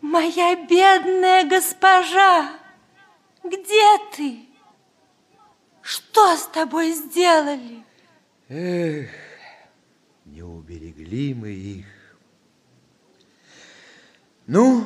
Моя 0.00 0.56
бедная 0.56 1.44
госпожа, 1.46 2.50
где 3.44 3.98
ты? 4.16 4.46
Что 5.82 6.34
с 6.38 6.46
тобой 6.46 6.92
сделали? 6.92 7.84
Эх, 8.50 9.08
не 10.24 10.42
уберегли 10.42 11.34
мы 11.34 11.50
их. 11.52 11.86
Ну, 14.48 14.84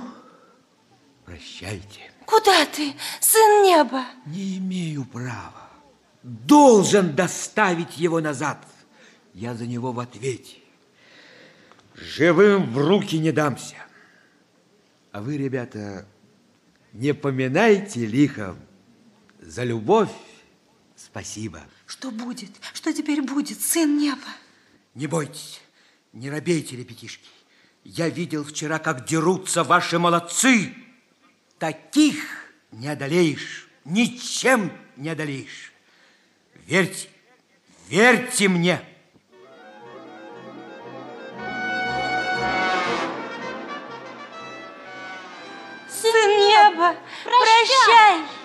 прощайте. 1.24 2.12
Куда 2.26 2.66
ты, 2.66 2.92
сын 3.20 3.62
неба? 3.62 4.04
Не 4.26 4.58
имею 4.58 5.06
права. 5.06 5.70
Должен 6.22 7.16
доставить 7.16 7.96
его 7.96 8.20
назад. 8.20 8.58
Я 9.32 9.54
за 9.54 9.66
него 9.66 9.92
в 9.92 10.00
ответе. 10.00 10.58
Живым 11.94 12.70
в 12.70 12.76
руки 12.76 13.18
не 13.18 13.32
дамся. 13.32 13.76
А 15.10 15.22
вы, 15.22 15.38
ребята, 15.38 16.06
не 16.92 17.14
поминайте 17.14 18.04
лихом 18.04 18.58
за 19.40 19.64
любовь 19.64 20.12
Спасибо. 21.14 21.62
Что 21.86 22.10
будет? 22.10 22.50
Что 22.72 22.92
теперь 22.92 23.22
будет, 23.22 23.60
сын 23.60 23.96
неба? 23.96 24.26
Не 24.94 25.06
бойтесь, 25.06 25.60
не 26.12 26.28
робейте, 26.28 26.74
ребятишки. 26.76 27.28
Я 27.84 28.08
видел 28.08 28.42
вчера, 28.42 28.80
как 28.80 29.06
дерутся 29.06 29.62
ваши 29.62 30.00
молодцы. 30.00 30.74
Таких 31.60 32.16
не 32.72 32.88
одолеешь, 32.88 33.68
ничем 33.84 34.72
не 34.96 35.10
одолеешь. 35.10 35.72
Верьте, 36.66 37.08
верьте 37.88 38.48
мне. 38.48 38.82
Сын 45.88 46.30
неба, 46.40 46.96
прощай. 47.22 48.43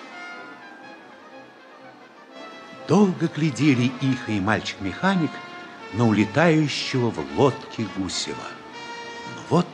Долго 2.90 3.28
глядели 3.28 3.92
их 4.00 4.28
и 4.28 4.40
мальчик-механик 4.40 5.30
на 5.92 6.08
улетающего 6.08 7.10
в 7.10 7.38
лодке 7.38 7.86
Гусева. 7.96 8.36
Но 9.36 9.42
вот 9.48 9.66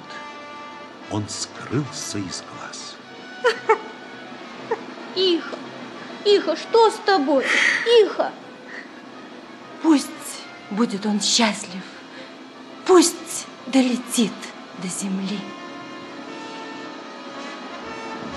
он 1.11 1.27
скрылся 1.27 2.19
из 2.19 2.43
глаз. 2.43 2.97
Иха, 5.17 5.57
Иха, 6.27 6.57
что 6.57 6.91
с 6.91 6.97
тобой? 7.07 7.47
Иха! 8.03 8.33
Пусть 9.83 10.11
будет 10.71 11.07
он 11.07 11.23
счастлив. 11.23 11.83
Пусть 12.85 13.47
долетит 13.67 14.35
до 14.83 14.89
земли. 14.89 15.41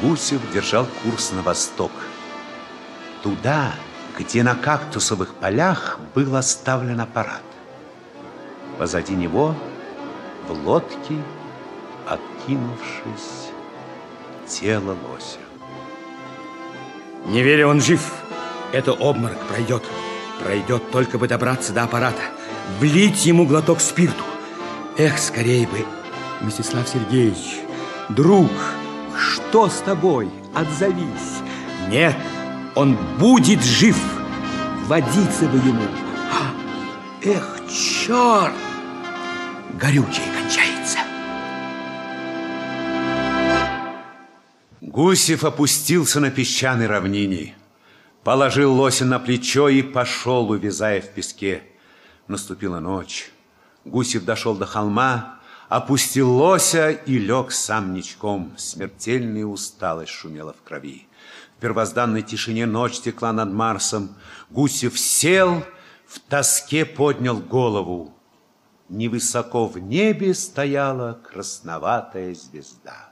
Гусев 0.02 0.40
держал 0.54 0.88
курс 1.04 1.34
на 1.34 1.42
восток. 1.42 1.92
Туда, 3.22 3.74
где 4.20 4.44
на 4.44 4.54
кактусовых 4.54 5.34
полях 5.36 5.98
был 6.14 6.36
оставлен 6.36 7.00
аппарат. 7.00 7.42
Позади 8.78 9.16
него 9.16 9.56
в 10.48 10.68
лодке, 10.68 11.16
откинувшись, 12.06 13.50
тело 14.46 14.98
лося. 15.08 15.40
Не 17.28 17.44
веря, 17.44 17.68
он 17.68 17.80
жив. 17.82 18.02
Это 18.74 18.92
обморок 18.92 19.40
пройдет. 19.48 19.84
Пройдет, 20.44 20.92
только 20.92 21.18
бы 21.18 21.28
добраться 21.28 21.74
до 21.74 21.84
аппарата. 21.84 22.22
Влить 22.80 23.26
ему 23.26 23.46
глоток 23.46 23.80
спирту. 23.80 24.24
Эх, 24.98 25.18
скорее 25.18 25.66
бы. 25.68 25.86
Мстислав 26.42 26.88
Сергеевич, 26.88 27.62
друг, 28.10 28.52
что 29.18 29.70
с 29.70 29.78
тобой? 29.80 30.30
Отзовись. 30.56 31.42
Нет, 31.90 32.16
он 32.80 32.96
будет 33.18 33.62
жив. 33.62 33.98
Водиться 34.88 35.46
бы 35.50 35.58
ему. 35.58 35.84
А, 36.32 36.54
эх, 37.22 37.60
черт! 37.70 38.54
Горючее 39.74 40.26
кончается. 40.34 41.00
Гусев 44.80 45.44
опустился 45.44 46.22
на 46.22 46.32
песчаной 46.32 46.88
равнине, 46.88 47.54
положил 48.24 48.74
лося 48.74 49.04
на 49.04 49.20
плечо 49.20 49.68
и 49.68 49.82
пошел, 49.82 50.50
увязая 50.50 51.02
в 51.02 51.10
песке. 51.10 51.64
Наступила 52.30 52.80
ночь. 52.80 53.30
Гусев 53.84 54.24
дошел 54.24 54.56
до 54.56 54.66
холма, 54.66 55.40
опустил 55.68 56.32
лося 56.32 56.92
и 56.92 57.18
лег 57.18 57.52
сам 57.52 57.94
ничком. 57.94 58.54
Смертельная 58.58 59.46
усталость 59.46 60.14
шумела 60.14 60.54
в 60.54 60.66
крови. 60.66 61.09
В 61.60 61.62
первозданной 61.62 62.22
тишине 62.22 62.66
ночь 62.66 63.02
текла 63.02 63.34
над 63.34 63.52
Марсом. 63.52 64.16
Гусев 64.50 64.98
сел, 64.98 65.66
в 66.08 66.18
тоске 66.22 66.86
поднял 66.86 67.36
голову. 67.36 68.14
Невысоко 68.88 69.66
в 69.66 69.78
небе 69.78 70.34
стояла 70.34 71.20
красноватая 71.22 72.34
звезда. 72.34 73.12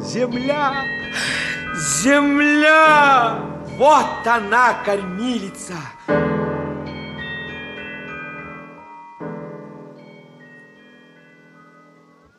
Земля! 0.00 0.74
Земля! 2.02 3.38
Вот 3.78 4.26
она, 4.26 4.74
кормилица! 4.84 5.76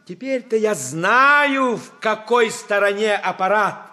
Теперь-то 0.06 0.58
я 0.58 0.76
знаю, 0.76 1.78
в 1.78 2.00
какой 2.00 2.52
стороне 2.52 3.16
аппарат. 3.16 3.90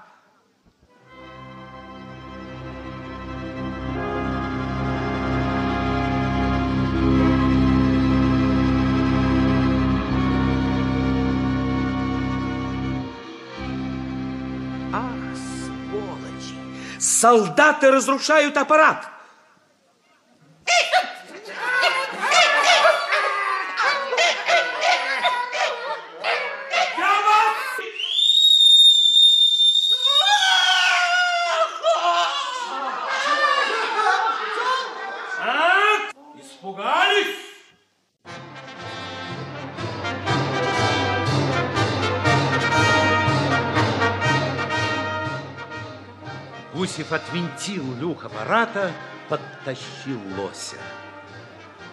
Ах, 14.93 15.13
сволочи! 15.63 16.57
Солдаты 16.99 17.93
разрушают 17.93 18.57
аппарат! 18.57 19.07
Их! 20.67 21.20
Гусев 47.11 47.13
отвинтил 47.13 47.95
люк 48.01 48.25
аппарата, 48.25 48.93
подтащил 49.29 50.21
лося. 50.37 50.77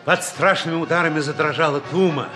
Под 0.06 0.24
страшными 0.24 0.76
ударами 0.76 1.20
задрожала 1.20 1.82
тума. 1.82 2.30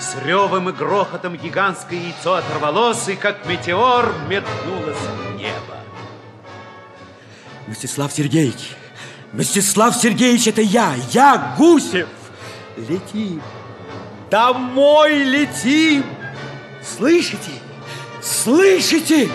С 0.00 0.16
ревом 0.24 0.68
и 0.70 0.72
грохотом 0.72 1.36
гигантское 1.36 1.98
яйцо 1.98 2.34
оторвалось, 2.34 3.08
и 3.08 3.14
как 3.14 3.46
метеор 3.46 4.12
метнулось 4.28 4.96
в 4.96 5.36
небо. 5.36 5.76
Мстислав 7.66 8.12
Сергеевич, 8.12 8.72
Мстислав 9.32 9.94
Сергеевич, 9.94 10.48
это 10.48 10.62
я, 10.62 10.94
я, 11.12 11.54
Гусев. 11.56 12.08
Летим, 12.76 13.40
домой 14.30 15.22
летим. 15.24 16.04
Слышите? 16.82 17.52
Слышите? 18.20 19.30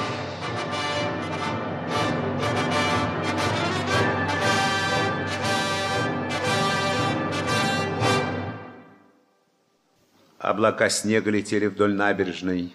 Облака 10.50 10.90
снега 10.90 11.30
летели 11.30 11.68
вдоль 11.68 11.94
набережной, 11.94 12.74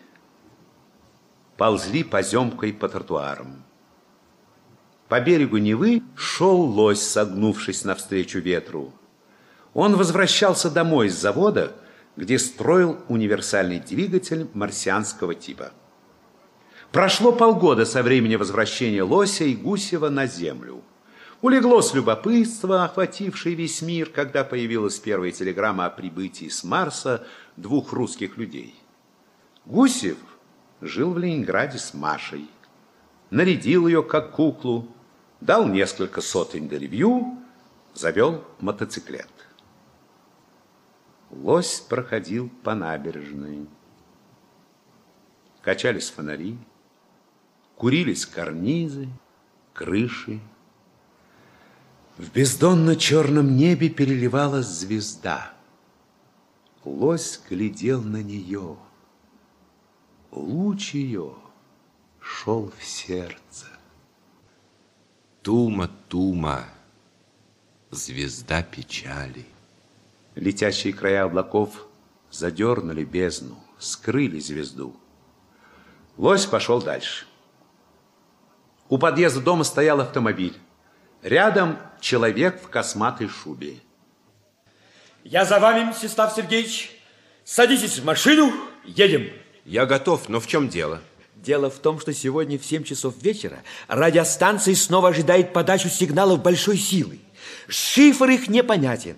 ползли 1.57 2.05
поземкой 2.05 2.73
по 2.73 2.89
тротуарам. 2.89 3.65
По 5.09 5.20
берегу 5.20 5.57
Невы 5.57 6.05
шел 6.15 6.61
лось, 6.61 7.03
согнувшись 7.03 7.83
навстречу 7.83 8.39
ветру. 8.39 8.93
Он 9.73 9.97
возвращался 9.97 10.70
домой 10.70 11.09
с 11.09 11.20
завода, 11.20 11.73
где 12.15 12.39
строил 12.39 13.01
универсальный 13.09 13.81
двигатель 13.81 14.49
марсианского 14.55 15.35
типа. 15.35 15.73
Прошло 16.93 17.33
полгода 17.33 17.85
со 17.86 18.05
времени 18.05 18.36
возвращения 18.36 19.03
Лося 19.03 19.43
и 19.43 19.57
Гусева 19.57 20.11
на 20.11 20.27
Землю. 20.28 20.83
Улеглось 21.44 21.92
любопытство, 21.92 22.84
охватившее 22.84 23.55
весь 23.55 23.82
мир, 23.82 24.08
когда 24.08 24.44
появилась 24.44 24.98
первая 24.98 25.31
телеграмма 25.31 25.84
о 25.84 25.90
прибытии 25.90 26.48
с 26.48 26.64
Марса 26.64 27.26
двух 27.58 27.92
русских 27.92 28.39
людей. 28.39 28.74
Гусев 29.66 30.16
жил 30.81 31.12
в 31.12 31.18
Ленинграде 31.18 31.76
с 31.76 31.92
Машей, 31.92 32.48
нарядил 33.28 33.86
ее 33.86 34.02
как 34.02 34.31
куклу, 34.31 34.89
дал 35.42 35.68
несколько 35.68 36.23
сот 36.23 36.56
интервью, 36.56 37.39
завел 37.92 38.42
мотоциклет. 38.60 39.28
Лось 41.28 41.78
проходил 41.81 42.50
по 42.62 42.74
набережной. 42.74 43.66
Качались 45.60 46.08
фонари, 46.08 46.56
курились 47.76 48.24
карнизы, 48.24 49.10
крыши. 49.74 50.40
В 52.17 52.31
бездонно-черном 52.31 53.57
небе 53.57 53.89
переливалась 53.89 54.67
звезда. 54.67 55.52
Лось 56.84 57.41
глядел 57.49 58.02
на 58.02 58.23
нее. 58.23 58.76
Луч 60.31 60.94
ее 60.94 61.34
шел 62.20 62.73
в 62.78 62.84
сердце. 62.84 63.67
Тума, 65.43 65.91
тума, 66.09 66.65
звезда 67.91 68.62
печали. 68.62 69.47
Летящие 70.36 70.93
края 70.93 71.25
облаков 71.25 71.86
задернули 72.31 73.05
бездну, 73.05 73.57
скрыли 73.78 74.39
звезду. 74.39 74.94
Лось 76.17 76.47
пошел 76.47 76.81
дальше. 76.81 77.26
У 78.89 78.99
подъезда 78.99 79.41
дома 79.41 79.65
стоял 79.65 80.01
автомобиль. 80.01 80.57
Рядом 81.25 81.78
человек 82.03 82.62
в 82.62 82.69
косматой 82.69 83.28
шубе. 83.28 83.78
Я 85.25 85.47
за 85.47 85.59
вами, 85.59 85.89
Мстислав 85.89 86.35
Сергеевич. 86.36 86.91
Садитесь 87.44 87.99
в 87.99 88.05
машину, 88.05 88.53
едем. 88.85 89.31
Я 89.65 89.86
готов, 89.86 90.28
но 90.28 90.39
в 90.39 90.47
чем 90.47 90.69
дело? 90.69 91.01
Дело 91.36 91.70
в 91.70 91.78
том, 91.78 91.99
что 91.99 92.12
сегодня 92.12 92.59
в 92.59 92.65
7 92.67 92.85
часов 92.85 93.15
вечера 93.23 93.62
радиостанция 93.89 94.75
снова 94.75 95.09
ожидает 95.09 95.55
подачу 95.55 95.89
сигналов 95.89 96.43
большой 96.43 96.77
силы. 96.77 97.19
Шифр 97.69 98.28
их 98.28 98.49
непонятен. 98.49 99.17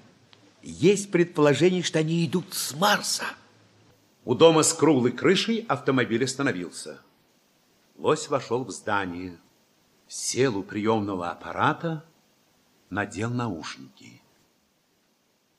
Есть 0.62 1.10
предположение, 1.10 1.82
что 1.82 1.98
они 1.98 2.24
идут 2.24 2.54
с 2.54 2.72
Марса. 2.74 3.24
У 4.24 4.36
дома 4.36 4.62
с 4.62 4.72
круглой 4.72 5.10
крышей 5.10 5.64
автомобиль 5.66 6.22
остановился. 6.22 7.00
Лось 7.98 8.28
вошел 8.28 8.64
в 8.64 8.70
здание, 8.70 9.38
сел 10.08 10.56
у 10.58 10.62
приемного 10.62 11.30
аппарата, 11.30 12.04
надел 12.90 13.30
наушники. 13.30 14.22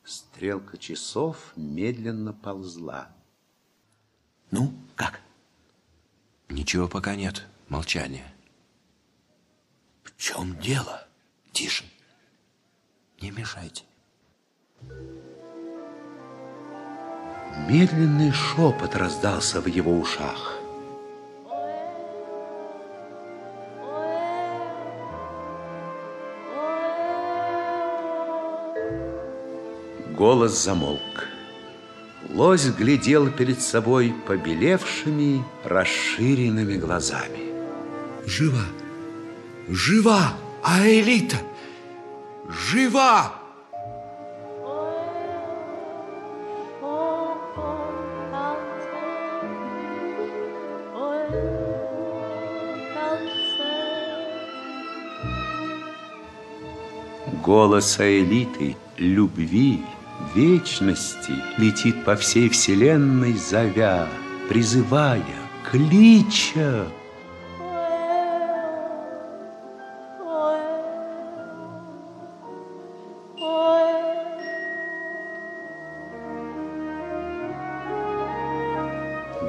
Стрелка 0.03 0.77
часов 0.77 1.51
медленно 1.55 2.33
ползла. 2.33 3.09
Ну, 4.51 4.73
как? 4.95 5.19
Ничего 6.49 6.87
пока 6.87 7.15
нет. 7.15 7.45
Молчание. 7.67 8.33
В 10.03 10.15
чем 10.15 10.57
дело? 10.59 11.05
Тише. 11.51 11.83
Не 13.19 13.31
мешайте. 13.31 13.83
Медленный 17.67 18.31
шепот 18.31 18.95
раздался 18.95 19.59
в 19.59 19.67
его 19.67 19.99
ушах. 19.99 20.56
Голос 30.17 30.63
замолк. 30.63 31.27
Лось 32.33 32.71
глядел 32.71 33.29
перед 33.29 33.61
собой 33.61 34.15
побелевшими, 34.25 35.45
расширенными 35.63 36.75
глазами. 36.77 37.53
Жива! 38.25 38.65
Жива! 39.69 40.33
Аэлита! 40.63 41.37
Жива! 42.49 43.31
Голос 57.43 57.99
Аэлиты, 57.99 58.75
любви, 58.97 59.85
вечности 60.33 61.33
летит 61.57 62.03
по 62.03 62.15
всей 62.15 62.49
вселенной 62.49 63.33
зовя, 63.33 64.07
призывая, 64.49 65.23
клича. 65.69 66.87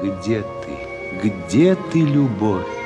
Где 0.02 0.42
ты? 0.42 1.28
Где 1.28 1.74
ты, 1.90 2.00
любовь? 2.00 2.77